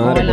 madre, 0.00 0.29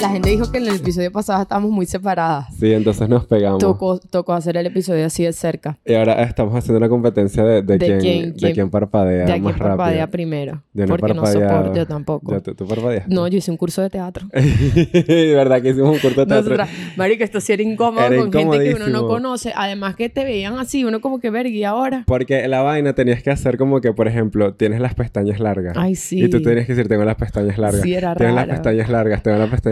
La 0.00 0.08
gente 0.10 0.30
dijo 0.30 0.50
que 0.50 0.58
en 0.58 0.66
el 0.68 0.76
episodio 0.76 1.10
pasado 1.12 1.42
estábamos 1.42 1.70
muy 1.70 1.86
separadas. 1.86 2.46
Sí, 2.58 2.72
entonces 2.72 3.08
nos 3.08 3.24
pegamos. 3.26 3.58
Tocó, 3.58 3.98
tocó 3.98 4.32
hacer 4.34 4.56
el 4.56 4.66
episodio 4.66 5.06
así 5.06 5.24
de 5.24 5.32
cerca. 5.32 5.78
Y 5.84 5.94
ahora 5.94 6.22
estamos 6.22 6.54
haciendo 6.54 6.78
una 6.78 6.88
competencia 6.88 7.42
de, 7.44 7.62
de, 7.62 7.78
¿De 7.78 7.86
quién, 7.86 7.98
quién- 8.00 8.32
de 8.32 8.38
quién- 8.38 8.52
quién 8.54 8.70
parpadea 8.70 9.24
De 9.26 9.40
más 9.40 9.52
rápido. 9.58 9.68
parpadea 9.76 10.06
primero. 10.10 10.62
Yo 10.72 10.86
no 10.86 10.88
porque 10.96 11.14
no 11.14 11.26
soporto, 11.26 11.74
yo 11.74 11.86
tampoco. 11.86 12.32
Ya, 12.32 12.40
¿tú, 12.40 12.54
tú 12.54 12.66
parpadeaste? 12.66 13.12
No, 13.14 13.26
yo 13.28 13.38
hice 13.38 13.50
un 13.50 13.56
curso 13.56 13.82
de 13.82 13.90
teatro. 13.90 14.26
de 14.32 15.32
verdad 15.34 15.62
que 15.62 15.70
hicimos 15.70 15.90
un 15.90 15.98
corto 15.98 16.20
de 16.20 16.26
teatro. 16.26 16.36
Nosotras, 16.56 16.68
marica, 16.96 17.24
esto 17.24 17.40
sí 17.40 17.52
era 17.52 17.62
incómodo 17.62 18.04
Era 18.06 18.16
con 18.16 18.32
gente 18.32 18.58
que 18.64 18.74
uno 18.74 18.88
no 18.88 19.06
conoce. 19.06 19.52
Además 19.56 19.96
que 19.96 20.08
te 20.08 20.24
veían 20.24 20.58
así, 20.58 20.84
uno 20.84 21.00
como 21.00 21.20
que 21.20 21.30
verga, 21.30 21.50
¿y 21.50 21.64
ahora? 21.64 22.04
Porque 22.06 22.46
la 22.48 22.62
vaina 22.62 22.94
tenías 22.94 23.22
que 23.22 23.30
hacer 23.30 23.56
como 23.56 23.80
que, 23.80 23.92
por 23.92 24.08
ejemplo, 24.08 24.54
tienes 24.54 24.80
las 24.80 24.94
pestañas 24.94 25.40
largas. 25.40 25.76
Ay, 25.78 25.94
sí. 25.94 26.22
Y 26.24 26.28
tú 26.30 26.42
tenías 26.42 26.66
que 26.66 26.74
decir, 26.74 26.88
tengo 26.88 27.04
las 27.04 27.16
pestañas 27.16 27.58
largas. 27.58 27.82
Sí, 27.82 27.94
era 27.94 28.14
Tienes 28.14 28.34
las 28.34 28.46
raro. 28.46 28.60
pestañas 28.62 28.88
largas, 28.88 29.13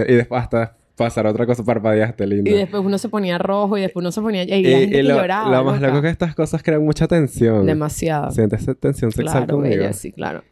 Y 0.08 0.14
después 0.14 0.42
hasta 0.42 0.76
pasar 0.96 1.26
otra 1.26 1.46
cosa, 1.46 1.64
parpadeaste, 1.64 2.26
lindo. 2.26 2.50
Y 2.50 2.54
después 2.54 2.82
uno 2.84 2.98
se 2.98 3.08
ponía 3.08 3.38
rojo 3.38 3.76
y 3.78 3.82
después 3.82 4.02
uno 4.02 4.12
se 4.12 4.20
ponía... 4.20 4.44
Y, 4.44 4.52
Y- 4.52 4.62
la 4.62 4.78
gente 4.78 4.84
y 4.86 4.90
que 4.90 5.02
lo, 5.02 5.16
lloraba, 5.16 5.50
lo 5.50 5.64
más 5.64 5.80
loco 5.80 5.96
es 5.96 6.02
que 6.02 6.08
estas 6.10 6.34
cosas 6.34 6.62
crean 6.62 6.84
mucha 6.84 7.08
tensión. 7.08 7.66
Demasiado. 7.66 8.30
Sientes 8.30 8.64
tensión 8.78 9.10
sexual 9.10 9.44
claro, 9.46 9.54
conmigo. 9.56 9.76
bella, 9.76 9.92
sí, 9.92 10.12
claro. 10.12 10.44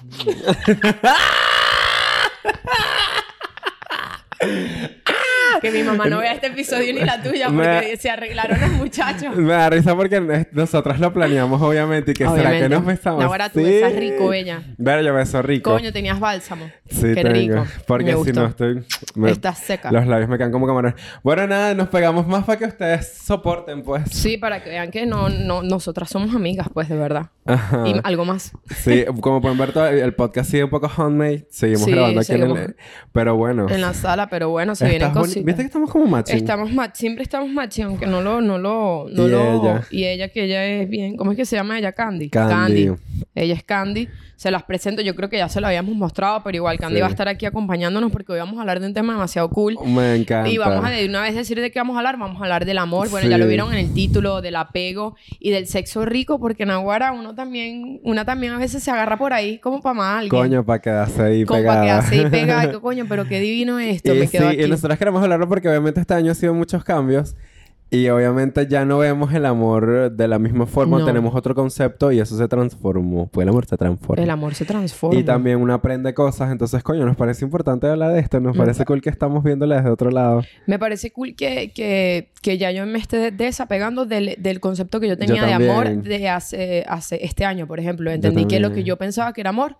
que 5.60 5.70
mi 5.70 5.82
mamá 5.82 6.06
no 6.08 6.18
vea 6.18 6.32
este 6.32 6.48
episodio 6.48 6.92
ni 6.92 7.00
la 7.00 7.22
tuya 7.22 7.46
porque 7.46 7.88
Me- 7.92 7.96
se 7.96 8.10
arreglaron 8.10 8.60
los 8.60 8.70
muchachos. 8.72 9.36
Me 9.36 9.52
da 9.52 9.70
risa 9.70 9.94
porque 9.94 10.46
nosotros 10.52 10.98
lo 10.98 11.12
planeamos, 11.12 11.60
obviamente. 11.62 12.12
Y 12.12 12.14
que 12.14 12.26
será 12.28 12.50
que 12.58 12.68
nos 12.68 12.84
besamos. 12.84 13.24
Ahora 13.24 13.48
tú 13.50 13.58
Sí. 13.60 13.64
besas 13.66 13.94
rico, 13.94 14.28
bella. 14.28 14.62
Ver, 14.78 15.04
yo 15.04 15.14
beso 15.14 15.42
rico. 15.42 15.70
Coño, 15.70 15.92
tenías 15.92 16.18
bálsamo. 16.20 16.70
Sí, 16.88 17.02
Qué 17.14 17.22
tengo. 17.22 17.28
rico. 17.30 17.66
Porque 17.86 18.04
Me 18.06 18.10
si 18.12 18.16
gustó. 18.16 18.40
no 18.42 18.46
estoy... 18.48 18.84
me- 19.14 19.30
Estás 19.30 19.58
seca. 19.58 19.90
Los 19.92 20.06
labios 20.06 20.28
me 20.28 20.36
quedan 20.38 20.52
como 20.52 20.66
camarones. 20.66 21.00
Bueno, 21.22 21.46
nada, 21.46 21.74
nos 21.74 21.88
pegamos 21.88 22.26
más 22.26 22.44
para 22.44 22.58
que 22.58 22.64
ustedes 22.66 23.12
soporten, 23.24 23.82
pues. 23.82 24.02
Sí, 24.10 24.36
para 24.38 24.62
que 24.62 24.70
vean 24.70 24.90
que 24.90 25.06
no, 25.06 25.28
no, 25.28 25.62
nosotras 25.62 26.08
somos 26.10 26.34
amigas, 26.34 26.68
pues, 26.72 26.88
de 26.88 26.96
verdad. 26.96 27.30
Ajá. 27.46 27.84
Y 27.86 27.94
algo 28.04 28.24
más. 28.24 28.52
Sí, 28.82 29.04
como 29.20 29.40
pueden 29.40 29.58
ver, 29.58 29.72
todo 29.72 29.86
el 29.88 30.14
podcast 30.14 30.50
sigue 30.50 30.64
un 30.64 30.70
poco 30.70 30.90
homemade. 30.96 31.46
Seguimos 31.50 31.84
Sí, 31.84 31.90
grabando 31.92 32.20
aquí 32.20 32.32
en 32.32 32.42
el... 32.42 32.76
Pero 33.12 33.36
bueno. 33.36 33.66
En 33.68 33.80
la 33.80 33.94
sala, 33.94 34.28
pero 34.28 34.50
bueno, 34.50 34.74
se 34.74 34.88
vienen 34.88 35.10
cositas. 35.12 35.44
¿Viste 35.50 35.62
que 35.62 35.66
estamos 35.66 35.90
como 35.90 36.06
matching? 36.06 36.36
Estamos 36.36 36.72
match, 36.72 36.94
siempre 36.96 37.22
estamos 37.22 37.48
matching, 37.50 37.84
aunque 37.84 38.06
no 38.06 38.20
lo, 38.20 38.40
no 38.40 38.58
lo, 38.58 39.06
no 39.10 39.26
Y 39.26 39.30
lo. 39.30 39.62
ella. 39.62 39.82
Y 39.90 40.04
ella, 40.04 40.28
que 40.28 40.44
ella 40.44 40.64
es 40.66 40.88
bien, 40.88 41.16
¿cómo 41.16 41.32
es 41.32 41.36
que 41.36 41.44
se 41.44 41.56
llama 41.56 41.78
ella? 41.78 41.92
Candy. 41.92 42.30
Candy. 42.30 42.90
Ella 43.34 43.54
es 43.54 43.62
Candy. 43.64 44.08
Se 44.36 44.50
las 44.50 44.62
presento, 44.62 45.02
yo 45.02 45.14
creo 45.14 45.28
que 45.28 45.36
ya 45.36 45.50
se 45.50 45.60
lo 45.60 45.66
habíamos 45.66 45.94
mostrado, 45.94 46.42
pero 46.42 46.56
igual 46.56 46.78
Candy 46.78 46.94
Sí. 46.96 47.00
va 47.02 47.08
a 47.08 47.10
estar 47.10 47.28
aquí 47.28 47.44
acompañándonos 47.44 48.10
porque 48.10 48.32
hoy 48.32 48.38
vamos 48.38 48.56
a 48.56 48.62
hablar 48.62 48.80
de 48.80 48.86
un 48.86 48.94
tema 48.94 49.12
demasiado 49.12 49.50
cool. 49.50 49.76
Me 49.84 50.16
encanta. 50.16 50.48
Y 50.48 50.56
vamos 50.56 50.82
a 50.82 50.88
de 50.88 51.04
una 51.06 51.20
vez 51.20 51.34
decir 51.34 51.60
de 51.60 51.70
qué 51.70 51.78
vamos 51.78 51.94
a 51.96 51.98
hablar. 51.98 52.16
Vamos 52.18 52.40
a 52.40 52.44
hablar 52.44 52.64
del 52.64 52.78
amor. 52.78 53.10
Bueno, 53.10 53.26
Sí. 53.26 53.30
ya 53.30 53.36
lo 53.36 53.46
vieron 53.46 53.70
en 53.74 53.78
el 53.78 53.92
título, 53.92 54.40
del 54.40 54.56
apego 54.56 55.14
y 55.38 55.50
del 55.50 55.66
sexo 55.66 56.06
rico, 56.06 56.40
porque 56.40 56.62
en 56.62 56.70
Aguara 56.70 57.12
uno 57.12 57.34
también, 57.34 58.00
una 58.02 58.24
también 58.24 58.54
a 58.54 58.58
veces 58.58 58.82
se 58.82 58.90
agarra 58.90 59.18
por 59.18 59.34
ahí 59.34 59.58
como 59.58 59.82
para 59.82 59.92
más 59.94 60.14
alguien. 60.20 60.30
Coño, 60.30 60.64
para 60.64 60.80
quedarse 60.80 61.22
ahí 61.22 61.44
como 61.44 61.60
pegada. 61.60 61.74
para 61.76 61.86
quedarse 61.86 62.14
ahí 62.24 62.30
pegada. 62.30 62.72
Coño, 62.80 63.04
pero 63.10 63.26
qué 63.28 63.40
divino 63.40 63.78
esto. 63.78 64.14
Y 64.14 64.20
me 64.20 64.28
quedo 64.28 64.48
sí, 64.50 64.56
aquí. 64.56 64.64
y 64.64 64.68
nosotros 64.70 64.98
queremos 64.98 65.22
hablarlo 65.40 65.48
porque 65.48 65.68
obviamente 65.68 66.00
este 66.00 66.14
año 66.14 66.32
ha 66.32 66.34
sido 66.34 66.54
muchos 66.54 66.84
cambios. 66.84 67.36
Y 67.92 68.08
obviamente 68.08 68.68
ya 68.68 68.84
no 68.84 68.98
vemos 68.98 69.34
el 69.34 69.44
amor 69.44 70.12
de 70.12 70.28
la 70.28 70.38
misma 70.38 70.66
forma. 70.66 71.00
No. 71.00 71.04
Tenemos 71.04 71.34
otro 71.34 71.56
concepto 71.56 72.12
y 72.12 72.20
eso 72.20 72.38
se 72.38 72.46
transformó. 72.46 73.26
Pues 73.26 73.42
el 73.42 73.48
amor 73.48 73.66
se 73.66 73.76
transforma. 73.76 74.22
El 74.22 74.30
amor 74.30 74.54
se 74.54 74.64
transforma. 74.64 75.18
Y 75.18 75.24
también 75.24 75.60
uno 75.60 75.74
aprende 75.74 76.14
cosas. 76.14 76.52
Entonces, 76.52 76.84
coño, 76.84 77.04
nos 77.04 77.16
parece 77.16 77.44
importante 77.44 77.88
hablar 77.88 78.12
de 78.12 78.20
esto. 78.20 78.38
Nos 78.38 78.56
parece 78.56 78.84
cool 78.84 79.02
que 79.02 79.10
estamos 79.10 79.42
viéndola 79.42 79.78
desde 79.78 79.90
otro 79.90 80.12
lado. 80.12 80.44
Me 80.68 80.78
parece 80.78 81.10
cool 81.10 81.34
que, 81.34 81.72
que, 81.74 82.30
que 82.42 82.58
ya 82.58 82.70
yo 82.70 82.86
me 82.86 83.00
esté 83.00 83.32
desapegando 83.32 84.06
del, 84.06 84.36
del 84.38 84.60
concepto 84.60 85.00
que 85.00 85.08
yo 85.08 85.18
tenía 85.18 85.44
de 85.44 85.50
también. 85.50 85.70
amor 85.72 86.02
de 86.04 86.28
hace, 86.28 86.84
hace 86.86 87.18
este 87.24 87.44
año, 87.44 87.66
por 87.66 87.80
ejemplo. 87.80 88.12
Entendí 88.12 88.44
que 88.44 88.60
lo 88.60 88.72
que 88.72 88.84
yo 88.84 88.98
pensaba 88.98 89.32
que 89.32 89.40
era 89.40 89.50
amor, 89.50 89.78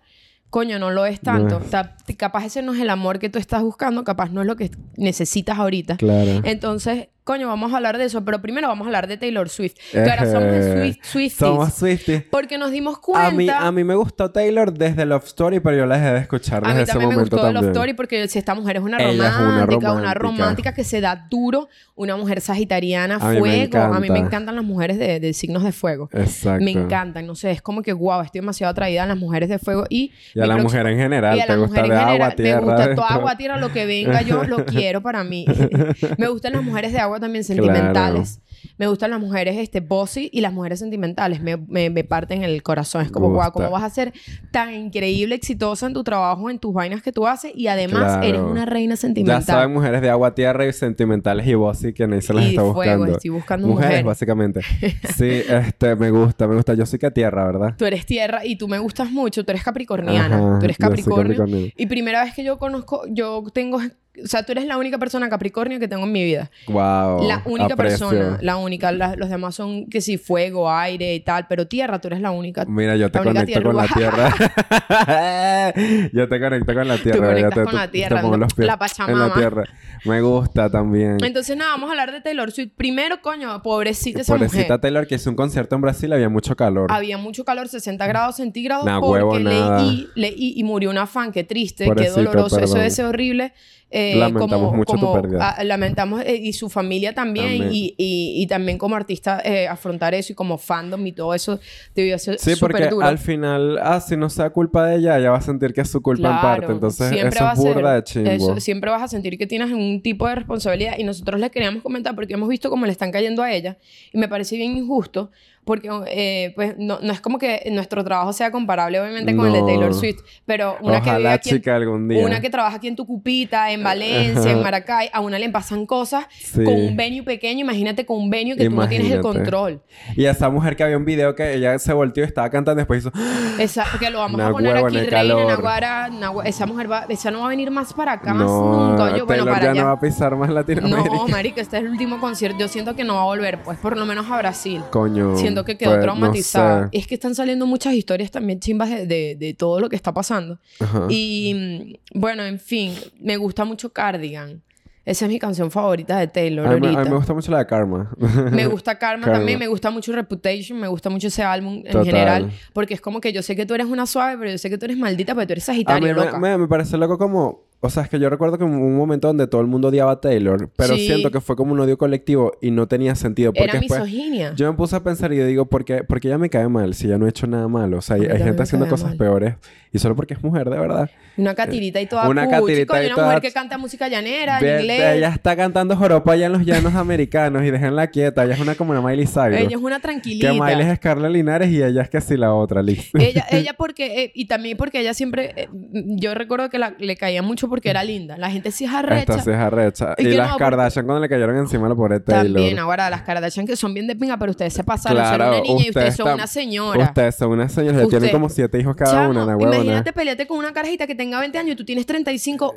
coño, 0.51 0.77
no 0.77 0.91
lo 0.91 1.07
es 1.07 1.19
tanto. 1.19 1.59
No 1.59 1.65
es. 1.65 2.15
Capaz 2.17 2.45
ese 2.45 2.61
no 2.61 2.75
es 2.75 2.79
el 2.79 2.91
amor 2.91 3.17
que 3.17 3.29
tú 3.29 3.39
estás 3.39 3.63
buscando, 3.63 4.03
capaz 4.03 4.29
no 4.29 4.41
es 4.41 4.47
lo 4.47 4.55
que 4.55 4.69
necesitas 4.97 5.57
ahorita. 5.57 5.97
Claro. 5.97 6.41
Entonces, 6.43 7.07
coño, 7.23 7.47
vamos 7.47 7.71
a 7.73 7.77
hablar 7.77 7.97
de 7.97 8.05
eso, 8.05 8.23
pero 8.25 8.41
primero 8.41 8.67
vamos 8.67 8.85
a 8.85 8.87
hablar 8.89 9.07
de 9.07 9.17
Taylor 9.17 9.47
Swift. 9.49 9.75
Que 9.91 9.99
ahora 9.99 10.25
somos. 10.31 10.51
Swift, 10.65 10.97
Swifties. 11.03 11.33
Somos 11.35 11.73
Swifties. 11.73 12.23
Porque 12.31 12.57
nos 12.57 12.71
dimos 12.71 12.97
cuenta... 12.99 13.27
A 13.27 13.31
mí, 13.31 13.47
a 13.49 13.71
mí 13.71 13.83
me 13.83 13.95
gustó 13.95 14.31
Taylor 14.31 14.73
desde 14.73 15.05
Love 15.05 15.25
Story, 15.25 15.59
pero 15.59 15.77
yo 15.77 15.85
la 15.85 15.97
dejé 15.97 16.13
de 16.13 16.19
escuchar 16.19 16.63
A 16.65 16.69
desde 16.69 16.75
mí 16.77 16.83
ese 16.83 16.91
también 16.93 17.09
me 17.09 17.15
momento 17.15 17.35
gustó 17.37 17.45
también. 17.47 17.63
Love 17.65 17.71
Story 17.75 17.93
porque 17.93 18.27
si 18.27 18.39
esta 18.39 18.55
mujer 18.55 18.77
es 18.77 18.81
una 18.83 18.97
es 18.97 19.05
romántica, 19.17 19.91
una 19.93 20.13
romántica. 20.13 20.73
que 20.73 20.83
se 20.83 20.99
da 21.01 21.27
duro, 21.29 21.69
una 21.95 22.15
mujer 22.17 22.41
sagitariana, 22.41 23.15
A 23.21 23.29
mí 23.31 23.39
fuego. 23.39 23.77
A 23.79 23.99
mí 23.99 24.09
me 24.09 24.17
encanta. 24.17 24.19
encantan 24.27 24.55
las 24.55 24.65
mujeres 24.65 24.97
de, 24.97 25.19
de 25.19 25.33
signos 25.33 25.63
de 25.63 25.71
fuego. 25.71 26.09
Exacto. 26.13 26.63
Me 26.63 26.71
encantan, 26.71 27.27
no 27.27 27.35
sé, 27.35 27.51
es 27.51 27.61
como 27.61 27.81
que 27.81 27.93
guau, 27.93 28.21
estoy 28.21 28.41
demasiado 28.41 28.71
atraída 28.71 29.03
a 29.03 29.05
las 29.05 29.17
mujeres 29.17 29.47
de 29.49 29.59
fuego 29.59 29.85
y... 29.89 30.11
Y 30.33 30.39
a 30.39 30.45
la 30.47 30.55
próximo- 30.55 30.63
mujer 30.63 30.87
en 30.87 30.97
general. 30.97 31.37
y 31.37 31.41
a 31.41 31.45
¿Te 31.45 31.51
la 31.51 31.57
gusta 31.57 31.69
mujer 31.81 31.83
de 31.83 31.87
en 31.87 31.93
agua, 32.01 32.11
general, 32.11 32.35
tierra? 32.35 32.59
me 32.61 32.65
gusta 32.65 32.83
toda 32.95 33.07
todo? 33.07 33.17
agua, 33.17 33.37
tierra, 33.37 33.57
lo 33.57 33.71
que 33.71 33.85
venga, 33.85 34.21
yo 34.21 34.43
lo 34.43 34.65
quiero 34.65 35.01
para 35.01 35.23
mí. 35.23 35.45
me 36.17 36.27
gustan 36.27 36.53
las 36.53 36.63
mujeres 36.63 36.91
de 36.93 36.99
agua 36.99 37.10
también 37.19 37.43
sentimentales. 37.43 38.39
Me 38.77 38.87
gustan 38.87 39.09
las 39.09 39.19
mujeres 39.19 39.57
este, 39.57 39.79
bossy 39.79 40.29
y 40.31 40.41
las 40.41 40.53
mujeres 40.53 40.77
sentimentales. 40.79 41.41
Me, 41.41 41.57
me, 41.57 41.89
me 41.89 42.03
parten 42.03 42.43
el 42.43 42.61
corazón. 42.61 43.03
Es 43.03 43.11
como, 43.11 43.27
Gusta. 43.29 43.35
guau, 43.49 43.51
¿cómo 43.53 43.71
vas 43.71 43.81
a 43.83 43.89
ser 43.89 44.13
tan 44.51 44.71
increíble, 44.73 45.33
exitosa 45.33 45.87
en 45.87 45.93
tu 45.93 46.03
trabajo, 46.03 46.47
en 46.49 46.59
tus 46.59 46.71
vainas 46.71 47.01
que 47.01 47.11
tú 47.11 47.25
haces? 47.27 47.51
Y 47.55 47.67
además 47.67 48.03
Claro. 48.17 48.23
eres 48.23 48.41
una 48.41 48.65
reina 48.67 48.93
Ya 48.93 48.97
sentimental. 48.97 49.43
saben, 49.43 49.73
mujeres 49.73 50.01
de 50.01 50.09
agua, 50.11 50.35
tierra 50.35 50.65
y 50.67 50.73
sentimentales 50.73 51.47
y 51.47 51.55
bossy 51.55 51.91
que 51.93 52.05
nadie 52.07 52.21
se 52.21 52.33
las 52.33 52.45
Y 52.45 52.49
está 52.49 52.61
fuego, 52.61 52.75
buscando. 52.75 53.05
estoy 53.15 53.29
buscando 53.31 53.67
mujeres, 53.67 53.89
mujeres. 53.89 54.05
básicamente. 54.05 54.61
Sí, 55.15 55.41
este, 55.47 55.95
me 55.95 56.11
gusta, 56.11 56.47
me 56.47 56.55
gusta. 56.55 56.73
Yo 56.75 56.85
soy 56.85 56.99
que 56.99 57.09
tierra, 57.09 57.45
¿verdad? 57.45 57.73
Tú 57.77 57.85
eres 57.85 58.05
tierra 58.05 58.45
y 58.45 58.57
tú 58.57 58.67
me 58.67 58.77
gustas 58.79 59.09
mucho. 59.11 59.43
Tú 59.43 59.51
eres 59.51 59.63
capricorniana. 59.63 60.37
Ajá, 60.37 60.59
tú 60.59 60.65
eres 60.65 60.77
capricornio. 60.77 61.37
capricornio. 61.37 61.71
Y 61.75 61.85
primera 61.87 62.23
vez 62.23 62.33
que 62.35 62.43
yo 62.43 62.57
conozco, 62.59 63.03
yo 63.09 63.43
tengo... 63.53 63.79
O 64.23 64.27
sea, 64.27 64.43
tú 64.43 64.51
eres 64.51 64.65
la 64.65 64.77
única 64.77 64.97
persona 64.97 65.29
capricornio 65.29 65.79
que 65.79 65.87
tengo 65.87 66.03
en 66.03 66.11
mi 66.11 66.23
vida. 66.23 66.51
Wow. 66.67 67.23
La 67.27 67.41
única 67.45 67.73
aprecio. 67.75 68.09
persona, 68.09 68.37
la 68.41 68.57
única, 68.57 68.91
la- 68.91 69.15
los 69.15 69.29
demás 69.29 69.55
son 69.55 69.85
que 69.89 70.01
sí, 70.01 70.17
fuego, 70.17 70.69
aire 70.69 71.15
y 71.15 71.21
tal, 71.21 71.47
pero 71.47 71.65
tierra, 71.67 71.99
tú 72.01 72.09
eres 72.09 72.19
la 72.19 72.31
única. 72.31 72.65
Mira, 72.65 72.97
yo 72.97 73.09
te 73.09 73.19
conecto 73.19 73.63
con 73.63 73.75
la 73.77 73.87
tierra. 73.87 74.33
yo 76.13 76.27
te 76.27 76.39
conecto 76.39 76.73
con 76.73 76.87
la 76.87 76.97
tierra. 76.97 77.19
ya 77.19 77.25
conectas 77.27 77.53
te, 77.55 77.63
con 77.63 77.75
la 77.75 77.91
tierra, 77.91 78.21
te 78.21 78.37
los 78.37 78.53
pies 78.53 78.67
la 78.67 78.79
en 79.07 79.19
la 79.19 79.33
tierra. 79.33 79.63
Me 80.05 80.21
gusta 80.21 80.69
también. 80.69 81.17
Entonces, 81.23 81.55
nada, 81.55 81.71
vamos 81.71 81.87
a 81.89 81.91
hablar 81.91 82.11
de 82.11 82.21
Taylor 82.21 82.51
Swift. 82.51 82.71
Primero, 82.75 83.21
coño, 83.21 83.61
pobrecita 83.61 84.21
esa 84.21 84.33
Pobrecita 84.33 84.63
mujer. 84.63 84.79
Taylor 84.81 85.07
que 85.07 85.15
hizo 85.15 85.29
un 85.29 85.35
concierto 85.35 85.75
en 85.75 85.81
Brasil, 85.81 86.11
había 86.11 86.29
mucho 86.29 86.55
calor. 86.55 86.91
Había 86.91 87.17
mucho 87.17 87.45
calor, 87.45 87.67
60 87.67 88.07
grados 88.07 88.35
centígrados, 88.37 88.85
Nah, 88.85 88.99
porque 88.99 89.23
huevo, 89.23 89.39
nada. 89.39 89.81
leí, 90.15 90.53
y 90.57 90.63
murió 90.63 90.89
una 90.89 91.07
fan. 91.07 91.31
Qué 91.31 91.43
triste, 91.43 91.85
Pobrecita, 91.85 92.15
qué 92.15 92.23
doloroso. 92.25 92.57
Eso 92.57 92.59
perdón. 92.59 92.77
debe 92.79 92.89
ser 92.89 93.05
horrible. 93.05 93.53
Eh, 93.93 94.15
Lamentamos 94.15 94.49
como, 94.67 94.73
mucho 94.77 94.93
tu 94.93 94.99
como, 95.01 95.13
pérdida. 95.21 95.49
ah, 95.57 95.63
lamentamos, 95.65 96.21
eh, 96.25 96.37
y 96.37 96.53
su 96.53 96.69
familia 96.69 97.13
también, 97.13 97.61
Amén. 97.61 97.69
y, 97.73 97.93
y, 97.97 98.41
y 98.41 98.47
también 98.47 98.77
como 98.77 98.95
artista 98.95 99.41
eh, 99.43 99.67
afrontar 99.67 100.13
eso 100.13 100.31
y 100.31 100.35
como 100.35 100.57
fandom 100.57 101.05
y 101.05 101.11
todo 101.11 101.33
eso 101.33 101.59
debió 101.93 102.17
ser 102.17 102.39
Sí, 102.39 102.53
porque 102.57 102.87
duro. 102.87 103.05
al 103.05 103.17
final, 103.17 103.77
ah, 103.83 103.99
si 103.99 104.15
no 104.15 104.29
sea 104.29 104.49
culpa 104.51 104.85
de 104.87 104.95
ella, 104.95 105.17
ella 105.19 105.31
va 105.31 105.39
a 105.39 105.41
sentir 105.41 105.73
que 105.73 105.81
es 105.81 105.89
su 105.91 106.01
culpa 106.01 106.29
en 106.29 106.41
parte. 106.41 106.71
Entonces, 106.71 107.09
siempre 107.09 107.35
eso 107.35 107.45
es 107.45 107.51
a 107.51 107.55
ser- 107.61 107.73
burda 107.73 107.93
de 107.95 108.03
chingo. 108.05 108.29
eso- 108.31 108.59
siempre 108.61 108.89
vas 108.91 109.01
a 109.03 109.07
sentir 109.09 109.37
que 109.37 109.45
tienes 109.45 109.71
un 109.71 110.01
tipo 110.01 110.25
de 110.25 110.35
responsabilidad. 110.35 110.93
Y 110.97 111.03
nosotros 111.03 111.41
le 111.41 111.49
queríamos 111.49 111.83
comentar 111.83 112.15
porque 112.15 112.33
hemos 112.35 112.47
visto 112.47 112.69
cómo 112.69 112.85
le 112.85 112.93
están 112.93 113.11
cayendo 113.11 113.43
a 113.43 113.51
ella. 113.51 113.77
Y 114.13 114.17
me 114.17 114.29
parece 114.29 114.55
bien 114.55 114.77
injusto 114.77 115.31
porque 115.63 115.89
eh, 116.07 116.53
pues 116.55 116.75
no, 116.77 116.99
no 117.01 117.13
es 117.13 117.21
como 117.21 117.37
que 117.37 117.63
nuestro 117.71 118.03
trabajo 118.03 118.33
sea 118.33 118.51
comparable 118.51 118.99
obviamente 118.99 119.35
con 119.35 119.47
el 119.47 119.53
de. 119.53 119.61
Taylor 119.61 119.93
Swift. 119.93 120.19
Pero 120.45 120.77
una 120.81 121.01
que 121.01 121.11
vive 121.15 121.29
aquí 121.29 121.49
en- 121.49 121.55
chica, 121.57 121.75
algún 121.75 122.07
día. 122.07 122.25
una 122.25 122.41
que 122.41 122.49
trabaja 122.49 122.77
aquí 122.77 122.87
en 122.87 122.95
Tucupita, 122.95 123.71
en 123.71 123.83
Valencia, 123.83 124.51
en 124.51 124.61
Maracay, 124.61 125.09
a 125.13 125.19
una 125.21 125.37
le 125.39 125.49
pasan 125.49 125.85
cosas 125.85 126.25
Sí. 126.31 126.63
con 126.63 126.73
un 126.73 126.95
venue 126.97 127.23
pequeño. 127.23 127.61
Imagínate 127.61 128.05
con 128.05 128.17
un 128.17 128.29
venue 128.29 128.55
que 128.55 128.69
tú 128.69 128.75
no 128.75 128.87
tienes 128.87 129.11
el 129.11 129.21
control. 129.21 129.81
Y 130.15 130.25
esa 130.25 130.49
mujer 130.49 130.75
que 130.75 130.83
había 130.83 130.97
un 130.97 131.05
video 131.05 131.35
que 131.35 131.53
ella 131.53 131.77
se 131.79 131.93
volteó 131.93 132.23
y 132.23 132.27
estaba 132.27 132.49
cantando 132.49 132.79
y 132.79 132.81
después 132.81 133.01
hizo... 133.05 133.11
Esa, 133.59 133.85
que 133.99 134.09
lo 134.09 134.19
vamos 134.19 134.41
a 134.41 134.49
poner 134.51 134.75
aquí, 134.77 134.97
en 134.97 135.09
Reina. 135.11 135.45
Naguara, 135.45 136.09
Nagua- 136.09 136.45
esa 136.45 136.65
mujer 136.65 136.91
va, 136.91 137.05
esa 137.09 137.29
no 137.31 137.39
va 137.41 137.45
a 137.45 137.49
venir 137.49 137.69
más 137.69 137.93
para 137.93 138.13
acá, 138.13 138.33
más 138.33 138.47
no, 138.47 138.89
nunca. 138.89 139.15
Yo, 139.17 139.25
bueno, 139.25 139.43
Taylor 139.43 139.53
para 139.53 139.65
ya 139.65 139.71
allá. 139.71 139.81
no 139.81 139.87
va 139.87 139.93
a 139.93 139.99
pisar 139.99 140.35
más 140.35 140.49
Latinoamérica. 140.49 141.15
No, 141.15 141.27
marica, 141.27 141.61
este 141.61 141.77
es 141.77 141.83
el 141.83 141.89
último 141.89 142.19
concierto. 142.19 142.57
Yo 142.59 142.67
siento 142.67 142.95
que 142.95 143.03
no 143.03 143.15
va 143.15 143.21
a 143.21 143.25
volver, 143.25 143.61
pues, 143.63 143.77
por 143.77 143.97
lo 143.97 144.05
menos 144.05 144.29
a 144.31 144.37
Brasil. 144.37 144.81
Coño. 144.89 145.35
Siento 145.37 145.50
que 145.65 145.77
quedó 145.77 145.89
pues, 145.91 145.97
no 145.99 146.03
traumatizada. 146.03 146.89
sé. 146.91 146.97
Es 146.97 147.07
que 147.07 147.15
están 147.15 147.35
saliendo 147.35 147.65
muchas 147.67 147.93
historias 147.93 148.31
también 148.31 148.59
chimbas 148.59 148.89
de, 148.89 149.05
de- 149.05 149.35
de 149.39 149.53
todo 149.53 149.79
lo 149.79 149.89
que 149.89 149.95
está 149.95 150.13
pasando. 150.13 150.59
Ajá. 150.79 151.05
Y 151.09 151.95
mm, 152.13 152.19
bueno, 152.19 152.43
en 152.43 152.59
fin, 152.59 152.93
me 153.19 153.37
gusta 153.37 153.65
mucho 153.65 153.91
Cardigan. 153.91 154.61
Esa 155.03 155.25
es 155.25 155.31
mi 155.31 155.39
canción 155.39 155.71
favorita 155.71 156.19
de 156.19 156.27
Taylor 156.27 156.67
A 156.67 156.71
mí, 156.75 156.79
me- 156.79 156.85
ahorita. 156.87 157.01
a 157.01 157.03
mí 157.05 157.09
me 157.09 157.15
gusta 157.17 157.33
mucho 157.33 157.51
la 157.51 157.57
de 157.57 157.65
Karma. 157.65 158.11
Me 158.51 158.67
gusta 158.67 158.99
Karma, 158.99 159.25
Karma. 159.25 159.39
también, 159.39 159.57
me 159.57 159.65
gusta 159.67 159.89
mucho 159.89 160.11
Reputation, 160.11 160.79
me 160.79 160.87
gusta 160.87 161.09
mucho 161.09 161.27
ese 161.27 161.41
álbum 161.41 161.77
en 161.77 161.83
Total. 161.91 162.05
general, 162.05 162.51
porque 162.71 162.93
es 162.93 163.01
como 163.01 163.19
que 163.19 163.33
yo 163.33 163.41
sé 163.41 163.55
que 163.55 163.65
tú 163.65 163.73
eres 163.73 163.87
una 163.87 164.05
suave, 164.05 164.37
pero 164.37 164.51
yo 164.51 164.57
sé 164.59 164.69
que 164.69 164.77
tú 164.77 164.85
eres 164.85 164.97
maldita, 164.97 165.33
pero 165.33 165.47
tú 165.47 165.53
eres 165.53 165.63
A 165.63 165.73
sagitario, 165.73 166.07
mí 166.07 166.13
me, 166.19 166.25
loca. 166.25 166.37
me, 166.39 166.57
me 166.57 166.67
parece 166.67 166.97
loco 166.97 167.17
como... 167.17 167.63
O 167.83 167.89
sea, 167.89 168.03
es 168.03 168.09
que 168.09 168.19
yo 168.19 168.29
recuerdo 168.29 168.59
que 168.59 168.63
hubo 168.63 168.71
un 168.71 168.95
momento 168.95 169.27
donde 169.27 169.47
todo 169.47 169.59
el 169.59 169.65
mundo 169.65 169.87
odiaba 169.87 170.11
a 170.11 170.21
Taylor, 170.21 170.69
pero 170.75 170.93
Sí. 170.95 171.07
siento 171.07 171.31
que 171.31 171.41
fue 171.41 171.55
como 171.55 171.73
un 171.73 171.79
odio 171.79 171.97
colectivo 171.97 172.53
y 172.61 172.69
no 172.69 172.87
tenía 172.87 173.15
sentido. 173.15 173.51
Porque 173.53 173.63
Era 173.71 173.79
después 173.79 174.01
misoginia. 174.01 174.53
yo 174.55 174.71
me 174.71 174.77
puse 174.77 174.95
a 174.95 174.99
pensar 175.03 175.33
y 175.33 175.37
yo 175.37 175.47
digo, 175.47 175.65
¿por 175.65 175.83
qué, 175.83 176.03
por 176.03 176.19
qué 176.19 176.27
ella 176.27 176.37
me 176.37 176.49
cae 176.51 176.67
mal 176.69 176.93
si 176.93 177.07
ya 177.07 177.17
no 177.17 177.25
he 177.25 177.29
hecho 177.29 177.47
nada 177.47 177.67
malo? 177.67 177.97
O 177.97 178.01
sea, 178.01 178.17
hay, 178.17 178.25
hay 178.27 178.37
gente 178.37 178.61
haciendo 178.61 178.87
cosas 178.87 179.09
mal. 179.09 179.17
peores 179.17 179.55
y 179.91 179.97
solo 179.99 180.15
porque 180.15 180.35
es 180.35 180.43
mujer, 180.43 180.69
de 180.69 180.77
verdad. 180.77 181.09
Una 181.37 181.55
catirita 181.55 181.99
y 181.99 182.05
toda 182.05 182.29
Una 182.29 182.47
catirita 182.47 183.01
y 183.03 183.07
una 183.07 183.15
toda- 183.15 183.27
mujer 183.27 183.41
que 183.41 183.51
canta 183.51 183.77
música 183.79 184.07
llanera, 184.07 184.59
en 184.59 184.63
Ve- 184.63 184.79
inglés. 184.81 185.15
ella 185.17 185.29
está 185.29 185.55
cantando 185.55 185.95
joropa 185.95 186.33
allá 186.33 186.45
en 186.45 186.51
los 186.51 186.63
llanos 186.65 186.93
americanos 186.93 187.63
y 187.63 187.71
déjenla 187.71 188.07
quieta. 188.07 188.43
Ella 188.45 188.53
es 188.53 188.59
una 188.59 188.75
como 188.75 188.91
una 188.91 189.01
Miley 189.01 189.25
Cyrus. 189.25 189.57
Ella 189.57 189.69
es 189.75 189.81
una 189.81 189.95
que 189.95 190.01
tranquilita. 190.03 190.53
Miley 190.53 190.87
es 190.87 190.97
Scarlett 190.97 191.31
Linares 191.31 191.69
y 191.71 191.81
ella 191.81 192.03
es 192.03 192.09
que 192.11 192.21
sí 192.21 192.37
la 192.37 192.53
otra, 192.53 192.83
Liz. 192.83 193.09
ella, 193.17 193.43
ella 193.51 193.73
porque, 193.75 194.23
eh, 194.23 194.31
y 194.35 194.45
también 194.45 194.77
porque 194.77 194.99
ella 194.99 195.15
siempre, 195.15 195.53
eh, 195.57 195.67
yo 195.93 196.35
recuerdo 196.35 196.69
que 196.69 196.77
la- 196.77 196.93
le 196.99 197.15
caía 197.15 197.41
mucho 197.41 197.67
porque 197.71 197.89
era 197.89 198.03
linda. 198.03 198.37
La 198.37 198.51
gente 198.51 198.69
sí 198.69 198.83
es 198.85 198.91
arrecha. 198.91 199.21
Esta 199.33 199.39
sí 199.43 199.49
es 199.49 199.55
arrecha. 199.55 200.13
Y 200.17 200.25
las 200.25 200.49
no, 200.49 200.53
porque- 200.53 200.63
Kardashian 200.65 201.05
cuando 201.05 201.21
le 201.21 201.29
cayeron 201.29 201.57
encima 201.57 201.87
la 201.89 201.95
pobre 201.95 202.19
Taylor. 202.19 202.43
También, 202.53 202.77
ahora 202.77 203.09
las 203.09 203.21
Kardashian 203.23 203.65
que 203.65 203.75
son 203.77 203.93
bien 203.93 204.05
de 204.07 204.15
pinga, 204.15 204.37
pero 204.37 204.51
ustedes 204.51 204.73
se 204.73 204.83
pasaron, 204.83 205.17
son 205.25 205.35
Claro, 205.35 205.51
una 205.53 205.61
niña 205.61 205.85
y 205.85 205.89
ustedes 205.89 206.15
son 206.15 206.33
una 206.33 206.45
señora. 206.47 207.03
Ustedes 207.05 207.35
son 207.35 207.51
unas 207.51 207.71
señoras. 207.71 208.03
Usted- 208.03 208.09
Tienen 208.19 208.31
como 208.31 208.49
siete 208.49 208.77
hijos 208.79 208.95
cada 208.95 209.11
Chamo, 209.11 209.29
una, 209.31 209.43
una 209.45 209.55
huevona. 209.57 209.75
imagínate 209.77 210.13
pelearte 210.13 210.45
con 210.45 210.57
una 210.59 210.73
carajita 210.73 211.07
que 211.07 211.15
tenga 211.15 211.39
20 211.39 211.57
años 211.57 211.71
y 211.71 211.75
tú 211.77 211.85
tienes 211.85 212.05
35. 212.05 212.75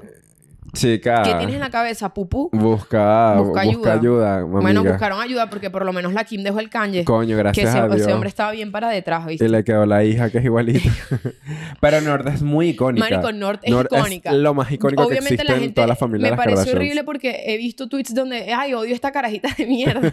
Chica. 0.75 1.23
¿Qué 1.23 1.35
tienes 1.35 1.55
en 1.55 1.61
la 1.61 1.71
cabeza, 1.71 2.13
pupú? 2.13 2.51
Busca, 2.53 3.35
Busca 3.37 3.43
busca 3.43 3.61
ayuda. 3.63 3.95
ayuda. 3.95 4.43
Bueno, 4.43 4.85
buscaron 4.85 5.21
ayuda 5.21 5.49
porque 5.49 5.71
por 5.71 5.85
lo 5.85 5.93
menos 5.93 6.13
la 6.13 6.25
Kim 6.25 6.43
dejó 6.43 6.61
el 6.61 6.69
Kanye. 6.69 7.05
Coño, 7.05 7.29
que 7.31 7.37
gracias 7.37 7.71
ese, 7.71 7.79
a 7.79 7.87
Dios. 7.89 8.01
ese 8.03 8.13
hombre 8.13 8.29
estaba 8.29 8.53
bien 8.53 8.71
para 8.73 8.89
detrás, 8.91 9.27
¿viste? 9.27 9.45
Y 9.45 9.49
le 9.49 9.65
quedó 9.65 9.87
la 9.87 10.05
hija 10.05 10.31
que 10.31 10.39
es 10.39 10.45
igualita. 10.45 10.91
Pero 11.81 12.01
Nord 12.01 12.29
es 12.29 12.43
muy 12.43 12.71
icónica. 12.71 13.05
Marico, 13.09 13.33
Nord 13.33 13.61
es 13.63 13.73
icónica. 13.73 14.33
lo 14.33 14.55
más 14.55 14.71
icónico 14.71 15.03
Obviamente 15.03 15.29
que 15.29 15.35
existe 15.35 15.45
la 15.45 15.55
en 15.55 15.61
gente 15.61 15.75
toda 15.75 15.87
la 15.87 15.97
familia 15.97 16.23
me 16.23 16.31
de 16.31 16.31
las 16.31 16.39
parece 16.39 16.57
Kardashians. 16.57 16.77
horrible 16.77 17.05
porque 17.05 17.43
he 17.47 17.57
visto 17.57 17.89
tweets 17.89 18.15
donde, 18.15 18.53
ay, 18.53 18.75
odio 18.75 18.95
esta 18.95 19.13
carajita 19.13 19.49
de 19.57 19.67
mierda. 19.67 20.13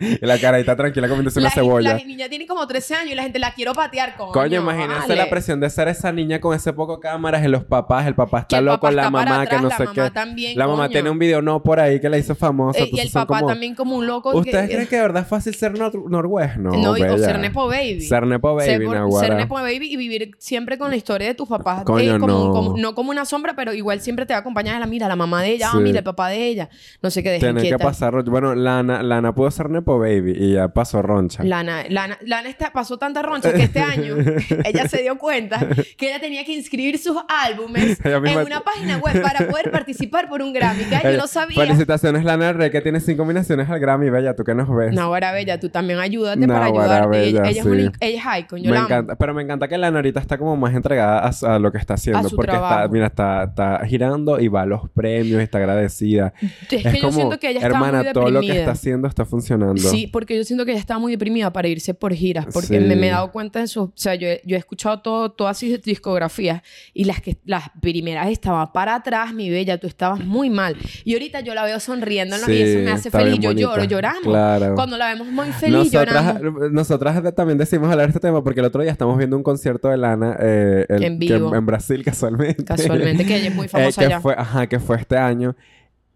y 0.00 0.18
la 0.26 0.38
carita 0.38 0.76
tranquila 0.76 1.08
comiéndose 1.08 1.40
una 1.40 1.50
cebolla. 1.50 1.94
la 1.94 2.04
niña 2.04 2.28
tiene 2.28 2.46
como 2.46 2.66
13 2.66 2.94
años 2.94 3.12
y 3.12 3.14
la 3.14 3.22
gente 3.22 3.38
la 3.38 3.52
quiero 3.52 3.72
patear 3.72 4.16
con. 4.16 4.30
Coño, 4.32 4.60
imagínense 4.60 5.14
la 5.16 5.28
presión 5.30 5.60
de 5.60 5.70
ser 5.70 5.88
esa 5.88 6.12
niña 6.12 6.40
con 6.40 6.54
ese 6.54 6.72
poco 6.72 7.00
cámaras 7.00 7.44
y 7.44 7.48
los 7.48 7.64
papás. 7.64 8.06
El 8.06 8.14
papá 8.14 8.40
está 8.40 8.56
Que 8.56 8.60
el 8.60 8.66
papá 8.66 8.90
la 8.90 9.02
está 9.02 9.10
mamá 9.10 9.42
atrás, 9.42 9.48
que 9.48 9.62
no 9.62 9.68
la 9.68 9.76
sé 9.94 10.00
mamá 10.00 10.12
también, 10.12 10.58
la 10.58 10.66
mamá 10.66 10.84
coño. 10.84 10.92
tiene 10.92 11.10
un 11.10 11.18
video 11.18 11.42
no 11.42 11.62
por 11.62 11.80
ahí 11.80 12.00
que 12.00 12.08
la 12.08 12.18
hizo 12.18 12.34
famosa. 12.34 12.78
y 12.80 12.82
entonces 12.84 13.06
el 13.06 13.12
papá 13.12 13.38
como- 13.40 13.48
también 13.48 13.74
como 13.74 13.96
un 13.96 14.06
loco. 14.06 14.30
¿Ustedes 14.36 14.68
que- 14.68 14.74
creen 14.74 14.88
que 14.88 14.96
de 14.96 15.02
verdad 15.02 15.22
es 15.22 15.28
fácil 15.28 15.54
ser 15.54 15.72
nor- 15.74 16.08
Norwest? 16.08 16.56
No, 16.56 16.70
No, 16.72 16.96
y- 16.96 17.02
o 17.02 17.18
ser 17.18 17.38
Nepo 17.38 17.66
Baby. 17.66 18.00
Ser 18.02 18.26
Nepo 18.26 18.60
Ser, 18.60 18.72
Baby, 18.74 18.86
por- 18.86 18.96
Naguará. 18.96 19.26
ser 19.28 19.36
Nepo 19.36 19.54
Baby 19.54 19.88
y 19.92 19.96
vivir 19.96 20.30
siempre 20.38 20.78
con 20.78 20.90
la 20.90 20.96
historia 20.96 21.26
de 21.28 21.34
tus 21.34 21.48
papás. 21.48 21.84
Coño, 21.84 22.16
eh, 22.16 22.18
como, 22.18 22.26
no. 22.32 22.52
como- 22.52 22.76
no 22.78 22.94
como 22.94 23.10
una 23.10 23.24
sombra, 23.24 23.54
pero 23.56 23.72
igual 23.72 24.00
siempre 24.00 24.26
te 24.26 24.32
va 24.34 24.38
a 24.38 24.40
acompañar 24.40 24.78
la 24.80 24.86
mira, 24.86 25.08
la 25.08 25.16
mamá 25.16 25.42
de 25.42 25.50
ella, 25.52 25.68
ah, 25.72 25.76
Sí. 25.76 25.82
mira, 25.82 25.98
el 25.98 26.04
papá 26.04 26.28
de 26.28 26.46
ella. 26.46 26.68
No 27.02 27.10
sé 27.10 27.22
qué, 27.22 27.30
dejen 27.30 27.56
Tiene 27.56 27.76
que 27.76 27.78
pasar... 27.82 28.22
Bueno, 28.24 28.54
Lana, 28.54 29.02
Lana 29.02 29.34
pudo 29.34 29.50
ser 29.50 29.70
Nepo 29.70 29.98
Baby 29.98 30.32
y 30.36 30.52
ya 30.54 30.68
pasó 30.68 31.02
roncha. 31.02 31.42
Lana, 31.44 31.84
Lana, 31.88 32.18
Lana 32.22 32.48
está- 32.48 32.72
pasó 32.72 32.98
tanta 32.98 33.22
roncha 33.22 33.52
que 33.52 33.62
este 33.62 33.80
año 33.80 34.16
ella 34.64 34.88
se 34.88 35.02
dio 35.02 35.16
cuenta 35.18 35.66
que 35.96 36.08
ella 36.08 36.20
tenía 36.20 36.44
que 36.44 36.52
inscribir 36.52 36.98
sus 36.98 37.16
álbumes 37.28 37.98
en 38.04 38.38
una 38.46 38.60
página 38.60 38.98
web 38.98 39.20
para 39.22 39.48
poder 39.48 39.70
participar 39.76 40.28
por 40.28 40.42
un 40.42 40.52
Grammy. 40.52 40.84
Que 40.84 40.98
yo 41.12 41.16
no 41.18 41.26
sabía. 41.26 41.56
Felicitaciones, 41.56 42.24
Lana 42.24 42.52
Rey, 42.52 42.70
que 42.70 42.80
tiene 42.80 43.00
cinco 43.00 43.22
nominaciones 43.22 43.68
al 43.68 43.78
Grammy. 43.80 44.10
Bella, 44.10 44.34
¿tú 44.34 44.44
qué 44.44 44.54
nos 44.54 44.74
ves? 44.74 44.92
Nahuara 44.94 45.32
Bella, 45.32 45.58
tú 45.60 45.68
también 45.68 45.98
ayúdate 45.98 46.46
para 46.46 46.66
ayudarte. 46.66 47.08
Bella, 47.08 47.28
ella, 47.28 47.50
ella 47.50 47.52
sí. 47.52 47.58
es 47.58 47.64
una, 47.66 47.92
ella 48.00 48.34
es 48.36 48.40
icon, 48.44 48.58
yo 48.62 48.70
me 48.70 48.74
la 48.74 48.78
amo. 48.80 48.88
encanta, 48.88 49.16
pero 49.16 49.34
me 49.34 49.42
encanta 49.42 49.68
que 49.68 49.78
Lana 49.78 49.98
ahorita 49.98 50.20
está 50.20 50.38
como 50.38 50.56
más 50.56 50.74
entregada 50.74 51.28
a, 51.28 51.54
a 51.54 51.58
lo 51.58 51.72
que 51.72 51.78
está 51.78 51.94
haciendo. 51.94 52.28
Su 52.28 52.36
porque 52.36 52.52
está, 52.52 52.66
trabajo. 52.68 52.92
mira, 52.92 53.06
está, 53.06 53.44
está 53.44 53.86
girando 53.86 54.40
y 54.40 54.48
va 54.48 54.62
a 54.62 54.66
los 54.66 54.88
premios, 54.90 55.40
está 55.42 55.58
agradecida. 55.58 56.32
Es, 56.76 56.82
que 56.92 57.00
yo 57.00 57.10
siento 57.12 57.38
que 57.38 57.48
ella 57.50 57.60
está 57.60 57.66
hermana, 57.68 58.02
muy 58.02 58.12
todo 58.12 58.30
lo 58.30 58.40
que 58.40 58.58
está 58.58 58.72
haciendo 58.72 59.08
está 59.08 59.24
funcionando. 59.24 59.80
Sí, 59.80 60.06
porque 60.06 60.36
yo 60.36 60.44
siento 60.44 60.64
que 60.64 60.72
ella 60.72 60.80
está 60.80 60.98
muy 60.98 61.12
deprimida 61.12 61.52
para 61.52 61.68
irse 61.68 61.94
por 61.94 62.12
giras. 62.12 62.46
Porque 62.52 62.66
Sí. 62.66 62.78
me, 62.78 62.96
me 62.96 63.08
he 63.08 63.10
dado 63.10 63.32
cuenta 63.32 63.60
de 63.60 63.64
eso. 63.64 63.84
O 63.84 63.92
sea, 63.94 64.14
yo, 64.14 64.28
yo 64.44 64.56
he 64.56 64.58
escuchado 64.58 65.00
todo, 65.00 65.30
todas 65.32 65.58
sus 65.58 65.80
discografías 65.82 66.62
y 66.92 67.04
las, 67.04 67.20
que, 67.20 67.36
las 67.44 67.70
primeras 67.80 68.28
estaban 68.28 68.72
para 68.72 68.96
atrás, 68.96 69.32
mi 69.32 69.48
bella. 69.50 69.65
Tú 69.78 69.86
estabas 69.86 70.24
muy 70.24 70.50
mal. 70.50 70.76
Y 71.04 71.14
ahorita 71.14 71.40
yo 71.40 71.54
la 71.54 71.64
veo 71.64 71.80
sonriendo 71.80 72.36
¿no? 72.38 72.52
y 72.52 72.56
eso 72.62 72.78
Sí, 72.78 72.84
me 72.84 72.90
hace 72.92 73.10
feliz. 73.10 73.34
Yo 73.40 73.50
bonita. 73.50 73.60
lloro, 73.68 73.84
lloramos. 73.84 74.22
Claro. 74.22 74.74
Cuando 74.74 74.96
la 74.96 75.08
vemos 75.12 75.26
muy 75.28 75.46
feliz, 75.52 75.92
nosotras, 75.92 76.34
lloramos. 76.38 76.72
nosotras 76.72 77.34
también 77.34 77.58
decimos 77.58 77.90
hablar 77.90 78.06
de 78.06 78.10
este 78.10 78.20
tema 78.20 78.42
porque 78.44 78.60
el 78.60 78.66
otro 78.66 78.82
día 78.82 78.92
estamos 78.92 79.18
viendo 79.18 79.36
un 79.36 79.42
concierto 79.42 79.88
de 79.88 79.96
Lana 79.96 80.36
eh, 80.40 80.86
el- 80.88 81.02
En 81.04 81.18
que 81.18 81.34
vivo. 81.34 81.54
en 81.54 81.66
Brasil 81.66 82.02
casualmente. 82.04 82.64
Casualmente, 82.64 83.24
que 83.26 83.36
ella 83.36 83.48
es 83.48 83.54
muy 83.54 83.66
Eh, 83.66 83.68
famosa 83.68 84.00
que 84.00 84.06
allá. 84.06 84.20
fue, 84.20 84.34
ajá, 84.38 84.66
que 84.68 84.78
fue 84.78 84.96
este 84.96 85.16
año. 85.16 85.56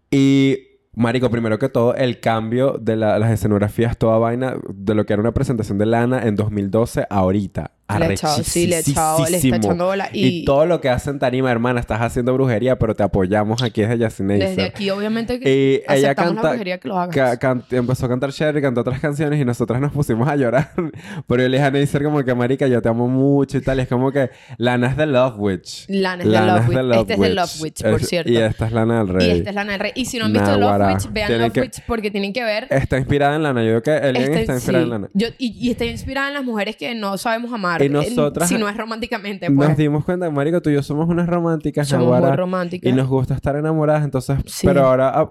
Y, 0.09 0.57
marico, 0.93 1.29
primero 1.29 1.57
que 1.59 1.69
todo, 1.69 1.95
el 1.95 2.19
cambio 2.19 2.77
de 2.81 2.95
la- 2.95 3.17
las 3.19 3.31
escenografías, 3.31 3.97
toda 3.97 4.17
vaina, 4.17 4.55
de 4.73 4.95
lo 4.95 5.05
que 5.05 5.13
era 5.13 5.21
una 5.21 5.33
presentación 5.33 5.77
de 5.77 5.85
Lana 5.85 6.23
en 6.23 6.35
2012 6.35 7.01
a 7.01 7.05
ahorita. 7.09 7.71
Le 7.99 8.05
ha 8.05 8.11
echado, 8.11 8.43
sí, 8.43 8.67
le 8.67 8.75
ha 8.75 8.79
echado, 8.79 9.25
le 9.29 9.37
está 9.37 9.55
echando 9.55 9.85
bola. 9.85 10.09
Y... 10.13 10.25
Y, 10.41 10.45
todo 10.45 10.65
lo 10.65 10.79
que 10.81 10.89
hace 10.89 11.09
en 11.09 11.19
tarima, 11.19 11.51
hermana, 11.51 11.79
estás 11.79 12.01
haciendo 12.01 12.33
brujería, 12.33 12.77
pero 12.79 12.95
te 12.95 13.03
apoyamos 13.03 13.61
aquí 13.63 13.81
desde 13.81 13.97
Yacine 13.97 14.37
desde 14.37 14.63
aquí, 14.63 14.89
obviamente, 14.89 15.39
que 15.39 15.49
Y 15.49 15.73
ella 15.93 16.11
aceptamos 16.11 16.35
la 16.35 16.41
canta, 16.41 16.49
brujería 16.49 16.77
que 16.79 16.87
lo 16.87 16.97
hagas. 16.99 17.15
ca- 17.15 17.37
can- 17.37 17.63
empezó 17.71 18.05
a 18.05 18.09
cantar 18.09 18.31
Sherry, 18.31 18.61
cantó 18.61 18.81
otras 18.81 18.99
canciones 18.99 19.39
y 19.39 19.45
nosotras 19.45 19.79
nos 19.81 19.91
pusimos 19.91 20.27
a 20.27 20.35
llorar. 20.35 20.71
Pero 21.27 21.43
yo 21.43 21.49
le 21.49 21.57
dije 21.57 22.03
como 22.03 22.23
que, 22.23 22.33
marica, 22.33 22.67
yo 22.67 22.81
te 22.81 22.89
amo 22.89 23.07
mucho 23.07 23.57
y 23.57 23.61
tal. 23.61 23.79
Y 23.79 23.81
es 23.83 23.87
como 23.87 24.11
que 24.11 24.29
Lana 24.57 24.87
es 24.87 24.97
de 24.97 25.05
Love 25.05 25.35
Witch. 25.37 25.85
Lana 25.89 26.23
es 26.23 26.29
de 26.29 26.33
Lana 26.33 26.55
Love 26.55 26.67
Witch. 26.69 26.77
Love 26.77 26.97
Este 27.01 27.13
es 27.13 27.19
de 27.19 27.29
Love 27.29 27.61
Witch, 27.61 27.81
por 27.83 28.01
Es- 28.01 28.07
cierto. 28.07 28.31
Y 28.31 28.37
esta 28.37 28.65
es 28.67 28.71
Lana 28.71 28.97
del 28.99 29.07
Rey. 29.09 29.27
Y 29.27 29.31
esta 29.31 29.49
es 29.49 29.55
Lana 29.55 29.71
del 29.73 29.81
Rey. 29.81 29.91
Y 29.95 30.05
si 30.05 30.17
no 30.17 30.25
han 30.25 30.33
visto 30.33 30.49
Love 30.51 30.59
Naguará. 30.59 30.87
Witch, 30.93 31.11
vean 31.11 31.27
Tienen 31.27 31.43
Love 31.47 31.53
que- 31.53 31.61
Witch 31.61 31.81
porque 31.87 32.11
tienen 32.11 32.33
que 32.33 32.43
ver. 32.43 32.67
Está 32.69 32.97
inspirada 32.97 33.35
en 33.35 33.43
Lana. 33.43 33.61
Yo 33.61 33.67
digo 33.69 33.81
que 33.81 33.95
Elian 33.97 34.15
Este- 34.23 34.41
está 34.41 34.53
inspirada 34.53 34.83
sí. 34.83 34.85
en 34.85 34.89
Lana. 34.91 35.09
Yo- 35.13 35.27
y, 35.37 35.67
y 35.67 35.71
está 35.71 35.85
inspirada 35.85 36.27
en 36.29 36.33
las 36.35 36.43
mujeres 36.43 36.75
que 36.75 36.93
no 36.95 37.17
sabemos 37.17 37.51
amar. 37.53 37.80
Y 37.85 37.89
nosotras- 37.89 38.49
Si 38.49 38.57
no 38.57 38.67
es 38.69 38.77
románticamente, 38.77 39.49
pues. 39.51 39.69
Nos 39.69 39.77
dimos 39.77 40.05
cuenta, 40.05 40.29
marico, 40.29 40.61
tú 40.61 40.69
y 40.69 40.73
yo 40.73 40.83
somos 40.83 41.07
unas 41.09 41.27
románticas, 41.27 41.87
Somos 41.87 42.05
Naguará, 42.05 42.27
muy 42.29 42.37
románticas. 42.37 42.89
Y 42.91 42.93
nos 42.95 43.07
gusta 43.07 43.33
estar 43.33 43.55
enamoradas, 43.55 44.03
entonces... 44.03 44.39
Sí. 44.45 44.67
Pero 44.67 44.85
ahora, 44.87 45.09
a, 45.09 45.21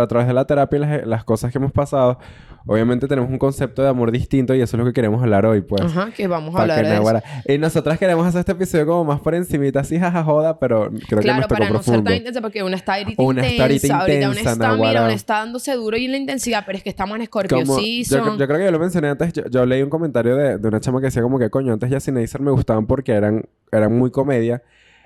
a 0.00 0.06
través 0.06 0.26
de 0.26 0.32
la 0.34 0.44
terapia 0.46 0.76
y 0.76 0.80
las, 0.80 1.06
las 1.06 1.24
cosas 1.24 1.52
que 1.52 1.58
hemos 1.58 1.72
pasado, 1.72 2.18
obviamente 2.68 3.08
tenemos 3.08 3.28
un 3.30 3.38
concepto 3.38 3.82
de 3.82 3.88
amor 3.88 4.12
distinto 4.12 4.54
y 4.54 4.60
eso 4.60 4.76
es 4.76 4.78
lo 4.78 4.84
que 4.86 4.92
queremos 4.92 5.20
hablar 5.22 5.44
hoy, 5.46 5.62
pues. 5.62 5.82
Ajá, 5.82 6.10
que 6.14 6.28
vamos 6.28 6.54
a 6.54 6.60
hablar 6.62 6.82
que 6.84 6.88
de 6.90 6.94
eso. 6.96 7.22
Y 7.46 7.58
nosotras 7.58 7.98
queremos 7.98 8.24
hacer 8.26 8.40
este 8.40 8.52
episodio 8.52 8.86
como 8.86 9.04
más 9.06 9.20
por 9.20 9.34
encimita, 9.34 9.80
así 9.80 9.98
jaja 9.98 10.22
joda, 10.22 10.60
pero 10.60 10.90
creo 10.90 11.18
que 11.18 11.24
Claro, 11.24 11.40
nos 11.40 11.48
tocó 11.48 11.58
para 11.58 11.70
no 11.70 11.82
ser 11.82 12.04
tan 12.04 12.14
intensa, 12.14 12.40
porque 12.40 12.62
una 12.62 12.76
está 12.76 12.94
ahorita 12.94 13.20
Una 13.22 13.46
está 13.46 13.62
ahorita 13.64 13.86
intensa, 13.86 14.00
ahorita 14.00 14.18
una 14.18 14.26
intensa, 14.40 14.52
está, 14.52 14.76
mira, 14.76 15.02
una 15.04 15.12
está 15.14 15.34
dándose 15.38 15.72
duro 15.74 15.96
y 15.96 16.06
la 16.06 16.16
intensidad, 16.18 16.62
pero 16.66 16.78
es 16.78 16.84
que 16.84 16.90
estamos 16.90 17.18
en 17.18 17.24
Scorpio 17.26 17.58
Como- 17.58 17.78
yo, 17.78 17.82
Season. 17.82 18.38
yo 18.38 18.46
creo 18.46 18.58
que 18.58 18.64
yo 18.66 18.70
lo 18.70 18.78
mencioné 18.78 19.08
antes. 19.08 19.32
Yo, 19.32 19.42
yo 19.50 19.66
leí 19.66 19.82
un 19.82 19.90
comentario 19.90 20.36
de, 20.36 20.58
de 20.58 20.68
una 20.68 20.78
chama 20.80 21.00
que 21.00 21.06
decía 21.06 21.22
como 21.22 21.38
que, 21.38 21.50
coño, 21.50 21.72
antes 21.72 21.90
ya 21.90 22.00
sin 22.00 22.14
me 22.14 22.50
gustaban 22.50 22.86
porque 22.86 23.12
eran, 23.12 23.44
eran 23.72 23.96
muy 23.96 24.10
comedia. 24.10 24.62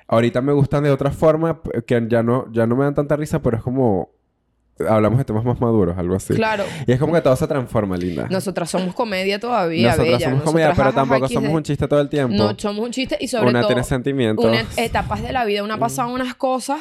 Ahorita 0.08 0.40
me 0.42 0.52
gustan 0.52 0.82
de 0.82 0.90
otra 0.90 1.10
forma 1.10 1.60
que 1.86 2.06
ya 2.08 2.22
no, 2.22 2.50
ya 2.52 2.66
no 2.66 2.76
me 2.76 2.84
dan 2.84 2.94
tanta 2.94 3.16
risa, 3.16 3.40
pero 3.40 3.56
es 3.56 3.62
como... 3.62 4.10
Hablamos 4.88 5.18
de 5.18 5.24
temas 5.24 5.44
más 5.44 5.60
maduros, 5.60 5.96
algo 5.96 6.14
así. 6.14 6.34
Claro. 6.34 6.64
Y 6.86 6.92
es 6.92 6.98
como 6.98 7.12
que 7.12 7.20
todo 7.20 7.36
se 7.36 7.46
transforma, 7.46 7.96
linda. 7.96 8.26
Nosotras 8.30 8.70
somos 8.70 8.94
comedia 8.94 9.38
todavía, 9.38 9.88
Nosotras 9.88 10.18
bella. 10.18 10.30
somos 10.30 10.42
comedia, 10.42 10.68
Nosotras, 10.68 10.92
pero 10.94 11.06
tampoco 11.08 11.28
somos 11.32 11.50
un 11.52 11.62
chiste 11.62 11.88
todo 11.88 12.00
el 12.00 12.08
tiempo. 12.08 12.34
No, 12.34 12.54
somos 12.56 12.84
un 12.84 12.90
chiste 12.92 13.16
y 13.20 13.28
sobre 13.28 13.50
Una 13.50 13.60
todo... 13.60 13.68
tiene 13.68 13.84
sentimientos. 13.84 14.44
una 14.44 14.64
etapas 14.76 15.22
de 15.22 15.32
la 15.32 15.44
vida. 15.44 15.62
Una 15.62 15.74
ha 15.74 15.78
pasado 15.78 16.12
unas 16.12 16.34
cosas 16.34 16.80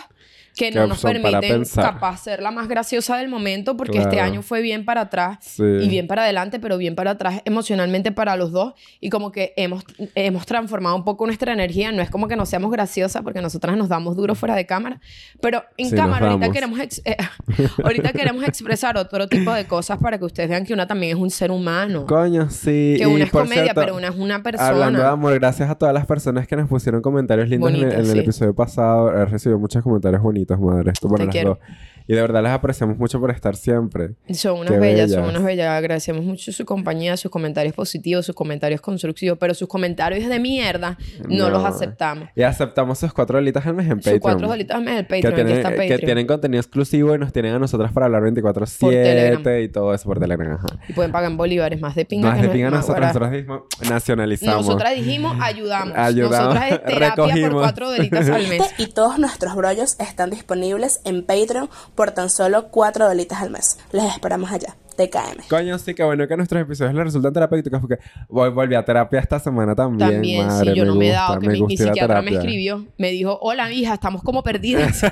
que 0.56 0.72
no 0.72 0.86
nos 0.88 1.02
permiten 1.02 1.64
capaz 1.76 2.18
ser 2.24 2.42
la 2.42 2.52
más 2.52 2.68
graciosa 2.68 3.18
del 3.18 3.30
momento 3.30 3.78
porque 3.78 3.98
este 4.00 4.12
Claro. 4.12 4.32
año 4.32 4.42
fue 4.42 4.62
bien 4.62 4.86
para 4.86 5.02
atrás 5.02 5.38
Sí. 5.42 5.64
y 5.64 5.88
bien 5.90 6.08
para 6.08 6.24
adelante, 6.24 6.60
pero 6.60 6.78
bien 6.78 6.96
para 6.96 7.12
atrás 7.12 7.42
emocionalmente 7.46 8.12
para 8.12 8.36
los 8.36 8.52
dos 8.52 8.74
y 9.00 9.10
como 9.10 9.32
que 9.32 9.54
hemos, 9.56 9.84
hemos 10.16 10.46
transformado 10.46 10.96
un 10.96 11.04
poco 11.04 11.26
nuestra 11.26 11.54
energía. 11.54 11.92
No 11.92 12.02
es 12.02 12.10
como 12.10 12.28
que 12.28 12.36
no 12.36 12.46
seamos 12.46 12.72
graciosas 12.72 13.22
porque 13.24 13.42
nosotras 13.42 13.78
nos 13.78 13.88
damos 13.90 14.16
duro 14.16 14.36
fuera 14.36 14.56
de 14.56 14.66
cámara, 14.66 15.00
pero 15.40 15.64
en 15.78 15.90
Sí, 15.90 15.96
cámara 15.96 16.32
ahorita 16.32 16.52
queremos, 16.52 16.80
eh, 16.80 17.18
ahorita 17.84 18.12
queremos 18.12 18.44
expresar 18.44 18.98
otro 18.98 19.28
tipo 19.28 19.54
de 19.54 19.66
cosas 19.66 19.98
para 20.00 20.18
que 20.18 20.26
ustedes 20.26 20.50
vean 20.50 20.66
que 20.66 20.74
una 20.74 20.88
también 20.88 21.16
es 21.18 21.22
un 21.22 21.30
ser 21.30 21.52
humano. 21.52 22.06
Coño, 22.06 22.50
sí. 22.50 22.96
que 22.98 23.04
y 23.04 23.06
una 23.06 23.24
es 23.26 23.30
por 23.32 23.44
comedia, 23.44 23.64
cierto, 23.64 23.82
pero 23.82 23.96
una 23.96 24.08
es 24.10 24.16
una 24.16 24.44
persona. 24.44 24.68
Hablando 24.70 25.00
de 25.00 25.08
amor, 25.08 25.34
gracias 25.40 25.70
a 25.70 25.76
todas 25.76 25.94
las 25.94 26.06
personas 26.06 26.48
que 26.48 26.56
nos 26.56 26.68
pusieron 26.68 27.02
comentarios 27.02 27.48
lindos 27.50 27.70
en 27.70 27.76
el- 27.78 27.84
en, 27.92 28.00
el 28.00 28.06
sí. 28.06 28.20
episodio 28.20 28.54
pasado. 28.54 29.12
He 29.16 29.26
recibido 29.26 29.60
muchos 29.60 29.84
comentarios 29.84 30.22
bonitos, 30.22 30.41
madre. 30.60 30.92
Esto 30.92 31.08
por 31.08 31.20
Te 31.20 31.28
quiero. 31.28 31.50
dos. 31.50 31.78
Y 32.12 32.16
de 32.16 32.22
verdad 32.22 32.44
les 32.44 32.52
apreciamos 32.52 32.98
mucho 32.98 33.22
por 33.22 33.32
estar 33.32 33.56
siempre. 33.56 34.16
Son 34.34 34.60
unas 34.60 34.78
bellas, 34.80 35.12
son 35.12 35.24
unas 35.24 35.44
bellas. 35.44 35.70
Agradecemos 35.70 36.26
mucho 36.26 36.52
su 36.52 36.66
compañía, 36.66 37.16
sus 37.16 37.32
comentarios 37.32 37.74
positivos, 37.74 38.26
sus 38.26 38.36
comentarios 38.36 38.82
constructivos, 38.82 39.38
pero 39.40 39.54
sus 39.54 39.70
comentarios 39.70 40.28
de 40.28 40.38
mierda 40.40 40.98
no, 41.30 41.46
No. 41.46 41.50
los 41.52 41.64
aceptamos. 41.64 42.28
Y 42.36 42.42
aceptamos 42.44 43.00
sus 43.00 43.14
cuatro 43.14 43.38
dolitas 43.38 43.66
al 43.66 43.76
mes 43.76 43.86
en 43.86 43.92
Sus 43.94 44.04
Patreon. 44.04 44.20
cuatro 44.20 44.48
dolitas 44.50 44.76
al 44.76 44.84
mes 44.84 44.96
que 44.98 45.04
Patreon, 45.04 45.26
aquí 45.28 45.36
tienen, 45.36 45.58
está 45.58 45.70
que 45.70 45.76
Patreon. 45.78 46.00
tienen 46.02 46.28
contenido 46.28 46.60
exclusivo 46.60 47.16
y 47.16 47.18
nos 47.18 47.32
tienen 47.32 47.54
a 47.56 47.60
nosotras 47.60 47.94
para 47.94 48.08
hablar 48.08 48.24
24-7 48.24 48.90
Telegram. 49.04 49.62
y 49.64 49.70
todo 49.70 49.94
eso 49.94 50.04
por 50.04 50.20
Telegram. 50.20 50.52
Ajá. 50.56 50.68
Y 50.90 50.94
pueden 50.94 51.14
pagar 51.14 51.32
en 51.32 51.38
bolívares, 51.38 51.80
más 51.80 51.96
de 51.96 52.04
pinga 52.04 52.28
Más 52.28 52.36
que 52.36 52.42
de 52.42 52.48
no- 52.50 52.54
pinga 52.54 52.70
más 52.72 52.80
nosotros, 52.82 53.06
nosotros 53.08 53.32
dijimos, 53.32 53.62
nacionalizamos. 53.90 54.66
Nosotras 54.66 54.96
dijimos 54.96 55.38
ayudamos. 55.42 55.98
Ayudamos. 55.98 56.56
Nosotras 56.56 56.72
es 56.74 56.84
terapia 56.84 57.36
por 57.50 57.54
cuatro 57.54 57.90
dolitas 57.92 58.30
al 58.30 58.48
mes. 58.48 58.62
Este 58.62 58.84
y 58.84 58.88
todos 58.88 59.18
nuestros 59.18 59.56
brollos 59.56 59.98
están 60.00 60.30
disponibles 60.30 61.00
en 61.06 61.26
Patreon 61.26 61.70
por 61.96 62.01
tan 62.10 62.32
solo 62.32 62.70
4 62.70 63.08
dolitas 63.08 63.40
al 63.44 63.52
mes. 63.52 63.78
Les 63.92 64.06
esperamos 64.06 64.52
allá. 64.52 64.76
TKM. 64.98 65.48
Coño, 65.48 65.78
sí, 65.78 65.94
que 65.94 66.04
bueno 66.04 66.28
que 66.28 66.36
nuestros 66.36 66.62
episodios 66.64 66.96
les 66.96 67.04
resultan 67.06 67.32
terapéuticos 67.32 67.80
porque 67.80 68.00
vol- 68.28 68.52
volví 68.54 68.74
a 68.74 68.84
terapia 68.84 69.20
esta 69.20 69.40
semana 69.40 69.76
también. 69.76 70.10
También, 70.12 70.48
madre, 70.48 70.72
sí, 70.72 70.78
yo 70.78 70.86
no 70.86 70.96
me 70.96 71.10
he 71.10 71.12
dado, 71.12 71.40
que 71.40 71.48
mi, 71.48 71.62
mi 71.62 71.78
psiquiatra 71.78 72.22
me 72.24 72.32
escribió, 72.32 72.88
me 72.98 73.12
dijo, 73.12 73.38
hola 73.42 73.72
hija, 73.72 73.94
estamos 73.94 74.24
como 74.24 74.42
perdidas. 74.42 75.04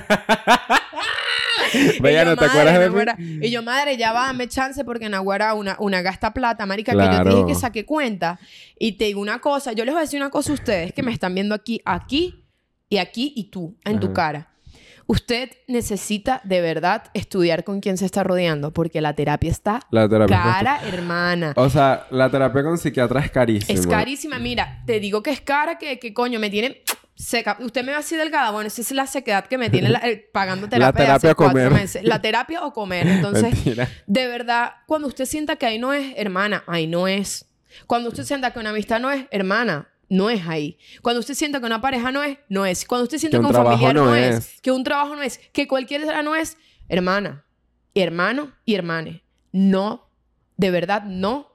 Yo, 1.72 2.24
¿no 2.24 2.36
te 2.36 2.44
acuerdas 2.46 2.78
de 2.80 2.90
mí? 2.90 3.46
Y 3.46 3.50
yo, 3.50 3.62
madre, 3.62 3.96
ya 3.96 4.12
va, 4.12 4.26
dame 4.26 4.48
chance 4.48 4.84
porque 4.84 5.08
Naguara 5.08 5.54
una, 5.54 5.76
una 5.78 6.02
gasta 6.02 6.32
plata, 6.32 6.66
marica, 6.66 6.92
que 6.92 6.98
yo 6.98 7.22
te 7.22 7.28
dije 7.30 7.46
que 7.46 7.54
saqué 7.54 7.86
cuenta. 7.86 8.40
Y 8.78 8.92
te 8.92 9.04
digo 9.04 9.20
una 9.20 9.38
cosa, 9.38 9.72
yo 9.72 9.84
les 9.84 9.94
voy 9.94 10.00
a 10.00 10.02
decir 10.02 10.20
una 10.20 10.30
cosa 10.30 10.50
a 10.50 10.54
ustedes 10.54 10.92
que 10.92 11.02
me 11.02 11.12
están 11.12 11.32
viendo 11.34 11.54
aquí, 11.54 11.80
aquí 11.84 12.44
y 12.88 12.96
aquí 12.98 13.32
y 13.36 13.44
tú, 13.50 13.76
en 13.84 14.00
tu 14.00 14.12
cara. 14.12 14.49
Usted 15.10 15.50
necesita 15.66 16.40
de 16.44 16.60
verdad 16.60 17.10
estudiar 17.14 17.64
con 17.64 17.80
quién 17.80 17.96
se 17.98 18.06
está 18.06 18.22
rodeando 18.22 18.72
porque 18.72 19.00
la 19.00 19.12
terapia 19.14 19.50
está 19.50 19.80
La 19.90 20.08
terapia 20.08 20.40
cara, 20.40 20.80
hermana. 20.86 21.52
O 21.56 21.68
sea, 21.68 22.06
la 22.10 22.30
terapia 22.30 22.62
con 22.62 22.78
psiquiatra 22.78 23.18
es 23.20 23.30
carísima. 23.32 23.76
Es 23.76 23.88
carísima. 23.88 24.38
Mira, 24.38 24.84
te 24.86 25.00
digo 25.00 25.20
que 25.20 25.30
es 25.32 25.40
cara 25.40 25.78
que, 25.78 25.98
que 25.98 26.14
coño, 26.14 26.38
me 26.38 26.48
tiene 26.48 26.82
seca. 27.16 27.56
Usted 27.58 27.82
me 27.84 27.90
ve 27.90 27.98
así 27.98 28.14
delgada. 28.14 28.52
Bueno, 28.52 28.68
esa 28.68 28.82
es 28.82 28.92
la 28.92 29.08
sequedad 29.08 29.46
que 29.46 29.58
me 29.58 29.68
tiene 29.68 29.88
la- 29.88 29.98
eh, 30.08 30.28
pagando 30.32 30.68
terapia, 30.68 31.00
de 31.00 31.06
terapia 31.06 31.32
o 31.32 31.34
comer. 31.34 31.70
meses. 31.72 32.04
La 32.04 32.22
terapia 32.22 32.64
o 32.64 32.72
comer. 32.72 33.08
Entonces, 33.08 33.42
Mentira. 33.52 33.88
de 34.06 34.28
verdad, 34.28 34.74
cuando 34.86 35.08
usted 35.08 35.24
sienta 35.24 35.56
que 35.56 35.66
ahí 35.66 35.80
no 35.80 35.92
es, 35.92 36.12
hermana, 36.16 36.62
ahí 36.68 36.86
no 36.86 37.08
es. 37.08 37.46
Cuando 37.88 38.10
usted 38.10 38.22
sienta 38.22 38.52
que 38.52 38.60
una 38.60 38.70
amistad 38.70 39.00
no 39.00 39.10
es, 39.10 39.26
hermana, 39.32 39.88
no 40.10 40.28
es 40.28 40.46
ahí. 40.46 40.76
Cuando 41.00 41.20
usted 41.20 41.34
sienta 41.34 41.60
que 41.60 41.66
una 41.66 41.80
pareja 41.80 42.12
no 42.12 42.22
es, 42.22 42.36
no 42.50 42.66
es. 42.66 42.84
Cuando 42.84 43.04
usted 43.04 43.16
sienta 43.16 43.38
Que 43.38 43.42
que, 43.42 43.46
un 43.48 43.54
familiar 43.54 43.94
no 43.94 44.04
no, 44.06 44.14
es. 44.14 44.36
es. 44.36 44.60
que 44.60 44.70
un 44.72 44.84
trabajo 44.84 45.16
no 45.16 45.22
es, 45.22 45.38
que 45.52 45.66
cualquiera 45.66 46.22
no 46.22 46.34
es, 46.34 46.58
hermana, 46.88 47.46
hermano 47.94 48.52
y 48.66 48.74
hermane, 48.74 49.24
no, 49.52 50.10
de 50.58 50.70
verdad 50.70 51.04
no 51.04 51.49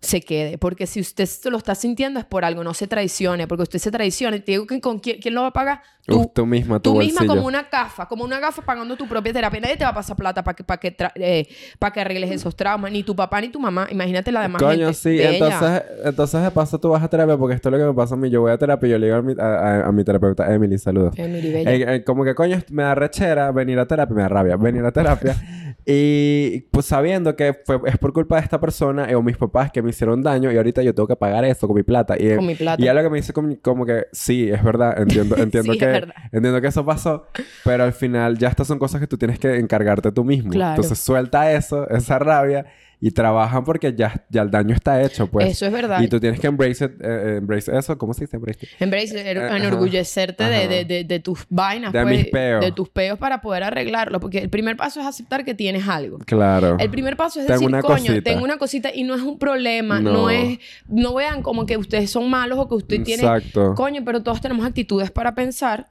se 0.00 0.22
quede. 0.22 0.56
Porque 0.58 0.86
si 0.86 1.00
usted 1.00 1.26
se 1.26 1.50
lo 1.50 1.58
está 1.58 1.74
sintiendo 1.74 2.18
es 2.20 2.24
por 2.26 2.44
algo, 2.44 2.64
no 2.64 2.72
se 2.74 2.86
traicione, 2.86 3.46
porque 3.46 3.64
usted 3.64 3.78
se 3.78 3.90
traiciona. 3.90 4.36
Y 4.36 4.40
te 4.40 4.52
digo 4.52 4.66
que 4.66 4.80
con 4.80 4.98
quién, 4.98 5.20
quién 5.20 5.34
lo 5.34 5.42
va 5.42 5.48
a 5.48 5.52
pagar. 5.52 5.82
Tú, 6.06 6.20
Uf, 6.20 6.26
tú 6.34 6.46
misma, 6.46 6.80
tú 6.80 6.96
misma 6.96 7.26
como 7.26 7.46
una 7.46 7.68
gafa, 7.70 8.06
como 8.08 8.24
una 8.24 8.40
gafa 8.40 8.62
pagando 8.62 8.96
tu 8.96 9.06
propia 9.06 9.32
terapia. 9.32 9.60
Nadie 9.60 9.76
te 9.76 9.84
va 9.84 9.90
a 9.90 9.94
pasar 9.94 10.16
plata 10.16 10.42
para 10.42 10.56
que, 10.56 10.64
para 10.64 10.80
que, 10.80 10.96
eh, 11.16 11.46
para 11.78 11.92
que 11.92 12.00
arregles 12.00 12.30
esos 12.30 12.56
traumas, 12.56 12.90
ni 12.90 13.02
tu 13.02 13.14
papá 13.14 13.40
ni 13.42 13.48
tu 13.50 13.60
mamá. 13.60 13.86
Imagínate 13.90 14.32
la 14.32 14.40
demás 14.40 14.60
Coño, 14.62 14.86
gente. 14.86 14.94
sí. 14.94 15.16
Bella. 15.18 15.34
Entonces, 15.34 15.82
entonces 16.04 16.42
de 16.42 16.50
paso 16.50 16.80
tú 16.80 16.88
vas 16.88 17.02
a 17.02 17.08
terapia 17.08 17.36
porque 17.36 17.54
esto 17.54 17.68
es 17.68 17.72
lo 17.72 17.78
que 17.78 17.84
me 17.84 17.94
pasa 17.94 18.14
a 18.14 18.18
mí. 18.18 18.30
Yo 18.30 18.40
voy 18.40 18.50
a 18.52 18.58
terapia 18.58 18.88
y 18.88 18.90
yo 18.92 18.98
le 18.98 19.06
digo 19.06 19.18
a 19.18 19.22
mi, 19.22 19.34
a, 19.38 19.44
a- 19.44 19.86
a 19.86 19.92
mi 19.92 20.02
terapeuta, 20.02 20.52
Emily, 20.52 20.78
saludos. 20.78 21.12
Emily, 21.18 21.52
bella. 21.52 21.70
Eh, 21.72 21.96
eh, 21.96 22.04
como 22.04 22.24
que 22.24 22.34
coño, 22.34 22.58
me 22.70 22.82
da 22.82 22.94
rechera 22.94 23.52
venir 23.52 23.78
a 23.78 23.86
terapia, 23.86 24.16
me 24.16 24.22
da 24.22 24.28
rabia 24.28 24.56
venir 24.56 24.84
a 24.84 24.90
terapia. 24.92 25.36
y 25.92 26.60
pues 26.70 26.86
sabiendo 26.86 27.34
que 27.34 27.52
fue, 27.64 27.80
es 27.86 27.98
por 27.98 28.12
culpa 28.12 28.36
de 28.36 28.42
esta 28.42 28.60
persona 28.60 29.10
eh, 29.10 29.16
o 29.16 29.22
mis 29.22 29.36
papás 29.36 29.72
que 29.72 29.82
me 29.82 29.90
hicieron 29.90 30.22
daño 30.22 30.52
y 30.52 30.56
ahorita 30.56 30.82
yo 30.82 30.94
tengo 30.94 31.08
que 31.08 31.16
pagar 31.16 31.44
eso 31.44 31.66
con 31.66 31.74
mi 31.74 31.82
plata. 31.82 32.14
Y, 32.16 32.36
Con 32.36 32.46
mi 32.46 32.54
plata. 32.54 32.80
Y 32.80 32.84
ya 32.84 32.94
lo 32.94 33.02
que 33.02 33.10
me 33.10 33.16
dice 33.16 33.32
como, 33.32 33.56
como 33.60 33.84
que 33.84 34.06
sí, 34.12 34.48
es 34.48 34.62
verdad, 34.62 35.00
entiendo, 35.02 35.36
entiendo 35.38 35.72
Sí, 35.72 35.78
es 35.78 35.84
que 35.84 35.90
verdad. 35.90 36.14
entiendo 36.30 36.60
que 36.60 36.68
eso 36.68 36.84
pasó, 36.86 37.26
pero 37.64 37.82
al 37.82 37.92
final 37.92 38.38
ya 38.38 38.48
estas 38.48 38.68
son 38.68 38.78
cosas 38.78 39.00
que 39.00 39.08
tú 39.08 39.18
tienes 39.18 39.40
que 39.40 39.56
encargarte 39.56 40.12
tú 40.12 40.22
mismo. 40.22 40.52
Claro. 40.52 40.76
Entonces 40.76 40.96
suelta 40.98 41.50
eso, 41.50 41.88
esa 41.90 42.20
rabia 42.20 42.66
y 43.02 43.12
trabaja 43.12 43.64
porque 43.64 43.94
ya, 43.94 44.26
ya 44.28 44.42
el 44.42 44.50
daño 44.50 44.74
está 44.74 45.02
hecho, 45.02 45.26
pues. 45.26 45.48
Eso 45.48 45.64
es 45.66 45.72
verdad. 45.72 46.02
Y 46.02 46.08
tú 46.08 46.20
tienes 46.20 46.38
que 46.38 46.46
embrace, 46.48 46.84
it, 46.84 46.90
eh, 46.92 46.96
eh, 47.00 47.36
embrace 47.38 47.74
eso, 47.76 47.96
¿cómo 47.96 48.12
se 48.12 48.24
dice 48.24 48.36
embrace? 48.36 48.58
it? 48.66 48.68
Embrace, 48.78 49.18
er- 49.30 49.38
enorgullecerte 49.56 50.44
de, 50.44 50.68
de, 50.68 50.84
de, 50.84 51.04
de 51.04 51.20
tus 51.20 51.46
vainas, 51.48 51.92
De 51.92 52.02
pues, 52.02 52.16
mis 52.16 52.26
peos. 52.28 52.64
de 52.64 52.72
tus 52.72 52.88
peos 52.90 53.18
para 53.18 53.40
poder 53.40 53.62
arreglarlo. 53.62 54.20
Porque 54.20 54.38
el 54.38 54.50
primer 54.50 54.76
paso 54.76 55.00
es 55.00 55.06
aceptar 55.06 55.44
que 55.44 55.54
tienes 55.54 55.88
algo. 55.88 56.18
Claro. 56.26 56.76
El 56.78 56.90
primer 56.90 57.16
paso 57.16 57.40
es 57.40 57.46
Tengo 57.46 57.60
decir, 57.60 57.68
una 57.68 57.80
coño, 57.82 57.96
cosita. 58.06 58.22
tengo 58.22 58.44
una 58.44 58.58
cosita 58.58 58.90
y 58.94 59.02
no 59.04 59.14
es 59.14 59.22
un 59.22 59.38
problema, 59.38 60.00
no. 60.00 60.12
No. 60.12 60.30
es, 60.30 60.58
no 60.88 61.14
vean 61.14 61.42
como 61.42 61.64
que 61.66 61.76
ustedes 61.78 62.10
son 62.10 62.28
malos 62.28 62.58
o 62.58 62.68
que 62.68 62.74
usted 62.74 63.02
tiene, 63.02 63.22
Exacto. 63.22 63.74
coño, 63.76 64.02
pero 64.04 64.22
todos 64.22 64.40
tenemos 64.42 64.66
actitudes 64.66 65.10
para 65.10 65.34
pensar, 65.34 65.86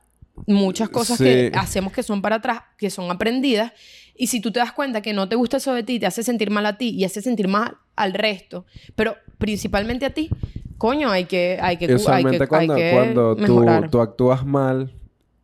muchas 0.47 0.89
cosas 0.89 1.17
Sí. 1.17 1.23
que 1.23 1.51
hacemos 1.55 1.91
que 1.91 2.03
son 2.03 2.21
para 2.21 2.37
atrás, 2.37 2.61
que 2.77 2.89
son 2.89 3.09
aprendidas, 3.11 3.73
y 4.19 4.27
si 4.27 4.41
tú 4.41 4.51
te 4.51 4.59
das 4.59 4.73
cuenta 4.73 5.01
que 5.01 5.13
no 5.13 5.29
te 5.29 5.37
gusta 5.37 5.57
eso 5.57 5.73
de 5.73 5.81
ti, 5.81 5.97
te 5.97 6.05
hace 6.05 6.23
sentir 6.23 6.51
mal 6.51 6.65
a 6.65 6.77
ti 6.77 6.89
y 6.89 7.05
hace 7.05 7.21
sentir 7.21 7.47
mal 7.47 7.77
al 7.95 8.13
resto, 8.13 8.65
pero 8.95 9.15
principalmente 9.37 10.05
a 10.05 10.09
ti, 10.09 10.29
coño, 10.77 11.09
hay 11.09 11.23
que, 11.23 11.57
hay 11.61 11.77
que, 11.77 11.85
Y 11.85 11.89
hay 11.89 12.25
que, 12.25 12.47
cuando, 12.47 12.73
hay 12.73 12.81
que 12.81 12.91
cuando 12.93 13.35
tú, 13.37 13.65
tú 13.89 14.01
actúas 14.01 14.45
mal 14.45 14.93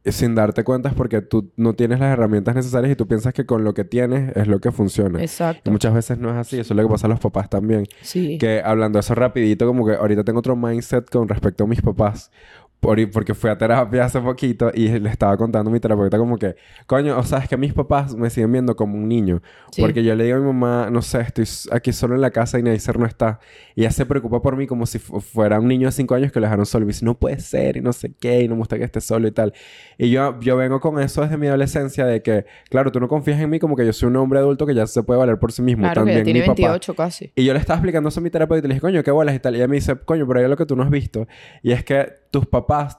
eh, 0.05 0.11
sin 0.11 0.35
darte 0.35 0.63
cuenta 0.63 0.89
es 0.89 0.95
porque 0.95 1.21
tú 1.21 1.51
no 1.55 1.73
tienes 1.73 1.99
las 1.99 2.13
herramientas 2.13 2.53
necesarias 2.53 2.91
y 2.91 2.95
tú 2.95 3.07
piensas 3.07 3.33
que 3.33 3.45
con 3.47 3.63
lo 3.63 3.73
que 3.73 3.85
tienes 3.85 4.35
es 4.37 4.47
lo 4.47 4.59
que 4.59 4.71
funciona. 4.71 5.19
Y 5.19 5.23
Exacto. 5.23 5.71
muchas 5.71 5.93
veces 5.93 6.19
no 6.19 6.29
es 6.29 6.35
así. 6.35 6.59
Eso 6.59 6.73
es 6.73 6.77
lo 6.77 6.83
que 6.83 6.89
pasa 6.89 7.07
a 7.07 7.09
los 7.09 7.19
papás 7.19 7.49
también. 7.49 7.87
Sí. 8.01 8.37
Que 8.37 8.61
hablando 8.63 8.97
de 8.97 9.01
eso 9.01 9.15
rapidito, 9.15 9.65
como 9.65 9.85
que 9.85 9.93
ahorita 9.93 10.23
tengo 10.23 10.39
otro 10.39 10.55
mindset 10.55 11.09
con 11.09 11.27
respecto 11.27 11.63
a 11.63 11.67
mis 11.67 11.81
papás. 11.81 12.29
Por- 12.79 13.09
porque 13.09 13.33
fui 13.33 13.49
a 13.49 13.57
terapia 13.57 14.05
hace 14.05 14.19
poquito 14.21 14.69
y 14.71 14.87
le 14.99 15.09
estaba 15.09 15.35
contando 15.37 15.71
a 15.71 15.73
mi 15.73 15.79
terapeuta 15.79 16.19
como 16.19 16.37
que, 16.37 16.55
coño, 16.85 17.17
o 17.17 17.23
sea, 17.23 17.39
es 17.39 17.49
que 17.49 17.57
mis 17.57 17.73
papás 17.73 18.13
me 18.15 18.29
siguen 18.29 18.51
viendo 18.51 18.75
como 18.75 18.95
un 18.95 19.07
niño. 19.07 19.41
Sí. 19.71 19.81
Porque 19.81 20.03
yo 20.03 20.13
le 20.15 20.25
digo 20.25 20.37
a 20.37 20.39
mi 20.39 20.45
mamá, 20.45 20.89
no 20.91 21.01
sé, 21.01 21.21
estoy 21.21 21.45
aquí 21.71 21.91
solo 21.91 22.13
en 22.13 22.21
la 22.21 22.29
casa 22.29 22.59
y 22.59 22.63
Neisser 22.63 22.99
no 22.99 23.07
está. 23.07 23.39
Y 23.73 23.81
ella 23.81 23.91
se 23.91 24.05
preocupa 24.05 24.39
por 24.41 24.55
mí 24.55 24.67
como 24.67 24.85
si 24.85 24.99
fu- 24.99 25.19
fuera 25.19 25.59
un 25.59 25.67
niño 25.67 25.87
de 25.87 25.93
5 25.93 26.13
años 26.13 26.31
que 26.31 26.39
lo 26.39 26.45
dejaron 26.45 26.65
solo. 26.67 26.85
Y 26.85 26.89
dice, 26.89 27.03
no 27.05 27.15
puede 27.17 27.39
ser 27.39 27.77
y 27.77 27.81
no 27.81 27.91
sé 27.91 28.13
qué 28.19 28.41
y 28.43 28.47
no 28.47 28.53
me 28.53 28.59
gusta 28.59 28.77
que 28.77 28.83
esté 28.83 29.01
solo 29.01 29.27
y 29.27 29.31
tal. 29.31 29.53
Y 29.97 30.11
yo, 30.11 30.39
yo 30.41 30.55
vengo 30.55 30.79
con 30.79 30.99
eso 31.01 31.21
desde 31.23 31.37
mi 31.37 31.47
adolescencia 31.47 32.05
de 32.05 32.21
que, 32.21 32.45
claro, 32.69 32.91
tú 32.91 32.99
no 32.99 33.07
confías 33.07 33.39
en 33.41 33.49
mí 33.49 33.57
como 33.57 33.75
que 33.75 33.85
yo 33.85 33.93
soy 33.93 34.09
un 34.09 34.17
hombre 34.17 34.37
adulto 34.39 34.67
que 34.67 34.75
ya 34.75 34.85
se 34.85 35.01
puede 35.01 35.17
valer 35.19 35.39
por 35.39 35.51
sí 35.51 35.63
mismo. 35.63 35.81
Claro 35.83 35.93
que 36.05 36.11
También 36.11 36.17
ya 36.19 36.23
tiene 36.23 36.39
mi 36.41 36.45
papá. 36.45 36.55
28 36.55 36.93
casi. 36.95 37.31
Y 37.35 37.45
yo 37.45 37.53
le 37.53 37.59
estaba 37.59 37.77
explicando 37.77 38.09
eso 38.09 38.19
a 38.19 38.23
mi 38.23 38.29
terapeuta 38.29 38.67
y 38.67 38.69
le 38.69 38.73
dije, 38.75 38.81
coño, 38.81 39.01
qué 39.01 39.09
bolas 39.11 39.33
y 39.33 39.39
tal. 39.39 39.55
Y 39.55 39.57
ella 39.57 39.67
me 39.67 39.75
dice, 39.77 39.95
coño, 40.05 40.27
pero 40.27 40.39
hay 40.39 40.45
algo 40.45 40.57
que 40.57 40.67
tú 40.67 40.75
no 40.75 40.83
has 40.83 40.91
visto. 40.91 41.27
Y 41.63 41.71
es 41.71 41.83
que 41.83 42.23
tus 42.31 42.45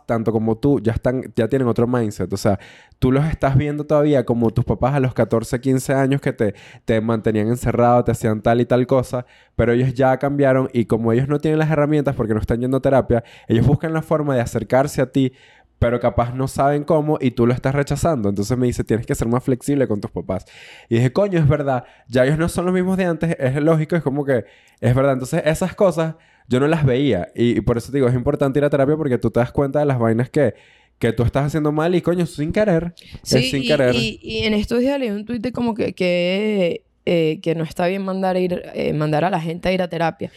tanto 0.07 0.33
como 0.33 0.57
tú, 0.59 0.81
ya 0.81 0.93
están, 0.93 1.33
ya 1.35 1.49
tienen 1.49 1.69
otro 1.69 1.87
mindset. 1.87 2.33
O 2.33 2.37
sea, 2.37 2.59
tú 2.99 3.13
los 3.13 3.25
estás 3.27 3.57
viendo 3.57 3.85
todavía 3.85 4.25
como 4.25 4.51
tus 4.51 4.65
papás 4.65 4.95
a 4.95 5.01
los 5.01 5.15
14, 5.15 5.61
15 5.61 5.95
años 5.95 6.21
que 6.21 6.33
te, 6.33 6.55
te 6.85 7.01
mantenían 7.01 7.49
encerrado, 7.49 8.05
te 8.05 8.13
hacían 8.13 8.43
tal 8.43 8.61
y 8.61 8.67
tal 8.67 8.87
cosa. 8.87 9.27
Pero 9.55 9.73
ellos 9.73 9.95
ya 9.95 10.17
cambiaron 10.19 10.69
y 10.73 10.87
como 10.87 11.13
ellos 11.13 11.29
no 11.29 11.39
tienen 11.39 11.59
las 11.59 11.71
herramientas 11.71 12.15
porque 12.15 12.35
no 12.35 12.41
están 12.41 12.61
yendo 12.61 12.79
a 12.79 12.81
terapia, 12.81 13.25
ellos 13.49 13.67
buscan 13.67 13.93
la 13.93 14.03
forma 14.03 14.35
de 14.35 14.41
acercarse 14.41 15.03
a 15.03 15.11
ti 15.11 15.33
pero 15.79 16.01
capaz 16.01 16.35
no 16.35 16.49
saben 16.49 16.85
cómo 16.85 17.19
y 17.21 17.33
tú 17.33 17.47
lo 17.47 17.53
estás 17.53 17.75
rechazando. 17.75 18.29
Entonces 18.29 18.57
me 18.57 18.67
dice, 18.67 18.85
tienes 18.85 19.07
que 19.07 19.15
ser 19.15 19.29
más 19.29 19.45
flexible 19.45 19.87
con 19.87 20.01
tus 20.01 20.11
papás. 20.11 20.47
Y 20.89 20.97
dije, 20.97 21.13
coño, 21.13 21.39
es 21.39 21.49
verdad, 21.49 21.85
ya 22.09 22.25
ellos 22.25 22.39
no 22.39 22.49
son 22.49 22.65
los 22.67 22.75
mismos 22.75 22.97
de 22.97 23.05
antes, 23.05 23.37
es 23.39 23.57
lógico, 23.57 23.97
es 23.97 24.03
como 24.03 24.25
que, 24.25 24.45
es 24.81 24.95
verdad. 24.95 25.13
Entonces 25.15 25.43
esas 25.45 25.75
cosas 25.75 26.15
yo 26.49 26.61
no 26.61 26.69
las 26.69 26.85
veía 26.85 27.29
y, 27.35 27.59
y 27.59 27.61
por 27.61 27.77
eso 27.79 27.91
te 27.91 27.99
digo, 27.99 28.09
es 28.09 28.15
importante 28.15 28.59
ir 28.59 28.65
a 28.65 28.71
terapia 28.71 28.97
porque 28.97 29.19
tú 29.19 29.31
te 29.31 29.41
das 29.41 29.53
cuenta 29.53 29.79
de 29.81 29.87
las 29.87 29.99
vainas 29.99 30.31
que, 30.31 30.55
que 30.99 31.13
tú 31.13 31.23
estás 31.25 31.47
haciendo 31.47 31.73
mal 31.73 31.95
y 31.95 32.01
coño, 32.03 32.25
sin 32.27 32.53
querer. 32.53 32.95
Sí, 33.23 33.39
es 33.39 33.51
sin 33.51 33.63
y, 33.63 33.67
querer. 33.67 33.95
y- 33.95 34.19
y 34.23 34.39
en 34.45 34.55
estos 34.55 34.81
días 34.81 34.99
leí 34.99 35.11
un 35.11 35.25
tuit 35.25 35.43
de 35.43 35.53
como 35.53 35.75
que, 35.75 35.93
que, 35.95 36.85
eh, 37.05 37.41
que 37.43 37.55
no 37.55 37.65
está 37.65 37.87
bien 37.87 38.03
mandar, 38.05 38.37
a 38.37 38.41
ir, 38.41 38.63
eh, 38.75 38.93
mandar 38.93 39.25
a 39.25 39.31
la 39.31 39.41
gente 39.41 39.69
a 39.69 39.73
ir 39.73 39.83
a 39.83 39.89
terapia. 39.89 40.31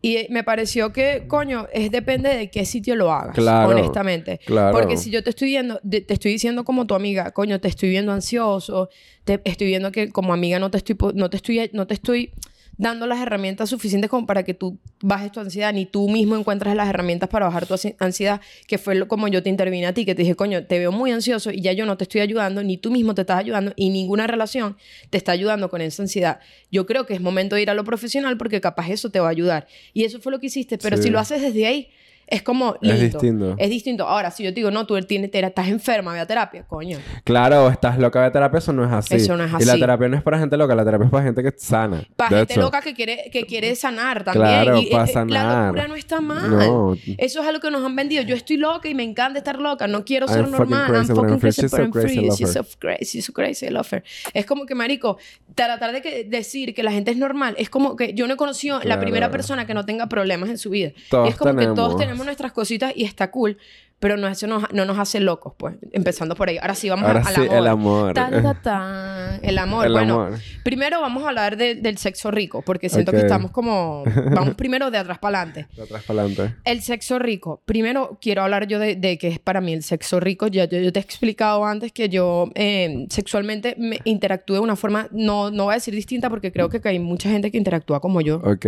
Y 0.00 0.28
me 0.30 0.44
pareció 0.44 0.92
que, 0.92 1.24
coño, 1.26 1.66
es 1.72 1.90
depende 1.90 2.28
de 2.28 2.50
qué 2.50 2.64
sitio 2.64 2.94
lo 2.94 3.12
hagas, 3.12 3.34
Claro, 3.34 3.68
honestamente. 3.70 4.38
claro. 4.46 4.78
Porque 4.78 4.96
si 4.96 5.10
yo 5.10 5.24
te 5.24 5.30
estoy 5.30 5.48
viendo, 5.48 5.80
te 5.80 6.04
estoy 6.12 6.30
diciendo 6.30 6.62
como 6.64 6.86
tu 6.86 6.94
amiga, 6.94 7.32
coño, 7.32 7.60
te 7.60 7.66
estoy 7.66 7.88
viendo 7.88 8.12
ansioso, 8.12 8.90
te 9.24 9.40
estoy 9.44 9.66
viendo 9.66 9.90
que 9.90 10.10
como 10.10 10.32
amiga 10.32 10.60
no 10.60 10.70
te 10.70 10.78
estoy, 10.78 10.96
no 11.14 11.28
te 11.30 11.36
estoy, 11.38 11.68
no 11.72 11.88
te 11.88 11.94
estoy 11.94 12.30
dando 12.78 13.06
las 13.06 13.20
herramientas 13.20 13.68
suficientes 13.68 14.08
como 14.08 14.24
para 14.26 14.44
que 14.44 14.54
tú 14.54 14.78
bajes 15.02 15.30
tu 15.32 15.40
ansiedad, 15.40 15.72
ni 15.74 15.84
tú 15.84 16.08
mismo 16.08 16.36
encuentras 16.36 16.74
las 16.76 16.88
herramientas 16.88 17.28
para 17.28 17.46
bajar 17.46 17.66
tu 17.66 17.74
ansi- 17.74 17.96
ansiedad, 17.98 18.40
que 18.66 18.78
fue 18.78 18.94
lo, 18.94 19.08
como 19.08 19.28
yo 19.28 19.42
te 19.42 19.50
intervine 19.50 19.86
a 19.86 19.92
ti, 19.92 20.04
que 20.04 20.14
te 20.14 20.22
dije, 20.22 20.36
coño, 20.36 20.64
te 20.64 20.78
veo 20.78 20.92
muy 20.92 21.10
ansioso 21.10 21.50
y 21.50 21.60
ya 21.60 21.72
yo 21.72 21.84
no 21.86 21.96
te 21.96 22.04
estoy 22.04 22.20
ayudando, 22.20 22.62
ni 22.62 22.76
tú 22.78 22.90
mismo 22.90 23.14
te 23.14 23.22
estás 23.22 23.38
ayudando, 23.38 23.72
y 23.76 23.90
ninguna 23.90 24.26
relación 24.26 24.76
te 25.10 25.18
está 25.18 25.32
ayudando 25.32 25.68
con 25.68 25.80
esa 25.82 26.02
ansiedad. 26.02 26.38
Yo 26.70 26.86
creo 26.86 27.04
que 27.04 27.14
es 27.14 27.20
momento 27.20 27.56
de 27.56 27.62
ir 27.62 27.70
a 27.70 27.74
lo 27.74 27.84
profesional 27.84 28.38
porque 28.38 28.60
capaz 28.60 28.88
eso 28.90 29.10
te 29.10 29.20
va 29.20 29.26
a 29.26 29.30
ayudar. 29.30 29.66
Y 29.92 30.04
eso 30.04 30.20
fue 30.20 30.30
lo 30.32 30.38
que 30.38 30.46
hiciste, 30.46 30.78
pero 30.78 30.96
Sí. 30.96 31.02
si 31.04 31.10
lo 31.10 31.18
haces 31.18 31.42
desde 31.42 31.66
ahí, 31.66 31.88
es 32.30 32.42
como 32.42 32.74
Es 32.74 32.80
lindo. 32.82 33.02
distinto. 33.04 33.54
Es 33.58 33.70
distinto. 33.70 34.06
Ahora, 34.06 34.30
si 34.30 34.42
yo 34.44 34.50
te 34.50 34.56
digo, 34.56 34.70
no, 34.70 34.86
tú 34.86 35.00
tienes, 35.02 35.30
estás 35.32 35.68
enferma, 35.68 36.12
ve 36.12 36.20
a 36.20 36.26
terapia, 36.26 36.64
coño. 36.66 36.98
Claro, 37.24 37.68
estás 37.68 37.98
loca 37.98 38.22
de 38.22 38.30
terapia, 38.30 38.58
eso 38.58 38.72
no 38.72 38.84
es 38.84 38.92
así. 38.92 39.14
Eso 39.14 39.36
no 39.36 39.44
es 39.44 39.50
Y 39.60 39.64
la 39.64 39.72
así. 39.72 39.80
terapia 39.80 40.08
no 40.08 40.16
es 40.16 40.22
para 40.22 40.38
gente 40.38 40.56
loca, 40.56 40.74
la 40.74 40.84
terapia 40.84 41.06
es 41.06 41.10
para 41.10 41.24
gente 41.24 41.42
que 41.42 41.48
es 41.48 41.54
sana. 41.62 42.04
Para 42.16 42.38
gente 42.38 42.52
hecho. 42.54 42.60
loca 42.60 42.80
que 42.82 42.94
quiere, 42.94 43.30
que 43.32 43.44
quiere 43.44 43.74
sanar 43.74 44.24
también. 44.24 44.44
Claro, 44.46 44.78
y, 44.80 44.84
eh, 44.84 44.88
eh, 44.90 44.96
La 44.96 45.06
sanar. 45.06 45.66
locura 45.66 45.88
no 45.88 45.94
está 45.94 46.20
mal. 46.20 46.50
No. 46.50 46.96
Eso 47.16 47.40
es 47.40 47.46
algo 47.46 47.60
que 47.60 47.70
nos 47.70 47.84
han 47.84 47.96
vendido. 47.96 48.22
Yo 48.22 48.36
estoy 48.36 48.56
loca 48.56 48.88
y 48.88 48.94
me 48.94 49.02
encanta 49.04 49.38
estar 49.38 49.58
loca. 49.58 49.86
No 49.86 50.04
quiero 50.04 50.26
I'm 50.26 50.34
ser 50.34 50.48
normal. 50.48 50.94
I'm 50.94 51.06
fucking 51.06 51.38
crazy, 51.38 51.62
but 51.62 51.80
I'm 51.80 51.92
free. 51.92 52.28
She's 52.36 52.52
so 52.52 52.64
crazy, 52.78 53.22
so 53.22 53.32
crazy, 53.32 53.66
I 53.66 53.70
love 53.70 53.88
her. 53.92 54.02
Es 54.34 54.44
como 54.46 54.66
que, 54.66 54.74
marico, 54.74 55.18
tratar 55.54 55.92
de 55.92 56.02
que, 56.02 56.24
decir 56.24 56.74
que 56.74 56.82
la 56.82 56.92
gente 56.92 57.10
es 57.10 57.16
normal 57.16 57.54
es 57.58 57.70
como 57.70 57.96
que 57.96 58.12
yo 58.14 58.26
no 58.26 58.34
he 58.34 58.36
conocido 58.36 58.78
la 58.78 58.84
Claro. 58.84 59.00
primera 59.02 59.30
persona 59.30 59.66
que 59.66 59.74
no 59.74 59.84
tenga 59.84 60.08
problemas 60.08 60.48
en 60.50 60.58
su 60.58 60.70
vida. 60.70 60.90
Todos 61.10 61.28
es 61.30 61.36
como 61.36 61.56
que 61.56 61.66
todos 61.68 61.96
tenemos. 61.96 62.17
Tenemos 62.18 62.26
nuestras 62.26 62.52
cositas 62.52 62.92
y 62.94 63.04
está 63.04 63.30
cool. 63.30 63.56
Pero 64.00 64.16
no, 64.16 64.28
eso 64.28 64.46
nos- 64.46 64.72
no 64.72 64.84
nos 64.84 64.96
hace 64.96 65.18
locos, 65.18 65.54
pues. 65.58 65.74
Empezando 65.90 66.36
por 66.36 66.48
ahí. 66.48 66.56
Ahora 66.58 66.76
sí, 66.76 66.88
vamos 66.88 67.04
Ahora 67.08 67.18
al 67.26 67.34
sí, 67.34 67.40
amor. 67.40 67.56
el 67.56 67.66
amor. 67.66 68.14
Ta, 68.14 68.30
ta, 68.30 68.54
ta. 68.62 69.38
El 69.42 69.58
amor. 69.58 69.86
El 69.86 69.92
bueno, 69.92 70.22
amor. 70.22 70.38
primero 70.62 71.00
vamos 71.00 71.24
a 71.24 71.30
hablar 71.30 71.56
de- 71.56 71.74
del 71.74 71.98
sexo 71.98 72.30
rico, 72.30 72.62
porque 72.62 72.88
siento 72.88 73.10
Ok. 73.10 73.16
que 73.16 73.22
estamos 73.22 73.50
como... 73.50 74.04
Vamos 74.30 74.54
primero 74.56 74.92
de 74.92 74.98
atrás 74.98 75.18
para 75.18 75.40
adelante. 75.42 75.66
De 75.74 75.82
atrás 75.82 76.04
para 76.06 76.20
adelante. 76.22 76.54
El 76.64 76.80
sexo 76.82 77.18
rico. 77.18 77.60
Primero 77.64 78.18
quiero 78.22 78.42
hablar 78.42 78.68
yo 78.68 78.78
de, 78.78 78.94
de 78.94 79.18
qué 79.18 79.26
es 79.26 79.40
para 79.40 79.60
mí 79.60 79.72
el 79.72 79.82
sexo 79.82 80.20
rico. 80.20 80.46
Ya, 80.46 80.66
yo, 80.66 80.78
yo 80.78 80.92
te 80.92 81.00
he 81.00 81.02
explicado 81.02 81.64
antes 81.64 81.90
que 81.90 82.08
yo 82.08 82.52
eh, 82.54 83.04
sexualmente 83.10 83.74
me 83.78 83.98
interactúo 84.04 84.54
de 84.54 84.60
una 84.62 84.76
forma, 84.76 85.08
no, 85.10 85.50
no 85.50 85.64
voy 85.64 85.72
a 85.72 85.74
decir 85.74 85.92
distinta 85.92 86.30
porque 86.30 86.52
creo 86.52 86.68
que 86.68 86.80
hay 86.88 87.00
mucha 87.00 87.30
gente 87.30 87.50
que 87.50 87.58
interactúa 87.58 87.98
como 87.98 88.20
yo. 88.20 88.36
Ok. 88.44 88.64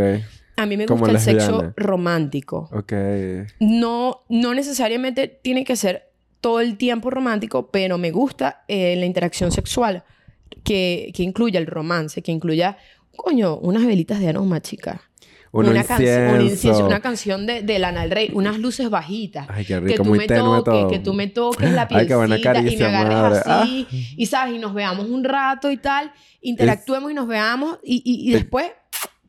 A 0.61 0.67
mí 0.67 0.77
me 0.77 0.85
Como 0.85 1.07
gusta 1.07 1.13
el 1.17 1.21
sexo 1.21 1.73
romántico. 1.75 2.69
Ok. 2.71 2.93
No, 3.61 4.25
no 4.29 4.53
necesariamente 4.53 5.27
tiene 5.27 5.65
que 5.65 5.75
ser 5.75 6.11
todo 6.43 6.61
el 6.61 6.77
tiempo 6.77 7.09
romántico, 7.09 7.71
pero 7.71 7.97
me 7.97 8.11
gusta 8.11 8.65
eh, 8.69 8.95
la 8.97 9.07
interacción 9.07 9.53
sexual 9.53 10.05
que, 10.63 11.13
que 11.15 11.23
incluya 11.23 11.59
el 11.59 11.67
romance, 11.67 12.21
que 12.21 12.31
incluya, 12.31 12.77
coño, 13.17 13.57
unas 13.57 13.87
velitas 13.87 14.21
de 14.21 14.29
aroma, 14.29 14.61
chica. 14.61 15.01
Un 15.53 15.67
una, 15.67 15.83
canción, 15.83 16.23
un 16.29 16.43
incienso. 16.43 16.53
incienso, 16.53 16.87
una 16.87 17.01
canción 17.01 17.47
de, 17.47 17.63
de 17.63 17.79
Lana 17.79 18.03
del 18.03 18.11
Rey, 18.11 18.31
unas 18.35 18.59
luces 18.59 18.91
bajitas. 18.91 19.47
Ay, 19.49 19.65
qué 19.65 19.75
que 19.75 19.81
rico, 19.81 20.03
tú 20.03 20.09
muy 20.11 20.19
me 20.19 20.27
tenue 20.27 20.59
toques, 20.59 20.65
todo. 20.65 20.89
que 20.89 20.99
tú 20.99 21.15
me 21.15 21.27
toques 21.27 21.73
la 21.73 21.83
Ay, 21.89 21.89
pielcita 21.89 22.09
qué 22.09 22.15
buena 22.17 22.37
y 22.39 22.43
caricia, 22.43 22.89
me 22.89 22.97
agarres 22.97 23.19
madre. 23.19 23.41
Ah. 23.47 23.63
así. 23.63 23.87
Y 24.17 24.27
sabes, 24.27 24.55
y 24.55 24.59
nos 24.59 24.75
veamos 24.75 25.09
un 25.09 25.25
rato 25.25 25.71
y 25.71 25.79
tal, 25.79 26.13
interactuemos 26.43 27.11
y 27.11 27.15
nos 27.15 27.27
veamos 27.27 27.79
y, 27.83 28.03
y, 28.05 28.29
y 28.29 28.33
después 28.35 28.71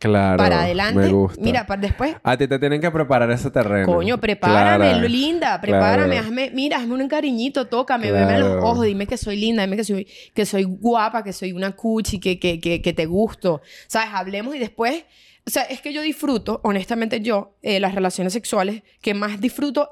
Claro. 0.02 0.38
para 0.38 0.64
adelante. 0.64 1.00
Me 1.00 1.08
gusta. 1.10 1.42
Mira, 1.42 1.66
para 1.68 1.82
después 1.82 2.16
A 2.24 2.36
ti 2.36 2.48
te 2.48 2.58
tienen 2.60 2.82
que 2.82 2.90
preparar 2.92 3.30
ese 3.32 3.52
terreno. 3.52 3.86
Coño, 3.86 4.18
prepárame, 4.20 4.90
Claro. 4.92 5.08
linda, 5.08 5.62
prepárame, 5.62 6.16
Claro. 6.16 6.28
hazme, 6.28 6.52
mira, 6.54 6.78
hazme 6.78 6.96
un 6.96 7.08
cariñito, 7.08 7.68
tócame, 7.68 8.12
veme 8.12 8.34
a 8.34 8.40
los 8.40 8.48
Claro. 8.50 8.66
ojos, 8.68 8.86
dime 8.86 9.06
que 9.08 9.18
soy 9.18 9.38
linda, 9.38 9.64
dime 9.64 9.78
que 9.78 9.84
soy, 9.84 10.08
que 10.34 10.46
soy 10.46 10.64
guapa, 10.64 11.24
que 11.24 11.34
soy 11.34 11.52
una 11.54 11.72
cuchi, 11.76 12.20
que, 12.20 12.40
que, 12.40 12.60
que, 12.60 12.82
que 12.82 12.94
te 12.94 13.06
gusto. 13.06 13.62
¿Sabes? 13.88 14.10
Hablemos 14.14 14.56
y 14.56 14.60
después. 14.60 15.06
O 15.46 15.50
sea, 15.50 15.64
es 15.64 15.82
que 15.82 15.92
yo 15.92 16.02
disfruto, 16.04 16.62
honestamente, 16.64 17.20
yo, 17.22 17.56
eh, 17.64 17.80
las 17.80 17.96
relaciones 17.96 18.32
sexuales 18.34 18.84
que 19.02 19.14
más 19.16 19.42
disfruto 19.42 19.92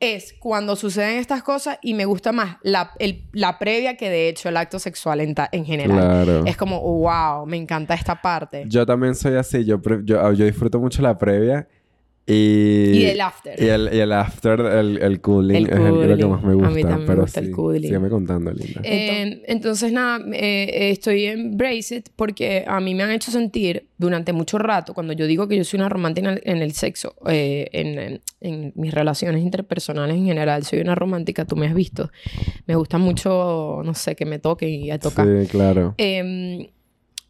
es 0.00 0.34
cuando 0.38 0.76
suceden 0.76 1.18
estas 1.18 1.42
cosas 1.42 1.78
y 1.82 1.94
me 1.94 2.04
gusta 2.04 2.32
más 2.32 2.56
la, 2.62 2.90
el- 2.98 3.24
la 3.32 3.58
previa 3.58 3.96
que 3.96 4.10
de 4.10 4.28
hecho 4.28 4.48
el 4.48 4.56
acto 4.56 4.78
sexual 4.78 5.20
en, 5.20 5.34
ta- 5.34 5.48
en 5.52 5.64
general. 5.64 5.96
Claro. 6.24 6.44
Es 6.46 6.56
como, 6.56 6.80
wow, 6.80 7.46
me 7.46 7.56
encanta 7.56 7.94
esta 7.94 8.20
parte. 8.20 8.64
Yo 8.66 8.84
también 8.84 9.14
soy 9.14 9.36
así. 9.36 9.64
Yo, 9.64 9.80
yo, 10.02 10.32
yo 10.32 10.44
disfruto 10.44 10.78
mucho 10.80 11.00
la 11.00 11.16
previa 11.16 11.68
y... 12.26 12.92
Y 13.00 13.04
el 13.06 13.20
after. 13.20 13.62
Y 13.62 13.66
el, 13.68 13.90
y 13.92 13.98
el 14.00 14.12
after, 14.12 14.60
el, 14.60 14.98
el 15.02 15.20
cooling, 15.20 15.54
El 15.56 15.64
es 15.66 15.72
el- 15.72 15.78
lo 15.84 16.00
que 16.16 16.22
cooling. 16.22 16.28
más 16.30 16.42
me 16.42 16.50
A 16.52 16.54
gusta. 16.54 16.70
mí 16.70 16.82
también 16.82 17.00
me 17.00 17.06
pero 17.06 17.22
gusta 17.22 17.40
el 17.40 17.46
sí, 17.46 17.52
cooling. 17.52 17.82
Sígueme 17.82 18.08
contando, 18.08 18.50
linda. 18.52 18.80
Eh, 18.82 19.42
entonces, 19.46 19.92
nada, 19.92 20.24
eh, 20.32 20.90
estoy 20.90 21.26
en 21.26 21.56
Brace 21.56 21.96
It 21.96 22.08
porque 22.16 22.64
a 22.66 22.80
mí 22.80 22.94
me 22.94 23.02
han 23.02 23.10
hecho 23.10 23.30
sentir 23.30 23.88
durante 23.98 24.32
mucho 24.32 24.58
rato, 24.58 24.92
cuando 24.94 25.12
yo 25.12 25.26
digo 25.26 25.48
que 25.48 25.56
yo 25.56 25.64
soy 25.64 25.78
una 25.80 25.88
romántica 25.88 26.30
en 26.32 26.34
el, 26.38 26.42
en 26.44 26.62
el 26.62 26.72
sexo, 26.72 27.14
eh, 27.28 27.68
en, 27.72 27.98
en- 27.98 28.20
en 28.40 28.72
mis 28.74 28.92
relaciones 28.92 29.42
interpersonales 29.42 30.16
en 30.16 30.26
general, 30.26 30.64
soy 30.64 30.80
una 30.80 30.94
romántica, 30.94 31.44
tú 31.44 31.56
me 31.56 31.66
has 31.66 31.74
visto. 31.74 32.10
Me 32.66 32.74
gusta 32.74 32.98
mucho, 32.98 33.82
no 33.84 33.94
sé, 33.94 34.14
que 34.16 34.24
me 34.26 34.38
toquen 34.38 34.68
y 34.70 34.90
a 34.90 34.98
tocar. 34.98 35.26
Sí, 35.26 35.46
claro. 35.48 35.94
Eh, 35.98 36.70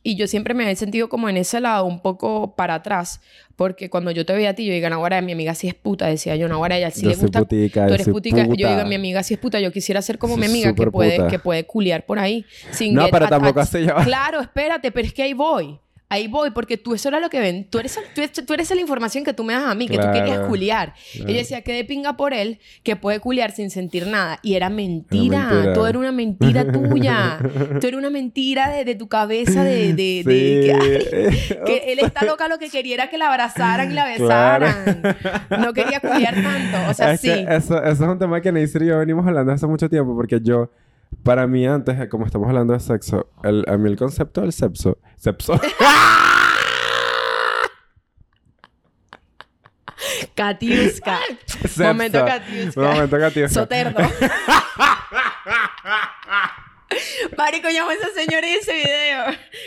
y 0.06 0.16
yo 0.16 0.28
siempre 0.28 0.52
me 0.52 0.70
he 0.70 0.76
sentido 0.76 1.08
como 1.08 1.30
en 1.30 1.38
ese 1.38 1.60
lado, 1.60 1.86
un 1.86 1.98
poco 1.98 2.54
para 2.54 2.74
atrás, 2.74 3.22
porque 3.56 3.88
cuando 3.88 4.10
yo 4.10 4.26
te 4.26 4.34
veía 4.34 4.50
a 4.50 4.54
ti, 4.54 4.66
yo 4.66 4.72
digo, 4.74 4.88
Nahuara, 4.88 5.22
mi 5.22 5.32
amiga 5.32 5.54
sí 5.54 5.66
es 5.66 5.74
puta, 5.74 6.06
decía 6.06 6.36
yo, 6.36 6.46
Nahuara, 6.46 6.76
ella 6.76 6.90
sí 6.90 7.02
Yo 7.02 7.10
le 7.10 7.16
gusta. 7.16 7.38
putica, 7.40 7.84
tú 7.84 7.88
yo 7.88 7.94
eres 7.94 8.08
putica. 8.08 8.46
Yo 8.46 8.68
digo, 8.68 8.84
mi 8.86 8.96
amiga 8.96 9.22
sí 9.22 9.32
es 9.32 9.40
puta, 9.40 9.58
yo 9.60 9.72
quisiera 9.72 10.02
ser 10.02 10.18
como 10.18 10.36
mi 10.36 10.44
amiga 10.44 10.74
que 10.74 10.90
puede, 10.90 11.16
puta. 11.16 11.28
que 11.28 11.38
puede 11.38 11.64
culiar 11.64 12.04
por 12.04 12.18
ahí. 12.18 12.44
Sin 12.70 12.94
No, 12.94 13.08
pero 13.10 13.28
tampoco 13.28 13.60
así 13.60 13.82
ya. 13.82 13.94
Claro, 14.04 14.40
espérate, 14.40 14.92
pero 14.92 15.06
es 15.06 15.14
que 15.14 15.22
ahí 15.22 15.32
voy. 15.32 15.78
Ahí 16.14 16.28
voy, 16.28 16.50
porque 16.50 16.76
tú 16.76 16.94
eso 16.94 17.08
era 17.08 17.18
lo 17.20 17.28
que 17.30 17.40
ven. 17.40 17.66
Tú 17.68 17.78
eres, 17.78 17.98
tú, 18.14 18.22
tú 18.46 18.54
eres 18.54 18.70
la 18.70 18.80
información 18.80 19.24
que 19.24 19.32
tú 19.32 19.42
me 19.44 19.52
das 19.52 19.64
a 19.64 19.74
mí, 19.74 19.88
que 19.88 19.96
tú 19.98 20.06
querías 20.12 20.24
Claro, 20.36 20.48
culiar. 20.48 20.94
claro. 21.12 21.28
Ella 21.28 21.38
decía 21.38 21.62
que 21.62 21.72
de 21.72 21.84
pinga 21.84 22.16
por 22.16 22.32
él, 22.34 22.58
que 22.82 22.94
puede 22.96 23.18
culiar 23.20 23.50
sin 23.52 23.70
sentir 23.70 24.06
nada. 24.06 24.38
Y 24.42 24.54
era 24.54 24.70
mentira. 24.70 25.44
mentira. 25.46 25.72
Todo 25.72 25.88
era 25.88 25.98
una 25.98 26.12
mentira 26.12 26.64
tuya. 26.72 27.38
Todo 27.80 27.88
era 27.88 27.96
una 27.98 28.10
mentira 28.10 28.68
de, 28.70 28.84
de 28.84 28.94
tu 28.94 29.08
cabeza, 29.08 29.64
de, 29.64 29.92
de, 29.94 30.22
de- 30.24 30.76
que, 31.10 31.58
que 31.66 31.92
él 31.92 31.98
está 32.00 32.24
loca, 32.24 32.46
lo 32.48 32.58
que 32.58 32.68
quería 32.70 32.94
era 32.94 33.10
que 33.10 33.18
la 33.18 33.28
abrazaran 33.28 33.90
y 33.90 33.94
la 33.94 34.14
Claro. 34.16 34.66
besaran. 34.66 35.16
No 35.62 35.72
quería 35.72 36.00
culiar 36.00 36.34
tanto. 36.34 36.90
O 36.90 36.94
sea, 36.94 37.12
Es 37.14 37.20
sí. 37.20 37.30
eso, 37.30 37.82
eso 37.82 38.04
es 38.04 38.10
un 38.10 38.18
tema 38.18 38.40
que 38.40 38.52
Neisser 38.52 38.82
y 38.82 38.86
yo 38.86 38.98
venimos 38.98 39.26
hablando 39.26 39.50
hace 39.52 39.66
mucho 39.66 39.88
tiempo 39.88 40.14
porque 40.14 40.38
yo, 40.42 40.70
para 41.22 41.46
mí 41.46 41.66
antes, 41.66 42.08
como 42.08 42.26
estamos 42.26 42.48
hablando 42.48 42.72
de 42.74 42.80
sexo, 42.80 43.30
el, 43.42 43.64
a 43.68 43.76
mí 43.78 43.88
el 43.90 43.96
concepto 43.96 44.40
del 44.42 44.52
sexo, 44.52 44.98
sexo, 45.16 45.58
Katiuska. 50.34 51.18
Momento 51.78 52.24
Katiuska. 52.24 52.80
Momento 52.80 53.18
Katiuska. 53.18 53.60
Soterdo. 53.60 54.00
Marico, 57.36 57.68
llamo 57.68 57.90
a 57.90 57.94
esa 57.94 58.08
señora 58.14 58.46
y 58.48 58.52
ese 58.54 58.72
video. 58.72 59.24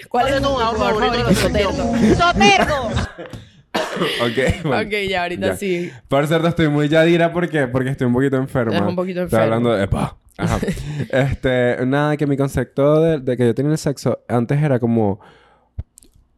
¿Cuál 0.10 0.28
es 0.30 0.41
tu 0.41 0.47
favorito? 0.47 1.34
Soterdo. 1.34 1.93
¡Soterdo! 2.15 2.88
ok, 4.21 4.63
bueno, 4.63 4.82
Ok, 4.88 4.93
ya, 5.10 5.23
ahorita 5.23 5.47
ya. 5.47 5.58
sí. 5.58 5.91
Por 6.08 6.26
cierto, 6.28 6.47
estoy 6.47 6.67
muy 6.69 6.88
yadira 6.88 7.34
porque, 7.34 7.67
porque 7.67 7.89
estoy 7.89 8.08
un 8.08 8.13
poquito 8.13 8.38
enferma. 8.38 8.73
Estás 8.73 8.88
un 8.89 8.95
poquito 8.95 9.23
Estoy 9.23 9.39
enfermo. 9.39 9.56
hablando 9.56 9.73
de... 9.76 9.84
Epa. 9.84 10.17
Ajá. 10.38 10.60
este, 11.12 11.86
nada, 11.86 12.15
que 12.17 12.28
mi 12.28 12.38
concepto 12.38 13.02
de, 13.02 13.19
de 13.19 13.38
que 13.38 13.45
yo 13.47 13.56
tenía 13.56 13.71
el 13.71 13.78
sexo 13.78 14.19
antes 14.28 14.62
era 14.62 14.80
como... 14.80 15.19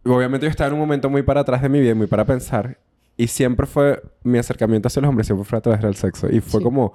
Obviamente 0.05 0.45
yo 0.45 0.49
estaba 0.49 0.69
en 0.69 0.73
un 0.73 0.79
momento 0.79 1.09
muy 1.09 1.23
para 1.23 1.41
atrás 1.41 1.61
de 1.61 1.69
mi 1.69 1.79
vida, 1.81 1.91
y 1.91 1.95
muy 1.95 2.07
para 2.07 2.25
pensar. 2.25 2.79
Y 3.17 3.27
siempre 3.27 3.65
fue... 3.65 4.01
Mi 4.23 4.37
acercamiento 4.37 4.87
hacia 4.87 5.01
los 5.01 5.09
hombres 5.09 5.27
siempre 5.27 5.45
fue 5.45 5.57
a 5.57 5.61
través 5.61 5.81
del 5.81 5.95
sexo. 5.95 6.27
Y 6.31 6.39
fue 6.39 6.59
Sí. 6.59 6.63
como... 6.63 6.93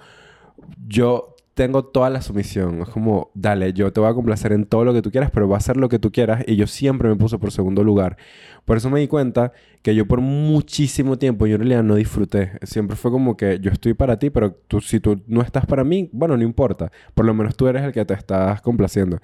Yo 0.89 1.35
tengo 1.53 1.85
toda 1.85 2.09
la 2.11 2.23
sumisión. 2.23 2.81
Es 2.83 2.89
como... 2.89 3.31
Dale, 3.35 3.73
yo 3.75 3.93
te 3.93 4.01
voy 4.01 4.11
a 4.11 4.15
complacer 4.15 4.53
en 4.53 4.65
todo 4.65 4.85
lo 4.85 4.95
que 4.95 5.03
tú 5.03 5.11
quieras, 5.11 5.31
pero 5.33 5.47
voy 5.47 5.55
a 5.55 5.59
hacer 5.59 5.77
lo 5.77 5.89
que 5.89 5.99
tú 5.99 6.11
quieras. 6.11 6.43
Y 6.47 6.57
yo 6.57 6.67
siempre 6.67 7.09
me 7.09 7.17
puse 7.17 7.39
por 7.39 7.53
segundo 7.53 7.85
lugar. 7.85 8.17
Por 8.65 8.79
eso 8.79 8.89
me 8.89 9.01
di 9.01 9.09
cuenta 9.09 9.53
que 9.85 9.95
yo 9.95 10.07
por 10.07 10.23
muchísimo 10.23 11.19
tiempo 11.19 11.47
yo 11.47 11.57
en 11.57 11.61
realidad 11.61 11.83
no 11.83 11.97
disfruté. 11.97 12.53
Siempre 12.63 12.97
fue 12.97 13.11
como 13.11 13.37
que 13.37 13.59
yo 13.61 13.71
estoy 13.71 13.93
para 13.93 14.19
ti, 14.19 14.31
pero 14.31 14.53
tú, 14.67 14.81
si 14.81 14.99
tú 14.99 15.21
no 15.27 15.43
estás 15.43 15.67
para 15.67 15.85
mí, 15.85 16.09
bueno, 16.11 16.39
no 16.39 16.43
importa. 16.43 16.91
Por 17.13 17.27
lo 17.27 17.35
menos 17.35 17.55
tú 17.55 17.69
eres 17.69 17.83
el 17.85 17.93
que 17.93 18.03
te 18.07 18.15
estás 18.15 18.63
complaciendo. 18.63 19.19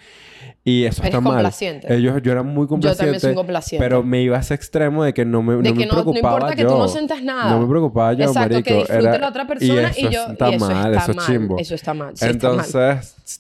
Y 0.63 0.85
eso 0.85 1.01
Eres 1.01 1.15
está 1.15 1.21
mal. 1.23 1.51
Ellos, 1.89 2.21
yo 2.23 2.31
era 2.33 2.43
muy 2.43 2.67
complaciente. 2.67 3.05
también 3.05 3.21
soy 3.21 3.35
complaciente. 3.35 3.83
Pero 3.83 4.03
me 4.03 4.21
iba 4.23 4.37
a 4.37 4.41
ese 4.41 4.53
extremo 4.53 5.03
de 5.03 5.15
que 5.15 5.25
no 5.25 5.43
me, 5.43 5.55
De 5.55 5.59
no 5.59 5.63
que 5.63 5.71
me 5.73 5.87
no- 5.87 5.95
no 5.95 6.03
preocupaba 6.03 6.35
importa 6.35 6.55
que 6.57 6.63
yo. 6.63 6.69
tú 6.69 6.77
no 6.79 6.89
sientas 6.89 7.23
nada. 7.23 7.51
No 7.53 7.61
me 7.63 7.67
preocupaba 7.67 8.13
yo, 8.13 8.25
Exacto, 8.27 8.41
marico. 8.41 8.63
que 8.69 8.75
disfrute 8.75 8.99
Era- 8.99 9.19
la 9.19 9.29
otra 9.31 9.47
persona 9.47 9.93
y, 9.97 10.01
eso 10.03 10.11
yo... 10.11 10.27
está 10.33 10.51
y 10.51 10.55
eso 10.57 10.67
mal, 10.67 10.93
está 10.93 11.03
eso 11.05 11.11
es 11.13 11.17
mal. 11.17 11.27
chimbo. 11.27 11.59
Eso 11.59 11.75
está 11.75 11.95
mal. 11.95 12.13
Sí, 12.19 12.27
está 12.27 12.53
mal. 12.53 12.67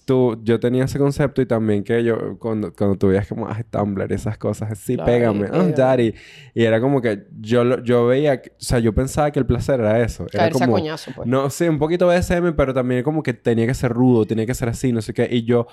Tú, 0.05 0.41
yo 0.45 0.61
tenía 0.61 0.85
ese 0.85 0.99
concepto 0.99 1.43
y 1.43 1.47
también 1.47 1.83
que 1.85 2.03
yo, 2.05 2.39
cuando, 2.39 2.73
cuando 2.73 2.97
tú 2.97 3.09
veías 3.09 3.27
como, 3.27 3.49
ay, 3.49 3.65
Tumblr, 3.71 4.13
esas 4.13 4.39
cosas, 4.39 4.79
sí, 4.79 4.95
Claro, 4.95 5.11
pégame, 5.11 5.47
oh, 5.47 5.51
pégame. 5.53 5.73
daddy. 5.73 6.15
Y 6.55 6.65
era 6.65 6.81
como 6.81 7.01
que 7.01 7.27
yo, 7.41 7.83
yo 7.83 8.07
veía, 8.07 8.35
o 8.45 8.51
sea, 8.59 8.79
yo 8.79 8.93
pensaba 8.95 9.31
que 9.31 9.39
el 9.39 9.47
placer 9.47 9.81
era 9.81 10.01
eso. 10.01 10.27
Era 10.33 10.45
Caerse 10.45 10.63
a 10.63 10.67
como, 10.67 10.79
coñazo, 10.79 11.11
pues. 11.15 11.29
no, 11.29 11.51
sí, 11.51 11.69
un 11.69 11.79
poquito 11.79 12.07
BSM, 12.07 12.55
pero 12.57 12.73
también 12.75 13.03
como 13.03 13.23
que 13.23 13.35
tenía 13.35 13.67
que 13.67 13.75
ser 13.75 13.93
rudo, 13.93 14.27
tenía 14.27 14.47
que 14.47 14.55
ser 14.55 14.69
así, 14.69 14.93
no 14.93 15.03
sé 15.03 15.13
qué. 15.15 15.29
Y 15.31 15.45
yo, 15.45 15.67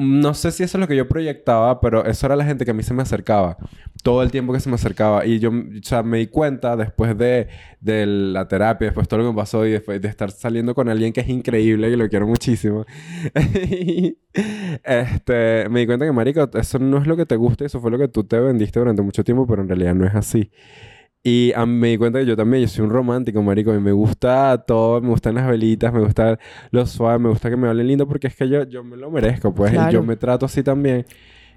no 0.00 0.34
sé 0.34 0.50
si 0.50 0.62
eso 0.62 0.78
es 0.78 0.80
lo 0.80 0.88
que 0.88 0.96
yo 0.96 1.06
proyectaba, 1.06 1.80
pero 1.80 2.04
eso 2.04 2.26
era 2.26 2.34
la 2.34 2.44
gente 2.44 2.64
que 2.64 2.70
a 2.70 2.74
mí 2.74 2.82
se 2.82 2.94
me 2.94 3.02
acercaba. 3.02 3.58
Todo 4.02 4.22
el 4.22 4.30
tiempo 4.30 4.52
que 4.52 4.60
se 4.60 4.68
me 4.70 4.76
acercaba. 4.76 5.26
Y 5.26 5.38
yo, 5.38 5.50
o 5.50 5.82
sea, 5.82 6.02
me 6.02 6.18
di 6.18 6.26
cuenta 6.28 6.74
después 6.76 7.16
de, 7.18 7.48
de 7.80 8.06
la 8.06 8.48
terapia, 8.48 8.86
después 8.86 9.06
todo 9.08 9.20
lo 9.20 9.26
que 9.26 9.32
me 9.32 9.36
pasó 9.36 9.66
y 9.66 9.72
después 9.72 10.00
de 10.00 10.08
estar 10.08 10.30
saliendo 10.30 10.74
con 10.74 10.88
alguien 10.88 11.12
que 11.12 11.20
es 11.20 11.28
increíble 11.28 11.90
y 11.90 11.96
lo 11.96 12.08
quiero 12.08 12.26
muchísimo. 12.26 12.86
este, 14.84 15.68
me 15.68 15.80
di 15.80 15.86
cuenta 15.86 16.06
que, 16.06 16.12
marico, 16.12 16.48
eso 16.54 16.78
no 16.78 16.98
es 16.98 17.06
lo 17.06 17.16
que 17.16 17.26
te 17.26 17.36
gusta, 17.36 17.66
eso 17.66 17.80
fue 17.80 17.90
lo 17.90 17.98
que 17.98 18.08
tú 18.08 18.24
te 18.24 18.40
vendiste 18.40 18.78
durante 18.78 19.02
mucho 19.02 19.22
tiempo, 19.22 19.46
pero 19.46 19.62
en 19.62 19.68
realidad 19.68 19.94
no 19.94 20.06
es 20.06 20.14
así. 20.14 20.50
Y 21.22 21.52
a 21.54 21.66
mí 21.66 21.74
me 21.74 21.88
di 21.88 21.98
cuenta 21.98 22.18
que 22.18 22.24
yo 22.26 22.34
también, 22.34 22.62
yo 22.62 22.68
soy 22.68 22.84
un 22.84 22.90
romántico, 22.90 23.42
marico. 23.42 23.74
Y 23.74 23.78
me 23.80 23.92
gusta 23.92 24.64
todo, 24.66 25.00
me 25.02 25.08
gustan 25.10 25.34
las 25.34 25.46
velitas, 25.48 25.92
me 25.92 26.00
gusta 26.00 26.38
lo 26.70 26.86
suave, 26.86 27.18
me 27.18 27.28
gusta 27.28 27.50
que 27.50 27.56
me 27.56 27.68
hablen 27.68 27.88
lindo 27.88 28.08
porque 28.08 28.28
es 28.28 28.36
que 28.36 28.48
yo, 28.48 28.64
yo 28.64 28.82
me 28.82 28.96
lo 28.96 29.10
merezco, 29.10 29.54
pues. 29.54 29.70
Y 29.72 29.74
Claro. 29.74 29.92
yo 29.92 30.02
me 30.02 30.16
trato 30.16 30.46
así 30.46 30.62
también. 30.62 31.04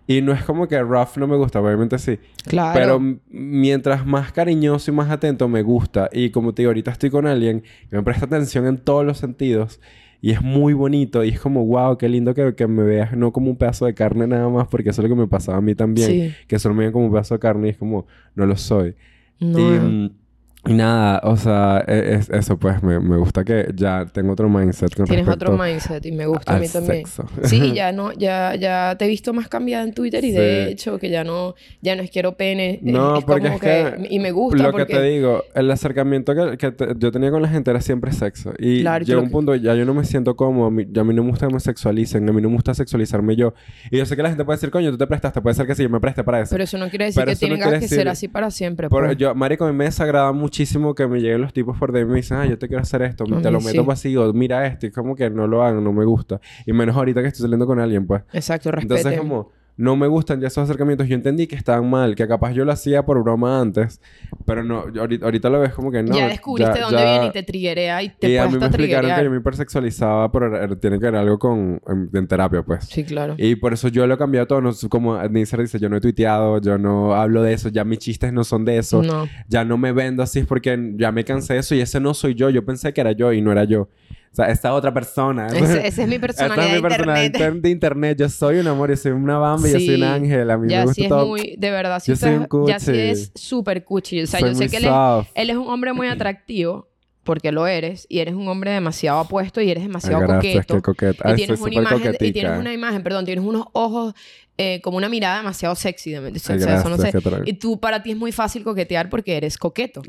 Y 0.05 0.21
no 0.21 0.33
es 0.33 0.43
como 0.43 0.67
que 0.67 0.81
rough 0.81 1.15
no 1.15 1.27
me 1.27 1.37
gusta, 1.37 1.61
obviamente 1.61 1.97
sí. 1.97 2.19
Claro. 2.45 2.77
Pero 2.77 3.17
mientras 3.29 4.05
más 4.05 4.33
cariñoso 4.33 4.91
y 4.91 4.93
más 4.93 5.09
atento 5.09 5.47
me 5.47 5.61
gusta. 5.61 6.09
Y 6.11 6.29
como 6.31 6.53
te 6.53 6.63
digo, 6.63 6.71
ahorita 6.71 6.91
estoy 6.91 7.09
con 7.09 7.25
alguien 7.25 7.61
que 7.89 7.95
me 7.95 8.03
presta 8.03 8.25
atención 8.25 8.67
en 8.67 8.77
todos 8.79 9.05
los 9.05 9.17
sentidos. 9.17 9.79
Y 10.19 10.31
es 10.31 10.41
muy 10.41 10.73
bonito. 10.73 11.23
Y 11.23 11.29
es 11.29 11.39
como, 11.39 11.65
wow, 11.65 11.97
qué 11.97 12.09
lindo 12.09 12.33
que, 12.33 12.53
que 12.53 12.67
me 12.67 12.83
veas 12.83 13.15
no 13.15 13.31
como 13.31 13.49
un 13.49 13.55
pedazo 13.57 13.85
de 13.85 13.93
carne 13.93 14.27
nada 14.27 14.49
más. 14.49 14.67
Porque 14.67 14.89
eso 14.89 15.01
es 15.01 15.07
lo 15.09 15.15
que 15.15 15.21
me 15.21 15.27
pasaba 15.29 15.59
a 15.59 15.61
mí 15.61 15.73
también. 15.73 16.09
Sí. 16.09 16.33
Que 16.47 16.59
solo 16.59 16.75
me 16.75 16.79
veían 16.79 16.91
como 16.91 17.05
un 17.05 17.11
pedazo 17.13 17.35
de 17.35 17.39
carne 17.39 17.67
y 17.67 17.71
es 17.71 17.77
como, 17.77 18.05
no 18.35 18.45
lo 18.45 18.57
soy. 18.57 18.95
No. 19.39 19.59
Y, 19.59 19.79
mm, 19.79 20.05
y 20.05 20.22
nada, 20.65 21.19
o 21.23 21.35
sea, 21.37 21.83
e- 21.87 22.15
es, 22.15 22.29
eso 22.29 22.57
pues. 22.57 22.81
Me, 22.83 22.99
me 22.99 23.17
gusta 23.17 23.43
que 23.43 23.67
ya 23.75 24.05
tengo 24.11 24.33
otro 24.33 24.49
mindset 24.49 24.95
con 24.95 25.05
Tienes 25.05 25.27
otro 25.27 25.57
mindset 25.57 26.05
y 26.05 26.11
me 26.11 26.25
gusta 26.25 26.55
a 26.55 26.59
mí 26.59 26.67
también. 26.67 27.05
sexo. 27.05 27.25
Sí, 27.43 27.71
ya 27.75 27.91
no, 27.91 28.11
ya, 28.13 28.55
ya 28.55 28.95
te 28.97 29.05
he 29.05 29.07
visto 29.07 29.33
más 29.33 29.47
cambiada 29.47 29.83
en 29.83 29.93
Twitter 29.93 30.23
y 30.23 30.31
de 30.31 30.65
Sí. 30.65 30.71
hecho 30.71 30.99
que 30.99 31.09
ya 31.09 31.23
no, 31.23 31.55
ya 31.81 31.95
no 31.95 32.03
es 32.03 32.11
quiero 32.11 32.35
pene. 32.37 32.75
es- 32.75 32.83
No, 32.83 33.17
es 33.19 33.25
porque 33.25 33.43
como 33.43 33.55
es 33.55 33.61
que, 33.61 34.07
y 34.09 34.19
me 34.19 34.31
gusta 34.31 34.63
lo 34.63 34.71
porque 34.71 34.87
que 34.87 34.93
te 34.99 35.03
digo, 35.03 35.43
el 35.53 35.69
acercamiento 35.71 36.33
que, 36.35 36.57
que 36.57 36.71
te- 36.71 36.93
yo 36.97 37.11
tenía 37.11 37.31
con 37.31 37.41
la 37.41 37.49
gente 37.49 37.69
era 37.71 37.81
siempre 37.81 38.11
sexo. 38.11 38.53
Y 38.57 38.81
Claro, 38.81 39.05
lo 39.07 39.19
un 39.19 39.25
que- 39.25 39.31
punto, 39.31 39.55
ya 39.55 39.75
yo 39.75 39.85
no 39.85 39.93
me 39.93 40.05
siento 40.05 40.35
cómodo, 40.35 40.67
a 40.67 40.71
mí, 40.71 40.85
ya 40.91 41.01
a 41.01 41.03
mí 41.05 41.13
no 41.13 41.23
me 41.23 41.29
gusta 41.29 41.47
que 41.47 41.53
me 41.53 41.59
sexualicen, 41.59 42.27
a 42.29 42.31
mí 42.33 42.41
no 42.41 42.49
me 42.49 42.55
gusta 42.55 42.73
sexualizarme 42.73 43.35
yo. 43.35 43.53
Y 43.91 43.97
yo 43.97 44.05
sé 44.05 44.15
que 44.15 44.23
la 44.23 44.29
gente 44.29 44.45
puede 44.45 44.57
decir, 44.57 44.71
coño, 44.71 44.91
tú 44.91 44.97
te 44.97 45.07
prestaste, 45.07 45.41
puede 45.41 45.55
ser 45.55 45.67
que 45.67 45.75
sí, 45.75 45.83
yo 45.83 45.89
me 45.89 45.99
preste 45.99 46.23
para 46.23 46.39
eso. 46.41 46.51
pero 46.51 46.63
eso 46.63 46.77
no 46.77 46.89
quiere 46.89 47.05
decir 47.05 47.23
Pero 47.25 47.37
que 47.37 47.45
no 47.47 47.53
tengas 47.55 47.67
quiere 47.67 47.79
que 47.79 47.85
decir- 47.85 47.97
ser 47.97 48.07
así 48.09 48.27
para 48.27 48.49
siempre. 48.51 48.89
Por- 48.89 49.05
pues. 49.05 49.17
yo, 49.17 49.35
marico, 49.35 49.65
a 49.65 49.71
mí 49.71 49.77
me 49.77 49.85
desagrada 49.85 50.31
muchísimo 50.53 50.93
que 50.93 51.07
me 51.07 51.19
lleguen 51.19 51.41
los 51.41 51.51
tipos 51.51 51.75
por 51.79 51.91
DM 51.91 52.01
y 52.01 52.05
me 52.05 52.15
dicen, 52.17 52.37
ah, 52.37 52.45
yo 52.45 52.59
te 52.59 52.67
quiero 52.67 52.83
hacer 52.83 53.01
esto, 53.01 53.23
te 53.23 53.49
lo 53.49 53.59
mí 53.59 53.65
meto 53.65 53.81
sí. 53.81 53.87
vacío, 53.87 54.31
mira 54.33 54.67
esto, 54.67 54.85
y 54.85 54.91
como 54.91 55.15
que 55.15 55.27
no 55.31 55.47
lo 55.47 55.63
hagan, 55.63 55.83
no 55.83 55.91
me 55.91 56.05
gusta. 56.05 56.39
Y 56.67 56.73
menos 56.73 56.95
ahorita 56.95 57.23
que 57.23 57.29
estoy 57.29 57.41
saliendo 57.41 57.65
con 57.65 57.79
alguien, 57.79 58.05
pues. 58.05 58.21
Exacto, 58.33 58.69
respeten. 58.69 58.97
Entonces, 58.97 59.19
como, 59.19 59.51
no 59.75 59.95
me 59.95 60.05
gustan 60.07 60.39
ya 60.39 60.47
esos 60.47 60.63
acercamientos. 60.65 61.07
Yo 61.07 61.15
entendí 61.15 61.47
que 61.47 61.55
estaban 61.55 61.89
mal, 61.89 62.13
que 62.15 62.27
capaz 62.27 62.51
yo 62.53 62.63
lo 62.63 62.71
hacía 62.71 63.05
por 63.05 63.21
broma 63.23 63.59
antes, 63.59 63.99
pero 64.45 64.63
no, 64.63 64.85
ahorita, 64.99 65.25
ahorita 65.25 65.49
lo 65.49 65.59
ves 65.61 65.73
como 65.73 65.91
que 65.91 66.03
no. 66.03 66.15
ya 66.15 66.27
descubriste 66.27 66.75
ya- 66.75 66.81
dónde 66.85 66.97
ya- 66.99 67.09
viene 67.11 67.25
y 67.27 67.31
te 67.31 67.43
triggerea 67.43 68.03
y 68.03 68.09
te 68.09 68.29
y 68.29 68.37
a 68.37 68.47
mí 68.47 68.57
me 68.57 68.65
explicaron 68.67 69.15
que 69.15 69.23
yo 69.23 69.31
me 69.31 69.37
hipersexualizaba, 69.37 70.31
pero 70.31 70.77
tiene 70.77 70.99
que 70.99 71.05
ver 71.05 71.15
algo 71.15 71.39
con 71.39 71.81
en, 71.87 72.09
en 72.13 72.27
terapia, 72.27 72.61
pues. 72.63 72.85
Sí, 72.85 73.03
claro. 73.03 73.35
Y 73.37 73.55
por 73.55 73.73
eso 73.73 73.87
yo 73.87 74.05
lo 74.05 74.13
he 74.13 74.17
cambiado 74.17 74.45
todo. 74.47 74.61
No, 74.61 74.69
es 74.69 74.85
como 74.89 75.21
Nisser 75.27 75.61
dice, 75.61 75.79
yo 75.79 75.89
no 75.89 75.97
he 75.97 76.01
tuiteado, 76.01 76.61
yo 76.61 76.77
no 76.77 77.15
hablo 77.15 77.41
de 77.41 77.53
eso, 77.53 77.69
ya 77.69 77.83
mis 77.83 77.99
chistes 77.99 78.31
no 78.31 78.43
son 78.43 78.65
de 78.65 78.77
eso. 78.77 79.01
No. 79.01 79.27
Ya 79.47 79.65
no 79.65 79.77
me 79.77 79.91
vendo 79.91 80.21
así 80.23 80.39
es 80.39 80.45
porque 80.45 80.93
ya 80.97 81.11
me 81.11 81.23
cansé 81.23 81.53
de 81.55 81.59
eso 81.61 81.73
y 81.75 81.81
ese 81.81 81.99
no 81.99 82.13
soy 82.13 82.35
yo. 82.35 82.49
Yo 82.49 82.63
pensé 82.63 82.93
que 82.93 83.01
era 83.01 83.11
yo 83.13 83.33
y 83.33 83.41
no 83.41 83.51
era 83.51 83.63
yo. 83.63 83.89
O 84.33 84.35
sea, 84.35 84.47
esta 84.47 84.73
otra 84.73 84.91
persona. 84.91 85.45
Ese- 85.47 85.85
esa 85.87 86.01
es 86.01 86.07
mi 86.07 86.15
Esta 86.15 86.19
personalidad 86.27 86.65
es 86.65 86.71
mi 86.71 86.75
de 86.77 86.81
personalidad 86.81 87.23
internet. 87.25 87.47
inter- 87.53 87.61
de 87.61 87.69
internet. 87.69 88.17
Yo 88.19 88.29
soy 88.29 88.57
un 88.57 88.67
amor, 88.67 88.89
yo 88.89 88.97
soy 88.97 89.11
una 89.11 89.37
bamba, 89.37 89.67
yo 89.67 89.73
soy 89.75 89.85
Sí. 89.85 89.93
un 89.93 90.03
ángel. 90.03 90.49
A 90.49 90.57
mí 90.57 90.65
me 90.65 90.71
Ya 90.73 90.81
gusta 90.81 90.93
sí 90.95 91.03
es 91.03 91.09
todo. 91.09 91.27
muy... 91.27 91.55
De 91.59 91.69
verdad, 91.69 91.99
sí 91.99 92.11
Yo 92.11 92.15
soy 92.15 92.33
un 92.35 92.67
Ya 92.67 92.79
sí 92.79 92.91
es 92.97 93.31
súper 93.35 93.83
cuchi. 93.83 94.23
O 94.23 94.25
sea, 94.27 94.39
Soy 94.39 94.49
yo 94.49 94.55
sé 94.55 94.69
que 94.69 94.77
él 94.77 94.85
es, 94.85 94.91
él 95.35 95.49
es 95.51 95.55
un 95.55 95.67
hombre 95.67 95.93
muy 95.93 96.07
atractivo 96.09 96.87
porque 97.23 97.51
lo 97.51 97.67
eres 97.67 98.05
y 98.09 98.19
eres 98.19 98.33
un 98.35 98.47
hombre 98.47 98.71
demasiado 98.71 99.19
apuesto 99.19 99.61
y 99.61 99.71
eres 99.71 99.83
demasiado 99.83 100.17
Ay, 100.21 100.27
gracias, 100.27 100.65
coqueto. 100.65 100.81
coqueta. 100.81 101.23
Y 101.29 101.31
Ay, 101.31 101.35
tienes, 101.37 101.59
soy 101.59 101.77
una 101.77 101.89
imagen, 101.89 102.15
y 102.19 102.31
tienes 102.31 102.59
una 102.59 102.73
imagen, 102.73 103.01
perdón, 103.03 103.25
tienes 103.25 103.45
unos 103.45 103.65
ojos 103.73 104.13
eh, 104.57 104.81
como 104.81 104.97
una 104.97 105.09
mirada 105.09 105.37
demasiado 105.37 105.73
sexy. 105.75 106.11
De, 106.11 106.19
de- 106.19 106.27
Ay, 106.27 106.33
eso, 106.35 106.89
no 106.89 106.97
sé. 106.97 107.11
gracias, 107.11 107.23
qué 107.23 107.29
tra- 107.29 107.43
Y 107.45 107.53
tú, 107.53 107.79
para 107.79 108.03
ti 108.03 108.11
es 108.11 108.17
muy 108.17 108.31
fácil 108.31 108.63
coquetear 108.63 109.09
porque 109.09 109.37
eres 109.37 109.57
coqueto. 109.57 110.01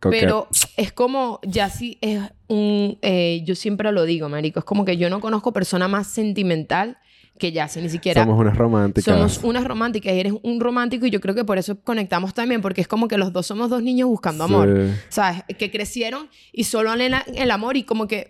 Pero 0.00 0.48
es 0.76 0.92
como, 0.92 1.38
ya 1.44 1.68
sí 1.70 1.98
es 2.00 2.20
un, 2.48 2.98
eh, 3.02 3.42
yo 3.44 3.54
siempre 3.54 3.92
lo 3.92 4.04
digo, 4.04 4.28
marico, 4.28 4.58
es 4.58 4.64
como 4.64 4.84
que 4.84 4.96
yo 4.96 5.10
no 5.10 5.20
conozco 5.20 5.52
persona 5.52 5.88
más 5.88 6.06
sentimental 6.08 6.96
que 7.38 7.50
Yassi, 7.52 7.80
ni 7.80 7.88
siquiera. 7.88 8.22
Somos 8.22 8.38
unas 8.38 8.56
románticas. 8.56 9.14
Somos 9.14 9.40
unas 9.42 9.64
románticas 9.64 10.12
y 10.14 10.20
eres 10.20 10.34
un 10.42 10.60
romántico 10.60 11.06
y 11.06 11.10
yo 11.10 11.20
creo 11.20 11.34
que 11.34 11.44
por 11.44 11.58
eso 11.58 11.80
conectamos 11.82 12.34
también, 12.34 12.60
porque 12.62 12.80
es 12.80 12.88
como 12.88 13.08
que 13.08 13.18
los 13.18 13.32
dos 13.32 13.46
somos 13.46 13.68
dos 13.70 13.82
niños 13.82 14.08
buscando 14.08 14.44
amor. 14.44 14.68
Sí. 14.88 15.00
¿Sabes? 15.08 15.42
Que 15.58 15.70
crecieron 15.70 16.28
y 16.52 16.64
solo 16.64 16.92
en 16.94 17.14
el 17.34 17.50
amor 17.50 17.76
y 17.76 17.82
como 17.84 18.06
que 18.06 18.28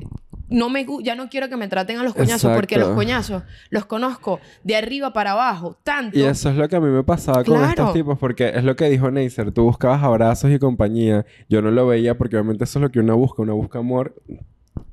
no 0.49 0.69
me 0.69 0.87
ya 1.03 1.15
no 1.15 1.31
quiero 1.31 1.49
que 1.49 1.57
me 1.57 1.67
traten 1.67 1.99
a 1.99 2.03
los 2.03 2.15
coñazos 2.15 2.53
porque 2.55 2.75
Exacto. 2.75 2.91
los 2.91 2.97
coñazos 2.97 3.43
los 3.71 3.87
conozco 3.87 4.39
de 4.65 4.77
arriba 4.77 5.13
para 5.15 5.33
abajo, 5.33 5.79
tanto. 5.83 6.19
Y 6.19 6.23
eso 6.23 6.51
es 6.51 6.57
lo 6.57 6.69
que 6.69 6.77
a 6.77 6.81
mí 6.81 6.89
me 6.91 7.03
pasaba 7.03 7.43
con 7.43 7.57
Claro. 7.57 7.69
estos 7.71 7.93
tipos, 7.95 8.19
porque 8.19 8.51
es 8.55 8.63
lo 8.63 8.77
que 8.77 8.89
dijo 8.91 9.11
Neisser, 9.11 9.51
tú 9.53 9.63
buscabas 9.65 10.03
abrazos 10.03 10.51
y 10.51 10.59
compañía. 10.59 11.25
Yo 11.49 11.63
no 11.63 11.71
lo 11.71 11.87
veía 11.87 12.17
porque 12.19 12.37
obviamente 12.37 12.65
eso 12.65 12.79
es 12.79 12.83
lo 12.83 12.91
que 12.91 13.01
uno 13.01 13.17
busca, 13.17 13.43
uno 13.43 13.57
busca 13.57 13.79
amor 13.79 14.15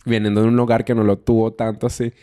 viniendo 0.05 0.41
de 0.41 0.47
un 0.47 0.55
lugar 0.55 0.85
que 0.85 0.95
no 0.95 1.03
lo 1.03 1.17
tuvo 1.17 1.51
tanto 1.51 1.87
así. 1.87 2.13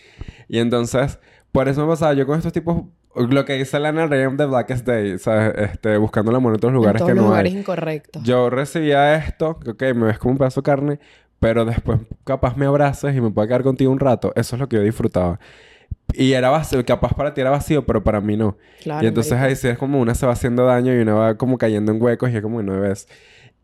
Y 0.49 0.59
entonces, 0.59 1.19
por 1.57 1.71
eso 1.71 1.81
me 1.81 1.89
pasaba 1.89 2.13
yo 2.13 2.27
con 2.27 2.37
estos 2.37 2.53
tipos, 2.53 2.83
lo 3.15 3.45
que 3.47 3.55
dice 3.55 3.81
Lana 3.81 4.07
Rey 4.07 4.21
de 4.31 4.45
Blackest 4.45 4.87
Day, 4.87 5.19
¿sabes? 5.19 5.55
Este, 5.57 5.97
buscando 5.97 6.31
el 6.31 6.37
amor 6.37 6.53
en 6.53 6.57
otros 6.57 6.69
en 6.69 6.75
lugares 6.75 6.99
todos 6.99 7.09
que 7.09 7.15
los 7.15 7.25
no 7.25 7.31
lugares 7.31 7.51
hay. 7.51 7.59
incorrectos. 7.59 8.23
Yo 8.25 8.51
recibía 8.51 9.17
esto, 9.17 9.59
que 9.59 9.71
ok, 9.71 9.83
me 9.97 10.05
ves 10.05 10.19
como 10.19 10.33
un 10.33 10.39
pedazo 10.39 10.61
de 10.61 10.65
carne, 10.67 11.01
pero 11.41 11.65
después 11.65 11.99
capaz 12.25 12.59
me 12.59 12.67
abrazas 12.67 13.17
y 13.17 13.23
me 13.23 13.31
puedo 13.31 13.49
quedar 13.49 13.63
contigo 13.63 13.91
un 13.91 14.01
rato. 14.01 14.35
Eso 14.37 14.57
es 14.57 14.61
lo 14.61 14.69
que 14.69 14.77
yo 14.77 14.83
disfrutaba. 14.83 15.41
Y 16.13 16.35
era 16.35 16.51
vacío, 16.51 16.85
capaz 16.85 17.15
para 17.15 17.33
ti 17.33 17.41
era 17.41 17.49
vacío, 17.49 17.87
pero 17.87 18.05
para 18.05 18.21
mí 18.21 18.37
no. 18.37 18.59
Claro, 18.83 19.03
y 19.03 19.09
entonces 19.09 19.33
marico. 19.33 19.49
ahí 19.49 19.57
sí 19.57 19.69
es 19.69 19.79
como 19.79 19.99
una 19.99 20.15
se 20.15 20.27
va 20.27 20.33
haciendo 20.33 20.67
daño 20.67 20.95
y 20.95 20.99
una 20.99 21.15
va 21.15 21.39
como 21.39 21.57
cayendo 21.57 21.91
en 21.91 22.03
huecos 22.03 22.31
y 22.33 22.37
es 22.37 22.43
como 22.43 22.63
no 22.63 22.79
ves. 22.79 23.09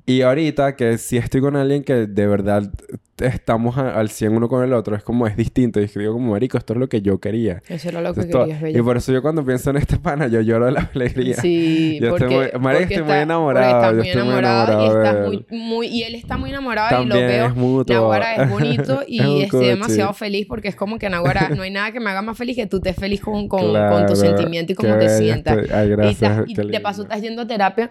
Y 0.06 0.22
ahorita 0.22 0.76
que 0.76 0.96
si 0.96 1.18
estoy 1.18 1.42
con 1.42 1.56
alguien 1.56 1.84
que 1.84 2.06
de 2.06 2.26
verdad 2.26 2.72
estamos 3.18 3.76
a- 3.78 3.94
al 3.98 4.08
100 4.08 4.32
uno 4.34 4.48
con 4.48 4.64
el 4.64 4.72
otro, 4.72 4.96
es 4.96 5.02
como 5.02 5.26
es 5.26 5.36
distinto. 5.36 5.80
Y 5.80 5.84
es 5.84 5.92
que 5.92 6.00
digo 6.00 6.12
como, 6.14 6.32
marico, 6.32 6.58
esto 6.58 6.72
es 6.72 6.78
lo 6.78 6.88
que 6.88 7.02
yo 7.02 7.18
quería. 7.20 7.62
Eso 7.68 7.88
era 7.90 8.00
lo 8.00 8.14
que 8.14 8.20
Esto- 8.22 8.46
querías, 8.46 8.74
y 8.76 8.82
por 8.82 8.96
eso 8.96 9.12
yo 9.12 9.22
cuando 9.22 9.44
pienso 9.44 9.70
en 9.70 9.76
este 9.76 9.96
pana, 9.98 10.26
yo 10.28 10.40
lloro 10.40 10.66
de 10.66 10.72
la 10.72 10.90
alegría. 10.94 11.36
Sí, 11.36 11.98
Yo 12.00 12.16
estoy 12.16 12.28
porque, 12.28 12.50
muy- 12.58 12.60
marico, 12.62 12.82
estoy 12.94 13.02
muy 13.02 13.16
enamorado, 13.16 13.82
porque 13.82 13.96
yo 13.96 13.96
muy 13.96 14.08
estoy 14.08 14.22
muy 14.22 14.38
enamorado, 14.38 14.72
y 14.72 14.84
enamorado 14.86 15.20
de 15.20 15.26
muy, 15.28 15.46
muy... 15.50 15.86
Y 15.88 16.02
él 16.04 16.14
está 16.14 16.36
muy 16.36 16.50
enamorado 16.50 16.88
y 16.88 17.08
También 17.08 17.20
lo 17.26 17.32
veo... 17.32 17.46
es 17.46 17.54
mutuo. 17.54 17.94
Nahuara 17.96 18.34
es 18.36 18.50
bonito 18.50 19.02
y 19.06 19.20
Es 19.40 19.44
estoy 19.44 19.66
demasiado 19.66 20.12
feliz 20.14 20.46
porque 20.48 20.68
es 20.68 20.76
como 20.76 20.98
que 20.98 21.08
Nahuara 21.08 21.50
no 21.50 21.62
hay 21.62 21.70
nada 21.70 21.92
que 21.92 22.00
me 22.00 22.10
haga 22.10 22.22
más 22.22 22.36
feliz 22.36 22.56
que 22.56 22.66
tú 22.66 22.78
estés 22.78 22.96
feliz 22.96 23.20
con, 23.20 23.46
con, 23.48 23.60
con 23.62 23.70
Claro, 23.72 24.06
tu 24.06 24.16
sentimiento 24.16 24.72
y 24.72 24.74
cómo 24.74 24.96
te 24.98 25.08
sientas. 25.16 25.58
estoy. 25.58 25.76
Ay, 25.78 25.86
y 25.86 25.90
gracias, 25.90 26.38
estás- 26.38 26.44
y 26.48 26.54
de 26.54 26.80
paso 26.80 27.02
estás 27.02 27.20
yendo 27.20 27.42
a 27.42 27.46
terapia 27.46 27.88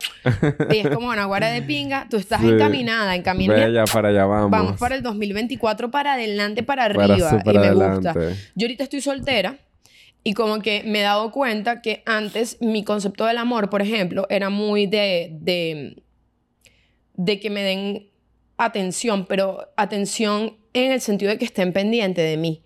y 0.71 0.77
es 0.77 0.87
como 0.89 1.15
Nahuara 1.15 1.49
de 1.51 1.61
pinga, 1.61 2.07
tú 2.09 2.17
estás 2.17 2.41
Sí. 2.41 2.49
encaminada, 2.49 3.15
encaminada. 3.15 3.65
Bella, 3.65 3.83
para 3.85 4.09
allá 4.09 4.25
vamos. 4.25 4.49
Vamos 4.51 4.77
para 4.79 4.95
el 4.95 5.03
2024 5.13 5.91
para 5.91 6.13
adelante, 6.13 6.63
para 6.63 6.87
Para 6.93 7.13
arriba. 7.13 7.41
y 7.45 7.57
me 7.57 7.73
gusta. 7.73 8.13
Yo 8.55 8.65
ahorita 8.65 8.83
estoy 8.83 9.01
soltera 9.01 9.57
y 10.23 10.33
como 10.33 10.59
que 10.61 10.83
me 10.85 10.99
he 10.99 11.03
dado 11.03 11.31
cuenta 11.31 11.81
que 11.81 12.03
antes 12.05 12.57
mi 12.61 12.83
concepto 12.83 13.25
del 13.25 13.37
amor, 13.37 13.69
por 13.69 13.81
ejemplo, 13.81 14.27
era 14.29 14.49
muy 14.49 14.85
de, 14.85 15.29
de, 15.41 16.03
de 17.15 17.39
que 17.39 17.49
me 17.49 17.63
den 17.63 18.07
atención, 18.57 19.25
pero 19.25 19.69
atención 19.75 20.57
en 20.73 20.91
el 20.91 21.01
sentido 21.01 21.31
de 21.31 21.37
que 21.37 21.45
estén 21.45 21.73
pendientes 21.73 22.23
de 22.29 22.37
mí. 22.37 22.61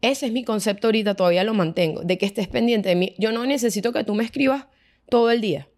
Ese 0.00 0.26
es 0.26 0.32
mi 0.32 0.44
concepto 0.44 0.88
ahorita, 0.88 1.14
todavía 1.14 1.42
lo 1.44 1.54
mantengo, 1.54 2.02
de 2.02 2.18
que 2.18 2.26
estés 2.26 2.46
pendiente 2.46 2.90
de 2.90 2.94
mí. 2.94 3.14
Yo 3.18 3.32
no 3.32 3.44
necesito 3.46 3.92
que 3.92 4.04
tú 4.04 4.14
me 4.14 4.22
escribas 4.24 4.66
todo 5.08 5.30
el 5.30 5.40
día. 5.40 5.68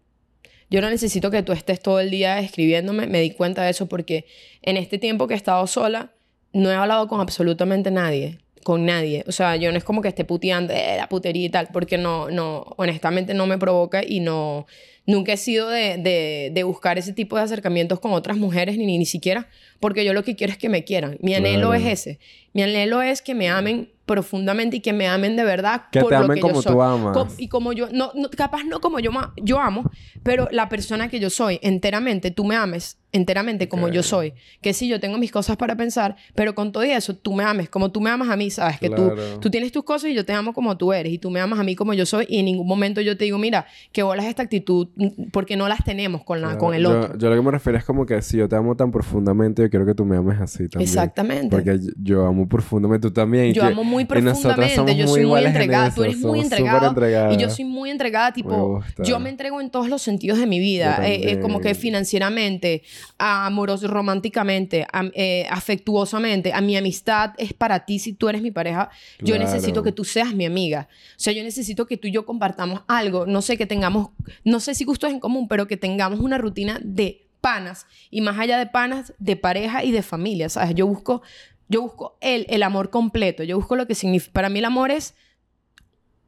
Yo 0.71 0.79
no 0.79 0.89
necesito 0.89 1.29
que 1.29 1.43
tú 1.43 1.51
estés 1.51 1.81
todo 1.81 1.99
el 1.99 2.09
día 2.09 2.39
escribiéndome. 2.39 3.05
Me 3.05 3.19
di 3.19 3.31
cuenta 3.31 3.61
de 3.63 3.71
eso 3.71 3.87
porque 3.87 4.25
en 4.61 4.77
este 4.77 4.97
tiempo 4.97 5.27
que 5.27 5.33
he 5.33 5.37
estado 5.37 5.67
sola, 5.67 6.13
no 6.53 6.71
he 6.71 6.73
hablado 6.73 7.09
con 7.09 7.19
absolutamente 7.19 7.91
nadie. 7.91 8.39
Con 8.63 8.85
nadie. 8.85 9.25
O 9.27 9.33
sea, 9.33 9.57
yo 9.57 9.69
no 9.71 9.77
es 9.77 9.83
como 9.83 10.01
que 10.01 10.07
esté 10.07 10.23
puteando 10.23 10.73
eh, 10.73 10.95
la 10.95 11.09
putería 11.09 11.45
y 11.45 11.49
tal, 11.49 11.67
porque 11.73 11.97
no, 11.97 12.31
no, 12.31 12.73
honestamente 12.77 13.33
no 13.33 13.47
me 13.47 13.57
provoca 13.57 14.01
y 14.01 14.21
no, 14.21 14.65
nunca 15.05 15.33
he 15.33 15.37
sido 15.37 15.69
de, 15.69 15.97
de, 15.97 16.51
de 16.53 16.63
buscar 16.63 16.97
ese 16.97 17.11
tipo 17.11 17.35
de 17.35 17.43
acercamientos 17.43 17.99
con 17.99 18.13
otras 18.13 18.37
mujeres, 18.37 18.77
ni, 18.77 18.97
ni 18.97 19.05
siquiera, 19.05 19.49
porque 19.81 20.05
yo 20.05 20.13
lo 20.13 20.23
que 20.23 20.37
quiero 20.37 20.53
es 20.53 20.57
que 20.57 20.69
me 20.69 20.85
quieran. 20.85 21.17
Mi 21.19 21.35
anhelo 21.35 21.69
Claro. 21.71 21.73
es 21.85 21.99
ese. 21.99 22.19
Mi 22.53 22.63
anhelo 22.63 23.01
es 23.01 23.21
que 23.21 23.35
me 23.35 23.49
amen 23.49 23.89
profundamente 24.05 24.75
y 24.77 24.79
que 24.81 24.91
me 24.91 25.07
amen 25.07 25.37
de 25.37 25.43
verdad 25.45 25.83
Que 25.89 26.01
por 26.01 26.09
te 26.09 26.17
lo 26.17 26.25
amen 26.25 26.35
que 26.35 26.41
como 26.41 26.55
yo 26.55 26.61
soy. 26.61 26.73
tú 26.73 26.81
amas. 26.81 27.17
Com- 27.17 27.29
y 27.37 27.47
como 27.47 27.71
yo, 27.71 27.87
no, 27.93 28.11
no- 28.13 28.29
capaz 28.29 28.63
no 28.65 28.81
como 28.81 28.99
yo, 28.99 29.09
yo 29.37 29.59
amo, 29.59 29.89
pero 30.21 30.49
la 30.51 30.67
persona 30.67 31.07
que 31.07 31.19
yo 31.21 31.29
soy, 31.29 31.59
enteramente, 31.61 32.29
tú 32.31 32.43
me 32.43 32.55
ames 32.57 32.97
enteramente 33.13 33.67
como 33.69 33.87
yo 33.89 34.01
Ok. 34.01 34.05
soy. 34.05 34.33
Que 34.61 34.73
sí, 34.73 34.87
yo 34.89 34.99
tengo 34.99 35.17
mis 35.17 35.31
cosas 35.31 35.55
para 35.57 35.75
pensar, 35.77 36.15
pero 36.35 36.55
con 36.55 36.71
todo 36.73 36.83
eso, 36.83 37.15
tú 37.15 37.33
me 37.33 37.43
ames 37.43 37.69
como 37.69 37.91
tú 37.91 38.01
me 38.01 38.09
amas 38.09 38.29
a 38.29 38.35
mí, 38.37 38.49
¿sabes? 38.49 38.79
Que 38.79 38.89
tú, 38.89 39.11
Claro. 39.13 39.39
tú 39.39 39.49
tienes 39.49 39.71
tus 39.71 39.83
cosas 39.83 40.09
y 40.09 40.13
yo 40.13 40.25
te 40.25 40.33
amo 40.33 40.53
como 40.53 40.77
tú 40.77 40.91
eres, 40.93 41.13
y 41.13 41.17
tú 41.17 41.29
me 41.29 41.39
amas 41.39 41.59
a 41.59 41.63
mí 41.63 41.75
como 41.75 41.93
yo 41.93 42.05
soy, 42.05 42.25
y 42.29 42.39
en 42.39 42.45
ningún 42.45 42.67
momento 42.67 42.99
yo 43.01 43.15
te 43.17 43.23
digo, 43.25 43.37
mira, 43.37 43.65
que 43.93 44.03
bolas 44.03 44.25
esta 44.25 44.43
actitud 44.43 44.89
porque 45.31 45.55
no 45.55 45.67
las 45.69 45.83
tenemos 45.85 46.23
con, 46.25 46.41
la, 46.41 46.47
Claro, 46.49 46.59
con 46.59 46.73
el 46.73 46.83
yo- 46.83 46.99
otro. 46.99 47.17
Yo, 47.17 47.29
lo 47.29 47.35
que 47.35 47.41
me 47.41 47.51
refiero 47.51 47.77
es 47.77 47.85
como 47.85 48.05
que 48.05 48.21
si 48.21 48.37
yo 48.37 48.49
te 48.49 48.55
amo 48.57 48.75
tan 48.75 48.91
profundamente, 48.91 49.61
yo 49.61 49.69
quiero 49.71 49.87
que 49.87 49.95
tú 49.95 50.05
me 50.05 50.15
ames 50.17 50.39
así 50.39 50.69
también. 50.69 50.87
Exactamente. 50.87 51.49
Porque 51.49 51.79
yo, 51.97 52.27
amo 52.27 52.47
profundamente, 52.47 53.07
tú 53.07 53.13
también. 53.13 53.51
Yo 53.53 53.63
amo 53.63 53.83
muy 53.83 54.05
profundamente, 54.05 54.95
yo 54.95 55.07
soy 55.07 55.25
muy 55.25 55.39
en 55.41 55.47
entregada, 55.47 55.91
tú 55.95 56.03
eres 56.03 56.17
muy 56.19 56.43
superentregadas. 56.43 57.33
y 57.33 57.41
yo 57.41 57.49
soy 57.49 57.65
muy 57.65 57.89
entregada, 57.89 58.31
tipo, 58.33 58.81
yo 59.03 59.19
me 59.19 59.29
entrego 59.29 59.59
en 59.59 59.71
todos 59.71 59.89
los 59.89 60.03
sentidos 60.03 60.37
de 60.37 60.45
mi 60.45 60.59
vida, 60.59 61.07
eh, 61.09 61.31
eh, 61.31 61.39
como 61.39 61.59
que 61.61 61.73
financieramente, 61.73 62.83
amoroso, 63.17 63.87
románticamente, 63.87 64.85
am- 64.91 65.11
eh, 65.15 65.47
afectuosamente, 65.49 66.53
a 66.53 66.61
mi 66.61 66.75
amistad 66.77 67.31
es 67.37 67.53
para 67.53 67.85
ti 67.85 67.99
si 67.99 68.13
tú 68.13 68.29
eres 68.29 68.41
mi 68.41 68.51
pareja, 68.51 68.89
yo 69.19 69.35
Claro. 69.35 69.43
necesito 69.43 69.83
que 69.83 69.91
tú 69.91 70.03
seas 70.03 70.33
mi 70.35 70.45
amiga, 70.45 70.87
o 70.91 71.13
sea, 71.19 71.33
yo 71.33 71.43
necesito 71.43 71.85
que 71.85 71.97
tú 71.97 72.07
y 72.07 72.11
yo 72.11 72.25
compartamos 72.25 72.81
algo, 72.87 73.25
no 73.25 73.41
sé, 73.41 73.57
que 73.57 73.65
tengamos, 73.65 74.09
no 74.43 74.59
sé 74.59 74.75
si 74.75 74.83
gustos 74.83 75.11
en 75.11 75.19
común, 75.19 75.47
pero 75.47 75.67
que 75.67 75.77
tengamos 75.77 76.19
una 76.19 76.37
rutina 76.37 76.79
de 76.83 77.27
panas 77.41 77.87
y 78.09 78.21
más 78.21 78.37
allá 78.39 78.57
de 78.57 78.67
panas, 78.67 79.13
de 79.19 79.35
pareja 79.35 79.83
y 79.83 79.91
de 79.91 80.01
familia, 80.03 80.47
¿sabes? 80.49 80.75
Yo 80.75 80.87
busco, 80.87 81.21
yo 81.67 81.81
busco 81.81 82.17
el, 82.21 82.45
el 82.49 82.63
amor 82.63 82.89
completo, 82.89 83.43
yo 83.43 83.57
busco 83.57 83.75
lo 83.75 83.87
que 83.87 83.95
significa, 83.95 84.31
para 84.33 84.49
mí 84.49 84.59
el 84.59 84.65
amor 84.65 84.91
es 84.91 85.15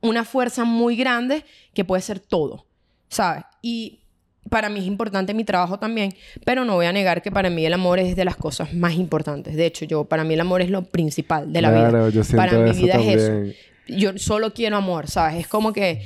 una 0.02 0.26
fuerza 0.26 0.66
muy 0.66 0.96
grande 0.96 1.46
que 1.74 1.86
puede 1.86 2.02
ser 2.02 2.20
todo, 2.20 2.66
¿sabes? 3.08 3.46
Y 3.62 4.00
para 4.50 4.68
mí 4.68 4.80
es 4.82 4.86
importante 4.86 5.34
mi 5.34 5.46
trabajo 5.46 5.80
también, 5.80 6.14
pero 6.44 6.66
no 6.66 6.76
voy 6.76 6.86
a 6.86 6.92
negar 6.92 7.22
que 7.22 7.32
para 7.32 7.50
mí 7.50 7.66
el 7.66 7.74
amor 7.74 8.00
es 8.00 8.16
de 8.18 8.26
las 8.26 8.36
cosas 8.36 8.74
más 8.74 8.94
importantes. 8.96 9.56
De 9.56 9.66
hecho, 9.66 9.86
yo 9.86 10.04
para 10.04 10.26
mí 10.26 10.34
el 10.34 10.42
amor 10.42 10.62
es 10.62 10.70
lo 10.70 10.84
principal 10.84 11.54
de 11.54 11.62
la 11.62 11.70
Claro, 11.72 12.08
vida. 12.08 12.10
yo 12.10 12.36
para 12.36 12.58
mi 12.58 12.72
vida 12.74 12.96
es 12.96 13.16
eso. 13.22 13.58
Yo 13.88 14.18
solo 14.18 14.54
quiero 14.54 14.78
amor, 14.78 15.10
¿sabes? 15.10 15.42
Es 15.42 15.48
como 15.48 15.74
que 15.74 16.02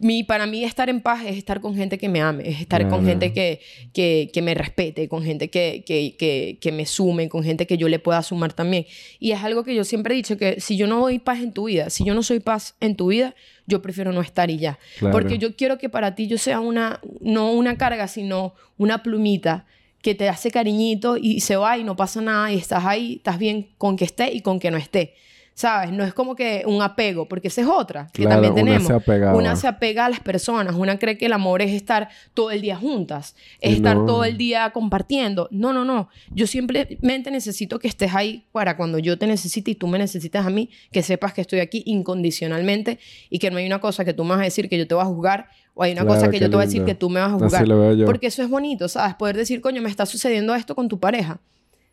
mi, 0.00 0.22
para 0.22 0.46
mí 0.46 0.64
estar 0.64 0.88
en 0.88 1.00
paz 1.00 1.24
es 1.24 1.36
estar 1.36 1.60
con 1.60 1.74
gente 1.74 1.98
que 1.98 2.08
me 2.08 2.20
ame, 2.20 2.48
es 2.48 2.60
estar 2.60 2.88
con 2.88 3.04
gente 3.04 3.32
que, 3.32 3.60
que, 3.92 4.30
que 4.32 4.42
me 4.42 4.54
respete, 4.54 5.08
con 5.08 5.22
gente 5.22 5.50
que, 5.50 5.84
que, 5.86 6.16
que, 6.16 6.58
que 6.60 6.72
me 6.72 6.86
sume, 6.86 7.28
con 7.28 7.42
gente 7.42 7.66
que 7.66 7.76
yo 7.76 7.88
le 7.88 7.98
pueda 7.98 8.22
sumar 8.22 8.52
también. 8.52 8.86
Y 9.18 9.32
es 9.32 9.42
algo 9.42 9.64
que 9.64 9.74
yo 9.74 9.84
siempre 9.84 10.14
he 10.14 10.16
dicho, 10.16 10.38
que 10.38 10.60
si 10.60 10.76
yo 10.76 10.86
no 10.86 11.00
doy 11.00 11.18
paz 11.18 11.40
en 11.40 11.52
tu 11.52 11.64
vida, 11.64 11.90
si 11.90 12.04
yo 12.04 12.14
no 12.14 12.22
soy 12.22 12.40
paz 12.40 12.74
en 12.80 12.96
tu 12.96 13.08
vida, 13.08 13.34
yo 13.66 13.82
prefiero 13.82 14.12
no 14.12 14.20
estar 14.20 14.50
y 14.50 14.58
ya. 14.58 14.78
Claro. 14.98 15.12
Porque 15.12 15.38
yo 15.38 15.56
quiero 15.56 15.78
que 15.78 15.88
para 15.88 16.14
ti 16.14 16.28
yo 16.28 16.38
sea 16.38 16.60
una, 16.60 17.00
no 17.20 17.52
una 17.52 17.76
carga, 17.76 18.08
sino 18.08 18.54
una 18.78 19.02
plumita 19.02 19.66
que 20.00 20.14
te 20.14 20.28
hace 20.28 20.50
cariñito 20.52 21.16
y 21.16 21.40
se 21.40 21.56
va 21.56 21.76
y 21.76 21.82
no 21.84 21.96
pasa 21.96 22.20
nada 22.20 22.52
y 22.52 22.56
estás 22.56 22.84
ahí, 22.84 23.16
estás 23.16 23.38
bien 23.38 23.70
con 23.76 23.96
que 23.96 24.04
esté 24.04 24.32
y 24.32 24.40
con 24.40 24.60
que 24.60 24.70
no 24.70 24.76
esté. 24.76 25.14
¿Sabes? 25.58 25.90
No 25.90 26.04
es 26.04 26.12
como 26.12 26.36
que 26.36 26.64
un 26.66 26.82
apego, 26.82 27.26
porque 27.30 27.48
esa 27.48 27.62
es 27.62 27.66
otra 27.66 28.08
que 28.12 28.24
Claro, 28.24 28.42
también 28.42 28.52
una 28.52 28.62
tenemos. 28.62 28.86
se 28.88 28.92
apegaba. 28.92 29.38
Una 29.38 29.56
se 29.56 29.66
apega 29.66 30.04
a 30.04 30.10
las 30.10 30.20
personas, 30.20 30.74
una 30.74 30.98
cree 30.98 31.16
que 31.16 31.24
el 31.24 31.32
amor 31.32 31.62
es 31.62 31.72
estar 31.72 32.10
todo 32.34 32.50
el 32.50 32.60
día 32.60 32.76
juntas, 32.76 33.34
es 33.62 33.76
estar 33.76 33.96
todo 34.04 34.24
el 34.24 34.36
día 34.36 34.68
compartiendo. 34.72 35.48
No, 35.50 35.72
no, 35.72 35.82
no. 35.86 36.10
Yo 36.30 36.46
simplemente 36.46 37.30
necesito 37.30 37.78
que 37.78 37.88
estés 37.88 38.14
ahí 38.14 38.44
para 38.52 38.76
cuando 38.76 38.98
yo 38.98 39.16
te 39.18 39.26
necesite 39.26 39.70
y 39.70 39.74
tú 39.76 39.86
me 39.86 39.98
necesitas 39.98 40.44
a 40.44 40.50
mí, 40.50 40.68
que 40.92 41.02
sepas 41.02 41.32
que 41.32 41.40
estoy 41.40 41.60
aquí 41.60 41.82
incondicionalmente 41.86 42.98
y 43.30 43.38
que 43.38 43.50
no 43.50 43.56
hay 43.56 43.66
una 43.66 43.80
cosa 43.80 44.04
que 44.04 44.12
tú 44.12 44.24
me 44.24 44.30
vas 44.30 44.40
a 44.40 44.44
decir 44.44 44.68
que 44.68 44.76
yo 44.76 44.86
te 44.86 44.94
voy 44.94 45.04
a 45.04 45.06
juzgar 45.06 45.48
o 45.72 45.82
hay 45.82 45.92
una 45.92 46.02
Claro, 46.02 46.16
cosa 46.20 46.30
que 46.30 46.38
yo 46.38 46.50
te 46.50 46.56
voy 46.56 46.64
a 46.64 46.66
decir 46.66 46.84
que 46.84 46.94
tú 46.94 47.08
me 47.08 47.20
vas 47.20 47.30
a 47.32 47.34
Así 47.36 47.44
juzgar. 47.44 47.66
lo 47.68 47.80
veo 47.80 47.94
yo. 47.94 48.04
Porque 48.04 48.26
eso 48.26 48.42
es 48.42 48.50
bonito, 48.50 48.88
¿sabes? 48.88 49.14
Poder 49.14 49.38
decir, 49.38 49.62
coño, 49.62 49.80
me 49.80 49.88
está 49.88 50.04
sucediendo 50.04 50.54
esto 50.54 50.74
con 50.74 50.88
tu 50.88 51.00
pareja. 51.00 51.40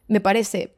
Me 0.09 0.19
parece 0.19 0.73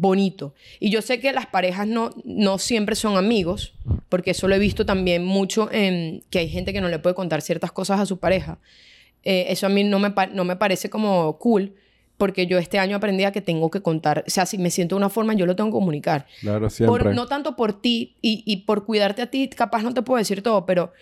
bonito. 0.00 0.54
Y 0.80 0.90
yo 0.90 1.02
sé 1.02 1.20
que 1.20 1.32
las 1.32 1.46
parejas 1.46 1.86
no, 1.86 2.10
no 2.24 2.58
siempre 2.58 2.94
son 2.96 3.16
amigos, 3.16 3.72
porque 4.08 4.32
eso 4.32 4.46
lo 4.48 4.54
he 4.54 4.58
visto 4.58 4.84
también 4.84 5.24
mucho 5.24 5.70
en 5.72 6.22
que 6.30 6.40
hay 6.40 6.48
gente 6.48 6.72
que 6.72 6.80
no 6.80 6.88
le 6.88 6.98
puede 6.98 7.14
contar 7.14 7.40
ciertas 7.42 7.72
cosas 7.72 8.00
a 8.00 8.06
su 8.06 8.18
pareja. 8.18 8.58
Eh, 9.24 9.46
eso 9.48 9.66
a 9.66 9.68
mí 9.70 9.82
no 9.84 9.98
me, 9.98 10.12
no 10.32 10.44
me 10.44 10.56
parece 10.56 10.90
como 10.90 11.38
cool, 11.38 11.74
porque 12.16 12.46
yo 12.46 12.58
este 12.58 12.78
año 12.78 12.96
aprendí 12.96 13.24
a 13.24 13.32
que 13.32 13.40
tengo 13.42 13.70
que 13.70 13.82
contar, 13.82 14.24
o 14.26 14.30
sea, 14.30 14.46
si 14.46 14.56
me 14.56 14.70
siento 14.70 14.94
de 14.94 14.98
una 14.98 15.10
forma, 15.10 15.34
yo 15.34 15.44
lo 15.46 15.54
tengo 15.54 15.68
que 15.70 15.74
comunicar. 15.74 16.26
Claro, 16.40 16.70
siempre. 16.70 17.04
Por- 17.04 17.14
no 17.14 17.26
tanto 17.26 17.56
por 17.56 17.78
ti 17.80 18.16
y, 18.22 18.42
y 18.46 18.58
por 18.58 18.84
cuidarte 18.86 19.20
a 19.22 19.26
ti, 19.30 19.48
capaz 19.48 19.82
no 19.82 19.92
te 19.92 20.00
puedo 20.02 20.18
decir 20.18 20.42
todo, 20.42 20.64
pero 20.64 20.92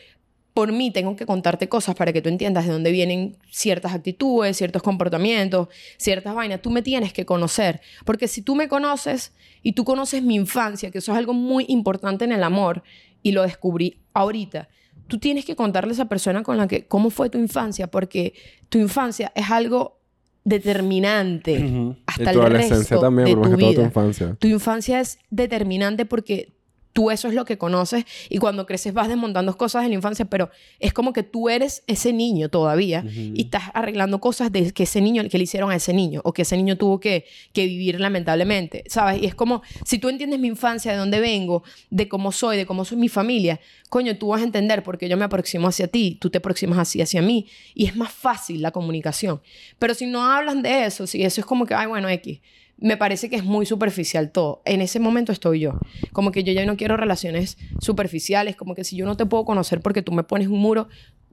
por 0.55 0.71
mí 0.71 0.93
tengo 0.93 1.17
que 1.17 1.27
contarte 1.27 1.69
cosas 1.69 1.97
para 1.97 2.13
que 2.13 2.23
tú 2.23 2.29
entiendas 2.29 2.65
de 2.65 2.73
dónde 2.73 2.93
vienen 2.93 3.37
ciertas 3.51 3.93
actitudes, 3.93 4.57
ciertos 4.57 4.83
comportamientos, 4.83 5.67
ciertas 5.99 6.33
vainas. 6.35 6.63
Tú 6.63 6.71
me 6.71 6.81
tienes 6.81 7.13
que 7.13 7.27
conocer, 7.27 7.81
porque 8.05 8.29
si 8.29 8.41
tú 8.41 8.55
me 8.55 8.69
conoces 8.69 9.33
y 9.63 9.73
tú 9.73 9.85
conoces 9.85 10.23
mi 10.23 10.37
infancia, 10.37 10.93
que 10.93 10.99
eso 10.99 11.11
es 11.13 11.19
algo 11.19 11.35
muy 11.35 11.67
importante 11.69 12.25
en 12.25 12.31
el 12.33 12.45
amor, 12.45 12.85
y 13.23 13.33
lo 13.33 13.43
descubrí 13.43 13.99
ahorita, 14.13 14.69
tú 15.09 15.19
tienes 15.19 15.45
que 15.45 15.57
contarle 15.57 15.91
a 15.91 15.95
esa 15.95 16.09
persona 16.09 16.43
con 16.45 16.57
la 16.57 16.69
que 16.69 16.87
cómo 16.87 17.11
fue 17.11 17.31
tu 17.31 17.39
infancia, 17.39 17.89
porque 17.91 18.35
tu 18.69 18.79
infancia 18.79 19.33
es 19.35 19.51
algo 19.51 19.99
determinante 20.45 21.65
Ujú. 21.65 21.97
hasta 22.07 22.23
y 22.23 22.27
el 22.27 22.33
tu 22.33 22.41
adolescencia 22.41 22.79
resto 22.79 23.01
también, 23.01 23.27
de 23.27 23.35
tu 23.35 23.43
que 23.43 23.49
toda 23.49 23.59
tu 23.59 23.67
vida. 23.71 23.83
infancia. 23.83 24.37
Tu 24.39 24.47
infancia 24.49 25.01
es 25.01 25.19
determinante 25.31 26.05
porque 26.07 26.54
tú 26.95 27.11
eso 27.11 27.29
es 27.29 27.35
lo 27.35 27.45
que 27.45 27.59
conoces 27.59 28.05
y 28.31 28.39
cuando 28.39 28.67
creces 28.67 28.95
vas 28.95 29.09
desmontando 29.09 29.55
cosas 29.57 29.83
de 29.83 29.89
la 29.89 29.97
infancia, 29.97 30.25
pero 30.25 30.49
es 30.79 30.93
como 30.93 31.13
que 31.13 31.25
tú 31.25 31.51
eres 31.51 31.83
ese 31.89 32.13
niño 32.13 32.49
todavía 32.49 33.05
y 33.05 33.43
estás 33.43 33.65
arreglando 33.75 34.21
cosas 34.21 34.51
de 34.53 34.73
que 34.73 34.85
ese 34.85 35.01
niño, 35.01 35.29
que 35.29 35.37
le 35.37 35.45
hicieron 35.45 35.71
a 35.73 35.77
ese 35.77 35.93
niño 35.93 36.21
o 36.25 36.33
que 36.33 36.43
ese 36.43 36.57
niño 36.57 36.79
tuvo 36.79 37.01
que, 37.01 37.27
que 37.53 37.67
vivir 37.67 38.01
lamentablemente, 38.01 38.85
¿sabes? 38.87 39.21
Y 39.21 39.27
es 39.27 39.35
como, 39.35 39.63
si 39.85 39.99
tú 39.99 40.09
entiendes 40.09 40.39
mi 40.39 40.47
infancia, 40.47 40.93
de 40.93 40.99
dónde 40.99 41.19
vengo, 41.19 41.65
de 41.91 42.09
cómo 42.09 42.31
soy, 42.31 42.57
de 42.57 42.65
cómo 42.65 42.85
soy 42.85 42.97
mi 42.97 43.09
familia, 43.09 43.61
coño, 43.91 44.17
tú 44.17 44.29
vas 44.29 44.43
a 44.43 44.45
entender 44.45 44.85
porque 44.85 45.09
yo 45.09 45.17
me 45.17 45.25
aproximo 45.25 45.67
hacia 45.67 45.89
ti, 45.89 46.17
tú 46.21 46.31
te 46.31 46.39
aproximas 46.39 46.79
así 46.79 47.03
hacia 47.03 47.21
mí 47.23 47.49
y 47.75 47.87
es 47.87 47.97
más 47.97 48.13
fácil 48.13 48.63
la 48.63 48.71
comunicación. 48.71 49.43
Pero 49.81 49.95
si 49.95 50.07
no 50.07 50.25
hablan 50.25 50.63
de 50.63 50.85
eso, 50.87 51.09
si 51.09 51.25
eso 51.25 51.41
es 51.41 51.47
como 51.47 51.67
que, 51.67 51.75
ay, 51.75 51.89
bueno, 51.89 52.09
X 52.09 52.41
me 52.79 52.97
parece 52.97 53.31
que 53.31 53.37
es 53.37 53.45
muy 53.45 53.67
superficial 53.67 54.31
todo. 54.31 54.61
En 54.65 54.81
ese 54.81 54.99
momento 55.01 55.33
estoy 55.33 55.61
yo. 55.61 55.79
Como 56.13 56.33
que 56.33 56.43
yo 56.45 56.53
ya 56.53 56.67
no 56.67 56.77
quiero 56.77 56.97
relaciones 56.97 57.57
superficiales, 57.79 58.57
como 58.57 58.75
que 58.75 58.85
si 58.85 58.97
yo 58.97 59.07
no 59.07 59.17
te 59.17 59.27
puedo 59.27 59.45
conocer 59.45 59.81
porque 59.81 60.03
tú 60.03 60.13
me 60.13 60.25
pones 60.25 60.49
un 60.49 60.59
muro, 60.59 60.89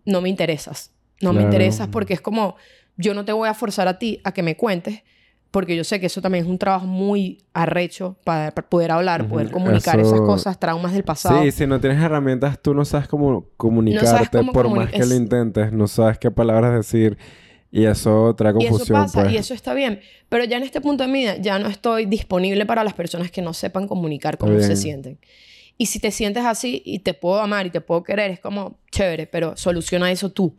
no 0.06 0.22
me 0.22 0.30
interesas. 0.30 0.92
No 1.22 1.34
me 1.34 1.42
interesas 1.44 1.88
porque 1.88 2.14
es 2.14 2.22
como, 2.22 2.56
yo 2.98 3.14
no 3.14 3.26
te 3.26 3.32
voy 3.32 3.48
a 3.48 3.54
forzar 3.54 3.88
a 3.88 4.00
ti 4.00 4.20
a 4.24 4.32
que 4.34 4.42
me 4.44 4.56
cuentes, 4.58 5.04
porque 5.52 5.76
yo 5.76 5.84
sé 5.84 6.00
que 6.00 6.06
eso 6.06 6.22
también 6.22 6.46
es 6.46 6.50
un 6.50 6.58
trabajo 6.58 6.88
muy 6.88 7.44
arrecho 7.54 8.16
para, 8.24 8.52
para 8.52 8.70
poder 8.70 8.90
hablar, 8.92 9.28
poder 9.28 9.52
comunicar 9.52 10.00
Eso- 10.00 10.16
esas 10.16 10.22
cosas, 10.22 10.60
traumas 10.60 10.94
del 10.94 11.04
pasado. 11.04 11.44
Sí, 11.44 11.52
si 11.52 11.68
no 11.68 11.80
tienes 11.82 12.02
herramientas, 12.02 12.60
tú 12.62 12.74
no 12.74 12.86
sabes 12.86 13.08
cómo 13.08 13.46
comunicarte 13.58 14.38
cómo 14.40 14.54
por 14.54 14.66
comuni- 14.68 14.76
más 14.78 14.92
que 14.92 15.00
lo 15.00 15.06
es- 15.06 15.12
intentes. 15.12 15.72
No 15.74 15.88
sabes 15.88 16.18
qué 16.18 16.32
palabras 16.32 16.74
decir. 16.74 17.18
Y 17.72 17.86
eso 17.86 18.36
trae 18.36 18.54
Y 18.60 18.66
eso 18.66 18.70
confusión, 18.72 19.02
pasa 19.02 19.22
pues. 19.22 19.34
y 19.34 19.38
eso 19.38 19.54
está 19.54 19.74
bien. 19.74 20.02
Pero 20.28 20.44
ya 20.44 20.58
en 20.58 20.64
este 20.64 20.82
punto 20.82 21.04
de 21.04 21.10
mi 21.10 21.20
vida 21.20 21.38
ya 21.38 21.58
no 21.58 21.68
estoy 21.68 22.06
disponible 22.06 22.66
para 22.66 22.84
las 22.84 22.94
personas 22.94 23.32
que 23.32 23.42
no 23.42 23.54
sepan 23.54 23.88
comunicar 23.88 24.38
cómo 24.38 24.60
se 24.60 24.76
sienten. 24.76 25.20
Y 25.78 25.88
si 25.88 26.00
te 26.00 26.12
sientes 26.12 26.46
así 26.46 26.82
y 26.86 27.00
te 27.00 27.14
puedo 27.14 27.40
amar 27.40 27.66
y 27.66 27.70
te 27.70 27.82
puedo 27.82 28.04
querer, 28.04 28.30
es 28.30 28.40
como 28.40 28.78
chévere, 28.92 29.26
pero 29.26 29.56
soluciona 29.56 30.12
eso 30.12 30.30
tú. 30.30 30.54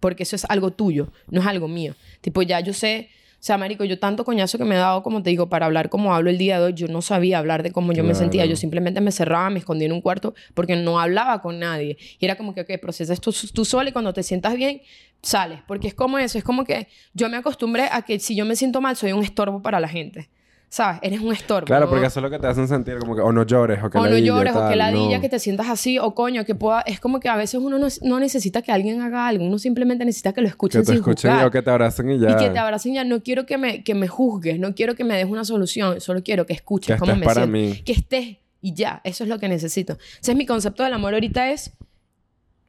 Porque 0.00 0.22
eso 0.22 0.34
es 0.36 0.44
algo 0.46 0.72
tuyo, 0.72 1.12
no 1.28 1.40
es 1.40 1.46
algo 1.46 1.68
mío. 1.68 1.94
Tipo, 2.20 2.42
ya 2.42 2.60
yo 2.60 2.72
sé, 2.72 3.08
sea, 3.44 3.58
marico, 3.58 3.82
yo 3.82 3.98
tanto 3.98 4.24
coñazo 4.24 4.56
que 4.56 4.64
me 4.64 4.76
he 4.76 4.78
dado, 4.78 5.02
como 5.02 5.20
te 5.20 5.30
digo, 5.30 5.48
para 5.48 5.66
hablar 5.66 5.88
como 5.88 6.14
hablo 6.14 6.30
el 6.30 6.38
día 6.38 6.60
de 6.60 6.66
hoy, 6.66 6.74
yo 6.74 6.86
no 6.86 7.02
sabía 7.02 7.38
hablar 7.38 7.64
de 7.64 7.72
cómo 7.72 7.92
yo 7.92 8.04
me 8.04 8.14
sentía. 8.14 8.46
Yo 8.46 8.54
simplemente 8.54 9.00
me 9.00 9.10
cerraba, 9.10 9.50
me 9.50 9.58
escondía 9.58 9.86
en 9.86 9.92
un 9.92 10.00
cuarto 10.00 10.32
porque 10.54 10.76
no 10.76 11.00
hablaba 11.00 11.42
con 11.42 11.58
nadie. 11.58 11.96
Y 12.20 12.24
era 12.24 12.36
como 12.36 12.54
que, 12.54 12.60
ok, 12.60 12.70
procesas 12.80 13.20
tú, 13.20 13.34
tú 13.52 13.64
sola 13.64 13.88
y 13.88 13.92
cuando 13.92 14.12
te 14.12 14.22
sientas 14.22 14.54
bien, 14.54 14.82
sales. 15.22 15.58
Porque 15.66 15.88
es 15.88 15.94
como 15.94 16.18
eso, 16.18 16.38
es 16.38 16.44
como 16.44 16.64
que 16.64 16.86
yo 17.14 17.28
me 17.28 17.36
acostumbré 17.36 17.88
a 17.90 18.02
que 18.02 18.20
si 18.20 18.36
yo 18.36 18.44
me 18.44 18.54
siento 18.54 18.80
mal, 18.80 18.94
soy 18.94 19.10
un 19.10 19.24
estorbo 19.24 19.60
para 19.60 19.80
la 19.80 19.88
gente. 19.88 20.30
¿Sabes? 20.72 21.00
Eres 21.02 21.20
un 21.20 21.30
estorbo. 21.34 21.66
Claro, 21.66 21.86
porque 21.86 22.06
eso 22.06 22.18
es 22.18 22.22
lo 22.22 22.30
que 22.30 22.38
te 22.38 22.46
hacen 22.46 22.66
sentir 22.66 22.96
como 22.96 23.14
que 23.14 23.20
o 23.20 23.30
no 23.30 23.44
llores 23.44 23.84
o 23.84 23.90
que 23.90 23.98
o 23.98 24.06
no 24.06 24.16
llores, 24.16 24.56
o 24.56 24.70
que 24.70 24.74
ladilla, 24.74 25.16
no. 25.16 25.20
que 25.20 25.28
te 25.28 25.38
sientas 25.38 25.68
así, 25.68 25.98
o 25.98 26.14
coño, 26.14 26.46
que 26.46 26.54
pueda... 26.54 26.80
Es 26.80 26.98
como 26.98 27.20
que 27.20 27.28
a 27.28 27.36
veces 27.36 27.60
uno 27.60 27.78
no, 27.78 27.88
no 28.00 28.18
necesita 28.18 28.62
que 28.62 28.72
alguien 28.72 29.02
haga 29.02 29.28
algo, 29.28 29.44
uno 29.44 29.58
simplemente 29.58 30.02
necesita 30.06 30.32
que 30.32 30.40
lo 30.40 30.46
Que 30.46 30.52
escuchen 30.52 30.80
te 30.80 30.86
sin 30.86 30.94
escuchen 30.94 31.30
juzgar. 31.30 31.46
o 31.46 31.50
que 31.50 31.60
te 31.60 31.70
abracen 31.70 32.10
y 32.12 32.18
ya. 32.18 32.30
Y 32.30 32.36
que 32.36 32.48
te 32.48 32.58
abracen 32.58 32.94
ya. 32.94 33.04
No 33.04 33.22
quiero 33.22 33.44
que 33.44 33.58
me, 33.58 33.84
que 33.84 33.94
me 33.94 34.08
juzgues, 34.08 34.58
no 34.58 34.74
quiero 34.74 34.94
que 34.94 35.04
me 35.04 35.14
des 35.14 35.26
una 35.26 35.44
solución, 35.44 36.00
solo 36.00 36.22
quiero 36.22 36.46
que 36.46 36.54
escuches 36.54 36.94
Que 36.96 36.98
cómo 37.00 37.16
me 37.16 37.26
para 37.26 37.42
siento. 37.46 37.52
mí. 37.52 37.82
Que 37.84 37.92
estés 37.92 38.38
y 38.62 38.72
ya, 38.72 39.02
eso 39.04 39.24
es 39.24 39.28
lo 39.28 39.38
que 39.38 39.48
necesito. 39.50 39.98
Ese 40.22 40.32
es 40.32 40.38
mi 40.38 40.46
concepto 40.46 40.84
del 40.84 40.94
amor 40.94 41.12
ahorita 41.12 41.50
es 41.50 41.74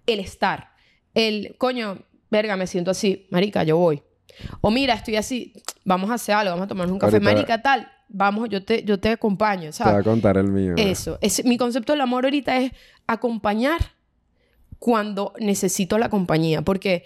el 0.08 0.20
estar. 0.20 0.72
El, 1.14 1.56
coño, 1.58 2.00
verga, 2.30 2.58
me 2.58 2.68
siento 2.68 2.92
así, 2.92 3.28
marica, 3.30 3.64
yo 3.64 3.78
voy. 3.78 4.04
O 4.60 4.72
mira, 4.72 4.94
estoy 4.96 5.16
así, 5.16 5.54
vamos 5.84 6.10
a 6.10 6.14
hacer 6.16 6.36
algo, 6.36 6.52
vamos 6.52 6.66
a 6.66 6.68
tomarnos 6.68 6.94
un 6.94 7.00
café, 7.00 7.16
Ahorita- 7.18 7.32
marica, 7.34 7.62
tal, 7.62 7.88
vamos, 8.10 8.50
yo 8.50 8.64
te, 8.64 8.84
yo 8.84 9.00
te 9.00 9.10
acompaño, 9.10 9.62
Te 9.72 9.84
voy 9.84 9.90
a 9.90 9.92
¿sabes? 9.92 10.04
contar 10.04 10.38
el 10.38 10.48
mío. 10.48 10.74
Eso. 10.78 11.18
Es, 11.22 11.44
mi 11.46 11.58
concepto 11.58 11.94
del 11.94 12.02
amor 12.02 12.26
ahorita 12.26 12.58
es 12.58 12.72
acompañar 13.08 13.80
cuando 14.80 15.34
necesito 15.40 15.98
la 15.98 16.10
compañía. 16.10 16.62
Porque 16.62 17.04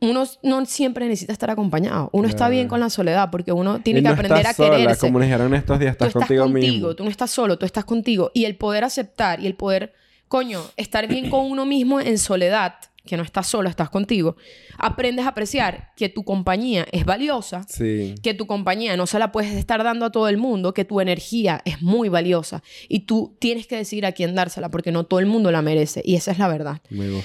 uno 0.00 0.24
no 0.44 0.64
siempre 0.66 1.06
necesita 1.08 1.32
estar 1.32 1.50
acompañado. 1.50 2.08
Uno 2.12 2.28
está 2.28 2.48
bien 2.48 2.68
con 2.68 2.78
la 2.80 2.88
soledad 2.88 3.30
porque 3.30 3.50
uno 3.52 3.80
tiene 3.80 4.00
Y 4.00 4.02
que 4.02 4.08
no 4.08 4.14
aprender 4.14 4.38
estás 4.38 4.52
a 4.60 4.64
sola, 4.64 4.76
quererse. 4.76 5.00
como 5.00 5.20
dijeron 5.20 5.54
estos 5.54 5.78
días, 5.80 5.96
tú 5.96 6.04
estás, 6.04 6.08
estás 6.08 6.22
contigo, 6.28 6.44
contigo, 6.44 6.72
mismo. 6.72 6.94
tú 6.94 7.04
no 7.04 7.10
estás 7.10 7.30
solo, 7.32 7.58
tú 7.58 7.66
estás 7.66 7.84
contigo. 7.84 8.30
Y 8.32 8.44
el 8.44 8.56
poder 8.56 8.84
aceptar 8.84 9.40
y 9.40 9.46
el 9.48 9.54
poder, 9.54 9.92
coño, 10.28 10.62
estar 10.76 11.08
bien 11.08 11.30
con 11.30 11.50
uno 11.50 11.66
mismo 11.66 12.00
en 12.00 12.16
soledad, 12.18 12.74
que 13.08 13.16
no 13.16 13.22
estás 13.24 13.46
solo, 13.48 13.68
estás 13.68 13.90
contigo, 13.90 14.36
aprendes 14.76 15.24
a 15.26 15.30
apreciar 15.30 15.90
que 15.96 16.08
tu 16.08 16.24
compañía 16.24 16.86
es 16.92 17.04
valiosa, 17.04 17.64
Sí. 17.68 18.14
que 18.22 18.34
tu 18.34 18.46
compañía 18.46 18.96
no 18.96 19.06
se 19.06 19.18
la 19.18 19.32
puedes 19.32 19.52
estar 19.54 19.82
dando 19.82 20.06
a 20.06 20.12
todo 20.12 20.28
el 20.28 20.36
mundo, 20.36 20.74
que 20.74 20.84
tu 20.84 21.00
energía 21.00 21.62
es 21.64 21.82
muy 21.82 22.08
valiosa 22.08 22.62
y 22.88 23.00
tú 23.00 23.36
tienes 23.40 23.66
que 23.66 23.76
decidir 23.76 24.06
a 24.06 24.12
quién 24.12 24.34
dársela 24.34 24.70
porque 24.70 24.92
no 24.92 25.04
todo 25.04 25.18
el 25.20 25.26
mundo 25.26 25.50
la 25.50 25.62
merece 25.62 26.02
y 26.04 26.14
esa 26.14 26.30
es 26.32 26.38
la 26.38 26.48
verdad. 26.48 26.80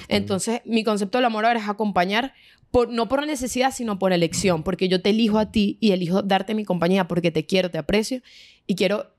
Entonces, 0.08 0.62
mi 0.66 0.84
concepto 0.84 1.18
del 1.20 1.26
amor 1.26 1.46
ahora 1.46 1.60
es 1.60 1.68
acompañar, 1.70 2.34
por, 2.72 2.90
no 2.90 3.08
por 3.08 3.26
necesidad, 3.28 3.72
sino 3.72 4.00
por 4.00 4.14
elección, 4.14 4.64
porque 4.64 4.88
yo 4.90 5.00
te 5.02 5.12
elijo 5.12 5.38
a 5.38 5.52
ti 5.52 5.78
y 5.80 5.92
elijo 5.92 6.24
darte 6.24 6.56
mi 6.56 6.66
compañía 6.66 7.08
porque 7.08 7.30
te 7.30 7.46
quiero, 7.46 7.70
te 7.70 7.78
aprecio 7.78 8.22
y 8.66 8.74
quiero 8.76 9.12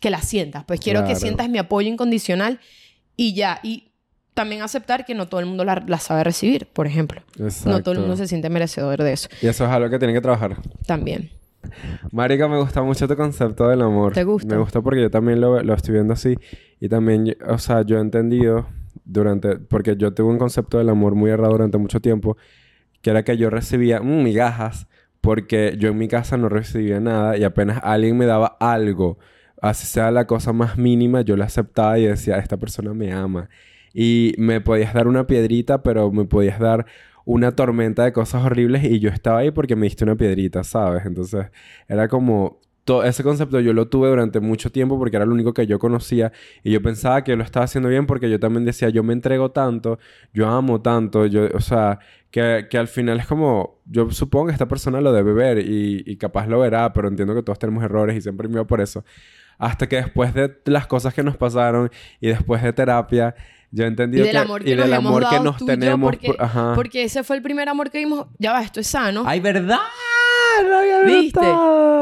que 0.00 0.10
la 0.10 0.20
sientas, 0.20 0.64
pues 0.66 0.80
quiero 0.80 1.04
que 1.06 1.14
sientas 1.16 1.48
mi 1.48 1.58
apoyo 1.58 1.88
incondicional 1.88 2.60
y 3.16 3.32
ya, 3.34 3.60
y 3.62 3.87
también 4.38 4.62
aceptar 4.62 5.04
que 5.04 5.14
no 5.14 5.26
todo 5.26 5.40
el 5.40 5.46
mundo 5.46 5.64
la, 5.64 5.82
la 5.86 5.98
sabe 5.98 6.22
recibir, 6.22 6.68
por 6.72 6.86
ejemplo. 6.86 7.20
No 7.20 7.34
todo 7.34 7.42
el 7.42 7.48
Exacto. 7.78 8.00
mundo 8.00 8.16
se 8.16 8.26
siente 8.28 8.48
merecedor 8.50 9.02
de 9.02 9.12
eso 9.12 9.28
Y 9.42 9.48
eso 9.48 9.64
es 9.64 9.70
algo 9.70 9.90
que 9.90 9.98
tienen 9.98 10.14
que 10.14 10.20
trabajar. 10.20 10.56
también. 10.86 11.30
Marica, 12.12 12.46
me 12.48 12.56
gusta 12.58 12.82
mucho 12.82 13.08
tu 13.08 13.16
concepto 13.16 13.68
del 13.68 13.82
amor. 13.82 14.12
¿Te 14.12 14.22
gusta? 14.24 14.54
Me 14.54 14.60
gusta 14.60 14.80
porque 14.80 15.02
yo 15.02 15.10
también 15.10 15.40
lo, 15.40 15.60
lo 15.62 15.74
estoy 15.74 15.94
viendo 15.94 16.12
así. 16.14 16.36
Y 16.80 16.88
también, 16.88 17.36
o 17.46 17.58
sea, 17.58 17.82
yo 17.82 17.98
he 17.98 18.00
entendido 18.00 18.68
durante... 19.04 19.56
Porque 19.56 19.96
yo 19.96 20.14
tuve 20.14 20.28
un 20.30 20.38
concepto 20.38 20.78
del 20.78 20.88
amor 20.88 21.14
muy 21.16 21.30
errado 21.30 21.50
durante 21.52 21.76
mucho 21.78 22.00
tiempo. 22.00 22.36
Que 23.02 23.10
era 23.10 23.24
que 23.24 23.36
yo 23.36 23.50
recibía 23.50 24.00
mm, 24.00 24.22
migajas 24.22 24.86
porque 25.20 25.74
yo 25.78 25.88
en 25.88 25.98
mi 25.98 26.06
casa 26.08 26.36
no 26.36 26.48
recibía 26.48 27.00
nada. 27.00 27.36
Y 27.36 27.42
apenas 27.44 27.80
alguien 27.82 28.16
me 28.16 28.24
daba 28.26 28.56
algo, 28.60 29.18
así 29.60 29.86
sea 29.86 30.10
la 30.12 30.26
cosa 30.28 30.52
más 30.52 30.78
mínima, 30.78 31.22
yo 31.22 31.36
la 31.36 31.46
aceptaba 31.46 31.98
y 31.98 32.06
decía, 32.06 32.38
esta 32.38 32.56
persona 32.56 32.94
me 32.94 33.12
ama. 33.12 33.48
Y 34.00 34.34
me 34.38 34.60
podías 34.60 34.94
dar 34.94 35.08
una 35.08 35.26
piedrita, 35.26 35.82
pero 35.82 36.12
me 36.12 36.24
podías 36.24 36.60
dar 36.60 36.86
una 37.24 37.56
tormenta 37.56 38.04
de 38.04 38.12
cosas 38.12 38.44
horribles 38.44 38.84
y 38.84 39.00
yo 39.00 39.10
estaba 39.10 39.40
ahí 39.40 39.50
porque 39.50 39.74
me 39.74 39.86
diste 39.86 40.04
una 40.04 40.14
piedrita, 40.14 40.62
¿sabes? 40.62 41.04
Entonces 41.04 41.46
era 41.88 42.06
como... 42.06 42.60
Todo 42.84 43.02
ese 43.04 43.24
concepto 43.24 43.58
yo 43.60 43.72
lo 43.72 43.88
tuve 43.88 44.08
durante 44.08 44.38
mucho 44.40 44.70
tiempo 44.70 44.98
porque 44.98 45.16
era 45.16 45.26
lo 45.26 45.34
único 45.34 45.52
que 45.52 45.66
yo 45.66 45.78
conocía 45.80 46.32
y 46.62 46.70
yo 46.70 46.80
pensaba 46.80 47.22
que 47.24 47.36
lo 47.36 47.42
estaba 47.42 47.64
haciendo 47.64 47.88
bien 47.90 48.06
porque 48.06 48.30
yo 48.30 48.38
también 48.40 48.64
decía, 48.64 48.88
yo 48.88 49.02
me 49.02 49.12
entrego 49.12 49.50
tanto, 49.50 49.98
yo 50.32 50.48
amo 50.48 50.80
tanto, 50.80 51.26
yo, 51.26 51.48
o 51.52 51.60
sea, 51.60 51.98
que, 52.30 52.66
que 52.70 52.78
al 52.78 52.88
final 52.88 53.18
es 53.18 53.26
como, 53.26 53.80
yo 53.84 54.10
supongo 54.10 54.46
que 54.46 54.52
esta 54.52 54.68
persona 54.68 55.00
lo 55.02 55.12
debe 55.12 55.32
ver 55.34 55.58
y, 55.58 56.02
y 56.06 56.16
capaz 56.16 56.46
lo 56.46 56.60
verá, 56.60 56.92
pero 56.94 57.08
entiendo 57.08 57.34
que 57.34 57.42
todos 57.42 57.58
tenemos 57.58 57.82
errores 57.84 58.16
y 58.16 58.20
siempre 58.22 58.48
me 58.48 58.54
iba 58.54 58.66
por 58.66 58.80
eso. 58.80 59.04
Hasta 59.58 59.86
que 59.88 59.96
después 59.96 60.32
de 60.32 60.56
las 60.66 60.86
cosas 60.86 61.12
que 61.12 61.22
nos 61.22 61.36
pasaron 61.36 61.90
y 62.20 62.28
después 62.28 62.62
de 62.62 62.72
terapia, 62.72 63.34
yo 63.70 63.84
entendí 63.84 64.18
Y 64.18 64.22
del 64.22 64.30
que, 64.30 64.38
amor 64.38 64.64
que 64.64 64.70
y 64.70 64.74
del 64.74 64.92
amor 64.94 65.28
que 65.28 65.40
nos 65.40 65.56
tú 65.58 65.64
y 65.64 65.68
yo, 65.68 65.72
tenemos. 65.74 66.10
porque, 66.10 66.26
por- 66.28 66.42
ajá. 66.42 66.72
porque 66.74 67.04
ese 67.04 67.22
fue 67.24 67.36
el 67.36 67.42
primer 67.42 67.68
amor 67.68 67.90
que 67.90 67.98
vimos. 67.98 68.26
Ya 68.38 68.52
va, 68.52 68.62
esto 68.62 68.80
es 68.80 68.86
sano. 68.86 69.24
¡Ay, 69.26 69.40
verdad! 69.40 69.78
No 70.62 70.78
había 70.78 71.02
¿Viste? 71.02 71.40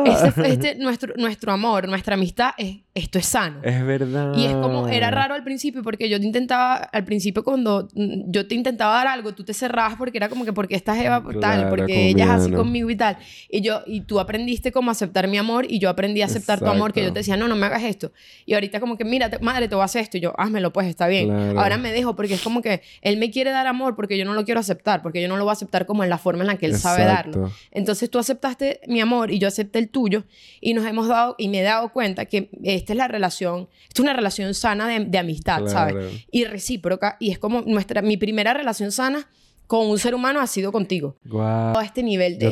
Ese 0.07 0.53
este, 0.53 0.75
nuestro, 0.77 1.15
nuestro 1.17 1.53
amor, 1.53 1.89
nuestra 1.89 2.15
amistad, 2.15 2.51
es, 2.59 2.77
esto 2.95 3.19
es 3.19 3.27
sano. 3.27 3.61
Es 3.63 3.85
verdad. 3.85 4.33
Y 4.37 4.47
es 4.47 4.53
como, 4.55 4.89
era 4.89 5.11
raro 5.11 5.35
al 5.35 5.43
principio 5.45 5.83
porque 5.83 6.09
yo 6.09 6.19
te 6.21 6.27
intentaba, 6.27 6.77
al 6.77 7.05
principio 7.05 7.43
cuando 7.45 7.89
yo 7.95 8.47
te 8.47 8.55
intentaba 8.55 8.95
dar 8.95 9.09
algo, 9.09 9.35
tú 9.35 9.45
te 9.45 9.53
cerrabas 9.53 9.97
porque 9.97 10.19
era 10.19 10.29
como 10.29 10.45
que, 10.45 10.53
porque 10.53 10.75
esta 10.77 11.01
Eva 11.03 11.23
tal, 11.23 11.35
Claro, 11.39 11.69
porque 11.71 11.93
como 11.95 12.07
ella 12.07 12.25
es 12.25 12.31
así 12.31 12.49
Miana. 12.49 12.57
conmigo 12.57 12.91
y 12.91 12.97
tal. 12.97 13.19
Y 13.51 13.61
yo, 13.63 13.83
y 13.87 14.03
tú 14.03 14.21
aprendiste 14.21 14.73
como 14.73 14.91
a 14.91 14.93
aceptar 14.93 15.29
mi 15.29 15.39
amor 15.39 15.67
y 15.69 15.79
yo 15.79 15.91
aprendí 15.91 16.23
a 16.23 16.27
aceptar 16.27 16.59
tu 16.61 16.67
amor, 16.67 16.93
que 16.93 17.01
yo 17.01 17.07
Exacto. 17.09 17.15
te 17.15 17.21
decía, 17.21 17.37
no, 17.37 17.49
no 17.49 17.57
me 17.57 17.67
hagas 17.67 17.83
esto. 17.83 18.13
Y 18.47 18.55
ahorita 18.55 18.81
como 18.81 18.97
que, 18.97 19.05
mira, 19.05 19.29
te- 19.29 19.39
madre, 19.41 19.69
te 19.69 19.75
voy 19.75 19.83
a 19.83 19.87
hacer 19.87 20.03
esto. 20.03 20.17
Y 20.17 20.21
yo, 20.21 20.33
házmelo 20.39 20.73
pues, 20.73 20.87
está 20.87 21.07
bien. 21.09 21.29
Claro. 21.29 21.61
Ahora 21.61 21.77
me 21.79 21.93
dejo 21.93 22.15
porque 22.17 22.35
es 22.35 22.43
como 22.43 22.63
que 22.63 22.81
él 23.03 23.17
me 23.19 23.31
quiere 23.31 23.51
dar 23.51 23.67
amor 23.67 23.97
porque 23.97 24.17
yo 24.17 24.25
no 24.25 24.33
lo 24.35 24.45
quiero 24.45 24.61
aceptar, 24.61 25.03
porque 25.03 25.21
yo 25.21 25.29
no 25.29 25.37
lo 25.37 25.45
voy 25.45 25.51
a 25.51 25.55
aceptar 25.55 25.85
como 25.87 26.05
en 26.05 26.11
la 26.11 26.19
forma 26.19 26.43
en 26.43 26.47
la 26.49 26.57
que 26.57 26.67
él 26.67 26.77
sabe 26.79 27.05
darlo. 27.05 27.47
Exacto. 27.47 27.57
Entonces 27.73 28.09
tú 28.11 28.19
aceptaste 28.47 28.81
mi 28.87 29.01
amor 29.01 29.31
y 29.31 29.39
yo 29.39 29.49
acepté 29.49 29.79
el 29.79 29.89
tuyo 29.89 30.25
y 30.61 30.75
nos 30.75 30.87
hemos 30.87 31.09
dado 31.09 31.35
y 31.39 31.49
me 31.49 31.61
he 31.61 31.63
dado 31.63 31.93
cuenta 31.93 32.25
que 32.27 32.49
esta 32.63 32.93
es 32.93 32.97
la 32.97 33.09
relación, 33.09 33.69
esta 33.89 33.95
es 33.95 34.01
una 34.01 34.13
relación 34.13 34.55
sana 34.55 34.89
de, 34.89 35.05
de 35.05 35.19
amistad, 35.19 35.59
Claro. 35.65 35.71
¿sabes? 35.71 36.25
Y 36.31 36.45
recíproca 36.45 37.17
y 37.21 37.31
es 37.31 37.39
como 37.39 37.63
nuestra 37.63 38.03
mi 38.03 38.17
primera 38.17 38.55
relación 38.55 38.93
sana 38.93 39.29
con 39.67 39.89
un 39.89 39.99
ser 39.99 40.15
humano 40.15 40.41
ha 40.41 40.47
sido 40.47 40.71
contigo. 40.71 41.17
Guau. 41.25 41.77
A 41.77 41.85
este 41.85 42.03
nivel 42.05 42.39
de, 42.39 42.51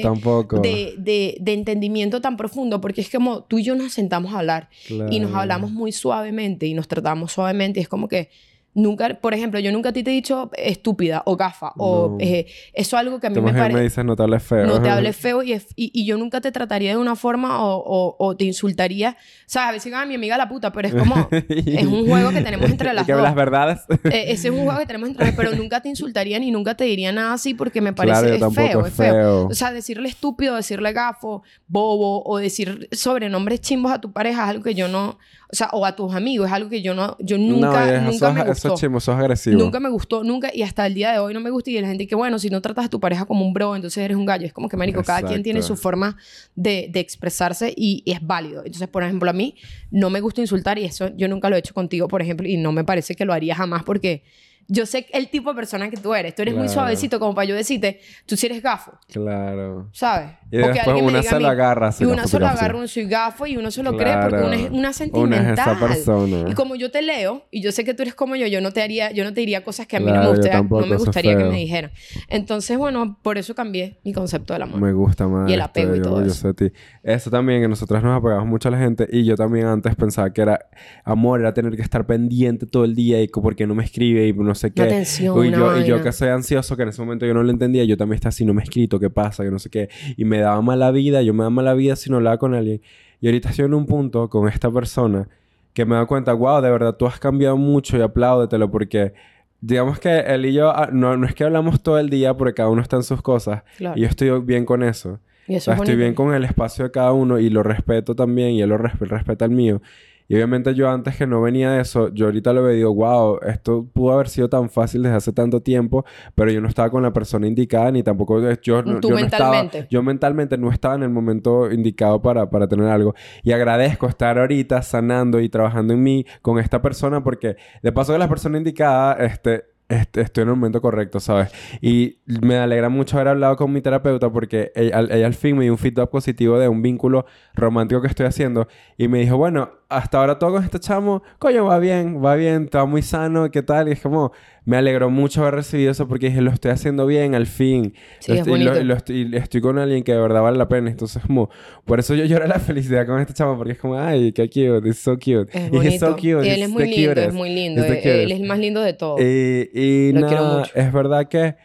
de, 0.63 0.95
de, 0.99 1.37
de 1.41 1.53
entendimiento 1.53 2.21
tan 2.21 2.37
profundo 2.37 2.81
porque 2.81 3.01
es 3.03 3.09
como 3.11 3.45
tú 3.45 3.59
y 3.61 3.63
yo 3.65 3.77
nos 3.77 3.93
sentamos 3.93 4.35
a 4.35 4.41
hablar 4.41 4.69
y 5.11 5.21
nos 5.21 5.33
hablamos 5.35 5.71
muy 5.71 5.93
suavemente 5.93 6.67
y 6.67 6.75
nos 6.75 6.89
tratamos 6.89 7.33
suavemente 7.33 7.79
y 7.79 7.83
es 7.85 7.89
como 7.89 8.09
que 8.09 8.31
nunca, 8.75 9.19
por 9.21 9.35
ejemplo, 9.35 9.61
yo 9.61 9.71
nunca 9.73 9.91
a 9.91 9.93
ti 9.93 10.03
te 10.03 10.11
he 10.11 10.15
dicho 10.15 10.51
estúpida 10.57 11.23
o 11.27 11.37
gafa 11.37 11.73
o 11.79 12.17
eh, 12.21 12.47
eso 12.73 12.97
es 12.97 13.01
algo 13.01 13.21
que 13.21 13.29
a 13.29 13.31
mí 13.31 13.41
me 13.41 13.53
parece 13.53 13.73
me 13.75 13.83
dices 13.83 14.05
no 14.05 14.17
te 14.17 14.23
hables 14.25 14.43
feo. 14.43 14.67
no 14.67 14.83
te 14.83 14.91
hables 14.91 15.17
feo 15.17 15.43
y, 15.43 15.53
es- 15.53 15.69
y, 15.77 15.91
y 15.95 16.05
yo 16.07 16.17
nunca 16.17 16.41
te 16.41 16.51
trataría 16.53 16.91
de 16.91 16.97
una 16.99 17.15
forma 17.17 17.65
o, 17.65 17.77
o- 17.77 18.17
o 18.19 18.37
te 18.37 18.45
insultaría. 18.45 19.17
O 19.19 19.45
sea, 19.47 19.69
a 19.69 19.73
veces 19.73 19.85
digan, 19.87 20.03
"Ah, 20.03 20.07
mi 20.07 20.15
amiga 20.17 20.37
la 20.37 20.49
puta, 20.49 20.73
pero 20.73 20.89
es 20.89 20.95
como, 20.95 21.29
es 21.49 21.87
un 21.87 22.07
juego 22.09 22.31
que 22.33 22.41
tenemos 22.43 22.69
entre 22.71 22.93
las 22.93 23.05
Y 23.05 23.07
que 23.07 23.13
dos. 23.13 23.23
las 23.23 23.35
verdades. 23.35 23.81
Eh, 24.05 24.25
ese 24.33 24.49
es 24.49 24.55
un 24.55 24.65
juego 24.65 24.79
que 24.79 24.87
tenemos 24.87 25.09
entre 25.09 25.27
las 25.27 25.35
pero 25.35 25.53
nunca 25.55 25.81
te 25.81 25.89
insultaría 25.89 26.39
ni 26.39 26.51
nunca 26.51 26.75
te 26.77 26.85
diría 26.85 27.13
nada 27.13 27.35
así 27.35 27.55
porque 27.55 27.81
me 27.81 27.93
parece 27.93 28.21
Claro, 28.39 28.49
es 28.49 28.55
feo, 28.55 28.81
es 28.81 28.87
es 28.89 28.95
feo. 28.95 29.13
feo. 29.15 29.47
O 29.47 29.55
sea, 29.55 29.73
decirle 29.73 30.09
estúpido, 30.09 30.57
decirle 30.57 30.93
gafo, 30.93 31.43
bobo 31.69 32.23
o 32.25 32.39
decir 32.39 32.89
sobrenombres 32.93 33.61
chimbos 33.61 33.93
a 33.93 34.01
tu 34.01 34.13
pareja 34.13 34.45
es 34.45 34.49
algo 34.51 34.63
que 34.65 34.75
yo 34.75 34.89
no, 34.89 35.19
o 35.55 35.57
sea, 35.57 35.69
o 35.73 35.87
a 35.87 35.95
tus 35.95 36.15
amigos 36.15 36.49
es 36.49 36.53
algo 36.53 36.69
que 36.69 36.83
yo 36.83 36.95
no, 36.95 37.17
yo 37.21 37.39
nunca, 37.39 38.01
no, 38.01 38.11
nunca 38.11 38.33
me 38.33 38.41
es- 38.43 38.47
gustó. 38.49 38.75
eso 38.75 38.87
es 38.97 39.03
es 39.05 39.09
agresivo. 39.09 39.59
Nunca 39.59 39.81
me 39.81 39.89
gustó, 39.89 40.25
nunca, 40.25 40.51
y 40.53 40.63
hasta 40.63 40.85
el 40.87 40.95
día 40.95 41.13
de 41.13 41.19
hoy 41.21 41.33
no 41.33 41.41
me 41.41 41.51
gusta. 41.51 41.71
Y 41.71 41.81
la 41.81 41.87
gente 41.89 42.07
que, 42.07 42.15
bueno, 42.15 42.39
si 42.39 42.51
no 42.51 42.61
tratas 42.61 42.87
a 42.87 42.89
tu 42.89 42.99
pareja 43.01 43.25
como 43.25 43.47
un 43.47 43.55
bro, 43.55 43.77
entonces 43.77 43.99
eres 44.05 44.17
un 44.17 44.27
gallo. 44.27 44.47
Es 44.47 44.53
como 44.53 44.69
que, 44.69 44.77
marico, 44.77 45.03
cada 45.03 45.23
quien 45.23 45.43
tiene 45.43 45.61
Exacto. 45.61 45.77
su 45.77 45.83
forma 45.83 46.17
de, 46.57 46.89
de 46.93 47.01
expresarse 47.01 47.73
y, 47.77 48.03
y 48.05 48.13
es 48.13 48.19
válido. 48.27 48.63
Entonces, 48.67 48.89
por 48.89 49.03
ejemplo, 49.05 49.31
a 49.31 49.33
mí 49.33 49.55
no 49.91 50.11
me 50.11 50.21
gusta 50.21 50.41
insultar 50.41 50.79
y 50.79 50.85
eso 50.85 51.11
yo 51.17 51.29
nunca 51.29 51.49
lo 51.49 51.57
he 51.57 51.61
hecho 51.61 51.73
contigo, 51.75 52.09
por 52.09 52.21
ejemplo, 52.21 52.47
y 52.49 52.57
no 52.57 52.73
me 52.73 52.83
parece 52.85 53.15
que 53.15 53.25
lo 53.25 53.33
haría 53.33 53.55
jamás 53.55 53.83
porque 53.85 54.23
yo 54.69 54.87
sé 54.87 55.07
el 55.13 55.29
tipo 55.29 55.51
de 55.51 55.57
persona 55.57 55.91
que 55.91 55.97
tú 55.97 56.15
eres. 56.15 56.35
Tú 56.35 56.43
eres 56.43 56.55
muy 56.55 56.65
Claro. 56.65 56.75
suavecito 56.75 57.19
como 57.21 57.35
para 57.35 57.47
yo 57.47 57.55
decirte, 57.55 58.01
tú 58.27 58.37
sí 58.37 58.47
eres 58.47 58.63
gafo. 58.63 58.93
Claro. 59.09 59.89
¿Sabes? 59.93 60.31
Y 60.51 60.59
O 60.61 60.67
que 60.67 60.73
después 60.75 60.97
me 60.97 61.03
una 61.03 61.23
se 61.23 61.39
lo 61.41 61.49
agarra, 61.49 61.91
Y 61.99 62.05
una 62.05 62.27
se 62.27 62.39
lo 62.39 62.47
agarra, 62.47 62.77
uno 62.77 62.87
soy 62.89 63.07
gafo 63.07 63.47
y 63.47 63.57
uno 63.57 63.71
se 63.71 63.83
lo 63.83 63.97
cree 63.97 64.13
porque 64.15 64.29
Claro. 64.37 64.47
una 64.47 64.57
es 64.57 64.71
una 64.71 64.79
Una 64.79 64.93
sentimental. 64.93 65.45
es 65.47 65.59
esa 65.59 65.79
persona. 65.79 66.51
Y 66.51 66.55
como 66.55 66.75
yo 66.77 66.91
te 66.91 67.03
leo 67.03 67.47
y 67.51 67.61
yo 67.63 67.73
sé 67.73 67.85
que 67.85 67.95
tú 67.95 68.03
eres 68.03 68.15
como 68.15 68.37
yo, 68.37 68.47
yo 68.47 68.61
no 68.61 68.71
te 68.73 68.83
haría, 68.83 69.11
yo 69.13 69.25
no 69.25 69.33
te 69.33 69.41
diría 69.41 69.65
cosas 69.65 69.87
que 69.87 69.97
a 69.97 70.01
mí 70.01 70.07
no 70.07 70.13
Claro, 70.13 70.23
me, 70.23 70.37
yo 70.37 70.37
gustaría, 70.37 70.63
no 70.63 70.81
me 70.87 70.87
eso 70.95 71.05
gustaría 71.05 71.37
que 71.37 71.45
me 71.45 71.57
dijeran. 71.57 71.91
Entonces, 72.29 72.79
bueno, 72.79 73.19
por 73.23 73.39
eso 73.39 73.55
cambié 73.55 73.99
mi 74.05 74.13
concepto 74.13 74.53
del 74.53 74.63
amor. 74.63 74.81
Me 74.81 74.93
gusta 74.93 75.27
más. 75.29 75.51
Y 75.51 75.55
el 75.55 75.61
apego 75.61 75.95
y 75.95 76.01
todo 76.03 76.15
orgulloso 76.17 76.53
de 76.53 76.71
ti. 76.71 76.77
Eso 77.03 77.31
también, 77.31 77.61
que 77.63 77.69
nosotros 77.69 78.03
nos 78.03 78.19
apegamos 78.19 78.47
mucho 78.47 78.69
a 78.69 78.73
la 78.73 78.79
gente. 78.79 79.07
Y 79.11 79.25
yo 79.25 79.37
también 79.37 79.67
antes 79.67 79.95
pensaba 79.97 80.33
que 80.33 80.43
era 80.43 80.59
amor, 81.05 81.41
era 81.41 81.53
tener 81.55 81.75
que 81.77 81.83
estar 81.83 82.07
pendiente 82.07 82.67
todo 82.67 82.85
el 82.85 82.95
día 82.95 83.21
y 83.23 83.29
que 83.29 83.41
porque 83.41 83.67
no 83.67 83.75
me 83.75 83.85
escribe 83.85 84.27
y 84.29 84.33
no 84.33 84.54
sé 84.55 84.73
qué. 84.73 84.83
Una 84.83 84.91
tensión, 84.91 85.37
y, 85.45 85.49
una 85.49 85.57
yo, 85.57 85.81
y 85.81 85.85
yo 85.85 86.03
que 86.03 86.13
soy 86.13 86.29
ansioso, 86.29 86.77
que 86.77 86.83
en 86.85 86.89
ese 86.91 87.01
momento 87.03 87.27
yo 87.27 87.35
no 87.35 87.43
lo 87.43 87.51
entendía, 87.51 87.85
yo 87.85 87.97
también 87.97 88.17
estaba 88.17 88.29
así, 88.31 88.45
no 88.45 88.55
me 88.55 88.61
he 88.63 88.65
escrito, 88.65 88.99
¿qué 89.01 89.11
pasa? 89.11 89.45
Que 89.45 89.51
no 89.51 89.59
sé 89.59 89.71
qué. 89.71 89.89
Y 90.17 90.25
me 90.25 90.39
daba 90.41 90.61
mala 90.63 90.91
vida, 90.91 91.23
yo 91.23 91.33
me 91.35 91.39
daba 91.41 91.51
mala 91.51 91.75
vida 91.75 91.97
si 91.97 92.11
no 92.11 92.17
hablaba 92.17 92.39
con 92.39 92.55
alguien. 92.55 92.81
Y 93.21 93.27
ahorita 93.27 93.51
estoy 93.51 93.65
en 93.67 93.75
un 93.75 93.87
punto 93.87 94.29
con 94.29 94.49
esta 94.49 94.71
persona 94.71 95.29
que 95.73 95.85
me 95.85 95.97
da 95.97 96.07
cuenta, 96.07 96.33
wow, 96.33 96.61
de 96.61 96.71
verdad 96.71 96.97
tú 96.97 97.07
has 97.07 97.19
cambiado 97.19 97.57
mucho 97.57 97.97
y 97.97 98.01
apláudetelo 98.03 98.71
porque 98.71 99.13
digamos 99.61 99.99
que 99.99 100.19
él 100.21 100.47
y 100.47 100.53
yo 100.53 100.71
ah, 100.71 100.91
no, 100.93 101.17
no 101.17 101.27
es 101.27 101.35
que 101.35 101.43
hablamos 101.45 101.83
todo 101.83 101.99
el 101.99 102.11
día 102.11 102.37
porque 102.37 102.55
cada 102.55 102.69
uno 102.69 102.83
está 102.83 102.97
en 102.97 103.03
sus 103.03 103.23
cosas 103.23 103.63
Claro. 103.79 103.97
y 103.99 104.03
yo 104.03 104.07
estoy 104.09 104.31
bien 104.41 104.65
con 104.67 104.83
eso. 104.83 105.21
Y 105.49 105.55
O 105.55 105.57
eso 105.57 105.65
sea, 105.67 105.75
es 105.75 105.81
estoy 105.81 105.97
bien 105.97 106.15
con 106.15 106.33
el 106.35 106.45
espacio 106.45 106.85
de 106.85 106.91
cada 106.91 107.13
uno 107.13 107.39
y 107.39 107.51
lo 107.51 107.63
respeto 107.63 108.15
también 108.15 108.51
y 108.51 108.63
él 108.63 108.69
lo 108.69 108.79
resp- 108.79 108.99
respeta 109.09 109.45
el 109.47 109.51
mío. 109.51 109.83
Y 110.29 110.35
obviamente 110.37 110.75
yo 110.75 110.89
antes 110.91 111.17
que 111.17 111.27
no 111.27 111.43
venía 111.43 111.71
de 111.73 111.83
eso, 111.83 112.09
yo 112.15 112.27
ahorita 112.27 112.53
lo 112.53 112.63
veo 112.63 112.73
y 112.73 112.77
digo, 112.77 112.95
wow, 112.95 113.39
esto 113.47 113.87
pudo 113.93 114.15
haber 114.15 114.29
sido 114.29 114.49
tan 114.49 114.71
fácil 114.71 115.03
desde 115.03 115.17
hace 115.17 115.33
tanto 115.33 115.61
tiempo, 115.61 116.05
pero 116.35 116.51
yo 116.51 116.61
no 116.63 116.69
estaba 116.69 116.89
con 116.91 117.03
la 117.03 117.13
persona 117.13 117.47
indicada 117.47 117.91
ni 117.91 118.03
tampoco 118.03 118.41
yo, 118.63 118.83
no- 118.83 119.01
yo 119.01 119.01
no 119.11 119.19
estaba, 119.27 119.51
yo 119.91 120.03
mentalmente 120.03 120.57
no 120.57 120.71
estaba 120.71 120.95
en 120.95 121.03
el 121.03 121.11
momento 121.11 121.71
indicado 121.71 122.23
para, 122.23 122.49
para 122.49 122.67
tener 122.69 122.87
algo. 122.89 123.15
Y 123.43 123.53
agradezco 123.53 124.07
estar 124.07 124.39
ahorita 124.39 124.81
sanando 124.83 125.41
y 125.41 125.49
trabajando 125.49 125.93
en 125.93 126.03
mí 126.03 126.25
con 126.43 126.59
esta 126.59 126.81
persona 126.81 127.23
porque 127.23 127.57
de 127.83 127.93
paso 127.93 128.13
que 128.15 128.19
la 128.19 128.29
persona 128.29 128.57
indicada, 128.57 129.15
este, 129.25 129.65
este, 129.87 130.23
estoy 130.23 130.43
en 130.43 130.49
el 130.49 130.55
momento 130.57 130.81
correcto, 130.81 131.21
¿sabes? 131.21 131.53
Y 131.83 132.17
me 132.27 132.57
alegra 132.57 132.89
mucho 132.89 133.17
haber 133.19 133.29
hablado 133.29 133.57
con 133.57 133.71
mi 133.71 133.83
terapeuta 133.83 134.31
porque 134.33 134.73
ella, 134.75 135.01
ella 135.01 135.27
al 135.27 135.35
fin 135.35 135.57
me 135.59 135.65
dio 135.65 135.73
un 135.73 135.79
feedback 135.79 136.09
positivo 136.09 136.59
de 136.59 136.69
un 136.69 136.81
vínculo 136.81 137.27
romántico 137.55 138.01
que 138.01 138.07
estoy 138.09 138.25
haciendo 138.25 138.67
y 138.97 139.09
me 139.09 139.19
dijo, 139.21 139.37
bueno, 139.37 139.71
hasta 139.89 140.19
ahora 140.19 140.39
todo 140.39 140.53
con 140.53 140.65
este 140.65 140.79
chamo, 140.81 141.23
coño, 141.39 141.65
va 141.67 141.79
bien, 141.79 142.23
va 142.25 142.35
bien, 142.35 142.65
está 142.65 142.85
muy 142.85 143.03
sano, 143.03 143.51
¿qué 143.51 143.63
tal? 143.63 143.89
Y 143.89 143.93
es 143.93 144.01
como, 144.01 144.33
me 144.65 144.77
alegró 144.77 145.11
mucho 145.11 145.43
haber 145.43 145.55
recibido 145.57 145.91
eso 145.93 146.09
porque 146.09 146.27
dije, 146.27 146.41
lo 146.41 146.51
estoy 146.51 146.71
haciendo 146.73 147.07
bien 147.07 147.35
al 147.35 147.47
fin. 147.47 147.95
Sí, 148.19 148.33
Lo 148.33 148.35
es 148.35 148.41
estoy, 148.41 148.63
lo- 148.65 148.83
lo 148.83 148.95
estoy, 148.95 149.31
estoy 149.35 149.61
con 149.61 149.79
alguien 149.79 150.03
que 150.03 150.13
de 150.13 150.19
verdad 150.19 150.43
vale 150.43 150.57
la 150.59 150.69
pena. 150.69 150.91
Entonces, 150.91 151.23
como, 151.27 151.51
por 151.85 152.01
eso 152.01 152.15
yo 152.15 152.25
lloré 152.25 152.49
la 152.49 152.59
felicidad 152.61 153.07
con 153.07 153.21
este 153.21 153.35
chamo 153.35 153.57
porque 153.57 153.73
es 153.73 153.79
como, 153.79 153.99
ay, 153.99 154.33
qué 154.33 154.49
cute, 154.49 154.89
it's 154.89 154.99
so 154.99 155.15
cute. 155.17 155.47
Es 155.53 155.65
He's 155.65 155.71
bonito. 155.71 156.07
so 156.07 156.15
cute, 156.17 156.47
y 156.47 156.51
él 156.51 156.63
es 156.63 156.71
muy 156.71 156.85
lindo, 156.89 157.11
es 157.13 157.17
cutest. 157.19 157.35
muy 157.35 157.51
lindo. 157.55 157.83
The 157.83 158.23
Él, 158.25 158.33
es 158.33 158.41
el 158.41 158.47
más 158.47 158.59
lindo 158.59 158.81
de 158.81 158.93
todos. 158.95 159.21
Y, 159.21 159.69
y 159.73 160.13
Lo 160.13 160.27
quiero 160.27 160.43
nada, 160.45 160.59
mucho. 160.61 160.71
es 160.75 160.93
verdad 160.93 161.29
que 161.29 161.57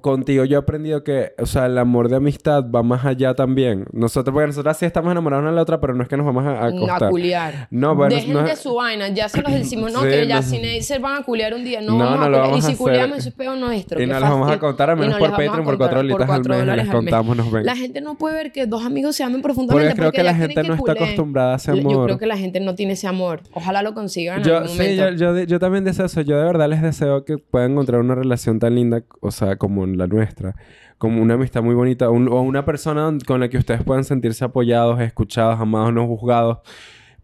contigo 0.00 0.44
yo 0.44 0.56
he 0.56 0.60
aprendido 0.60 1.02
que, 1.04 1.32
o 1.38 1.46
sea, 1.46 1.66
el 1.66 1.78
amor 1.78 2.08
de 2.08 2.16
amistad 2.16 2.64
va 2.70 2.82
más 2.82 3.04
allá 3.04 3.34
también. 3.34 3.84
Nosotros, 3.92 4.32
porque 4.32 4.46
nosotros 4.48 4.76
sí 4.76 4.86
estamos 4.86 5.12
enamorados 5.12 5.42
una 5.42 5.50
de 5.50 5.56
la 5.56 5.62
otra, 5.62 5.80
pero 5.80 5.94
no 5.94 6.02
es 6.02 6.08
que 6.08 6.16
nos 6.16 6.26
vamos 6.26 6.44
a, 6.44 6.64
a 6.66 6.70
No, 6.70 6.76
acostar. 6.84 7.04
a 7.04 7.10
culiar. 7.10 7.68
No, 7.70 7.94
bueno, 7.94 8.14
Dejen 8.14 8.32
no 8.32 8.42
de 8.42 8.56
su 8.56 8.74
vaina. 8.74 9.08
Ya 9.08 9.28
se 9.28 9.40
los 9.42 9.52
decimos, 9.52 9.92
no, 9.92 10.00
Sí, 10.02 10.08
que 10.08 10.26
ya 10.26 10.36
no. 10.36 10.42
sin 10.42 10.82
se 10.82 10.98
van 10.98 11.20
a 11.20 11.24
culiar 11.24 11.54
un 11.54 11.64
día. 11.64 11.80
No, 11.80 11.92
No, 11.98 12.04
vamos 12.04 12.18
no 12.20 12.24
a 12.24 12.28
lo 12.28 12.38
vamos 12.38 12.58
Y 12.58 12.62
si 12.62 12.74
culiamos, 12.76 13.18
eso 13.18 13.28
es 13.28 13.34
peor 13.34 13.56
nuestro. 13.58 14.02
Y 14.02 14.06
no 14.06 14.18
les 14.20 14.28
vamos 14.28 14.50
a 14.50 14.58
contar, 14.58 14.90
a 14.90 14.96
menos 14.96 15.14
no 15.14 15.18
por 15.18 15.30
Patreon, 15.30 15.64
por 15.64 15.78
cuatro 15.78 15.98
bolitas 15.98 16.28
al 16.30 16.38
mes, 16.40 16.42
dólares 16.58 16.66
les 16.68 16.80
al 16.80 16.86
mes. 16.86 16.94
contamos, 17.12 17.36
nos 17.36 17.50
ven. 17.52 17.64
La 17.66 17.76
gente 17.76 18.00
no 18.00 18.14
puede 18.16 18.34
ver 18.34 18.52
que 18.52 18.66
dos 18.66 18.84
amigos 18.84 19.16
se 19.16 19.24
amen 19.24 19.42
profundamente. 19.42 19.90
Porque 19.90 20.00
creo 20.00 20.12
que 20.12 20.22
la 20.22 20.34
gente 20.34 20.62
no 20.62 20.74
está 20.74 20.92
acostumbrada 20.92 21.52
a 21.54 21.56
ese 21.56 21.74
Yo 21.74 21.80
amor. 21.88 22.06
creo 22.06 22.18
que 22.18 22.26
la 22.26 22.36
gente 22.36 22.60
no 22.60 22.74
tiene 22.74 22.92
ese 22.94 23.06
amor. 23.06 23.40
Ojalá 23.54 23.82
lo 23.82 23.94
consigan 23.94 24.38
en 24.38 24.44
Yo, 24.44 24.66
sí, 24.68 24.96
yo, 24.96 25.10
yo, 25.10 25.38
yo 25.42 25.58
también 25.58 25.84
deseo 25.84 26.06
eso. 26.06 26.20
Yo 26.20 26.36
de 26.38 26.44
verdad 26.44 26.68
les 26.68 26.82
deseo 26.82 27.24
que 27.24 27.38
puedan 27.38 27.72
encontrar 27.72 28.00
una 28.00 28.14
relación 28.14 28.58
tan 28.58 28.74
linda, 28.74 29.02
o 29.20 29.30
sea, 29.30 29.56
como 29.56 29.71
la 29.96 30.06
nuestra. 30.06 30.54
Como 30.98 31.20
una 31.22 31.34
amistad 31.34 31.62
muy 31.62 31.74
bonita. 31.74 32.08
o 32.10 32.42
una 32.42 32.64
persona 32.64 33.10
con 33.26 33.40
la 33.40 33.48
que 33.48 33.58
ustedes 33.58 33.82
puedan 33.82 34.04
sentirse 34.04 34.44
apoyados, 34.44 35.00
escuchados, 35.00 35.60
amados, 35.60 35.92
no 35.92 36.06
juzgados. 36.06 36.58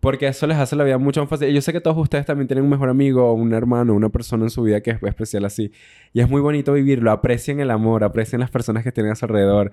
Porque 0.01 0.29
eso 0.29 0.47
les 0.47 0.57
hace 0.59 0.77
la 0.77 0.85
vida 0.85 0.97
mucho 0.99 1.21
más 1.21 1.29
fácil. 1.29 1.53
Yo 1.53 1.61
sé 1.61 1.73
que 1.73 1.81
todos 1.81 1.97
ustedes 1.99 2.25
también 2.25 2.47
tienen 2.47 2.65
un 2.65 2.71
mejor 2.71 2.89
amigo 2.89 3.33
un 3.33 3.53
hermano, 3.53 3.95
una 3.95 4.11
persona 4.11 4.45
en 4.45 4.51
su 4.51 4.63
vida 4.63 4.81
que 4.81 4.93
es 4.93 5.03
especial 5.03 5.45
así. 5.45 5.73
Y 6.13 6.21
es 6.21 6.31
muy 6.31 6.41
bonito 6.41 6.73
vivirlo. 6.73 7.11
Aprecien 7.11 7.59
el 7.61 7.71
amor, 7.71 8.05
aprecien 8.05 8.41
las 8.41 8.51
personas 8.51 8.85
que 8.85 8.93
tienen 8.93 9.13
a 9.13 9.15
su 9.17 9.25
alrededor. 9.25 9.73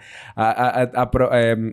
Em, 1.31 1.71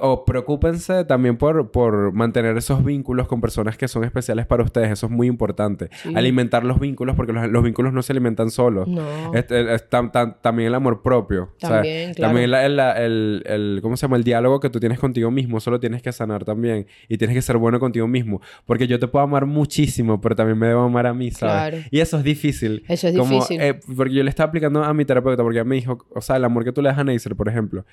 o 0.00 0.24
preocúpense 0.24 1.04
también 1.04 1.36
por, 1.36 1.70
por 1.70 2.12
mantener 2.12 2.56
esos 2.56 2.84
vínculos 2.84 3.26
con 3.28 3.40
personas 3.40 3.76
que 3.76 3.88
son 3.88 4.04
especiales 4.04 4.46
para 4.46 4.62
ustedes. 4.62 4.90
Eso 4.90 5.06
es 5.06 5.12
muy 5.12 5.26
importante. 5.26 5.88
Sí. 6.02 6.12
Alimentar 6.14 6.64
los 6.64 6.78
vínculos, 6.80 7.16
porque 7.16 7.32
los, 7.32 7.48
los 7.48 7.62
vínculos 7.62 7.92
no 7.92 8.02
se 8.02 8.12
alimentan 8.12 8.50
solos. 8.50 8.88
No. 8.88 9.34
Este, 9.34 9.74
es 9.74 9.88
tam- 9.90 10.10
tam- 10.12 10.36
también 10.40 10.68
el 10.68 10.74
amor 10.74 11.02
propio. 11.02 11.52
También, 11.60 12.14
claro. 12.14 12.30
También 12.32 12.50
la- 12.50 12.64
el, 12.66 12.78
el, 12.78 13.42
el- 13.46 13.78
¿cómo 13.82 13.96
se 13.96 14.02
llama? 14.06 14.16
El 14.16 14.24
diálogo 14.24 14.60
que 14.60 14.70
tú 14.70 14.78
tienes 14.80 14.98
contigo 14.98 15.30
mismo. 15.30 15.58
Eso 15.58 15.70
lo 15.70 15.80
tienes 15.80 16.02
que 16.02 16.12
sanar 16.12 16.44
también. 16.44 16.86
Y 17.08 17.18
tienes 17.18 17.34
que 17.36 17.42
ser 17.42 17.56
bueno 17.56 17.80
contigo 17.80 18.06
mismo. 18.06 18.40
Porque 18.66 18.86
yo 18.86 18.98
te 18.98 19.08
puedo 19.08 19.24
amar 19.24 19.46
muchísimo, 19.46 20.20
pero 20.20 20.36
también 20.36 20.58
me 20.58 20.66
debo 20.68 20.82
amar 20.82 21.06
a 21.06 21.14
mí, 21.14 21.30
¿sabes? 21.30 21.54
Claro. 21.54 21.86
Y 21.90 22.00
eso 22.00 22.18
es 22.18 22.24
difícil. 22.24 22.84
Eso 22.88 23.08
es 23.08 23.16
Como, 23.16 23.34
difícil. 23.34 23.60
eh, 23.60 23.80
porque 23.96 24.14
yo 24.14 24.22
le 24.22 24.30
estaba 24.30 24.48
aplicando 24.48 24.82
a 24.84 24.92
mi 24.94 25.04
terapeuta 25.04 25.42
porque 25.42 25.58
ella 25.58 25.64
me 25.64 25.76
dijo, 25.76 25.98
o 26.14 26.20
sea, 26.20 26.36
el 26.36 26.44
amor 26.44 26.64
que 26.64 26.72
tú 26.72 26.82
le 26.82 26.88
das 26.88 26.98
a 26.98 27.04
Neisser, 27.04 27.34
por 27.36 27.48
ejemplo, 27.48 27.84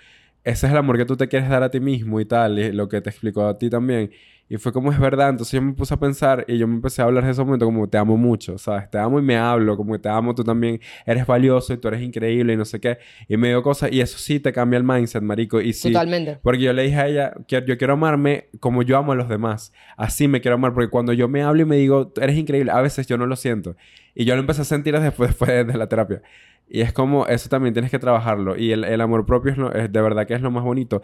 ese 0.44 0.66
es 0.68 0.72
el 0.72 0.78
amor 0.78 0.98
que 0.98 1.06
tú 1.06 1.18
te 1.18 1.28
quieres 1.28 1.50
dar 1.50 1.64
a 1.64 1.70
ti 1.70 1.78
mismo 1.80 2.19
y 2.19 2.25
tal, 2.25 2.59
y 2.59 2.71
lo 2.71 2.88
que 2.89 3.01
te 3.01 3.09
explicó 3.09 3.45
a 3.47 3.57
ti 3.57 3.69
también. 3.69 4.11
Y 4.51 4.57
fue 4.57 4.73
como 4.73 4.91
es 4.91 4.97
verdad, 4.99 5.30
entonces 5.30 5.51
yo 5.53 5.61
me 5.61 5.73
puse 5.73 5.93
a 5.93 5.97
pensar 5.97 6.43
y 6.47 6.57
yo 6.57 6.67
me 6.67 6.73
empecé 6.73 7.03
a 7.03 7.05
hablar 7.05 7.23
de 7.23 7.30
ese 7.30 7.43
momento 7.43 7.65
como 7.67 7.88
te 7.88 7.99
amo 7.99 8.17
mucho, 8.17 8.57
¿sabes? 8.57 8.89
Te 8.89 8.97
amo 8.97 9.19
y 9.19 9.21
me 9.21 9.38
hablo, 9.38 9.77
como 9.77 9.93
que 9.93 9.99
te 9.99 10.09
amo, 10.09 10.34
tú 10.34 10.43
también 10.43 10.80
eres 11.05 11.27
valioso 11.27 11.71
y 11.71 11.77
tú 11.77 11.88
eres 11.88 12.01
increíble 12.01 12.53
y 12.53 12.57
no 12.57 12.65
sé 12.65 12.80
qué. 12.80 12.97
Y 13.27 13.38
me 13.38 13.49
dio 13.49 13.61
cosas, 13.61 13.91
y 13.91 14.01
eso 14.01 14.17
sí 14.17 14.39
te 14.39 14.51
cambia 14.51 14.77
el 14.77 14.84
mindset, 14.84 15.21
marico. 15.21 15.61
Y 15.61 15.73
sí, 15.73 15.91
Totalmente. 15.91 16.39
porque 16.41 16.61
yo 16.63 16.73
le 16.73 16.82
dije 16.82 16.95
a 16.95 17.07
ella 17.07 17.34
yo 17.47 17.77
quiero 17.77 17.93
amarme 17.93 18.47
como 18.59 18.82
yo 18.82 18.97
amo 18.97 19.11
a 19.11 19.15
los 19.15 19.30
demás. 19.30 19.71
Así 19.97 20.27
me 20.27 20.41
quiero 20.41 20.55
amar. 20.55 20.73
Porque 20.73 20.89
cuando 20.89 21.13
yo 21.13 21.27
me 21.27 21.43
hablo 21.43 21.61
y 21.61 21.65
me 21.65 21.75
digo, 21.75 22.07
"Tú 22.07 22.19
eres 22.21 22.36
increíble, 22.36 22.71
a 22.71 22.82
veces 22.82 23.05
yo 23.05 23.19
no 23.19 23.27
lo 23.27 23.36
siento. 23.36 23.75
Y 24.15 24.25
yo 24.25 24.34
lo 24.34 24.41
empecé 24.41 24.61
a 24.63 24.65
sentir 24.65 24.93
después, 24.99 25.30
después 25.30 25.67
de 25.67 25.77
la 25.77 25.86
terapia. 25.88 26.23
Y 26.71 26.82
es 26.82 26.93
como, 26.93 27.25
eso 27.27 27.49
también 27.49 27.73
tienes 27.73 27.89
que 27.91 27.97
trabajarlo. 27.99 28.55
Y 28.57 28.71
el, 28.71 28.84
el 28.84 29.01
amor 29.01 29.25
propio 29.27 29.51
es, 29.51 29.57
lo- 29.59 29.73
es 29.73 29.91
de 29.91 30.01
verdad 30.01 30.25
que 30.27 30.34
es 30.36 30.41
lo 30.41 30.49
más 30.51 30.63
bonito. 30.63 31.01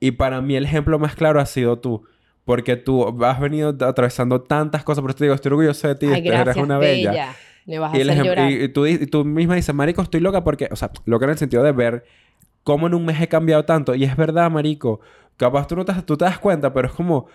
Y 0.00 0.12
para 0.12 0.40
mí 0.40 0.56
el 0.56 0.64
ejemplo 0.64 0.98
más 0.98 1.14
claro 1.14 1.40
ha 1.40 1.46
sido 1.46 1.78
tú. 1.78 2.04
Porque 2.44 2.76
tú 2.76 3.24
has 3.24 3.40
venido 3.40 3.70
atravesando 3.70 4.42
tantas 4.42 4.84
cosas. 4.84 5.00
Por 5.02 5.10
eso 5.10 5.18
te 5.18 5.24
digo, 5.24 5.34
estoy 5.34 5.50
orgulloso 5.50 5.88
de 5.88 5.94
ti. 5.94 6.06
Ay, 6.06 6.28
eres 6.28 6.56
una 6.56 6.76
bella. 6.78 7.10
bella. 7.10 7.34
Me 7.66 7.78
vas 7.78 7.94
a 7.94 7.96
Y, 7.96 8.00
el 8.02 8.10
hacer 8.10 8.22
ejem- 8.22 8.26
llorar. 8.26 8.50
y- 8.50 8.62
y 8.64 8.68
tú, 8.68 8.86
y 8.86 9.06
tú 9.06 9.24
misma 9.24 9.54
dices, 9.54 9.74
marico, 9.74 10.02
estoy 10.02 10.20
loca 10.20 10.44
porque... 10.44 10.68
O 10.70 10.76
sea, 10.76 10.90
loca 11.06 11.24
en 11.24 11.30
el 11.30 11.38
sentido 11.38 11.62
de 11.62 11.72
ver 11.72 12.04
cómo 12.62 12.86
en 12.86 12.94
un 12.94 13.06
mes 13.06 13.18
he 13.20 13.28
cambiado 13.28 13.64
tanto. 13.64 13.94
Y 13.94 14.04
es 14.04 14.14
verdad, 14.16 14.50
marico. 14.50 15.00
Capaz 15.38 15.66
tú 15.66 15.74
no 15.76 15.84
te, 15.86 15.94
tú 16.02 16.16
te 16.18 16.26
das 16.26 16.38
cuenta, 16.38 16.72
pero 16.74 16.88
es 16.88 16.94
como... 16.94 17.26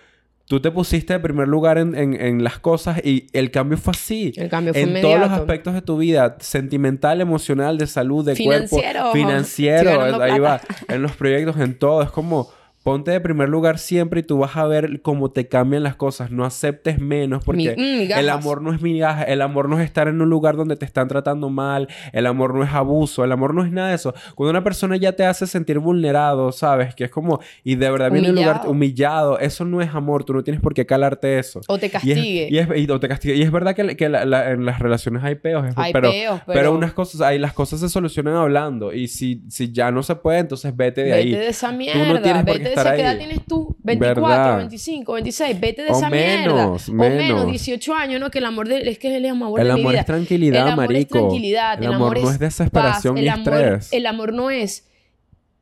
Tú 0.50 0.58
te 0.58 0.72
pusiste 0.72 1.12
de 1.12 1.20
primer 1.20 1.46
lugar 1.46 1.78
en, 1.78 1.94
en- 1.94 2.20
en 2.20 2.42
las 2.42 2.58
cosas 2.58 3.00
y 3.04 3.28
el 3.32 3.52
cambio 3.52 3.78
fue 3.78 3.92
así. 3.92 4.32
El 4.34 4.48
cambio 4.48 4.72
fue 4.72 4.82
en 4.82 4.88
inmediato. 4.88 5.16
todos 5.16 5.30
los 5.30 5.38
aspectos 5.38 5.74
de 5.74 5.82
tu 5.82 5.96
vida. 5.96 6.36
Sentimental, 6.40 7.20
emocional, 7.20 7.78
de 7.78 7.86
salud, 7.86 8.24
de 8.26 8.34
Financiero. 8.34 9.00
cuerpo. 9.02 9.12
Financiero. 9.12 10.20
Ahí 10.20 10.40
va. 10.40 10.60
En 10.88 11.02
los 11.02 11.12
proyectos, 11.12 11.56
en 11.58 11.78
todo. 11.78 12.02
Es 12.02 12.10
como... 12.10 12.50
Ponte 12.82 13.10
de 13.10 13.20
primer 13.20 13.50
lugar 13.50 13.78
siempre 13.78 14.20
y 14.20 14.22
tú 14.22 14.38
vas 14.38 14.56
a 14.56 14.66
ver 14.66 15.02
cómo 15.02 15.30
te 15.30 15.48
cambian 15.48 15.82
las 15.82 15.96
cosas. 15.96 16.30
No 16.30 16.46
aceptes 16.46 16.98
menos 16.98 17.44
porque 17.44 17.74
Mi- 17.76 18.06
mm, 18.06 18.12
el 18.18 18.28
amor 18.30 18.62
no 18.62 18.72
es 18.72 18.80
migaja. 18.80 19.22
El 19.24 19.42
amor 19.42 19.68
no 19.68 19.78
es 19.78 19.84
estar 19.84 20.08
en 20.08 20.20
un 20.22 20.30
lugar 20.30 20.56
donde 20.56 20.76
te 20.76 20.86
están 20.86 21.06
tratando 21.06 21.50
mal. 21.50 21.88
El 22.14 22.24
amor 22.26 22.54
no 22.54 22.62
es 22.64 22.70
abuso. 22.72 23.22
El 23.22 23.32
amor 23.32 23.52
no 23.54 23.64
es 23.64 23.70
nada 23.70 23.90
de 23.90 23.96
eso. 23.96 24.14
Cuando 24.34 24.50
una 24.50 24.64
persona 24.64 24.96
ya 24.96 25.12
te 25.12 25.26
hace 25.26 25.46
sentir 25.46 25.78
vulnerado, 25.78 26.52
¿sabes? 26.52 26.94
Que 26.94 27.04
es 27.04 27.10
como... 27.10 27.40
Y 27.64 27.74
de 27.74 27.90
verdad 27.90 28.10
viene 28.10 28.30
un 28.30 28.36
lugar 28.36 28.62
Humillado. 28.66 29.38
Eso 29.38 29.66
no 29.66 29.82
es 29.82 29.94
amor. 29.94 30.24
Tú 30.24 30.32
no 30.32 30.42
tienes 30.42 30.62
por 30.62 30.72
qué 30.72 30.86
calarte 30.86 31.38
eso. 31.38 31.60
O 31.68 31.76
te 31.78 31.84
Y 31.84 31.88
es, 31.88 31.92
castigue. 31.92 32.48
y, 32.50 32.58
es, 32.58 32.68
y- 32.76 32.90
o 32.90 32.98
te 32.98 33.08
castigue. 33.08 33.34
Y 33.36 33.42
es 33.42 33.52
verdad 33.52 33.74
que, 33.76 33.94
que 33.96 34.08
la- 34.08 34.24
la- 34.24 34.52
en 34.52 34.64
las 34.64 34.78
relaciones 34.78 35.22
hay 35.22 35.34
peos. 35.34 35.66
es- 35.68 35.74
Hay 35.76 35.92
pero, 35.92 36.10
peos, 36.10 36.40
pero... 36.46 36.58
pero- 36.58 36.74
unas 36.74 36.94
cosas... 36.94 37.20
Ahí 37.20 37.38
las 37.38 37.52
cosas 37.52 37.80
se 37.80 37.90
solucionan 37.90 38.36
hablando. 38.36 38.92
Y 38.94 39.08
si, 39.08 39.42
si 39.50 39.70
ya 39.70 39.90
no 39.90 40.02
se 40.02 40.14
puede, 40.16 40.38
entonces 40.38 40.74
vete 40.74 41.02
de 41.02 41.10
Vete 41.10 41.18
ahí. 41.20 41.30
de 41.32 41.48
esa 41.48 41.68
Tú 41.70 41.76
mierda. 41.76 42.12
no 42.14 42.22
tienes 42.22 42.42
por 42.44 42.52
qué 42.54 42.58
vete 42.62 42.69
estar 42.72 42.86
esa 42.86 42.96
¿Qué 42.96 43.02
edad 43.02 43.10
ahí. 43.12 43.18
tienes 43.18 43.40
tú? 43.46 43.76
24, 43.82 44.22
Verdad. 44.22 44.56
25, 44.58 45.12
26. 45.14 45.60
Vete 45.60 45.82
de 45.82 45.90
O 45.90 45.96
esa 45.96 46.10
menos, 46.10 46.44
mierda. 46.54 46.66
O 46.68 46.92
menos. 46.92 47.16
menos, 47.18 47.46
18 47.46 47.94
años, 47.94 48.20
¿no? 48.20 48.30
Que 48.30 48.38
el 48.38 48.44
amor 48.46 48.68
de... 48.68 48.88
es 48.90 48.98
que 48.98 49.16
el 49.16 49.26
amor 49.26 49.60
El 49.60 49.68
de 49.68 49.74
mi 49.74 49.80
amor 49.80 49.92
vida. 49.92 50.00
es 50.00 50.06
tranquilidad, 50.06 50.62
el 50.66 50.72
amor 50.72 50.86
marico. 50.86 51.16
Es 51.18 51.22
tranquilidad. 51.24 51.78
El 51.78 51.84
El, 51.84 51.92
amor 51.94 52.20
no 52.20 52.30
es 52.30 52.38
desesperación 52.38 53.14
paz. 53.14 53.20
ni 53.22 53.28
el 53.28 53.34
amor, 53.34 53.54
estrés. 53.54 53.92
El 53.92 54.06
amor 54.06 54.32
no 54.32 54.50
es 54.50 54.86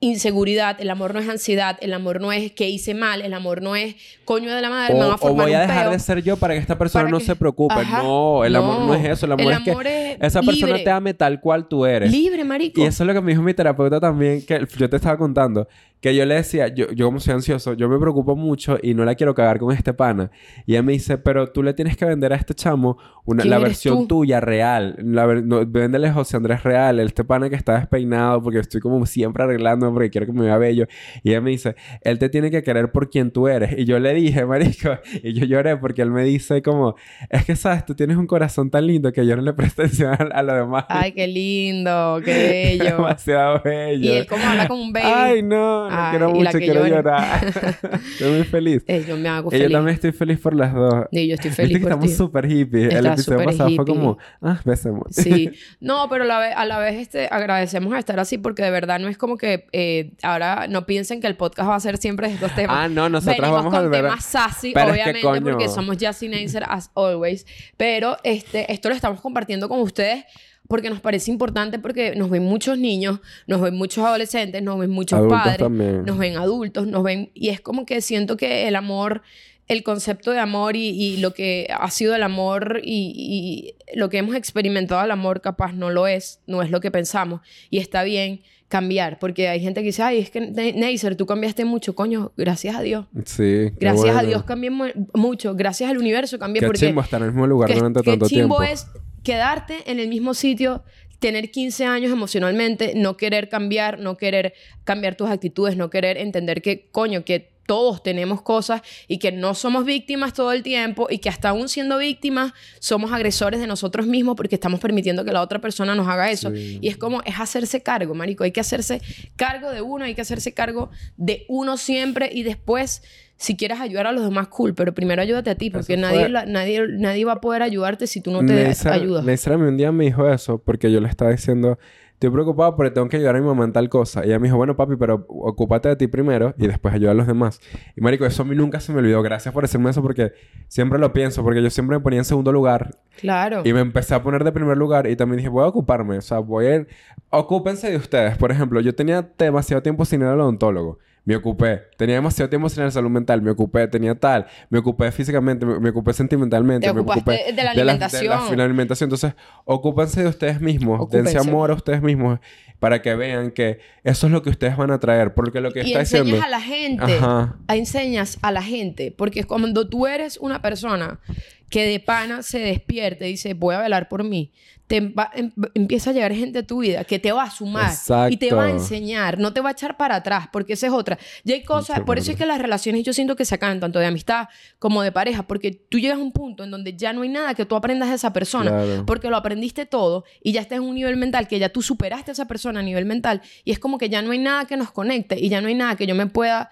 inseguridad, 0.01 0.81
el 0.81 0.91
amor 0.91 1.13
no 1.13 1.19
es 1.19 1.29
ansiedad, 1.29 1.77
el 1.81 1.93
amor 1.93 2.21
no 2.21 2.31
es 2.31 2.53
que 2.53 2.69
hice 2.69 2.95
mal, 2.95 3.21
el 3.21 3.35
amor 3.35 3.63
no 3.63 3.75
es 3.75 3.97
coño 4.25 4.55
de 4.55 4.63
la 4.63 4.71
madre, 4.71 4.95
me 4.95 5.01
van 5.01 5.09
a 5.11 5.13
O, 5.15 5.17
o 5.17 5.19
formar 5.19 5.47
voy 5.47 5.55
a 5.55 5.61
dejar 5.61 5.91
de 5.91 5.99
ser 5.99 6.23
yo 6.23 6.37
para 6.37 6.55
que 6.55 6.61
esta 6.61 6.79
persona 6.79 7.09
no 7.11 7.19
que- 7.19 7.25
se 7.25 7.35
preocupe. 7.35 7.75
Ajá. 7.75 8.05
No, 8.05 8.45
el 8.45 8.55
amor 8.55 8.83
no 8.83 8.95
es 8.95 9.05
eso. 9.05 9.27
El 9.27 9.33
amor 9.33 9.53
El 9.53 9.59
es 9.59 9.65
que 9.65 9.71
amor 9.73 9.87
es 9.89 10.17
esa 10.21 10.41
persona 10.43 10.67
libre. 10.69 10.85
te 10.85 10.91
ame 10.91 11.15
tal 11.15 11.41
cual 11.41 11.67
tú 11.67 11.85
eres. 11.85 12.13
Libre, 12.13 12.45
marico. 12.45 12.81
Y 12.81 12.85
eso 12.85 13.03
es 13.03 13.07
lo 13.09 13.13
que 13.13 13.21
me 13.21 13.33
dijo 13.33 13.43
mi 13.43 13.55
terapeuta 13.55 13.99
también, 13.99 14.47
que 14.47 14.65
yo 14.77 14.89
te 14.89 14.95
estaba 14.97 15.19
contando, 15.19 15.67
que 16.01 16.15
yo 16.15 16.25
le 16.25 16.37
decía, 16.37 16.69
yo, 16.69 16.91
yo 16.93 17.07
como 17.07 17.21
soy 17.21 17.35
ansioso, 17.35 17.75
yo 17.75 17.89
me 17.89 17.99
preocupo 17.99 18.37
mucho 18.37 18.79
y 18.83 18.95
no 18.95 19.05
la 19.05 19.15
quiero 19.15 19.35
cagar 19.35 19.59
con 19.59 19.75
este 19.75 19.95
pana. 19.95 20.31
Y 20.67 20.73
ella 20.73 20.83
me 20.83 20.93
dice, 20.93 21.19
pero 21.19 21.51
tú 21.53 21.63
le 21.63 21.75
tienes 21.75 21.97
que 21.97 22.05
vender 22.05 22.33
a 22.33 22.37
este 22.37 22.55
chamo 22.55 22.99
una, 23.25 23.43
¿Quién 23.43 23.51
la 23.51 23.59
versión 23.59 23.99
tú? 23.99 24.21
tuya 24.21 24.41
real. 24.41 24.97
La, 24.99 25.27
no, 25.27 25.67
véndele 25.67 26.11
José 26.13 26.37
Andrés 26.37 26.63
real, 26.63 27.01
este 27.01 27.25
pana 27.25 27.51
que 27.51 27.57
está 27.57 27.79
despeinado 27.79 28.43
porque 28.43 28.61
estoy 28.61 28.81
como 28.81 29.05
siempre 29.07 29.43
arreglándome 29.43 29.93
porque 29.93 30.11
quiero 30.11 30.27
que 30.27 30.33
me 30.33 30.45
vea 30.45 30.57
bello. 30.57 30.87
Y 31.23 31.31
ella 31.31 31.41
me 31.41 31.51
dice, 31.51 31.75
él 32.03 32.19
te 32.19 32.29
tiene 32.29 32.51
que 32.51 32.63
querer 32.63 32.93
por 32.93 33.11
quien 33.11 33.31
tú 33.31 33.49
eres. 33.49 33.77
Y 33.77 33.85
yo 33.85 33.99
le 33.99 34.15
dije, 34.15 34.47
marico, 34.47 34.91
y 35.23 35.33
yo 35.35 35.45
lloré 35.47 35.77
porque 35.77 36.03
él 36.03 36.11
me 36.11 36.25
dice 36.25 36.63
como, 36.63 36.95
es 37.29 37.45
que 37.45 37.57
sabes, 37.57 37.85
tú 37.85 37.95
tienes 37.95 38.17
un 38.17 38.27
corazón 38.27 38.71
tan 38.71 38.87
lindo 38.87 39.13
que 39.13 39.27
yo 39.27 39.37
no 39.37 39.43
le 39.43 39.53
presto 39.53 39.83
atención 39.83 40.13
a, 40.13 40.39
a 40.39 40.43
lo 40.43 40.55
demás. 40.55 40.85
Ay, 40.89 41.13
qué 41.13 41.27
lindo, 41.27 42.21
qué 42.25 42.33
bello. 42.79 42.97
Demasiado 42.97 43.61
bello. 43.65 44.05
y 44.05 44.17
él 44.17 44.27
como 44.27 44.45
habla 44.45 44.69
con 44.69 44.79
un 44.79 44.93
baby. 44.93 45.07
Ay, 45.07 45.43
no, 45.43 45.88
no 45.91 45.97
Ay, 45.99 46.11
quiero 46.11 46.31
y 46.31 46.33
la 46.43 46.51
mucho, 46.51 46.59
que 46.59 46.65
quiero 46.65 46.87
llorar. 46.87 47.47
Estoy 48.13 48.33
muy 48.33 48.45
feliz. 48.45 48.83
Eh, 48.87 49.05
yo 49.07 49.17
me 49.17 49.29
hago 49.29 49.51
yo 49.51 49.59
feliz. 49.59 49.73
también 49.73 49.95
estoy 49.95 50.13
feliz 50.13 50.39
por 50.41 50.55
las 50.55 50.73
dos. 50.75 51.07
Y 51.11 51.29
yo 51.29 51.35
estoy 51.35 51.51
Viste 51.51 51.63
feliz 51.63 51.77
que 51.79 51.83
por 51.83 51.91
estamos 51.93 52.09
ti. 52.11 52.15
súper 52.17 52.47
hippies. 52.49 52.95
El 52.95 53.07
episodio 53.07 53.45
pasado 53.45 53.69
fue 53.71 53.73
hippie. 53.75 53.85
como, 53.95 54.19
ah, 54.43 54.61
besemos. 54.65 55.07
Sí. 55.11 55.51
No, 55.81 56.09
pero 56.09 56.25
la 56.25 56.39
ve- 56.41 56.53
a 56.53 56.65
la 56.65 56.79
vez 56.79 56.97
este, 56.97 57.29
agradecemos 57.31 57.93
a 57.95 57.99
estar 57.99 58.19
así 58.21 58.39
porque 58.39 58.63
de 58.63 58.71
verdad 58.71 58.99
no 58.99 59.09
es 59.09 59.17
como 59.19 59.37
que 59.37 59.67
eh, 59.73 60.13
ahora 60.23 60.67
no 60.69 60.87
piensen 60.87 61.21
que 61.21 61.27
el 61.27 61.37
podcast 61.37 61.69
va 61.69 61.77
a 61.77 61.81
ser 61.81 61.99
siempre 61.99 62.29
de 62.29 62.35
estos 62.35 62.55
temas. 62.55 62.77
Ah, 62.79 62.89
no, 62.89 63.09
nosotros 63.09 63.37
Venimos 63.39 63.57
vamos 63.65 63.75
a 63.75 63.77
con 63.79 63.87
volver 63.87 64.05
a- 64.07 64.09
temas 64.11 64.25
sassy, 64.25 64.73
Pero 64.75 64.89
es 64.95 65.05
que, 65.05 65.11
obviamente, 65.27 65.51
porque 65.51 65.69
somos 65.69 65.97
Jassy 65.99 66.29
Nacer 66.29 66.65
as 66.69 66.91
always. 66.95 67.47
Pero 67.77 68.17
este, 68.25 68.71
esto 68.73 68.89
lo 68.89 68.95
estamos 68.95 69.21
compartiendo 69.21 69.69
con 69.69 69.81
ustedes 69.81 70.25
porque 70.69 70.91
nos 70.91 71.01
parece 71.01 71.31
importante 71.31 71.79
porque 71.79 72.15
nos 72.15 72.31
ven 72.31 72.45
muchos 72.45 72.79
niños, 72.79 73.21
nos 73.47 73.61
ven 73.61 73.75
muchos 73.75 74.05
adolescentes, 74.05 74.63
nos 74.63 74.79
ven 74.79 74.91
muchos 74.91 75.19
Adultos 75.19 75.41
padres, 75.43 75.59
también. 75.59 76.05
nos 76.05 76.17
ven 76.19 76.37
adultos, 76.37 76.87
nos 76.87 77.03
ven... 77.03 77.31
Y 77.35 77.49
es 77.49 77.61
como 77.61 77.85
que 77.87 78.01
siento 78.03 78.37
que 78.37 78.69
el 78.69 78.77
amor 78.77 79.23
el 79.67 79.83
concepto 79.83 80.31
de 80.31 80.39
amor 80.39 80.77
y, 80.77 80.89
y 80.89 81.19
lo 81.19 81.35
que 81.35 81.69
ha 81.79 81.91
sido 81.91 82.15
el 82.15 82.23
amor 82.23 82.81
y, 82.83 83.75
y 83.93 83.99
lo 83.99 84.09
que 84.09 84.17
hemos 84.17 84.35
experimentado 84.35 85.05
el 85.05 85.11
amor 85.11 85.43
capaz 85.43 85.73
no 85.75 85.91
lo 85.91 86.07
es, 86.07 86.41
no 86.47 86.63
es 86.63 86.71
lo 86.71 86.81
que 86.81 86.91
pensamos 86.91 87.43
y 87.69 87.77
está 87.79 88.03
bien 88.03 88.41
cambiar, 88.69 89.19
porque 89.19 89.49
hay 89.49 89.61
gente 89.61 89.81
que 89.81 89.87
dice, 89.89 90.03
ay, 90.03 90.19
es 90.21 90.31
que 90.31 90.41
Ne- 90.41 90.73
Neisser, 90.75 91.17
tú 91.17 91.27
cambiaste 91.27 91.65
mucho, 91.67 91.95
coño, 91.95 92.33
gracias 92.37 92.77
a 92.77 92.81
Dios. 92.83 93.07
Sí. 93.27 93.71
Gracias 93.79 94.09
a 94.11 94.13
bueno. 94.15 94.29
Dios 94.29 94.45
cambié 94.45 94.71
mu- 94.71 94.93
mucho, 95.15 95.55
gracias 95.55 95.91
al 95.91 95.99
universo 95.99 96.39
cambié 96.39 96.61
Qué 96.61 96.67
porque 96.67 96.87
chimbo 96.87 97.01
estar 97.03 97.21
en 97.21 97.27
el 97.29 97.33
mismo 97.33 97.47
lugar 97.47 97.73
durante 97.73 98.01
qué 98.03 98.11
tanto 98.11 98.27
chimbo 98.29 98.59
tiempo. 98.59 98.63
es 98.63 98.87
quedarte 99.29 99.91
en 99.91 100.01
el 100.01 100.09
mismo 100.09 100.33
sitio, 100.33 100.83
tener 101.19 101.51
15 101.51 101.85
años 101.85 102.11
emocionalmente, 102.11 102.95
no 102.97 103.19
querer 103.19 103.51
cambiar, 103.51 103.99
no 103.99 104.17
querer 104.17 104.55
cambiar 104.85 105.17
tus 105.17 105.29
actitudes, 105.29 105.77
no 105.77 105.91
querer 105.91 106.17
entender 106.17 106.63
que, 106.63 106.89
coño, 106.91 107.27
que 107.27 107.59
todos 107.67 108.03
tenemos 108.03 108.41
cosas 108.41 108.81
y 109.07 109.19
que 109.19 109.31
no 109.31 109.55
somos 109.55 109.85
víctimas 109.85 110.33
todo 110.33 110.53
el 110.53 110.63
tiempo 110.63 111.09
y 111.11 111.19
que 111.19 111.29
hasta 111.29 111.51
aún 111.51 111.69
siendo 111.69 111.99
víctimas 111.99 112.55
somos 112.79 113.13
agresores 113.13 113.61
de 113.61 113.67
nosotros 113.67 114.07
mismos 114.07 114.35
porque 114.35 114.55
estamos 114.55 114.81
permitiendo 114.81 115.27
que 115.27 115.33
la 115.33 115.43
otra 115.43 115.61
persona 115.61 115.95
nos 115.95 116.09
haga 116.09 116.31
eso. 116.31 116.51
Sí. 116.51 116.79
Y 116.81 116.89
es 116.89 116.97
como, 116.97 117.21
es 117.27 117.39
hacerse 117.39 117.83
cargo, 117.83 118.15
marico. 118.15 118.45
Hay 118.45 118.53
que 118.53 118.61
hacerse 118.61 119.03
cargo 119.37 119.71
de 119.71 119.83
uno, 119.83 120.07
hay 120.07 120.15
que 120.15 120.23
hacerse 120.23 120.55
cargo 120.55 120.89
de 121.19 121.45
uno 121.49 121.77
siempre 121.77 122.31
y 122.33 122.45
después, 122.45 123.03
si 123.41 123.57
quieres 123.57 123.81
ayudar 123.81 124.07
a 124.09 124.13
los 124.13 124.25
demás, 124.25 124.49
cool, 124.49 124.75
pero 124.75 124.93
primero 124.93 125.23
ayúdate 125.23 125.49
a 125.51 125.55
ti 125.55 125.71
porque 125.71 125.97
nadie, 125.97 126.29
la- 126.29 126.45
nadie, 126.45 126.83
nadie 126.99 127.25
va 127.25 127.33
a 127.35 127.41
poder 127.41 127.63
ayudarte 127.63 128.07
si 128.07 128.21
tú 128.21 128.31
no 128.33 128.41
te 128.41 128.69
Neisser- 128.69 128.91
ayudas. 128.93 129.25
Neisser 129.25 129.53
a 129.55 129.59
mí 129.59 129.67
un 129.69 129.77
día 129.77 129.93
me 129.93 130.05
dijo 130.05 130.29
eso 130.29 130.59
porque 130.59 130.91
yo 130.93 131.01
le 131.01 131.09
estaba 131.09 131.31
diciendo, 131.31 131.79
estoy 132.15 132.31
preocupado 132.31 132.75
porque 132.75 132.91
tengo 132.91 133.09
que 133.09 133.17
ayudar 133.19 133.37
a 133.37 133.41
mi 133.41 133.47
mamá 133.47 133.65
en 133.65 133.73
tal 133.73 133.89
cosa. 133.89 134.23
Y 134.25 134.31
ella 134.31 134.41
me 134.41 134.49
dijo, 134.49 134.57
bueno, 134.57 134.75
papi, 134.75 134.97
pero 134.97 135.25
ocúpate 135.29 135.89
de 135.89 135.95
ti 135.95 136.09
primero 136.09 136.53
y 136.59 136.67
después 136.67 136.93
ayuda 136.93 137.13
a 137.13 137.15
los 137.15 137.29
demás. 137.29 137.61
Y 137.97 138.01
marico, 138.01 138.27
eso 138.27 138.43
a 138.43 138.45
mí 138.45 138.57
nunca 138.57 138.81
se 138.81 138.93
me 138.93 138.99
olvidó. 138.99 139.23
Gracias 139.23 139.55
por 139.55 139.63
decirme 139.63 139.89
eso 139.91 140.03
porque 140.03 140.33
siempre 140.67 140.99
lo 140.99 141.13
pienso, 141.13 141.45
porque 141.45 141.63
yo 141.63 141.71
siempre 141.71 141.97
me 141.97 142.03
ponía 142.03 142.19
en 142.19 142.25
segundo 142.25 142.51
lugar 142.51 142.97
Claro. 143.21 143.63
y 143.65 143.73
me 143.73 143.79
empecé 143.81 144.17
a 144.17 144.23
poner 144.25 144.43
de 144.43 144.51
primer 144.51 144.77
lugar 144.77 145.07
y 145.07 145.15
también 145.15 145.37
dije, 145.37 145.49
voy 145.49 145.63
a 145.63 145.69
ocuparme, 145.69 146.19
o 146.19 146.23
sea, 146.23 146.41
voy 146.41 146.67
a 146.67 146.75
ir... 146.75 146.89
Ocúpense 147.31 147.89
de 147.89 147.97
ustedes. 147.97 148.37
Por 148.37 148.51
ejemplo, 148.51 148.81
yo 148.81 148.97
tenía 148.97 149.31
demasiado 149.39 149.81
tiempo 149.83 150.05
sin 150.05 150.23
ir 150.23 150.27
al 150.27 150.41
odontólogo. 150.41 150.99
Me 151.29 151.37
ocupé. 151.37 151.83
Tenía 151.99 152.15
demasiado 152.15 152.49
tiempo 152.49 152.71
sin 152.71 152.85
la 152.85 152.91
salud 152.91 153.11
mental. 153.11 153.43
Me 153.43 153.51
ocupé. 153.51 153.87
Tenía 153.87 154.15
tal. 154.15 154.47
Me 154.71 154.79
ocupé 154.79 155.13
físicamente. 155.13 155.67
Me, 155.67 155.79
me 155.79 155.91
ocupé 155.91 156.15
sentimentalmente. 156.15 156.87
Te 156.87 156.95
me 156.95 157.03
ocupé 157.03 157.53
de 157.53 157.53
la 157.53 157.75
de 157.75 157.85
la, 157.85 157.93
alimentación. 157.93 158.51
de 158.51 158.57
la 158.57 158.65
alimentación. 158.65 159.09
Entonces, 159.09 159.35
ocúpense 159.67 160.23
de 160.23 160.29
ustedes 160.31 160.63
mismos. 160.63 160.99
Ocúpense. 160.99 161.35
Dense 161.35 161.51
amor 161.51 161.71
a 161.71 161.75
ustedes 161.75 162.01
mismos 162.01 162.39
para 162.79 163.03
que 163.03 163.15
vean 163.15 163.51
que 163.51 163.79
eso 164.05 164.27
es 164.29 164.33
lo 164.33 164.41
que 164.41 164.49
ustedes 164.49 164.79
van 164.79 164.91
a 164.91 165.01
traer. 165.01 165.35
Porque 165.35 165.61
lo 165.61 165.71
que 165.71 165.81
y 165.81 165.89
está 165.89 166.01
enseñas 166.01 166.25
diciendo... 166.25 166.47
a 166.47 166.49
la 166.49 166.61
gente. 166.63 167.19
Ajá. 167.19 167.57
Enseñas 167.69 168.39
a 168.41 168.51
la 168.51 168.63
gente. 168.63 169.15
Porque 169.15 169.45
cuando 169.45 169.87
tú 169.87 170.07
eres 170.07 170.39
una 170.39 170.63
persona 170.63 171.21
que 171.69 171.87
de 171.87 172.01
pana 172.01 172.43
se 172.43 172.59
despierte 172.59 173.29
y 173.29 173.33
dice, 173.33 173.55
voy 173.55 173.75
a 173.75 173.81
velar 173.81 174.09
por 174.09 174.25
mí, 174.25 174.53
te 174.87 175.01
va- 175.01 175.31
em- 175.35 175.53
empieza 175.75 176.09
a 176.11 176.13
llegar 176.15 176.33
gente 176.33 176.61
a 176.61 176.63
tu 176.67 176.79
vida 176.81 177.05
que 177.05 177.19
te 177.19 177.31
va 177.31 177.43
a 177.43 177.51
sumar 177.51 177.93
y 178.31 178.39
te 178.39 178.55
va 178.55 178.65
a 178.65 178.71
enseñar, 178.71 179.39
no 179.39 179.53
te 179.53 179.61
va 179.61 179.69
a 179.69 179.73
echar 179.73 179.99
para 179.99 180.17
atrás, 180.17 180.49
porque 180.51 180.73
esa 180.73 180.87
es 180.87 180.93
otra. 180.95 181.19
Ya 181.45 181.55
hay 181.57 181.63
cosas, 181.63 182.01
por 182.01 182.17
eso 182.19 182.31
es 182.31 182.39
que 182.39 182.47
las 182.47 182.59
relaciones 182.59 183.03
yo 183.05 183.13
siento 183.13 183.37
que 183.37 183.45
se 183.45 183.55
acaban 183.55 183.81
tanto 183.81 183.99
de 183.99 184.07
amistad 184.07 184.49
como 184.79 185.03
de 185.03 185.13
pareja, 185.13 185.43
porque 185.43 185.73
tú 185.73 185.99
llegas 185.99 186.17
a 186.19 186.23
un 186.23 186.33
punto 186.33 186.65
en 186.65 186.71
donde 186.71 186.97
ya 186.97 187.13
no 187.13 187.21
hay 187.21 187.29
nada 187.29 187.53
que 187.53 187.67
tú 187.67 187.77
aprendas 187.77 188.09
de 188.09 188.15
esa 188.15 188.33
persona, 188.33 188.71
Claro. 188.71 189.05
porque 189.05 189.29
lo 189.29 189.37
aprendiste 189.37 189.85
todo 189.85 190.25
y 190.43 190.53
ya 190.53 190.63
estás 190.63 190.79
en 190.79 190.85
un 190.85 190.95
nivel 190.95 191.19
mental 191.19 191.49
que 191.49 191.59
ya 191.59 191.69
tú 191.69 191.83
superaste 191.83 192.31
a 192.31 192.33
esa 192.33 192.47
persona 192.49 192.81
a 192.81 192.83
nivel 192.83 193.05
mental 193.05 193.43
y 193.65 193.73
es 193.73 193.79
como 193.79 193.99
que 193.99 194.09
ya 194.09 194.23
no 194.23 194.31
hay 194.31 194.39
nada 194.39 194.65
que 194.65 194.79
nos 194.79 194.91
conecte 194.91 195.39
y 195.39 195.51
ya 195.51 195.61
no 195.61 195.69
hay 195.69 195.75
nada 195.75 195.97
que 195.97 196.07
yo 196.07 196.15
me 196.15 196.27
pueda 196.29 196.71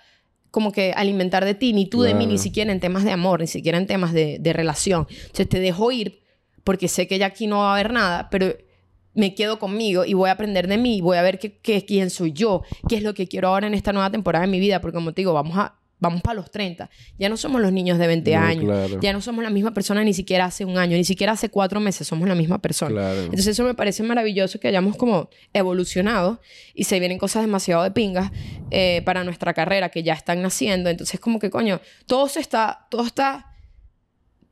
como 0.51 0.73
que 0.73 0.93
alimentar 0.97 1.45
de 1.45 1.55
ti, 1.55 1.73
ni 1.73 1.87
tú 1.87 2.03
de 2.03 2.15
mí, 2.15 2.27
ni 2.27 2.39
siquiera 2.39 2.73
en 2.73 2.81
temas 2.81 3.05
de 3.05 3.13
amor, 3.13 3.41
ni 3.41 3.47
siquiera 3.47 3.79
en 3.79 3.87
temas 3.87 4.13
de, 4.13 4.39
de 4.41 4.53
relación. 4.53 5.07
Entonces 5.11 5.49
te 5.49 5.61
dejo 5.61 5.91
ir 5.93 6.21
porque 6.65 6.89
sé 6.89 7.07
que 7.07 7.19
ya 7.19 7.27
aquí 7.27 7.47
no 7.47 7.59
va 7.59 7.71
a 7.71 7.75
haber 7.75 7.93
nada, 7.93 8.29
pero 8.31 8.55
me 9.15 9.35
quedo 9.35 9.59
conmigo 9.59 10.05
y 10.05 10.15
voy 10.15 10.29
a 10.29 10.33
aprender 10.33 10.67
de 10.69 10.77
mí, 10.79 11.01
voy 11.01 11.17
a 11.17 11.23
ver 11.23 11.39
qué, 11.39 11.57
qué- 11.59 11.85
quién 11.85 12.11
soy 12.11 12.33
yo, 12.33 12.63
qué 12.89 12.97
es 12.97 13.03
lo 13.03 13.15
que 13.15 13.27
quiero 13.29 13.49
ahora 13.49 13.67
en 13.67 13.75
esta 13.75 13.93
nueva 13.93 14.11
temporada 14.11 14.45
de 14.45 14.51
mi 14.51 14.61
vida, 14.61 14.81
porque 14.81 14.95
como 14.97 15.13
te 15.13 15.23
digo, 15.23 15.33
vamos 15.33 15.57
a 15.57 15.75
vamos 15.99 16.21
para 16.23 16.35
los 16.35 16.51
30. 16.51 16.91
Ya 17.19 17.29
no 17.29 17.37
somos 17.37 17.61
los 17.61 17.73
niños 17.73 17.99
de 17.99 18.07
20 18.07 18.35
No, 18.35 18.41
años. 18.43 18.65
claro. 18.65 19.01
Ya 19.01 19.13
no 19.13 19.21
somos 19.21 19.43
la 19.43 19.51
misma 19.51 19.73
persona 19.73 20.05
ni 20.05 20.13
siquiera 20.15 20.45
hace 20.45 20.65
un 20.65 20.77
año, 20.79 20.97
ni 20.97 21.05
siquiera 21.05 21.33
hace 21.33 21.49
cuatro 21.49 21.81
meses 21.81 22.07
somos 22.07 22.29
la 22.29 22.35
misma 22.35 22.59
persona. 22.59 22.91
Claro. 22.93 23.21
Entonces 23.23 23.47
eso 23.49 23.65
me 23.65 23.75
parece 23.75 24.03
maravilloso 24.03 24.61
que 24.61 24.69
hayamos 24.69 24.97
como 24.97 25.31
evolucionado 25.53 26.41
y 26.75 26.85
se 26.85 26.99
vienen 27.01 27.19
cosas 27.19 27.43
demasiado 27.43 27.83
de 27.83 27.91
pingas 27.91 28.31
eh, 28.71 29.03
para 29.05 29.25
nuestra 29.25 29.55
carrera 29.55 29.89
que 29.89 30.03
ya 30.03 30.13
están 30.15 30.43
naciendo. 30.43 30.91
Entonces 30.91 31.19
como 31.21 31.39
que 31.39 31.51
coño, 31.51 31.81
todo 32.07 32.29
se 32.29 32.41
está, 32.41 32.87
todo 32.91 33.05
está 33.07 33.47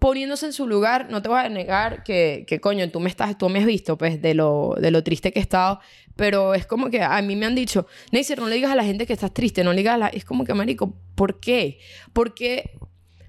poniéndose 0.04 0.44
en 0.44 0.52
su 0.52 0.66
lugar. 0.66 1.08
No 1.08 1.22
te 1.22 1.30
voy 1.30 1.38
a 1.38 1.48
negar 1.48 2.04
que, 2.04 2.44
que 2.46 2.60
coño, 2.60 2.90
tú 2.90 3.00
me 3.00 3.08
estás, 3.08 3.38
tú 3.38 3.48
me 3.48 3.60
has 3.60 3.64
visto 3.64 3.96
pues 3.96 4.20
de 4.20 4.34
lo, 4.34 4.74
de 4.78 4.90
lo 4.90 5.02
triste 5.02 5.32
que 5.32 5.38
he 5.38 5.42
estado. 5.42 5.80
Pero 6.14 6.52
es 6.52 6.66
como 6.66 6.90
que 6.90 7.00
a 7.02 7.22
mí 7.22 7.34
me 7.36 7.46
han 7.46 7.54
dicho, 7.54 7.86
Neisser, 8.12 8.38
no 8.38 8.48
le 8.48 8.56
digas 8.56 8.70
a 8.70 8.74
la 8.74 8.84
gente 8.84 9.06
que 9.06 9.14
estás 9.14 9.32
triste, 9.32 9.64
no 9.64 9.72
le 9.72 9.78
digas 9.78 9.94
a 9.94 9.96
la... 9.96 10.08
Es 10.08 10.26
como 10.26 10.44
que, 10.44 10.52
marico, 10.52 10.94
¿por 11.14 11.40
qué? 11.40 11.78
Porque 12.12 12.72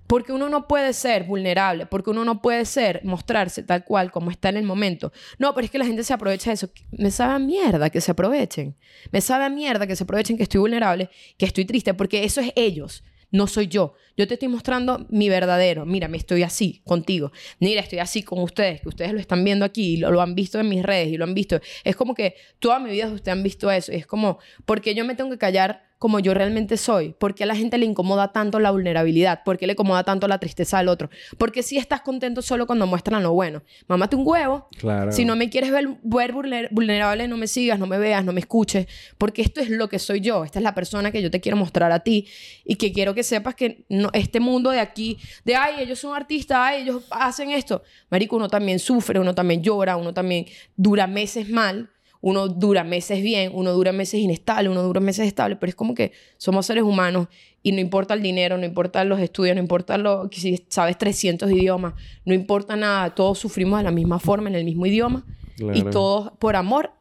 porque 0.06 0.34
uno 0.34 0.50
no 0.50 0.68
puede 0.68 0.92
ser 0.92 1.24
vulnerable, 1.24 1.86
porque 1.86 2.10
uno 2.10 2.26
no 2.26 2.42
puede 2.42 2.66
ser, 2.66 3.00
mostrarse 3.06 3.64
tal 3.64 3.86
cual 3.86 4.12
como 4.12 4.30
está 4.30 4.50
en 4.50 4.58
el 4.58 4.64
momento. 4.64 5.14
No, 5.40 5.56
pero 5.56 5.66
es 5.66 5.72
que 5.72 5.80
la 5.80 5.86
gente 5.86 6.04
se 6.04 6.14
aprovecha 6.14 6.50
de 6.50 6.56
eso. 6.56 6.70
Me 6.92 7.10
sabe 7.10 7.36
a 7.36 7.40
mierda 7.40 7.90
que 7.90 8.02
se 8.02 8.12
aprovechen. 8.12 8.76
Me 9.12 9.22
sabe 9.22 9.46
a 9.46 9.50
mierda 9.50 9.88
que 9.88 9.96
se 9.96 10.04
aprovechen 10.04 10.36
que 10.36 10.44
estoy 10.44 10.60
vulnerable, 10.60 11.10
que 11.38 11.46
estoy 11.46 11.64
triste, 11.64 11.94
porque 11.94 12.26
eso 12.26 12.42
es 12.42 12.52
ellos. 12.58 13.02
No 13.36 13.48
soy 13.48 13.68
yo. 13.68 13.96
Yo 14.16 14.30
te 14.30 14.36
estoy 14.36 14.48
mostrando 14.48 15.06
mi 15.10 15.28
verdadero. 15.28 15.86
Mira, 15.86 16.08
me 16.08 16.16
estoy 16.16 16.44
así 16.44 16.82
contigo. 16.86 17.34
Mira, 17.60 17.82
estoy 17.82 18.00
así 18.00 18.24
con 18.24 18.40
ustedes, 18.40 18.80
que 18.80 18.88
ustedes 18.88 19.12
lo 19.12 19.20
están 19.20 19.44
viendo 19.44 19.66
aquí, 19.66 19.96
y 19.96 19.98
lo, 19.98 20.22
han 20.22 20.36
visto 20.36 20.58
en 20.58 20.70
mis 20.70 20.84
redes 20.84 21.10
y 21.10 21.18
lo 21.18 21.26
han 21.26 21.34
visto. 21.34 21.60
Es 21.84 21.98
como 21.98 22.16
que 22.16 22.36
toda 22.60 22.80
mi 22.80 22.92
vida 22.92 23.08
ustedes 23.08 23.38
han 23.38 23.44
visto 23.44 23.70
eso. 23.70 23.92
Es 23.92 24.08
como, 24.08 24.40
porque 24.64 24.96
yo 24.96 25.04
me 25.04 25.16
tengo 25.16 25.32
que 25.32 25.38
callar 25.38 25.84
como 26.06 26.20
yo 26.20 26.36
realmente 26.36 26.78
soy? 26.78 27.16
¿Por 27.18 27.34
qué 27.34 27.46
a 27.46 27.48
la 27.48 27.56
gente 27.56 27.80
le 27.80 27.86
incomoda 27.88 28.32
tanto 28.32 28.60
la 28.60 28.70
vulnerabilidad? 28.70 29.42
¿Por 29.44 29.58
qué 29.58 29.66
le 29.66 29.74
incomoda 29.74 30.04
tanto 30.04 30.28
la 30.28 30.38
tristeza 30.38 30.78
al 30.78 30.88
otro? 30.88 31.10
Porque 31.40 31.64
si 31.64 31.78
estás 31.80 32.02
contento 32.02 32.44
solo 32.44 32.68
cuando 32.68 32.86
muestran 32.86 33.24
lo 33.24 33.34
bueno. 33.34 33.64
Mámate 33.88 34.16
un 34.16 34.22
huevo. 34.24 34.68
Claro. 34.78 35.12
Si 35.12 35.26
no 35.26 35.36
me 35.36 35.50
quieres 35.50 35.72
ver, 35.72 35.88
ver 36.04 36.32
vulner- 36.32 36.68
vulnerable, 36.70 37.28
no 37.28 37.38
me 37.38 37.48
sigas, 37.48 37.80
no 37.80 37.88
me 37.88 37.98
veas, 37.98 38.24
no 38.24 38.34
me 38.34 38.40
escuches. 38.40 38.86
Porque 39.18 39.42
esto 39.42 39.62
es 39.62 39.72
lo 39.72 39.90
que 39.90 39.98
soy 39.98 40.22
yo. 40.22 40.44
Esta 40.44 40.60
es 40.60 40.64
la 40.64 40.76
persona 40.76 41.12
que 41.12 41.24
yo 41.24 41.32
te 41.32 41.42
quiero 41.42 41.58
mostrar 41.58 41.92
a 41.92 42.02
ti. 42.02 42.28
Y 42.64 42.76
que 42.76 42.94
quiero 42.94 43.16
que 43.16 43.24
sepas 43.24 43.56
que 43.56 43.84
no, 43.90 44.12
este 44.14 44.40
mundo 44.40 44.70
de 44.70 44.82
aquí, 44.82 45.18
de 45.44 45.56
ay, 45.56 45.78
ellos 45.80 45.98
son 45.98 46.16
artistas, 46.16 46.60
ay, 46.62 46.84
ellos 46.84 47.02
hacen 47.10 47.50
esto. 47.50 47.82
Marico, 48.12 48.36
uno 48.36 48.48
también 48.48 48.78
sufre, 48.78 49.20
uno 49.20 49.34
también 49.34 49.64
llora, 49.64 49.98
uno 49.98 50.14
también 50.14 50.46
dura 50.76 51.08
meses 51.08 51.50
mal. 51.50 51.90
Uno 52.26 52.48
dura 52.48 52.84
meses 52.84 53.22
bien, 53.22 53.52
uno 53.54 53.72
dura 53.72 53.92
meses 53.92 54.20
inestable, 54.20 54.68
uno 54.68 54.82
dura 54.82 55.00
meses 55.00 55.28
estable, 55.28 55.58
pero 55.58 55.70
es 55.70 55.76
como 55.76 55.94
que 55.94 56.12
somos 56.38 56.66
seres 56.66 56.84
humanos 56.84 57.28
y 57.62 57.72
no 57.72 57.80
importa 57.80 58.16
el 58.16 58.24
dinero, 58.24 58.58
no 58.58 58.66
importa 58.66 59.04
los 59.04 59.20
estudios, 59.20 59.56
no 59.56 59.62
importa 59.62 60.00
lo, 60.00 60.28
que 60.28 60.40
si 60.40 60.66
sabes 60.68 60.98
300 60.98 61.52
idiomas, 61.52 61.94
no 62.26 62.34
importa 62.34 62.76
nada, 62.76 63.14
todos 63.14 63.38
sufrimos 63.38 63.78
de 63.78 63.84
la 63.84 63.92
misma 63.92 64.18
forma, 64.18 64.50
en 64.50 64.56
el 64.56 64.66
mismo 64.66 64.88
idioma 64.88 65.24
y 65.72 65.84
todos 65.84 66.32
por 66.40 66.56
amor 66.56 66.94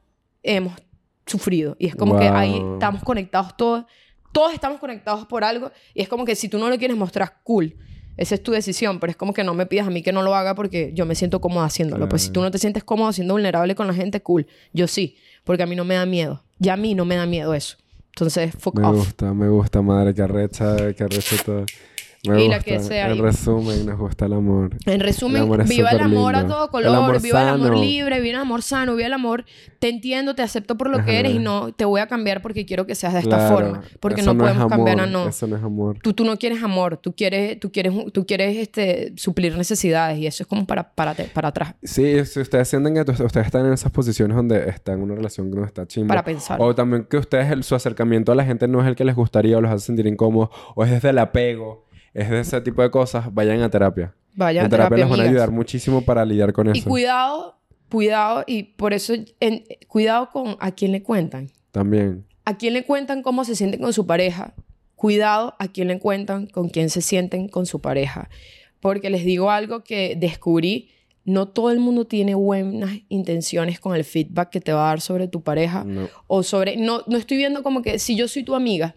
hemos 0.43 0.75
sufrido. 1.25 1.75
Y 1.79 1.87
es 1.87 1.97
como 1.97 2.19
que 2.19 2.29
ahí 2.29 2.61
estamos 2.75 3.03
conectados 3.03 3.57
todos, 3.57 3.87
todos 4.31 4.53
estamos 4.53 4.79
conectados 4.79 5.25
por 5.25 5.43
algo 5.43 5.73
y 5.95 6.03
es 6.03 6.09
como 6.11 6.27
que 6.27 6.37
si 6.37 6.51
tú 6.51 6.59
no 6.59 6.69
lo 6.69 6.77
quieres 6.77 6.99
mostrar, 6.99 7.41
cool. 7.45 7.75
Esa 8.17 8.35
es 8.37 8.43
tu 8.43 8.53
decisión, 8.53 9.01
pero 9.01 9.11
es 9.11 9.17
como 9.17 9.33
que 9.35 9.43
no 9.45 9.55
me 9.55 9.67
pidas 9.67 9.87
a 9.87 9.91
mí 9.91 10.03
que 10.03 10.13
no 10.13 10.23
lo 10.23 10.35
haga 10.35 10.55
porque 10.55 10.93
yo 10.95 11.05
me 11.07 11.15
siento 11.15 11.41
cómoda 11.41 11.67
haciéndolo. 11.67 12.09
Pues 12.09 12.23
si 12.23 12.31
tú 12.31 12.41
no 12.43 12.51
te 12.51 12.59
sientes 12.59 12.85
cómodo 12.85 13.13
siendo 13.13 13.35
vulnerable 13.35 13.75
con 13.75 13.87
la 13.87 13.95
gente, 13.95 14.21
cool. 14.23 14.47
Yo 14.73 14.87
sí, 14.87 15.17
porque 15.43 15.63
a 15.63 15.67
mí 15.67 15.75
no 15.77 15.85
me 15.85 15.95
da 15.95 16.07
miedo. 16.07 16.43
Ya 16.59 16.75
a 16.75 16.77
mí 16.77 16.95
no 16.95 17.05
me 17.05 17.17
da 17.17 17.27
miedo 17.27 17.55
eso. 17.55 17.77
Entonces, 18.15 18.55
fuck 18.57 18.79
Me 18.79 18.87
off. 18.87 18.97
gusta, 18.97 19.35
me 19.35 19.49
gusta, 19.49 19.83
madre, 19.83 20.15
que 20.15 20.23
arrecha, 20.23 20.93
que 20.93 21.03
arrecha 21.03 21.37
todo. 21.45 21.67
Me 22.27 22.45
Y 22.45 22.49
la 22.49 22.57
gusta. 22.57 22.71
que 22.73 22.81
sea. 22.81 23.11
En 23.11 23.19
resumen, 23.19 23.87
nos 23.87 23.99
gusta 23.99 24.27
el 24.27 24.33
amor. 24.33 24.71
En 24.87 25.01
resumen, 25.01 25.37
El 25.37 25.43
amor 25.45 25.69
viva 25.69 25.91
el 25.91 26.01
amor 26.01 26.35
a 26.35 26.41
lindo. 26.41 26.55
todo 26.55 26.65
El 26.65 26.71
color, 26.71 26.95
amor 26.97 27.23
viva 27.23 27.43
el 27.43 27.49
amor 27.49 27.69
sano. 27.69 27.81
libre, 27.83 28.21
viva 28.21 28.35
el 28.37 28.41
amor 28.41 28.63
sano, 28.63 28.95
viva 28.97 29.07
el 29.07 29.13
amor, 29.13 29.45
te 29.79 29.89
entiendo, 29.89 30.35
te 30.35 30.43
acepto 30.43 30.77
por 30.77 30.89
lo 30.89 30.97
Ajá. 30.99 31.07
que 31.07 31.19
eres 31.21 31.35
y 31.35 31.39
no 31.39 31.73
te 31.73 31.85
voy 31.85 32.01
a 32.01 32.07
cambiar 32.07 32.41
porque 32.43 32.65
quiero 32.65 32.87
que 32.87 32.95
seas 32.95 33.13
de 33.13 33.19
esta 33.21 33.37
Claro, 33.37 33.55
forma, 33.57 33.83
porque 34.01 34.21
eso 34.23 34.33
no 34.33 34.45
es 34.47 34.53
podemos 34.53 34.71
cambiar 34.73 35.01
a 35.01 35.07
no. 35.07 35.29
Eso 35.29 35.47
no 35.47 35.57
es 35.57 35.63
amor. 35.63 35.99
Tú, 36.03 36.13
tú 36.15 36.25
no 36.25 36.37
quieres 36.39 36.63
amor, 36.63 36.97
tú 36.97 37.15
quieres, 37.15 37.61
tú 37.61 37.71
quieres, 37.71 37.93
tú 38.13 38.27
quieres 38.27 38.57
este, 38.57 39.13
suplir 39.17 39.57
necesidades 39.57 40.19
y 40.19 40.27
eso 40.27 40.43
es 40.43 40.47
como 40.47 40.67
para, 40.67 40.95
para, 40.95 41.15
para 41.33 41.49
atrás, 41.49 41.75
Sí, 41.83 42.25
si 42.25 42.41
ustedes 42.41 42.69
sienten 42.69 42.95
que 42.95 43.01
ustedes 43.11 43.47
están 43.47 43.67
en 43.67 43.73
esas 43.75 43.93
posiciones 43.93 44.37
donde 44.37 44.69
están 44.71 44.95
en 44.99 45.03
una 45.05 45.15
relación 45.15 45.51
que 45.51 45.59
no 45.59 45.65
está 45.65 45.87
chimba. 45.87 46.09
para 46.09 46.25
pensar. 46.25 46.59
O 46.61 46.75
también 46.75 47.05
que 47.05 47.17
ustedes, 47.19 47.51
el- 47.51 47.65
su 47.65 47.75
acercamiento 47.75 48.33
a 48.33 48.35
la 48.35 48.45
gente 48.45 48.67
no 48.69 48.81
es 48.81 48.87
el 48.89 48.97
que 48.97 49.05
les 49.05 49.15
gustaría 49.15 49.59
o 49.59 49.61
los 49.61 49.71
hace 49.71 49.87
sentir 49.87 50.07
incómodos. 50.07 50.49
O 50.75 50.85
es 50.85 50.91
desde 50.91 51.11
el 51.11 51.19
apego. 51.19 51.84
Es 52.15 52.31
de 52.31 52.41
ese 52.41 52.61
tipo 52.61 52.81
de 52.83 52.91
cosas. 52.91 53.33
Vayan 53.35 53.61
a 53.61 53.69
terapia. 53.71 54.15
Vayan 54.35 54.65
en 54.65 54.71
terapia, 54.71 54.97
les 54.99 55.09
van 55.09 55.21
a 55.21 55.25
ayudar 55.25 55.51
muchísimo 55.51 56.01
para 56.03 56.25
lidiar 56.25 56.53
con 56.53 56.75
Y 56.75 56.79
eso. 56.79 56.89
cuidado, 56.89 57.59
cuidado, 57.91 58.45
y 58.47 58.63
por 58.63 58.93
eso, 58.95 59.13
en- 59.41 59.65
cuidado 59.89 60.31
con 60.31 60.57
a 60.61 60.71
quién 60.73 60.93
le 60.93 61.03
cuentan. 61.03 61.51
También. 61.73 62.25
¿A 62.45 62.57
quién 62.57 62.73
le 62.75 62.85
cuentan 62.85 63.23
cómo 63.23 63.45
se 63.45 63.55
sienten 63.57 63.81
con 63.81 63.93
su 63.93 64.07
pareja? 64.07 64.55
cuidado 64.97 65.55
a 65.59 65.69
quién 65.69 65.89
le 65.89 65.99
cuentan, 65.99 66.47
con 66.47 66.71
quién 66.71 66.89
se 66.89 67.03
sienten 67.03 67.49
con 67.49 67.67
su 67.67 67.81
pareja. 67.81 68.31
Porque 68.81 69.11
les 69.11 69.25
digo 69.25 69.51
algo 69.51 69.85
que 69.85 70.17
descubrí, 70.17 70.89
no 71.27 71.49
todo 71.49 71.71
el 71.71 71.79
mundo 71.79 72.07
tiene 72.07 72.35
buenas 72.35 73.01
intenciones 73.11 73.81
con 73.81 73.95
el 73.95 74.05
feedback 74.05 74.49
que 74.51 74.61
te 74.63 74.73
va 74.73 74.85
a 74.87 74.89
dar 74.91 75.01
sobre 75.03 75.29
tu 75.29 75.43
pareja 75.43 75.85
No. 75.85 76.09
o 76.27 76.43
sobre 76.43 76.77
no 76.79 77.03
no 77.07 77.19
estoy 77.19 77.37
viendo 77.37 77.63
como 77.63 77.83
que 77.83 77.99
si 77.99 78.15
yo 78.17 78.29
soy 78.29 78.45
tu 78.45 78.55
amiga 78.55 78.95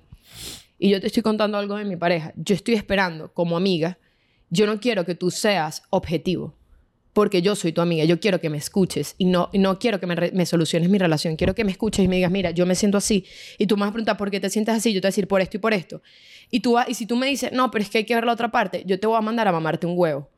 y 0.79 0.89
yo 0.89 1.01
te 1.01 1.07
estoy 1.07 1.23
contando 1.23 1.57
algo 1.57 1.75
de 1.75 1.85
mi 1.85 1.95
pareja, 1.95 2.33
yo 2.35 2.55
estoy 2.55 2.75
esperando 2.75 3.33
como 3.33 3.57
amiga, 3.57 3.97
yo 4.49 4.65
no 4.65 4.79
quiero 4.79 5.05
que 5.05 5.15
tú 5.15 5.31
seas 5.31 5.83
objetivo. 5.89 6.55
Porque 7.13 7.41
yo 7.41 7.55
soy 7.55 7.71
tu 7.71 7.81
amiga, 7.81 8.05
yo 8.05 8.19
quiero 8.19 8.39
que 8.39 8.51
me 8.51 8.57
escuches 8.57 9.15
y 9.17 9.25
no, 9.25 9.49
no 9.53 9.79
quiero 9.79 9.99
que 9.99 10.05
me, 10.05 10.15
me 10.33 10.45
soluciones 10.45 10.87
mi 10.87 10.99
relación. 10.99 11.35
Quiero 11.35 11.55
que 11.55 11.63
me 11.63 11.71
escuches 11.71 12.05
y 12.05 12.07
me 12.07 12.17
digas, 12.17 12.29
mira, 12.29 12.51
yo 12.51 12.67
me 12.67 12.75
siento 12.75 12.95
así. 12.99 13.25
Y 13.57 13.65
tú 13.65 13.75
me 13.75 13.81
vas 13.81 13.89
a 13.89 13.93
preguntar 13.93 14.17
por 14.17 14.29
qué 14.29 14.39
te 14.39 14.51
sientes 14.51 14.75
así. 14.75 14.93
Yo 14.93 15.01
te 15.01 15.07
voy 15.07 15.09
a 15.09 15.13
decir 15.13 15.27
por 15.27 15.41
esto 15.41 15.57
y 15.57 15.59
por 15.59 15.73
esto. 15.73 16.03
Y, 16.51 16.59
tú 16.59 16.75
y 16.87 16.93
si 16.93 17.07
tú 17.07 17.15
me 17.15 17.25
dices, 17.25 17.51
no, 17.53 17.71
pero 17.71 17.81
es 17.81 17.89
que 17.89 17.97
hay 17.97 18.03
que 18.03 18.13
ver 18.13 18.23
la 18.23 18.33
otra 18.33 18.51
parte, 18.51 18.83
yo 18.85 18.99
te 18.99 19.07
voy 19.07 19.17
a 19.17 19.21
mandar 19.21 19.47
a 19.47 19.51
mamarte 19.51 19.87
un 19.87 19.93
huevo. 19.97 20.29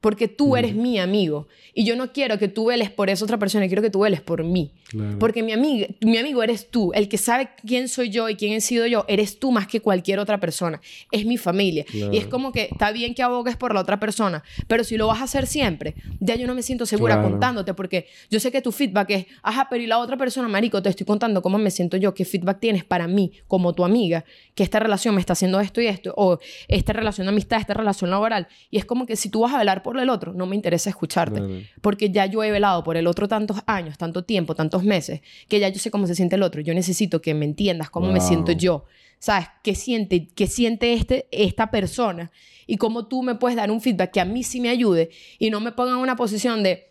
Porque 0.00 0.28
tú 0.28 0.56
eres 0.56 0.74
mi 0.74 0.98
amigo. 0.98 1.46
Y 1.74 1.84
yo 1.84 1.94
no 1.94 2.12
quiero 2.12 2.38
que 2.38 2.48
tú 2.48 2.66
veles 2.66 2.90
por 2.90 3.10
esa 3.10 3.24
otra 3.24 3.38
persona, 3.38 3.66
quiero 3.66 3.82
que 3.82 3.90
tú 3.90 4.00
veles 4.00 4.20
por 4.20 4.42
mí. 4.44 4.72
Claro. 4.88 5.18
Porque 5.18 5.42
mi, 5.42 5.52
amiga, 5.52 5.88
mi 6.00 6.16
amigo 6.16 6.42
eres 6.42 6.70
tú. 6.70 6.90
El 6.94 7.08
que 7.08 7.18
sabe 7.18 7.50
quién 7.66 7.88
soy 7.88 8.10
yo 8.10 8.28
y 8.28 8.34
quién 8.36 8.52
he 8.54 8.60
sido 8.60 8.86
yo, 8.86 9.04
eres 9.08 9.38
tú 9.38 9.52
más 9.52 9.66
que 9.66 9.80
cualquier 9.80 10.18
otra 10.18 10.40
persona. 10.40 10.80
Es 11.12 11.26
mi 11.26 11.36
familia. 11.36 11.84
Claro. 11.84 12.12
Y 12.12 12.18
es 12.18 12.26
como 12.26 12.50
que 12.50 12.68
está 12.72 12.90
bien 12.92 13.14
que 13.14 13.22
abogues 13.22 13.56
por 13.56 13.74
la 13.74 13.80
otra 13.80 14.00
persona, 14.00 14.42
pero 14.66 14.84
si 14.84 14.96
lo 14.96 15.06
vas 15.06 15.20
a 15.20 15.24
hacer 15.24 15.46
siempre, 15.46 15.94
ya 16.18 16.34
yo 16.34 16.46
no 16.46 16.54
me 16.54 16.62
siento 16.62 16.86
segura 16.86 17.14
Claro. 17.16 17.30
contándote 17.30 17.74
porque 17.74 18.06
yo 18.30 18.40
sé 18.40 18.50
que 18.50 18.62
tu 18.62 18.72
feedback 18.72 19.10
es, 19.10 19.26
ajá, 19.42 19.68
pero 19.70 19.82
y 19.82 19.86
la 19.86 19.98
otra 19.98 20.16
persona, 20.16 20.48
marico, 20.48 20.82
te 20.82 20.88
estoy 20.88 21.06
contando 21.06 21.42
cómo 21.42 21.58
me 21.58 21.70
siento 21.70 21.96
yo, 21.96 22.14
qué 22.14 22.24
feedback 22.24 22.58
tienes 22.60 22.84
para 22.84 23.06
mí 23.06 23.32
como 23.48 23.74
tu 23.74 23.84
amiga, 23.84 24.24
que 24.54 24.62
esta 24.62 24.78
relación 24.80 25.14
me 25.14 25.20
está 25.20 25.34
haciendo 25.34 25.60
esto 25.60 25.80
y 25.80 25.86
esto, 25.86 26.14
o 26.16 26.38
esta 26.68 26.92
relación 26.92 27.26
de 27.26 27.32
amistad, 27.32 27.60
esta 27.60 27.74
relación 27.74 28.10
laboral. 28.10 28.48
Y 28.70 28.78
es 28.78 28.84
como 28.84 29.06
que 29.06 29.16
si 29.16 29.28
tú 29.28 29.40
vas 29.40 29.54
a 29.54 29.58
velar 29.58 29.82
por 29.82 29.89
el 29.98 30.10
otro, 30.10 30.32
no 30.32 30.46
me 30.46 30.56
interesa 30.56 30.90
escucharte. 30.90 31.66
Porque 31.80 32.10
ya 32.10 32.26
yo 32.26 32.42
he 32.44 32.50
velado 32.50 32.84
por 32.84 32.96
el 32.96 33.06
otro 33.06 33.26
tantos 33.28 33.58
años, 33.66 33.98
tanto 33.98 34.24
tiempo, 34.24 34.54
tantos 34.54 34.84
meses, 34.84 35.20
que 35.48 35.58
ya 35.58 35.68
yo 35.68 35.78
sé 35.78 35.90
cómo 35.90 36.06
se 36.06 36.14
siente 36.14 36.36
el 36.36 36.42
otro. 36.42 36.60
Yo 36.60 36.74
necesito 36.74 37.20
que 37.20 37.34
me 37.34 37.44
entiendas 37.44 37.90
cómo 37.90 38.12
me 38.12 38.20
siento 38.20 38.52
yo. 38.52 38.84
¿Sabes? 39.18 39.48
¿Qué 39.62 39.74
siente, 39.74 40.28
qué 40.28 40.46
siente 40.46 40.94
este, 40.94 41.28
esta 41.30 41.70
persona? 41.70 42.30
Y 42.66 42.76
cómo 42.76 43.06
tú 43.06 43.22
me 43.22 43.34
puedes 43.34 43.56
dar 43.56 43.70
un 43.70 43.80
feedback 43.80 44.12
que 44.12 44.20
a 44.20 44.24
mí 44.24 44.42
sí 44.42 44.60
me 44.60 44.70
ayude 44.70 45.10
y 45.38 45.50
no 45.50 45.60
me 45.60 45.72
ponga 45.72 45.90
en 45.90 45.98
una 45.98 46.16
posición 46.16 46.62
de 46.62 46.90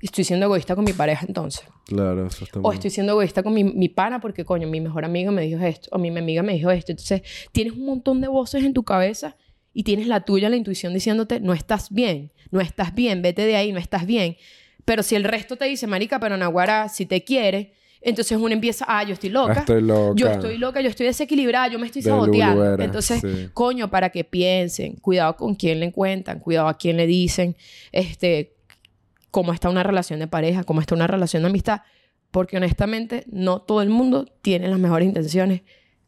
estoy 0.00 0.24
siendo 0.24 0.46
egoísta 0.46 0.76
con 0.76 0.84
mi 0.84 0.92
pareja 0.92 1.24
entonces. 1.26 1.64
Claro, 1.86 2.26
eso 2.26 2.44
está 2.44 2.60
O 2.60 2.72
estoy 2.72 2.90
siendo 2.90 3.12
egoísta 3.12 3.42
con 3.42 3.54
mi, 3.54 3.64
mi 3.64 3.88
pana 3.88 4.20
porque, 4.20 4.44
coño, 4.44 4.68
mi 4.68 4.80
mejor 4.80 5.04
amigo 5.04 5.32
me 5.32 5.42
dijo 5.42 5.62
esto. 5.64 5.88
O 5.92 5.98
mi 5.98 6.08
amiga 6.16 6.42
me 6.42 6.54
dijo 6.54 6.70
esto. 6.70 6.92
Entonces, 6.92 7.22
tienes 7.52 7.74
un 7.74 7.86
montón 7.86 8.20
de 8.20 8.28
voces 8.28 8.64
en 8.64 8.72
tu 8.72 8.82
cabeza 8.84 9.36
y 9.76 9.82
tienes 9.82 10.06
la 10.06 10.22
tuya, 10.22 10.48
la 10.48 10.56
intuición 10.56 10.94
diciéndote, 10.94 11.38
no 11.38 11.52
estás 11.52 11.90
bien, 11.90 12.32
no 12.50 12.62
estás 12.62 12.94
bien, 12.94 13.20
vete 13.20 13.44
de 13.44 13.56
ahí, 13.56 13.72
no 13.72 13.78
estás 13.78 14.06
bien. 14.06 14.38
Pero 14.86 15.02
si 15.02 15.16
el 15.16 15.22
resto 15.22 15.56
te 15.56 15.66
dice, 15.66 15.86
marica, 15.86 16.18
pero 16.18 16.34
Naguara, 16.38 16.88
si 16.88 17.04
te 17.04 17.24
quiere, 17.24 17.74
entonces 18.00 18.38
uno 18.38 18.54
empieza, 18.54 18.86
ah, 18.88 19.04
yo 19.04 19.12
estoy 19.12 19.28
loca. 19.28 19.60
Estoy 19.60 19.82
loca. 19.82 20.14
Yo 20.16 20.28
estoy 20.28 20.56
loca, 20.56 20.80
yo 20.80 20.88
estoy 20.88 21.04
desequilibrada, 21.04 21.68
yo 21.68 21.78
me 21.78 21.88
estoy 21.88 22.00
saboteando. 22.00 22.62
Luluera, 22.62 22.84
Entonces, 22.84 23.20
sí. 23.20 23.50
coño, 23.52 23.90
para 23.90 24.08
que 24.08 24.24
piensen, 24.24 24.96
cuidado 24.96 25.36
con 25.36 25.54
quién 25.54 25.78
le 25.78 25.92
cuentan, 25.92 26.40
cuidado 26.40 26.68
a 26.68 26.78
quién 26.78 26.96
le 26.96 27.06
dicen, 27.06 27.54
este, 27.92 28.54
cómo 29.30 29.52
está 29.52 29.68
una 29.68 29.82
relación 29.82 30.20
de 30.20 30.26
pareja, 30.26 30.64
cómo 30.64 30.80
está 30.80 30.94
una 30.94 31.06
relación 31.06 31.42
de 31.42 31.50
amistad, 31.50 31.82
porque 32.30 32.56
honestamente 32.56 33.24
no 33.26 33.60
todo 33.60 33.82
el 33.82 33.90
mundo 33.90 34.24
tiene 34.40 34.68
las 34.68 34.78
mejores 34.78 35.06
intenciones 35.06 35.60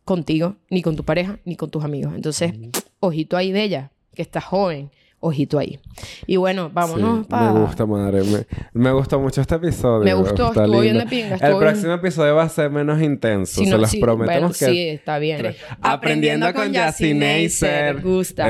contigo, 0.07 0.57
ni 0.71 0.81
con 0.81 0.97
tu 0.97 1.05
pareja, 1.05 1.39
ni 1.45 1.55
con 1.55 1.71
tus 1.71 1.85
amigos. 1.85 2.15
Entonces, 2.15 2.55
ojito 3.01 3.37
ahí, 3.37 3.53
Bella, 3.53 3.91
que 4.15 4.23
estás 4.23 4.45
joven, 4.45 4.91
ojito 5.21 5.59
ahí. 5.59 5.79
Y 6.27 6.37
bueno, 6.37 6.71
vámonos 6.73 7.21
Sí, 7.21 7.27
para... 7.31 7.53
Me 7.53 7.61
gusta, 7.61 7.87
madre. 7.87 8.23
Me, 8.23 8.47
me 8.73 8.93
gustó 8.93 9.19
mucho 9.21 9.41
este 9.41 9.57
episodio. 9.57 10.05
Me 10.05 10.15
gustó, 10.15 10.49
Está 10.49 10.65
estuvo 10.65 10.81
bien 10.81 10.97
lindo. 10.99 11.01
de 11.01 11.07
pinga, 11.11 11.35
El 11.37 11.41
bien. 11.55 11.59
próximo 11.59 11.93
episodio 11.95 12.35
va 12.37 12.43
a 12.45 12.49
ser 12.49 12.71
menos 12.71 13.03
intenso. 13.03 13.61
Si 13.61 13.67
se 13.67 13.77
los 13.79 13.91
sí, 13.91 13.99
prometemos 14.01 14.41
bueno, 14.41 14.49
que... 14.55 14.67
Sí, 14.67 14.89
está 14.89 15.19
bien. 15.19 15.55
Aprendiendo 15.81 16.53
con 16.55 16.73
Yassi 16.73 17.15
Neisser. 17.15 18.01
Gusta. 18.01 18.47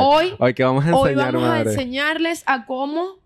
Hoy- 0.00 0.34
Hoy 0.38 0.54
que 0.54 0.64
vamos 0.64 0.84
a 0.86 0.94
Hoy 0.96 1.10
enseñar, 1.10 1.32
vamos 1.34 1.48
madre. 1.48 1.68
a 1.70 1.72
enseñarles 1.72 2.42
a 2.46 2.64
cómo 2.66 3.16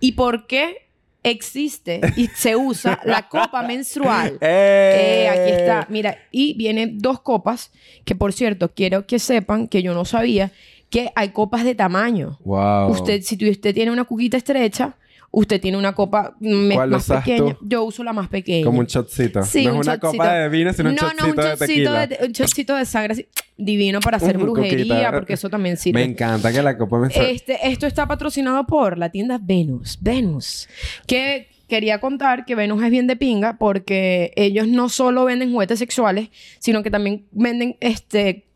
y 0.00 0.12
por 0.12 0.46
qué 0.46 0.83
existe 1.24 2.00
y 2.16 2.28
se 2.28 2.54
usa 2.54 3.00
la 3.04 3.28
copa 3.28 3.62
menstrual. 3.66 4.38
¡Eh! 4.40 5.24
Eh, 5.24 5.28
aquí 5.28 5.50
está. 5.50 5.86
Mira, 5.90 6.18
y 6.30 6.54
vienen 6.54 6.98
dos 6.98 7.20
copas 7.20 7.72
que, 8.04 8.14
por 8.14 8.32
cierto, 8.32 8.72
quiero 8.72 9.06
que 9.06 9.18
sepan 9.18 9.66
que 9.66 9.82
yo 9.82 9.94
no 9.94 10.04
sabía 10.04 10.52
que 10.90 11.10
hay 11.16 11.30
copas 11.30 11.64
de 11.64 11.74
tamaño. 11.74 12.38
Wow. 12.44 12.90
Usted, 12.90 13.22
si 13.22 13.50
usted 13.50 13.74
tiene 13.74 13.90
una 13.90 14.04
cuquita 14.04 14.36
estrecha, 14.36 14.96
usted 15.34 15.60
tiene 15.60 15.76
una 15.76 15.94
copa 15.94 16.36
me- 16.40 16.74
¿Cuál 16.74 16.90
más 16.90 17.04
usas 17.04 17.24
pequeña. 17.24 17.54
tú? 17.54 17.66
Yo 17.68 17.84
uso 17.84 18.02
la 18.04 18.12
más 18.12 18.28
pequeña. 18.28 18.64
Como 18.64 18.80
un 18.80 18.86
shotcito. 18.86 19.42
Sí, 19.42 19.64
no 19.64 19.74
un 19.74 19.80
es 19.80 19.86
una 19.86 19.94
shotcito. 19.96 20.10
copa 20.12 20.32
de 20.34 20.48
vino, 20.48 20.72
sino 20.72 20.90
un 20.90 20.94
no, 20.94 21.02
shotcito, 21.02 21.22
no, 21.24 21.30
un 21.30 21.36
de 21.36 21.42
shotcito 21.42 21.66
tequila. 21.66 22.06
de, 22.06 22.18
un 22.26 22.32
shotcito 22.32 22.76
de 22.76 22.84
sangre 22.84 23.12
así, 23.12 23.26
divino 23.56 24.00
para 24.00 24.16
hacer 24.16 24.38
brujería, 24.38 24.78
coquita. 24.96 25.12
porque 25.12 25.32
eso 25.34 25.50
también 25.50 25.76
sirve. 25.76 26.00
Me 26.00 26.10
encanta 26.10 26.52
que 26.52 26.62
la 26.62 26.76
copa 26.78 26.98
me... 26.98 27.08
Este, 27.08 27.68
esto 27.68 27.86
está 27.86 28.06
patrocinado 28.08 28.66
por 28.66 28.98
la 28.98 29.10
tienda 29.10 29.38
Venus. 29.42 29.98
Venus. 30.00 30.68
Que 31.06 31.48
quería 31.68 31.98
contar 32.00 32.44
que 32.44 32.54
Venus 32.54 32.82
es 32.82 32.90
bien 32.90 33.06
de 33.06 33.16
pinga 33.16 33.56
porque 33.58 34.32
ellos 34.36 34.68
no 34.68 34.88
solo 34.88 35.24
venden 35.24 35.50
juguetes 35.52 35.78
sexuales, 35.78 36.28
sino 36.58 36.82
que 36.82 36.90
también 36.90 37.26
venden 37.32 37.76
este 37.80 38.46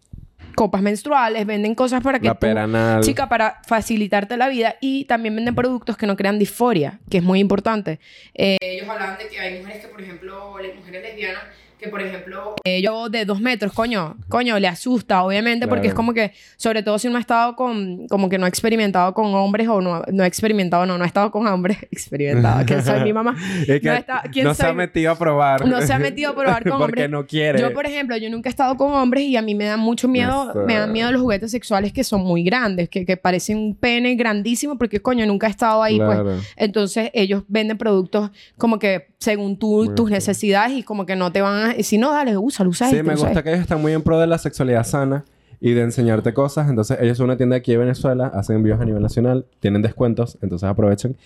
copas 0.59 0.83
menstruales, 0.83 1.47
venden 1.47 1.77
cosas 1.77 2.03
para 2.03 2.19
que 2.19 2.27
La 2.27 2.35
tú, 2.35 2.41
peranal. 2.41 3.01
chica, 3.03 3.29
para 3.29 3.61
facilitarte 3.65 4.37
la 4.37 4.49
vida 4.49 4.75
y 4.81 5.05
también 5.05 5.37
venden 5.37 5.55
productos 5.55 5.97
que 5.97 6.05
no 6.09 6.17
crean 6.17 6.37
disforia, 6.37 6.99
que 7.09 7.19
es 7.19 7.23
muy 7.23 7.39
importante. 7.39 8.01
Eh, 8.35 8.57
ellos 8.61 8.89
hablaban 8.89 9.17
de 9.19 9.29
que 9.29 9.39
hay 9.39 9.61
mujeres 9.61 9.83
que, 9.83 9.89
por 9.89 10.03
ejemplo, 10.03 10.59
las 10.61 10.75
mujeres 10.75 11.01
lesbianas, 11.03 11.43
que 11.79 11.89
por 11.89 12.01
ejemplo, 12.03 12.55
eh, 12.65 12.83
yo 12.83 13.09
de 13.09 13.25
dos 13.25 13.41
metros, 13.41 13.73
coño, 13.73 14.17
coño, 14.29 14.59
le 14.59 14.67
asusta, 14.69 15.23
obviamente, 15.23 15.69
porque 15.69 15.89
es 15.89 15.95
como 15.95 16.13
que, 16.13 16.33
sobre 16.57 16.83
todo 16.83 16.99
si 16.99 17.09
uno 17.09 17.19
ha 17.19 17.21
estado 17.21 17.55
con, 17.57 18.07
como 18.09 18.29
que 18.29 18.37
no 18.39 18.47
ha 18.47 18.49
experimentado 18.49 19.15
con 19.15 19.35
hombres 19.35 19.69
o 19.69 19.81
no, 19.81 20.03
no 20.13 20.23
ha 20.25 20.27
experimentado, 20.27 20.87
no, 20.87 20.99
no 20.99 21.05
ha 21.05 21.07
estado 21.07 21.31
con 21.31 21.47
hombres, 21.47 21.79
experimentado, 21.91 22.67
que 22.67 22.83
soy 22.83 23.01
mi 23.03 23.13
mamá. 23.13 23.37
Es 23.69 23.81
que 23.81 23.89
no, 23.89 23.95
está- 23.95 24.23
¿quién 24.33 24.45
no 24.45 24.55
se 24.55 24.67
ha 24.67 24.73
metido 24.73 25.13
a 25.13 25.19
probar. 25.19 25.67
No 25.67 25.81
se 25.83 25.93
ha 25.93 25.99
metido 25.99 26.31
a 26.31 26.35
probar 26.35 26.63
con 26.69 26.73
Porque 26.79 26.85
hombres. 26.85 27.11
no 27.11 27.27
quiere. 27.27 27.61
Yo, 27.61 27.73
por 27.73 27.87
ejemplo, 27.87 28.17
yo 28.17 28.29
nunca 28.31 28.49
he 28.49 28.51
estado 28.51 28.77
con 28.77 28.93
hombres 28.93 29.25
y 29.25 29.37
a 29.37 29.43
mí 29.43 29.55
me 29.55 29.65
da 29.67 29.77
mucho 29.77 30.09
miedo, 30.09 30.51
Eso. 30.51 30.65
me 30.67 30.75
dan 30.75 30.93
miedo 30.93 31.13
los 31.13 31.21
juguetes 31.21 31.51
sexuales 31.51 31.93
que 31.93 32.03
son 32.05 32.23
muy 32.23 32.43
grandes, 32.43 32.89
que, 32.89 33.05
que 33.07 33.17
parecen 33.17 33.59
un 33.59 33.75
pene 33.77 34.15
grandísimo 34.17 34.77
porque, 34.79 35.01
coño, 35.01 35.27
nunca 35.27 35.47
he 35.47 35.51
estado 35.51 35.83
ahí, 35.83 35.99
pues. 35.99 36.19
Entonces, 36.57 37.11
ellos 37.15 37.45
venden 37.49 37.79
productos 37.79 38.31
como 38.57 38.79
que 38.79 39.09
según 39.19 39.59
tú, 39.59 39.85
Muy 39.85 39.95
tus 39.97 40.07
bien. 40.07 40.17
necesidades 40.19 40.73
y 40.79 40.83
como 40.85 41.05
que 41.05 41.17
no 41.17 41.33
te 41.33 41.41
van 41.43 41.71
a... 41.71 41.73
Y 41.79 41.83
si 41.85 41.97
no, 41.99 42.13
dale, 42.13 42.37
úsalo, 42.37 42.71
usa 42.71 42.89
Sí, 42.89 42.97
me 43.03 43.15
gusta 43.15 43.43
que 43.43 43.51
ellos 43.51 43.61
están 43.63 43.81
muy 43.81 43.93
en 43.93 44.03
pro 44.03 44.19
de 44.19 44.27
la 44.27 44.39
sexualidad 44.39 44.85
sana 44.85 45.25
y 45.61 45.73
de 45.73 45.83
enseñarte 45.83 46.33
cosas. 46.35 46.69
Entonces, 46.69 46.99
ellos 47.01 47.17
son 47.17 47.25
una 47.27 47.37
tienda 47.37 47.57
aquí 47.57 47.73
de 47.73 47.79
Venezuela, 47.79 48.27
hacen 48.35 48.57
envíos 48.57 48.81
a 48.81 48.85
nivel 48.85 49.03
nacional, 49.03 49.47
tienen 49.61 49.83
descuentos, 49.83 50.39
entonces 50.43 50.69
aprovechen. 50.69 51.17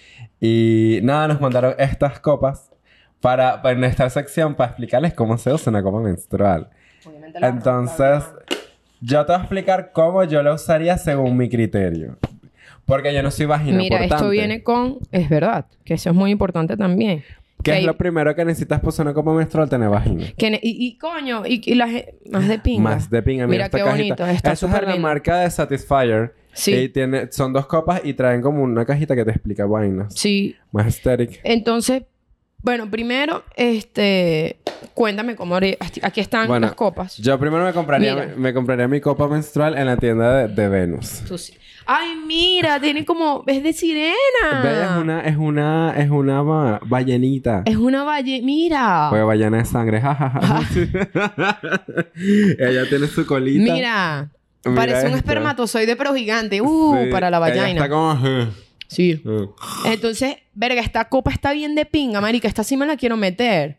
Y 0.40 1.00
nada, 1.02 1.28
nos 1.28 1.40
mandaron 1.40 1.74
estas 1.78 2.20
copas 2.20 2.70
para, 3.20 3.62
para 3.62 3.76
en 3.76 3.84
esta 3.84 4.08
sección 4.10 4.54
para 4.54 4.70
explicarles 4.70 5.14
cómo 5.14 5.38
se 5.38 5.52
usa 5.52 5.70
una 5.70 5.82
copa 5.82 6.00
menstrual. 6.00 6.68
Obviamente 7.06 7.40
la- 7.40 7.48
Entonces, 7.48 8.24
yo 9.00 9.24
te 9.26 9.32
voy 9.32 9.38
a 9.40 9.44
explicar 9.44 9.90
cómo 9.92 10.24
yo 10.24 10.42
la 10.42 10.54
usaría 10.54 10.96
según 10.98 11.36
mi 11.36 11.48
criterio. 11.48 12.18
Porque 12.84 13.14
yo 13.14 13.22
no 13.22 13.30
soy 13.30 13.46
vagina 13.46 13.78
Mira, 13.78 14.04
esto 14.04 14.28
viene 14.28 14.62
con... 14.62 14.98
Es 15.12 15.28
verdad, 15.28 15.66
que 15.84 15.94
eso 15.94 16.10
es 16.10 16.16
muy 16.16 16.30
importante 16.32 16.76
también. 16.76 17.22
¿Qué 17.62 17.70
que 17.70 17.70
es 17.72 17.76
hay- 17.78 17.86
lo 17.86 17.96
primero 17.96 18.34
que 18.34 18.44
necesitas 18.44 18.80
para 18.80 18.88
usar 18.90 19.06
una 19.06 19.14
copa 19.14 19.32
menstrual? 19.32 19.68
Tener 19.68 19.88
vagina. 19.88 20.26
Que 20.36 20.50
ne- 20.50 20.60
y, 20.62 20.86
y 20.86 20.98
coño, 20.98 21.44
y, 21.46 21.62
y 21.64 21.74
la 21.74 21.88
ge- 21.88 22.14
más 22.30 22.46
de 22.48 22.58
pinga. 22.58 22.82
Más 22.82 23.08
de 23.10 23.22
pinga. 23.22 23.46
Mira, 23.46 23.52
Mira 23.52 23.64
esta 23.66 23.78
qué 23.78 23.84
cajita. 23.84 24.14
bonito, 24.14 24.26
está 24.36 24.52
Esa 24.52 24.66
es 24.66 24.72
de 24.72 24.82
la 24.82 24.96
marca 24.96 25.38
de 25.40 25.50
Satisfyer. 25.50 26.34
Sí. 26.54 26.74
Y 26.74 26.88
tiene, 26.90 27.32
son 27.32 27.52
dos 27.54 27.66
copas 27.66 28.02
y 28.04 28.12
traen 28.12 28.42
como 28.42 28.62
una 28.62 28.84
cajita 28.84 29.16
que 29.16 29.24
te 29.24 29.30
explica 29.30 29.64
vainas. 29.64 30.12
Sí, 30.14 30.54
Más 30.70 30.84
aesthetic. 30.84 31.40
Entonces, 31.44 32.02
bueno, 32.62 32.88
primero, 32.90 33.42
este, 33.56 34.58
cuéntame 34.94 35.36
cómo 35.36 35.56
haría- 35.56 35.76
Aquí 36.02 36.20
están 36.20 36.46
Bueno, 36.48 36.66
las 36.68 36.74
copas. 36.76 37.16
Yo 37.18 37.38
primero 37.38 37.64
me 37.64 37.72
compraría, 37.72 38.14
me, 38.14 38.26
me 38.36 38.54
compraría 38.54 38.88
mi 38.88 39.00
copa 39.00 39.28
menstrual 39.28 39.76
en 39.76 39.86
la 39.86 39.96
tienda 39.96 40.36
de, 40.46 40.48
de 40.54 40.68
Venus. 40.68 41.22
Tú 41.26 41.36
sí. 41.38 41.54
Ay, 41.84 42.10
mira, 42.26 42.78
tiene 42.80 43.04
como 43.04 43.42
es 43.48 43.60
de 43.60 43.72
sirena. 43.72 44.14
Es 44.94 45.00
una, 45.02 45.20
es 45.22 45.36
una, 45.36 45.94
es 45.96 46.10
una 46.10 46.40
ba- 46.42 46.80
ballenita. 46.86 47.62
Es 47.66 47.76
una 47.76 48.04
valle, 48.04 48.40
mira. 48.42 49.08
Pues 49.10 49.24
ballena 49.24 49.58
de 49.58 49.64
sangre, 49.64 50.00
jajaja. 50.00 50.60
Ella 52.58 52.88
tiene 52.88 53.06
su 53.08 53.26
colita. 53.26 53.72
Mira, 53.72 54.30
Mira 54.64 54.76
parece 54.76 55.08
un 55.08 55.14
espermatozoide 55.14 55.96
pero 55.96 56.14
gigante. 56.14 56.60
Uh, 56.60 56.96
Sí, 57.04 57.10
para 57.10 57.30
la 57.30 57.38
ella 57.48 57.62
vagina. 57.62 57.80
Está 57.84 57.88
como... 57.88 58.14
Sí. 58.92 59.22
Entonces, 59.86 60.36
verga, 60.54 60.80
esta 60.80 61.08
copa 61.08 61.30
está 61.30 61.52
bien 61.52 61.74
de 61.74 61.84
pinga, 61.86 62.20
marica. 62.20 62.46
Esta 62.48 62.62
sí 62.64 62.76
me 62.76 62.86
la 62.86 62.96
quiero 62.96 63.16
meter. 63.16 63.78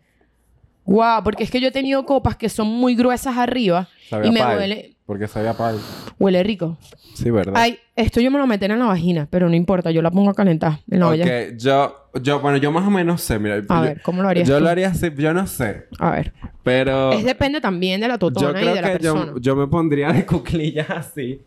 Guau, 0.86 1.24
porque 1.24 1.44
es 1.44 1.52
que 1.52 1.62
yo 1.62 1.70
he 1.70 1.72
tenido 1.72 2.06
copas 2.06 2.36
que 2.36 2.50
son 2.50 2.68
muy 2.68 2.96
gruesas 2.96 3.38
arriba 3.38 3.88
Sabía 4.10 4.30
y 4.30 4.34
me 4.34 4.40
pal. 4.42 4.56
duele. 4.58 4.96
Porque 5.06 5.28
sabía 5.28 5.54
pal. 5.54 5.78
Huele 6.20 6.44
rico. 6.44 6.78
Sí, 7.14 7.30
¿verdad? 7.30 7.54
Ay, 7.56 7.78
esto 7.96 8.20
yo 8.20 8.32
me 8.32 8.38
lo 8.38 8.48
meteré 8.48 8.74
en 8.74 8.80
la 8.80 8.86
vagina, 8.88 9.28
pero 9.30 9.48
no 9.50 9.56
importa, 9.56 9.92
yo 9.92 10.02
la 10.02 10.12
pongo 10.12 10.32
a 10.32 10.34
calentar 10.34 10.80
en 10.90 11.00
la 11.00 11.08
olla. 11.10 11.24
Ok, 11.26 11.58
yo, 11.58 11.96
yo, 12.22 12.40
bueno, 12.40 12.58
yo 12.58 12.72
más 12.72 12.86
o 12.88 12.90
menos 12.90 13.22
sé, 13.22 13.38
mira. 13.40 13.56
A 13.56 13.62
yo- 13.62 13.82
ver, 13.82 14.02
¿cómo 14.02 14.22
lo 14.24 14.30
harías 14.30 14.48
Yo 14.48 14.58
tú? 14.58 14.64
lo 14.64 14.70
haría 14.70 14.88
así, 14.90 15.10
yo 15.18 15.34
no 15.34 15.46
sé. 15.48 15.86
A 16.00 16.12
ver. 16.12 16.34
Pero 16.64 17.12
Es 17.14 17.24
depende 17.24 17.62
también 17.62 18.02
de 18.02 18.08
la 18.08 18.16
yo 18.16 18.20
totona 18.20 18.62
y 18.62 18.66
de 18.66 18.82
la 18.82 18.98
que 18.98 19.04
yo, 19.04 19.38
yo 19.38 19.56
me 19.56 19.68
pondría 19.68 20.12
de 20.12 20.26
cuclillas 20.26 20.90
así, 20.90 21.42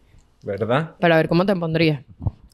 ¿verdad? 0.45 0.93
Pero 1.01 1.15
a 1.15 1.17
ver, 1.19 1.29
¿cómo 1.29 1.45
te 1.45 1.55
pondrías? 1.57 2.03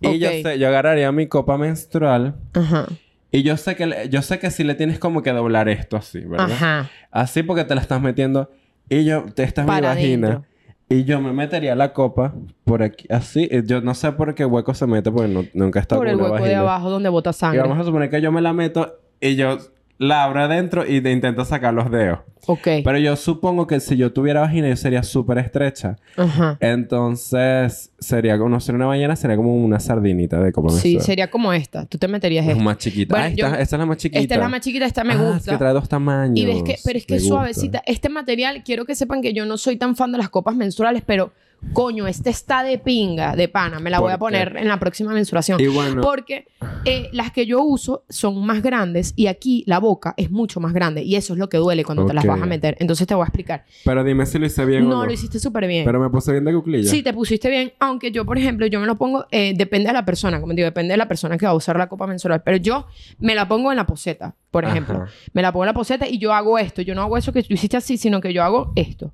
Y 0.03 0.19
yo 0.19 0.29
sé, 0.31 0.59
yo 0.59 0.69
agarraría 0.69 1.11
mi 1.13 1.27
copa 1.27 1.57
menstrual 1.59 2.35
Ajá. 2.55 2.87
y 3.31 3.43
yo 3.43 3.57
sé 3.57 3.77
que 3.77 3.87
le- 3.87 4.09
yo 4.09 4.23
sé 4.23 4.39
que 4.39 4.51
sí 4.51 4.65
le 4.65 4.75
tienes 4.75 4.99
como 4.99 5.23
que 5.23 5.31
doblar 5.33 5.69
esto 5.69 5.97
así, 5.97 6.21
¿verdad? 6.21 6.51
Ajá. 6.53 6.91
Así 7.11 7.43
porque 7.43 7.65
te 7.65 7.75
la 7.75 7.81
estás 7.81 8.01
metiendo 8.03 8.51
y 8.89 9.05
yo 9.05 9.25
te 9.35 9.43
esta 9.45 9.63
es 9.63 9.69
mi 9.69 9.81
vagina 9.81 10.43
y 10.89 11.05
yo 11.05 11.21
me 11.21 11.33
metería 11.33 11.75
la 11.75 11.93
copa 11.95 12.35
por 12.65 12.83
aquí 12.83 13.07
así, 13.11 13.49
y 13.51 13.65
yo 13.65 13.81
no 13.81 13.95
sé 13.95 14.13
por 14.13 14.35
qué 14.35 14.45
hueco 14.45 14.75
se 14.75 14.87
mete 14.87 15.11
porque 15.11 15.29
no- 15.33 15.45
nunca 15.55 15.79
he 15.79 15.83
estado 15.83 16.01
Por 16.01 16.09
con 16.09 16.15
el 16.15 16.21
una 16.21 16.33
hueco 16.33 16.45
de 16.45 16.55
abajo 16.55 16.91
donde 16.91 17.09
bota 17.09 17.31
Y 17.31 17.33
sangre. 17.33 17.61
vamos 17.63 17.79
a 17.79 17.85
suponer 17.85 18.11
que 18.11 18.21
yo 18.21 18.31
me 18.33 18.43
la 18.43 18.53
meto 18.53 18.99
y 19.21 19.37
yo 19.37 19.57
la 19.99 20.25
abro 20.25 20.41
adentro 20.43 20.87
y 20.87 21.01
de- 21.01 21.13
intento 21.13 21.45
sacar 21.45 21.73
los 21.75 21.91
dedos. 21.91 22.21
Ok. 22.47 22.67
Pero 22.85 22.99
yo 22.99 23.15
supongo 23.15 23.69
que 23.69 23.79
si 23.79 23.97
yo 23.97 24.13
tuviera 24.13 24.41
vagina 24.41 24.69
yo 24.69 24.75
sería 24.77 25.05
súper 25.05 25.39
estrecha. 25.39 25.97
Ajá. 26.17 26.57
Entonces 27.03 27.91
sería 27.99 28.37
como, 28.37 28.51
no 28.51 28.61
sería 28.61 28.77
una 28.77 28.87
ballena, 28.87 29.15
sería 29.17 29.37
como 29.37 29.55
una 29.55 29.79
sardinita 29.81 30.41
de 30.43 30.53
copa 30.53 30.71
Sí, 30.71 30.99
sería 31.01 31.31
como 31.31 31.53
esta. 31.53 31.87
Tú 31.87 31.99
te 31.99 32.09
meterías 32.09 32.45
Es 32.45 32.53
esta. 32.53 32.63
más 32.65 32.79
chiquita. 32.79 33.15
Bueno, 33.15 33.27
ah, 33.27 33.35
yo- 33.37 33.47
esta, 33.47 33.61
esta 33.61 33.77
es 33.77 33.81
la 33.81 33.87
más 33.87 33.97
chiquita. 33.99 34.21
Esta 34.21 34.35
es 34.35 34.41
la 34.41 34.49
más 34.49 34.61
chiquita, 34.61 34.87
esta 34.87 35.05
me 35.05 35.13
Ah, 35.13 35.17
es 35.17 35.35
gusta. 35.35 35.53
que 35.53 35.59
trae 35.59 35.73
dos 35.73 35.89
tamaños. 35.89 36.37
Y 36.39 36.45
ves 36.47 36.63
que, 36.65 36.77
pero 36.85 36.99
es 36.99 37.07
que 37.07 37.17
es 37.17 37.27
suavecita. 37.29 37.83
Este 37.87 38.09
material, 38.09 38.63
quiero 38.65 38.85
que 38.85 38.95
sepan 38.95 39.23
que 39.23 39.33
yo 39.33 39.47
no 39.47 39.57
soy 39.57 39.77
tan 39.77 39.95
fan 39.97 40.11
de 40.13 40.19
las 40.19 40.29
copas 40.29 40.57
menstruales, 40.57 41.03
pero 41.07 41.33
coño, 41.73 42.07
este 42.07 42.31
está 42.31 42.63
de 42.63 42.79
pinga, 42.79 43.35
de 43.37 43.49
pana. 43.49 43.79
Me 43.79 43.91
la 43.91 44.01
voy 44.01 44.13
a 44.13 44.19
poner 44.19 44.57
en 44.57 44.69
la 44.69 44.79
próxima 44.79 45.13
menstruación. 45.13 45.61
Y 45.61 45.67
bueno- 45.69 46.03
Porque 46.03 46.47
eh, 46.85 47.09
las 47.13 47.33
que 47.33 47.47
yo 47.47 47.63
uso 47.63 48.05
son 48.09 48.45
más 48.45 48.63
grandes 48.63 49.13
y 49.17 49.27
aquí 49.29 49.65
la 49.67 49.79
boca 49.79 50.15
es 50.17 50.31
mucho 50.31 50.61
más 50.61 50.73
grande. 50.73 51.03
Y 51.03 51.17
eso 51.17 51.33
es 51.35 51.39
lo 51.39 51.49
que 51.49 51.57
duele 51.59 51.85
cuando 51.85 52.05
te 52.07 52.15
las 52.15 52.25
vas 52.27 52.41
a 52.43 52.47
meter. 52.47 52.77
Entonces 52.81 53.07
te 53.07 53.15
voy 53.15 53.23
a 53.23 53.27
explicar. 53.27 53.65
Pero 53.85 54.05
dime 54.05 54.27
si 54.27 54.39
lo 54.39 54.47
hice 54.47 54.65
bien 54.65 54.87
o 54.87 54.89
No, 54.89 54.97
no. 55.01 55.07
lo 55.07 55.13
hiciste 55.13 55.39
súper 55.39 55.67
bien. 55.67 55.85
Pero 55.85 56.01
me 56.01 56.11
puse 56.11 56.33
bien 56.33 56.45
de 56.45 56.53
cuclilla. 56.53 56.89
Sí, 56.91 57.03
te 57.03 57.13
pusiste 57.13 57.49
bien, 57.49 57.73
aunque 57.79 58.11
yo, 58.11 58.25
por 58.25 58.37
ejemplo, 58.39 58.67
yo 58.67 58.81
me 58.81 58.87
lo 58.87 58.97
pongo, 58.97 59.27
eh, 59.31 59.55
depende 59.57 59.89
de 59.89 59.93
la 59.95 60.05
persona, 60.05 60.41
como 60.41 60.53
digo, 60.55 60.67
depende 60.67 60.93
de 60.93 60.99
la 60.99 61.09
persona 61.09 61.39
que 61.39 61.47
va 61.47 61.53
a 61.53 61.55
usar 61.55 61.77
la 61.79 61.89
copa 61.89 62.07
menstrual, 62.07 62.43
pero 62.43 62.57
yo 62.57 62.87
me 63.19 63.35
la 63.35 63.49
pongo 63.49 63.71
en 63.71 63.77
la 63.77 63.87
poseta, 63.87 64.35
por 64.51 64.65
ejemplo. 64.65 64.95
Ajá. 65.03 65.07
Me 65.33 65.43
la 65.43 65.53
pongo 65.53 65.65
en 65.65 65.69
la 65.69 65.75
poseta 65.75 66.09
y 66.09 66.19
yo 66.19 66.33
hago 66.33 66.59
esto. 66.59 66.83
Yo 66.83 66.95
no 66.95 67.03
hago 67.03 67.17
eso 67.17 67.33
que 67.33 67.43
tú 67.43 67.55
hiciste 67.55 67.77
así, 67.77 67.97
sino 67.97 68.21
que 68.21 68.33
yo 68.33 68.43
hago 68.43 68.73
esto. 68.77 69.13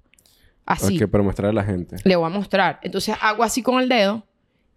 Así. 0.69 1.03
Ok, 1.03 1.09
pero 1.11 1.25
mostrar 1.25 1.49
a 1.49 1.53
la 1.55 1.65
gente. 1.65 1.97
Le 2.05 2.15
voy 2.15 2.27
a 2.27 2.29
mostrar. 2.29 2.79
Entonces 2.83 3.17
hago 3.23 3.43
así 3.43 3.63
con 3.63 3.81
el 3.81 3.89
dedo 3.89 4.27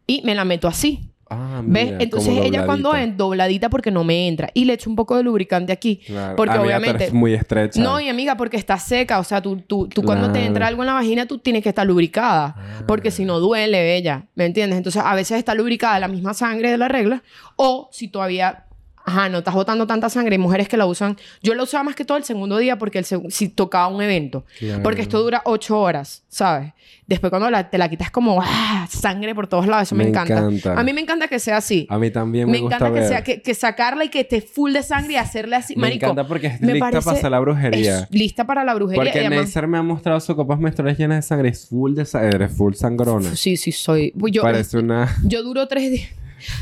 y 0.07 0.21
me 0.23 0.33
la 0.33 0.45
meto 0.45 0.69
así. 0.69 1.11
Ah, 1.29 1.61
¿Ves? 1.65 1.85
mira, 1.85 1.97
Entonces 2.01 2.29
como 2.29 2.43
ella 2.43 2.65
cuando 2.65 2.95
es 2.95 3.17
dobladita 3.17 3.69
porque 3.69 3.91
no 3.91 4.05
me 4.05 4.29
entra. 4.29 4.49
Y 4.53 4.63
le 4.63 4.73
echo 4.73 4.89
un 4.89 4.95
poco 4.95 5.17
de 5.17 5.23
lubricante 5.23 5.73
aquí. 5.73 5.97
Claro. 6.05 6.37
Porque 6.37 6.53
Amiga, 6.55 6.77
obviamente... 6.77 7.03
eres 7.03 7.13
muy 7.13 7.33
estrecha. 7.33 7.81
No, 7.81 7.99
y 7.99 8.07
amiga, 8.07 8.37
porque 8.37 8.55
está 8.55 8.77
seca. 8.79 9.19
O 9.19 9.25
sea, 9.25 9.41
tú, 9.41 9.57
tú, 9.57 9.89
tú 9.89 10.01
cuando 10.01 10.31
te 10.31 10.45
entra 10.45 10.67
algo 10.67 10.81
en 10.83 10.87
la 10.87 10.93
vagina, 10.93 11.25
tú 11.25 11.37
tienes 11.39 11.61
que 11.61 11.69
estar 11.69 11.85
lubricada. 11.85 12.55
Ah. 12.57 12.83
Porque 12.87 13.11
si 13.11 13.25
no 13.25 13.39
duele, 13.39 13.83
bella. 13.83 14.27
¿Me 14.35 14.45
entiendes? 14.45 14.77
Entonces, 14.77 15.01
a 15.05 15.13
veces 15.13 15.39
está 15.39 15.55
lubricada 15.55 15.99
la 15.99 16.07
misma 16.07 16.33
sangre 16.33 16.71
de 16.71 16.77
la 16.77 16.87
regla. 16.87 17.21
O 17.57 17.89
si 17.91 18.07
todavía... 18.07 18.65
Ajá, 19.05 19.29
no 19.29 19.39
estás 19.39 19.53
botando 19.53 19.87
tanta 19.87 20.09
sangre. 20.09 20.35
Hay 20.35 20.39
mujeres 20.39 20.67
que 20.67 20.77
la 20.77 20.85
usan. 20.85 21.17
Yo 21.41 21.53
la 21.55 21.63
usaba 21.63 21.83
más 21.83 21.95
que 21.95 22.05
todo 22.05 22.17
el 22.17 22.23
segundo 22.23 22.57
día 22.57 22.77
porque 22.77 22.99
el 22.99 23.05
si 23.05 23.49
tocaba 23.49 23.87
un 23.87 24.01
evento. 24.01 24.45
Claro. 24.59 24.83
Porque 24.83 25.01
esto 25.01 25.21
dura 25.21 25.41
ocho 25.45 25.79
horas, 25.79 26.23
¿sabes? 26.29 26.73
Después 27.07 27.29
cuando 27.29 27.49
la- 27.49 27.69
te 27.69 27.77
la 27.77 27.89
quitas 27.89 28.09
como 28.11 28.41
¡ah! 28.41 28.87
sangre 28.89 29.35
por 29.35 29.47
todos 29.47 29.67
lados. 29.67 29.83
Eso 29.89 29.95
me, 29.95 30.03
Me 30.05 30.09
encanta. 30.11 30.37
encanta. 30.39 30.79
A 30.79 30.83
mí 30.83 30.93
me 30.93 31.01
encanta 31.01 31.27
que 31.27 31.39
sea 31.39 31.57
así. 31.57 31.85
A 31.89 31.97
mí 31.97 32.09
también 32.09 32.45
me, 32.45 32.53
Me, 32.53 32.59
gusta 32.59 32.77
encanta 32.77 32.93
que 32.93 32.99
ver. 33.01 33.09
sea 33.09 33.23
que, 33.23 33.41
que 33.41 33.53
sacarla 33.53 34.05
y 34.05 34.09
que 34.09 34.21
esté 34.21 34.39
full 34.41 34.71
de 34.71 34.81
sangre 34.83 35.13
y 35.13 35.15
hacerle 35.17 35.57
así. 35.57 35.75
Me 35.75 35.81
Marico, 35.81 36.05
encanta 36.05 36.27
porque 36.27 36.47
es 36.47 36.61
lista 36.61 36.79
para 37.01 37.11
hacer 37.17 37.31
la 37.31 37.39
brujería. 37.39 37.99
es 38.01 38.07
lista 38.11 38.45
para 38.45 38.63
la 38.63 38.73
brujería. 38.75 39.03
Porque 39.03 39.29
Neisser 39.29 39.67
me 39.67 39.77
ha 39.77 39.83
mostrado 39.83 40.19
sus 40.21 40.35
copas 40.35 40.59
menstruales 40.59 40.97
llenas 40.97 41.17
de 41.17 41.21
sangre. 41.23 41.49
Es 41.49 41.67
full 41.67 41.95
de 41.95 42.05
sangre. 42.05 42.35
Eres 42.35 42.51
full 42.55 42.73
sangrona. 42.75 43.35
Sí, 43.35 43.57
sí, 43.57 43.71
soy. 43.73 44.13
Uy, 44.19 44.31
Yo, 44.31 44.41
Parece 44.43 44.77
una... 44.77 45.13
yo 45.25 45.43
duro 45.43 45.67
tres 45.67 45.91
días. 45.91 46.09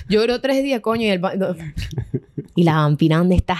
Yo 0.08 0.22
duro 0.22 0.42
tres 0.42 0.64
días, 0.64 0.82
coño, 0.82 1.04
y 1.04 1.10
el. 1.10 1.22
¿Y 2.56 2.64
la 2.64 2.76
vampira 2.76 3.18
dónde 3.18 3.36
está? 3.36 3.58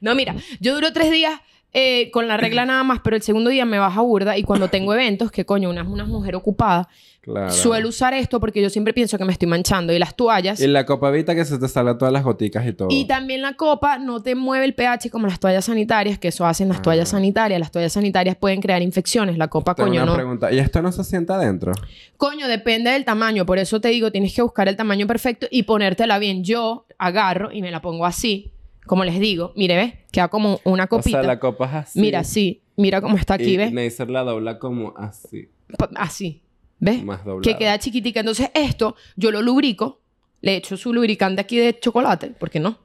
no, 0.00 0.14
mira, 0.14 0.36
yo 0.60 0.74
duro 0.74 0.92
tres 0.92 1.10
días 1.10 1.40
eh, 1.72 2.10
con 2.12 2.28
la 2.28 2.36
regla 2.36 2.64
nada 2.64 2.84
más, 2.84 3.00
pero 3.02 3.16
el 3.16 3.22
segundo 3.22 3.50
día 3.50 3.64
me 3.64 3.80
baja 3.80 4.00
burda. 4.00 4.38
Y 4.38 4.44
cuando 4.44 4.68
tengo 4.68 4.94
eventos, 4.94 5.32
que 5.32 5.44
coño, 5.44 5.70
una, 5.70 5.82
una 5.82 6.04
mujer 6.04 6.36
ocupada, 6.36 6.88
Claro. 7.24 7.50
suelo 7.50 7.88
usar 7.88 8.12
esto 8.12 8.38
porque 8.38 8.60
yo 8.60 8.68
siempre 8.68 8.92
pienso 8.92 9.16
que 9.16 9.24
me 9.24 9.32
estoy 9.32 9.48
manchando. 9.48 9.94
Y 9.94 9.98
las 9.98 10.14
toallas. 10.14 10.60
Y 10.60 10.66
la 10.66 10.84
copa 10.84 11.08
evita 11.08 11.34
que 11.34 11.44
se 11.46 11.58
te 11.58 11.66
salgan 11.68 11.96
todas 11.96 12.12
las 12.12 12.22
goticas 12.22 12.66
y 12.66 12.74
todo. 12.74 12.88
Y 12.90 13.06
también 13.06 13.40
la 13.40 13.54
copa 13.54 13.98
no 13.98 14.22
te 14.22 14.34
mueve 14.34 14.66
el 14.66 14.74
pH 14.74 15.08
como 15.10 15.26
las 15.26 15.40
toallas 15.40 15.64
sanitarias, 15.64 16.18
que 16.18 16.28
eso 16.28 16.44
hacen 16.44 16.68
las 16.68 16.78
Ah. 16.78 16.82
toallas 16.82 17.08
sanitarias. 17.08 17.58
Las 17.58 17.70
toallas 17.72 17.94
sanitarias 17.94 18.36
pueden 18.36 18.60
crear 18.60 18.82
infecciones. 18.82 19.38
La 19.38 19.48
copa, 19.48 19.74
Tengo 19.74 19.88
coño, 19.88 20.02
una 20.02 20.10
no. 20.12 20.16
pregunta. 20.16 20.52
¿Y 20.52 20.58
esto 20.58 20.82
no 20.82 20.92
se 20.92 21.02
sienta 21.02 21.36
adentro? 21.36 21.72
Coño, 22.18 22.46
depende 22.46 22.90
del 22.90 23.04
tamaño. 23.06 23.46
Por 23.46 23.58
eso 23.58 23.80
te 23.80 23.88
digo, 23.88 24.12
tienes 24.12 24.34
que 24.34 24.42
buscar 24.42 24.68
el 24.68 24.76
tamaño 24.76 25.06
perfecto 25.06 25.46
y 25.50 25.62
ponértela 25.62 26.18
bien. 26.18 26.44
Yo 26.44 26.84
agarro 26.98 27.50
y 27.52 27.62
me 27.62 27.70
la 27.70 27.80
pongo 27.80 28.04
así. 28.04 28.50
Como 28.86 29.02
les 29.04 29.18
digo, 29.18 29.54
mire, 29.56 29.76
¿ves? 29.76 29.94
Queda 30.12 30.28
como 30.28 30.60
una 30.64 30.88
copita. 30.88 31.18
O 31.18 31.22
sea, 31.22 31.26
la 31.26 31.40
copa 31.40 31.64
es 31.66 31.74
así. 31.74 32.00
Mira, 32.00 32.22
sí. 32.22 32.60
Mira 32.76 33.00
cómo 33.00 33.16
está 33.16 33.34
aquí, 33.34 33.52
y 33.52 33.56
¿ves? 33.56 33.72
Neisser 33.72 34.10
la 34.10 34.24
dobla 34.24 34.58
como 34.58 34.92
así. 34.98 35.48
Así. 35.96 36.42
¿Ves? 36.78 37.02
Más 37.04 37.24
doblada. 37.24 37.42
Que 37.42 37.56
queda 37.56 37.78
chiquitica. 37.78 38.20
Entonces, 38.20 38.50
esto 38.54 38.96
yo 39.16 39.30
lo 39.30 39.42
lubrico. 39.42 40.00
Le 40.40 40.56
echo 40.56 40.76
su 40.76 40.92
lubricante 40.92 41.40
aquí 41.40 41.56
de 41.56 41.78
chocolate, 41.78 42.28
¿por 42.28 42.50
qué 42.50 42.60
no? 42.60 42.78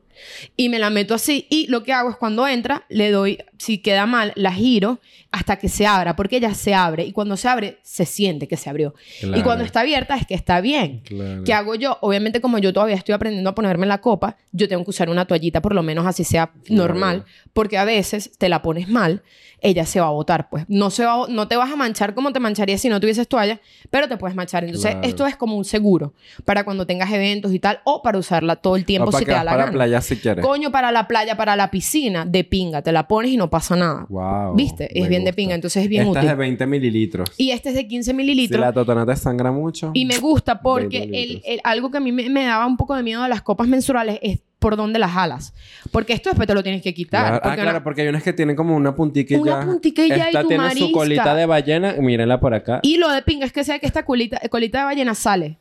Y 0.56 0.70
me 0.70 0.80
la 0.80 0.90
meto 0.90 1.14
así. 1.14 1.46
Y 1.50 1.68
lo 1.68 1.84
que 1.84 1.94
hago 1.94 2.10
es 2.10 2.16
cuando 2.16 2.48
entra, 2.48 2.86
le 2.90 3.12
doy, 3.12 3.40
si 3.58 3.80
queda 3.80 4.06
mal, 4.06 4.32
la 4.36 4.54
giro 4.54 5.00
hasta 5.32 5.58
que 5.58 5.70
se 5.70 5.86
abra, 5.86 6.16
porque 6.16 6.38
ella 6.38 6.54
se 6.56 6.74
abre. 6.74 7.04
Y 7.06 7.12
cuando 7.12 7.38
se 7.38 7.48
abre, 7.48 7.78
se 7.84 8.06
siente 8.06 8.48
que 8.48 8.58
se 8.58 8.70
abrió. 8.70 8.96
Y 9.22 9.42
cuando 9.44 9.64
está 9.64 9.82
abierta, 9.82 10.16
es 10.16 10.26
que 10.26 10.34
está 10.34 10.60
bien. 10.60 11.02
Claro. 11.06 11.44
¿Qué 11.44 11.54
hago 11.54 11.76
yo? 11.76 11.98
Obviamente, 12.02 12.42
como 12.42 12.58
yo 12.58 12.74
todavía 12.74 12.96
estoy 12.96 13.14
aprendiendo 13.14 13.50
a 13.50 13.56
ponerme 13.56 13.86
la 13.86 14.00
copa, 14.00 14.38
yo 14.52 14.68
tengo 14.68 14.84
que 14.84 14.90
usar 14.90 15.10
una 15.10 15.26
toallita, 15.26 15.62
por 15.62 15.76
lo 15.76 15.84
menos 15.84 16.08
así 16.08 16.24
sea 16.24 16.52
normal, 16.70 17.26
porque 17.54 17.78
a 17.78 17.84
veces 17.86 18.32
te 18.40 18.50
la 18.50 18.62
pones 18.64 18.90
mal, 18.90 19.22
ella 19.62 19.86
se 19.86 20.00
va 20.00 20.08
a 20.08 20.12
botar, 20.12 20.50
pues. 20.50 20.64
No, 20.70 20.90
se 20.90 21.04
va, 21.06 21.26
a- 21.26 21.28
no 21.28 21.48
te 21.48 21.58
vas 21.58 21.70
a 21.72 21.76
manchar 21.76 22.16
como 22.16 22.32
te 22.32 22.40
mancharías 22.40 22.80
si 22.82 22.88
no 22.90 23.00
tuvieses 23.00 23.28
toalla, 23.28 23.60
pero 23.92 24.08
te 24.08 24.16
puedes 24.18 24.36
manchar. 24.36 24.64
Entonces, 24.64 24.96
esto 25.04 25.28
es 25.28 25.36
como 25.36 25.56
un 25.58 25.66
seguro 25.66 26.14
para 26.46 26.64
cuando 26.64 26.88
tengas 26.88 27.12
eventos 27.12 27.54
y 27.54 27.60
tal, 27.60 27.82
o 27.84 28.02
para 28.02 28.18
usarla 28.18 28.56
todo 28.56 28.78
el 28.78 28.86
tiempo 28.86 29.10
o 29.10 29.12
si 29.12 29.26
te 29.26 29.32
da 29.32 29.44
la 29.44 29.52
para 29.52 29.66
gana. 29.66 29.72
la 29.74 29.78
playa 29.78 30.02
si 30.02 30.16
quieres. 30.18 30.44
Coño, 30.46 30.72
para 30.72 30.92
la 30.92 31.08
playa, 31.08 31.36
para 31.38 31.56
la 31.58 31.70
piscina, 31.70 32.26
de 32.26 32.44
pinga, 32.46 32.82
te 32.82 32.92
la 32.94 33.08
pones 33.08 33.32
y 33.32 33.38
no 33.38 33.50
pasa 33.50 33.76
nada. 33.76 34.06
Wow. 34.10 34.56
¿Viste? 34.56 34.98
Es 34.98 35.10
me 35.10 35.19
bien 35.20 35.26
de 35.26 35.34
pinga, 35.34 35.56
entonces 35.56 35.84
es 35.84 35.90
bien 35.90 36.02
Esta 36.08 36.12
útil. 36.20 36.24
es 36.24 36.30
de 36.30 36.36
20 36.36 36.68
mililitros. 36.68 37.30
Y 37.38 37.52
este 37.52 37.70
es 37.70 37.76
de 37.76 37.88
15 37.88 38.12
Si 38.12 38.16
mililitros. 38.18 38.60
la 38.62 38.74
totona 38.74 39.06
te 39.06 39.16
sangra 39.16 39.52
mucho. 39.52 39.92
Y 39.94 40.06
me 40.06 40.18
gusta 40.18 40.62
porque 40.62 41.00
20 41.00 41.22
el, 41.24 41.28
litros. 41.30 41.44
el- 41.48 41.62
algo 41.64 41.92
que 41.92 41.98
a 41.98 42.02
mí 42.02 42.12
me, 42.12 42.30
me 42.30 42.46
daba 42.46 42.66
un 42.66 42.78
poco 42.78 42.96
de 42.96 43.04
miedo 43.04 43.24
de 43.24 43.30
las 43.30 43.42
copas 43.42 43.68
menstruales 43.68 44.20
es 44.22 44.40
por 44.60 44.76
dónde 44.76 45.00
las 45.00 45.12
jalas. 45.12 45.54
Porque 45.92 46.12
esto 46.14 46.30
después 46.30 46.46
te 46.48 46.54
lo 46.54 46.64
tienes 46.64 46.82
que 46.82 46.94
quitar. 46.94 47.22
Claro. 47.22 47.36
Ah, 47.38 47.42
porque 47.44 47.56
claro, 47.62 47.70
una- 47.78 47.84
porque 47.84 48.02
hay 48.02 48.08
unas 48.10 48.24
que 48.24 48.34
tienen 48.34 48.56
como 48.58 48.76
una 48.76 48.94
y 49.36 49.36
Una 49.38 49.62
ya. 49.62 49.66
puntica 49.66 50.06
y 50.06 50.12
Esta 50.12 50.42
tu 50.42 50.48
tiene 50.50 50.64
marisca. 50.64 50.88
su 50.88 50.92
colita 50.92 51.36
de 51.36 51.46
ballena. 51.46 51.94
Mírenla 52.00 52.40
por 52.42 52.54
acá. 52.54 52.80
Y 52.84 52.98
lo 52.98 53.10
de 53.10 53.22
pinga 53.22 53.46
es 53.46 53.54
que 53.54 53.64
sea 53.64 53.80
que 53.80 53.86
esta 53.88 54.04
colita, 54.04 54.40
colita 54.50 54.80
de 54.80 54.84
ballena 54.86 55.16
sale. 55.16 55.60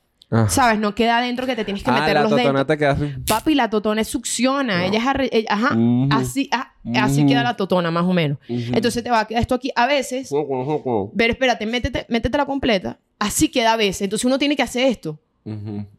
¿Sabes? 0.49 0.79
No 0.79 0.95
queda 0.95 1.18
adentro 1.18 1.47
que 1.47 1.57
te 1.57 1.64
tienes 1.64 1.83
que 1.83 1.91
Ah, 1.91 2.01
meter 2.01 2.14
la 2.14 2.22
los 2.22 2.31
totona 2.31 2.66
te 2.66 2.76
queda 2.76 2.91
así. 2.91 3.07
Papi, 3.26 3.55
la 3.55 3.70
totona 3.70 4.05
succiona. 4.05 4.85
Ella 4.85 4.99
es 4.99 5.05
arre- 5.07 5.29
ella- 5.33 5.49
ajá. 5.51 5.76
Así, 6.11 6.51
ah, 6.53 6.72
así 6.97 7.24
queda 7.24 7.43
la 7.43 7.57
totona, 7.57 7.91
más 7.91 8.05
o 8.05 8.12
menos. 8.12 8.39
Entonces 8.49 9.03
te 9.03 9.11
va 9.11 9.20
a 9.20 9.26
quedar 9.26 9.41
esto 9.41 9.55
aquí. 9.55 9.70
A 9.74 9.87
veces, 9.87 10.29
pero 11.16 11.33
espérate, 11.33 11.66
métete, 11.66 12.05
métete 12.09 12.37
la 12.37 12.45
completa. 12.47 12.99
Así 13.18 13.49
queda 13.49 13.72
a 13.72 13.76
veces. 13.76 14.03
Entonces 14.03 14.24
uno 14.26 14.39
tiene 14.39 14.55
que 14.57 14.62
hacer 14.62 14.87
esto. 14.87 15.18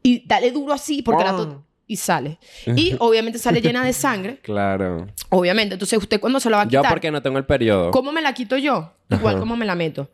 Y 0.03 0.27
dale 0.27 0.51
duro 0.51 0.73
así 0.73 1.01
porque 1.01 1.23
la 1.23 1.31
Ah. 1.31 1.37
to- 1.37 1.65
Y 1.91 1.95
sale. 1.95 2.37
Y 2.67 2.95
obviamente 2.99 3.39
sale 3.39 3.61
llena 3.61 3.83
de 3.83 3.93
sangre. 3.93 4.37
Claro. 4.43 5.07
Obviamente. 5.29 5.73
Entonces, 5.73 5.97
usted 5.97 6.19
cuando 6.19 6.39
se 6.39 6.47
la 6.51 6.57
va 6.57 6.61
a 6.63 6.65
Yo 6.67 6.81
quitar. 6.81 6.91
porque 6.93 7.09
no 7.09 7.19
tengo 7.23 7.39
el 7.39 7.45
periodo. 7.47 7.89
¿Cómo 7.89 8.11
me 8.11 8.21
la 8.21 8.31
quito 8.33 8.57
yo? 8.57 8.93
Igual 9.09 9.39
como 9.39 9.55
me 9.57 9.65
la 9.65 9.73
meto. 9.73 10.11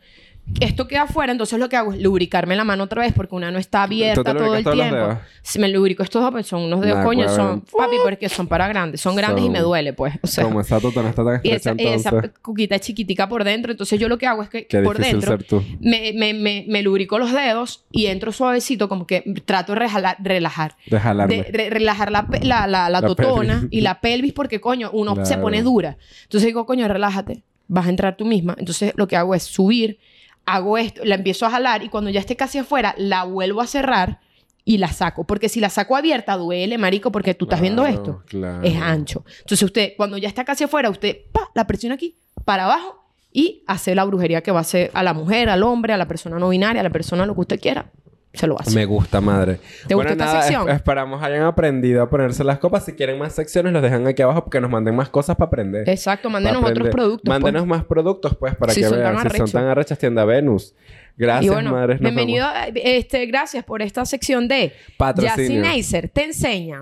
Esto 0.61 0.87
queda 0.87 1.03
afuera, 1.03 1.31
entonces 1.31 1.57
lo 1.59 1.67
que 1.69 1.75
hago 1.75 1.91
es 1.93 2.01
lubricarme 2.01 2.55
la 2.55 2.63
mano 2.63 2.83
otra 2.83 3.01
vez 3.01 3.13
porque 3.13 3.33
una 3.35 3.49
no 3.51 3.57
está 3.59 3.83
abierta 3.83 4.23
todo 4.35 4.55
el 4.55 4.63
tiempo. 4.63 5.17
Si 5.41 5.59
me 5.59 5.67
lubrico 5.69 6.03
estos 6.03 6.21
dos, 6.21 6.31
pues 6.31 6.45
son 6.47 6.61
unos 6.61 6.81
dedos, 6.81 6.97
Nah, 6.99 7.03
coño, 7.03 7.27
son 7.29 7.61
papi, 7.61 7.95
porque 8.03 8.29
son 8.29 8.47
para 8.47 8.67
grandes, 8.67 9.01
son 9.01 9.15
grandes 9.15 9.43
y 9.43 9.49
me 9.49 9.59
duele, 9.59 9.93
pues. 9.93 10.13
O 10.21 10.27
sea, 10.27 10.43
Como 10.43 10.55
no 10.55 10.61
está 10.61 10.79
tan 10.79 11.07
estrecha 11.07 11.39
esa, 11.43 11.73
y 11.77 11.87
esa 11.87 12.09
entonces. 12.09 12.31
cuquita 12.41 12.75
es 12.75 12.81
chiquitica 12.81 13.27
por 13.27 13.43
dentro, 13.43 13.71
entonces 13.71 13.99
yo 13.99 14.07
lo 14.07 14.17
que 14.17 14.27
hago 14.27 14.43
es 14.43 14.49
que 14.49 14.67
Qué 14.67 14.79
por 14.81 14.97
dentro 14.99 15.37
me, 15.79 16.13
me, 16.13 16.33
me, 16.33 16.65
me 16.67 16.81
lubrico 16.83 17.17
los 17.19 17.31
dedos 17.33 17.83
y 17.91 18.05
entro 18.05 18.31
suavecito, 18.31 18.87
como 18.87 19.07
que 19.07 19.21
trato 19.45 19.73
de 19.73 19.79
rejalar- 19.79 20.17
relajar. 20.19 20.75
De 20.87 20.99
jalarme. 20.99 21.35
De 21.37 21.43
re- 21.51 21.69
relajar 21.71 22.11
la, 22.11 22.27
pe- 22.27 22.43
la, 22.45 22.67
la, 22.67 22.89
la 22.89 23.01
La 23.01 23.07
totona 23.07 23.53
pelvis. 23.61 23.69
y 23.71 23.81
la 23.81 23.99
pelvis 23.99 24.33
porque, 24.33 24.61
coño, 24.61 24.89
uno 24.93 25.25
se 25.25 25.37
pone 25.37 25.61
dura. 25.63 25.97
Entonces 26.23 26.45
digo, 26.47 26.65
coño, 26.65 26.87
relájate. 26.87 27.43
Vas 27.67 27.87
a 27.87 27.89
entrar 27.89 28.15
tú 28.15 28.25
misma. 28.25 28.55
Entonces 28.59 28.93
lo 28.95 29.07
que 29.07 29.15
hago 29.15 29.33
es 29.33 29.41
subir, 29.43 29.97
hago 30.45 30.77
esto, 30.77 31.03
la 31.03 31.15
empiezo 31.15 31.45
a 31.45 31.49
jalar 31.49 31.83
y 31.83 31.89
cuando 31.89 32.09
ya 32.09 32.19
esté 32.19 32.35
casi 32.35 32.57
afuera, 32.57 32.93
la 32.97 33.23
vuelvo 33.23 33.61
a 33.61 33.67
cerrar 33.67 34.19
y 34.63 34.77
la 34.77 34.91
saco. 34.91 35.25
Porque 35.25 35.49
si 35.49 35.59
la 35.59 35.69
saco 35.69 35.95
abierta, 35.95 36.35
duele, 36.37 36.77
marico, 36.77 37.11
porque 37.11 37.33
tú 37.33 37.45
estás 37.45 37.61
viendo 37.61 37.85
esto. 37.85 38.23
claro. 38.27 38.63
Es 38.63 38.75
ancho. 38.75 39.23
Entonces 39.39 39.63
usted, 39.63 39.93
cuando 39.95 40.17
ya 40.17 40.27
está 40.27 40.43
casi 40.43 40.63
afuera, 40.63 40.89
usted 40.89 41.17
pa, 41.31 41.49
la 41.53 41.67
presiona 41.67 41.95
aquí, 41.95 42.17
para 42.43 42.65
abajo 42.65 43.05
y 43.31 43.63
hace 43.67 43.95
la 43.95 44.05
brujería 44.05 44.41
que 44.41 44.51
va 44.51 44.59
a 44.59 44.61
hacer 44.61 44.91
a 44.93 45.03
la 45.03 45.13
mujer, 45.13 45.49
al 45.49 45.63
hombre, 45.63 45.93
a 45.93 45.97
la 45.97 46.07
persona 46.07 46.39
no 46.39 46.49
binaria, 46.49 46.81
a 46.81 46.83
la 46.83 46.89
persona 46.89 47.25
lo 47.25 47.35
que 47.35 47.41
usted 47.41 47.59
quiera. 47.59 47.91
Se 48.35 48.47
lo 48.47 48.59
hace. 48.59 48.75
Me 48.75 48.85
gusta, 48.85 49.21
madre. 49.21 49.59
¿Te 49.87 49.95
gustó 49.95 50.11
esta 50.11 50.41
sección? 50.41 50.69
es- 50.69 50.75
esperamos 50.75 51.21
hayan 51.23 51.43
aprendido 51.43 52.01
a 52.03 52.09
ponerse 52.09 52.43
las 52.43 52.59
copas. 52.59 52.85
Si 52.85 52.93
quieren 52.93 53.17
más 53.17 53.33
secciones, 53.33 53.73
los 53.73 53.81
dejan 53.81 54.05
aquí 54.07 54.21
abajo 54.21 54.43
porque 54.45 54.59
nos 54.61 54.69
manden 54.69 54.95
más 54.95 55.09
cosas 55.09 55.35
para 55.35 55.47
aprender. 55.47 55.87
Exacto, 55.89 56.29
mándenos 56.29 56.63
otros 56.63 56.89
productos. 56.89 57.21
pues. 57.25 57.39
Mándenos 57.39 57.65
más 57.67 57.83
productos, 57.85 58.35
pues, 58.37 58.55
para 58.55 58.73
Si 58.73 58.81
que 58.81 58.89
vean. 58.89 59.29
Si 59.29 59.37
son 59.37 59.51
tan 59.51 59.65
arrechas, 59.65 59.97
tienda 59.97 60.25
Venus. 60.25 60.73
Gracias, 61.17 61.45
y 61.45 61.49
bueno, 61.49 61.71
madres. 61.71 61.99
Bienvenido. 61.99 62.45
a- 62.45 62.65
este, 62.67 63.25
gracias 63.27 63.63
por 63.63 63.81
esta 63.81 64.05
sección 64.05 64.47
de 64.49 64.73
Patrocinio. 64.97 65.63
Yacinacer. 65.63 66.09
Te 66.09 66.25
enseña. 66.25 66.81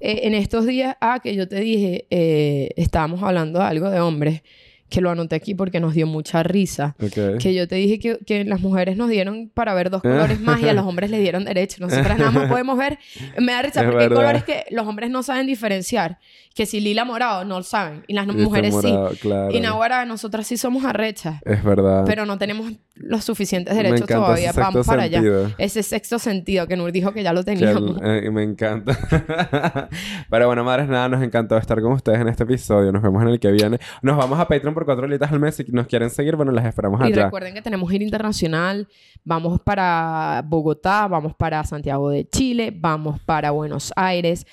Eh, 0.00 0.20
en 0.24 0.34
estos 0.34 0.66
días, 0.66 0.96
ah, 1.00 1.18
que 1.22 1.34
yo 1.34 1.48
te 1.48 1.56
dije, 1.60 2.06
eh, 2.10 2.68
estábamos 2.76 3.22
hablando 3.22 3.58
de 3.58 3.64
algo 3.64 3.90
de 3.90 3.98
hombres, 4.00 4.42
que 4.88 5.00
lo 5.00 5.10
anoté 5.10 5.36
aquí 5.36 5.54
porque 5.54 5.80
nos 5.80 5.94
dio 5.94 6.06
mucha 6.06 6.42
risa. 6.42 6.96
Ok. 7.02 7.38
Que 7.38 7.54
yo 7.54 7.68
te 7.68 7.74
dije 7.76 7.98
que, 7.98 8.18
que 8.26 8.44
las 8.44 8.60
mujeres 8.60 8.96
nos 8.96 9.08
dieron 9.10 9.50
para 9.52 9.74
ver 9.74 9.90
dos 9.90 10.02
colores 10.02 10.40
más 10.40 10.60
y 10.62 10.68
a 10.68 10.72
los 10.72 10.84
hombres 10.86 11.10
les 11.10 11.20
dieron 11.20 11.44
derecho. 11.44 11.76
Nosotras 11.80 12.18
nada 12.18 12.30
más 12.30 12.48
podemos 12.48 12.76
ver. 12.78 12.98
Me 13.38 13.52
da 13.52 13.62
risa 13.62 13.80
Es 13.80 13.86
porque 13.86 14.02
hay 14.04 14.08
verdad. 14.08 14.16
colores 14.22 14.44
que 14.44 14.64
los 14.70 14.86
hombres 14.86 15.10
no 15.10 15.22
saben 15.22 15.46
diferenciar. 15.46 16.18
Que 16.54 16.66
si 16.66 16.80
lila 16.80 17.04
morado 17.04 17.44
no 17.44 17.58
lo 17.58 17.62
saben. 17.62 18.02
Y 18.08 18.14
las 18.14 18.26
Y 18.26 18.32
mujeres 18.32 18.74
morado, 18.74 19.10
sí. 19.12 19.18
claro. 19.18 19.52
Y 19.52 19.64
ahora 19.64 20.04
nosotras 20.06 20.44
sí 20.46 20.56
somos 20.56 20.84
arrechas. 20.84 21.40
Es 21.44 21.62
verdad. 21.62 22.02
Pero 22.04 22.26
no 22.26 22.36
tenemos 22.36 22.72
los 22.96 23.24
suficientes 23.24 23.76
derechos 23.76 24.06
todavía. 24.08 24.50
Vamos 24.52 24.84
para 24.84 25.02
sentido. 25.08 25.44
allá. 25.46 25.54
Ese 25.58 25.84
sexto 25.84 26.18
sentido 26.18 26.66
que 26.66 26.76
Nur 26.76 26.90
dijo 26.90 27.12
que 27.12 27.22
ya 27.22 27.32
lo 27.32 27.44
teníamos. 27.44 28.00
el- 28.02 28.24
eh, 28.26 28.30
me 28.32 28.42
encanta. 28.42 28.98
Pero 30.30 30.46
bueno, 30.46 30.64
madres, 30.64 30.88
nada, 30.88 31.08
nos 31.08 31.22
encantó 31.22 31.56
estar 31.56 31.80
con 31.80 31.92
ustedes 31.92 32.20
en 32.20 32.28
este 32.28 32.42
episodio. 32.42 32.90
Nos 32.90 33.02
vemos 33.02 33.22
en 33.22 33.28
el 33.28 33.38
que 33.38 33.52
viene. 33.52 33.78
Nos 34.02 34.16
vamos 34.16 34.38
a 34.40 34.48
Patreon 34.48 34.74
por 34.78 34.84
cuatro 34.86 35.08
litas 35.08 35.32
al 35.32 35.40
mes. 35.40 35.56
Si 35.56 35.64
nos 35.72 35.86
quieren 35.88 36.08
seguir, 36.10 36.36
bueno, 36.36 36.52
las 36.52 36.64
esperamos 36.64 37.00
Y 37.00 37.04
allá. 37.12 37.24
recuerden 37.24 37.52
que 37.54 37.62
tenemos 37.62 37.90
gira 37.90 38.04
internacional. 38.04 38.86
Vamos 39.24 39.60
para 39.60 40.42
Bogotá, 40.46 41.08
vamos 41.08 41.34
para 41.34 41.64
Santiago 41.64 42.10
de 42.10 42.28
Chile, 42.28 42.72
vamos 42.74 43.18
para 43.20 43.50
Buenos 43.50 43.92
Aires. 43.96 44.46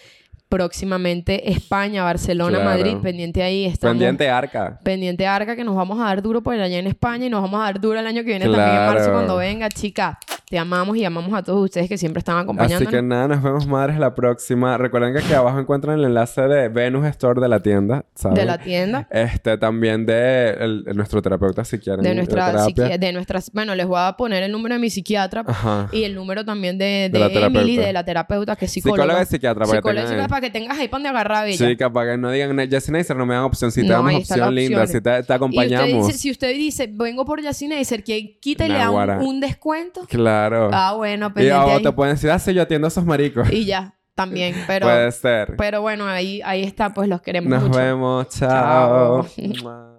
Próximamente 0.49 1.51
España, 1.51 2.03
Barcelona, 2.03 2.59
Claro. 2.59 2.69
Madrid. 2.69 2.97
Pendiente 3.01 3.43
ahí. 3.43 3.65
Estamos 3.65 3.93
Pendiente 3.93 4.29
Arca. 4.29 4.79
Pendiente 4.83 5.25
Arca 5.27 5.55
que 5.55 5.63
nos 5.63 5.75
vamos 5.75 5.99
a 5.99 6.05
dar 6.05 6.21
duro 6.21 6.41
por 6.41 6.53
allá 6.53 6.77
en 6.77 6.87
España 6.87 7.25
y 7.25 7.29
nos 7.29 7.41
vamos 7.41 7.59
a 7.59 7.63
dar 7.65 7.79
duro 7.81 7.99
el 7.99 8.05
año 8.07 8.21
que 8.23 8.29
viene 8.29 8.45
también 8.45 8.69
en 8.69 8.85
marzo 8.85 9.11
cuando 9.11 9.37
venga. 9.37 9.69
Chica, 9.69 10.17
te 10.55 10.59
amamos 10.59 10.95
y 10.95 11.03
amamos 11.03 11.33
a 11.33 11.43
todos 11.43 11.65
ustedes 11.65 11.89
que 11.89 11.97
siempre 11.97 12.19
están 12.19 12.37
Así 12.37 12.43
acompañándonos. 12.43 12.93
que 12.93 13.01
nada, 13.01 13.27
nos 13.27 13.43
vemos 13.43 13.67
madres 13.67 13.99
la 13.99 14.15
próxima. 14.15 14.77
Recuerden 14.77 15.11
que 15.13 15.19
aquí 15.19 15.33
abajo 15.33 15.59
encuentran 15.59 15.99
el 15.99 16.05
enlace 16.05 16.43
de 16.43 16.69
Venus 16.69 17.05
Store 17.07 17.41
de 17.41 17.49
la 17.49 17.59
tienda, 17.59 18.05
¿saben? 18.15 18.37
de 18.37 18.45
la 18.45 18.57
tienda. 18.57 19.05
Este, 19.11 19.57
también 19.57 20.05
de 20.05 20.51
el- 20.51 20.83
nuestro 20.95 21.21
terapeuta 21.21 21.65
si 21.65 21.77
quieren. 21.77 22.03
De 22.03 22.15
nuestra 22.15 22.53
psiqui- 22.67 22.97
de 22.97 23.11
nuestras, 23.11 23.51
bueno, 23.51 23.75
les 23.75 23.85
voy 23.85 23.99
a 23.99 24.13
poner 24.17 24.43
el 24.43 24.51
número 24.53 24.75
de 24.75 24.79
mi 24.79 24.89
psiquiatra 24.89 25.43
Ajá. 25.45 25.89
y 25.91 26.03
el 26.05 26.15
número 26.15 26.45
también 26.45 26.77
de, 26.77 27.09
De 27.11 27.19
la 27.19 27.27
de 27.27 27.41
Emily, 27.47 27.75
de 27.75 27.91
la 27.91 28.05
terapeuta, 28.05 28.55
que 28.55 28.63
es 28.63 28.71
psicóloga. 28.71 29.03
Psicóloga 29.03 29.23
y 29.23 29.25
psiquiatra, 29.25 29.65
para 29.65 29.71
que 29.73 29.77
Psicóloga 29.79 30.01
tengan 30.07 30.21
ahí. 30.21 30.27
para 30.29 30.39
que 30.41 30.49
tengas 30.51 30.79
ahí 30.79 30.87
para 30.87 30.99
donde 31.03 31.09
agarrar 31.09 31.45
bella. 31.47 31.57
Sí, 31.67 31.75
capaz 31.75 32.05
que 32.05 32.17
no 32.17 32.31
digan 32.31 32.57
Jessie 32.69 32.93
Neisser, 32.93 33.17
no 33.17 33.25
me 33.25 33.33
dan 33.35 33.43
opción. 33.43 33.73
Si 33.73 33.81
te 33.81 33.87
No, 33.87 33.95
damos 33.95 34.15
opción 34.15 34.55
linda, 34.55 34.87
si 34.87 34.93
te, 34.93 35.01
te 35.01 35.09
Y 35.17 35.19
usted 35.19 35.33
acompañamos. 35.33 36.07
dice, 36.07 36.17
si 36.17 36.31
usted 36.31 36.53
dice, 36.55 36.87
vengo 36.89 37.25
por 37.25 37.41
Yacinacer, 37.41 38.05
que 38.05 38.37
quita 38.39 38.65
y 38.65 38.69
le 38.69 38.75
da 38.75 38.85
Naguará. 38.85 39.17
un, 39.17 39.25
un 39.25 39.39
descuento. 39.41 40.05
Claro. 40.07 40.44
Ah, 40.53 40.93
bueno, 40.95 41.27
y 41.27 41.29
pendiente 41.31 41.59
o 41.65 41.75
ahí. 41.77 41.83
te 41.83 41.91
pueden 41.91 42.15
decir, 42.15 42.29
ah, 42.31 42.39
sí, 42.39 42.53
yo 42.53 42.61
atiendo 42.61 42.87
a 42.87 42.89
esos 42.89 43.05
maricos. 43.05 43.51
Y 43.51 43.65
ya, 43.65 43.95
también. 44.15 44.55
Pero, 44.67 44.85
Puede 44.87 45.11
ser. 45.11 45.55
pero 45.57 45.81
bueno, 45.81 46.05
ahí, 46.07 46.41
ahí 46.43 46.63
está, 46.63 46.93
pues 46.93 47.07
los 47.09 47.21
queremos 47.21 47.49
Nos 47.49 47.63
mucho. 47.63 47.77
vemos. 47.79 48.29
Chao. 48.29 49.25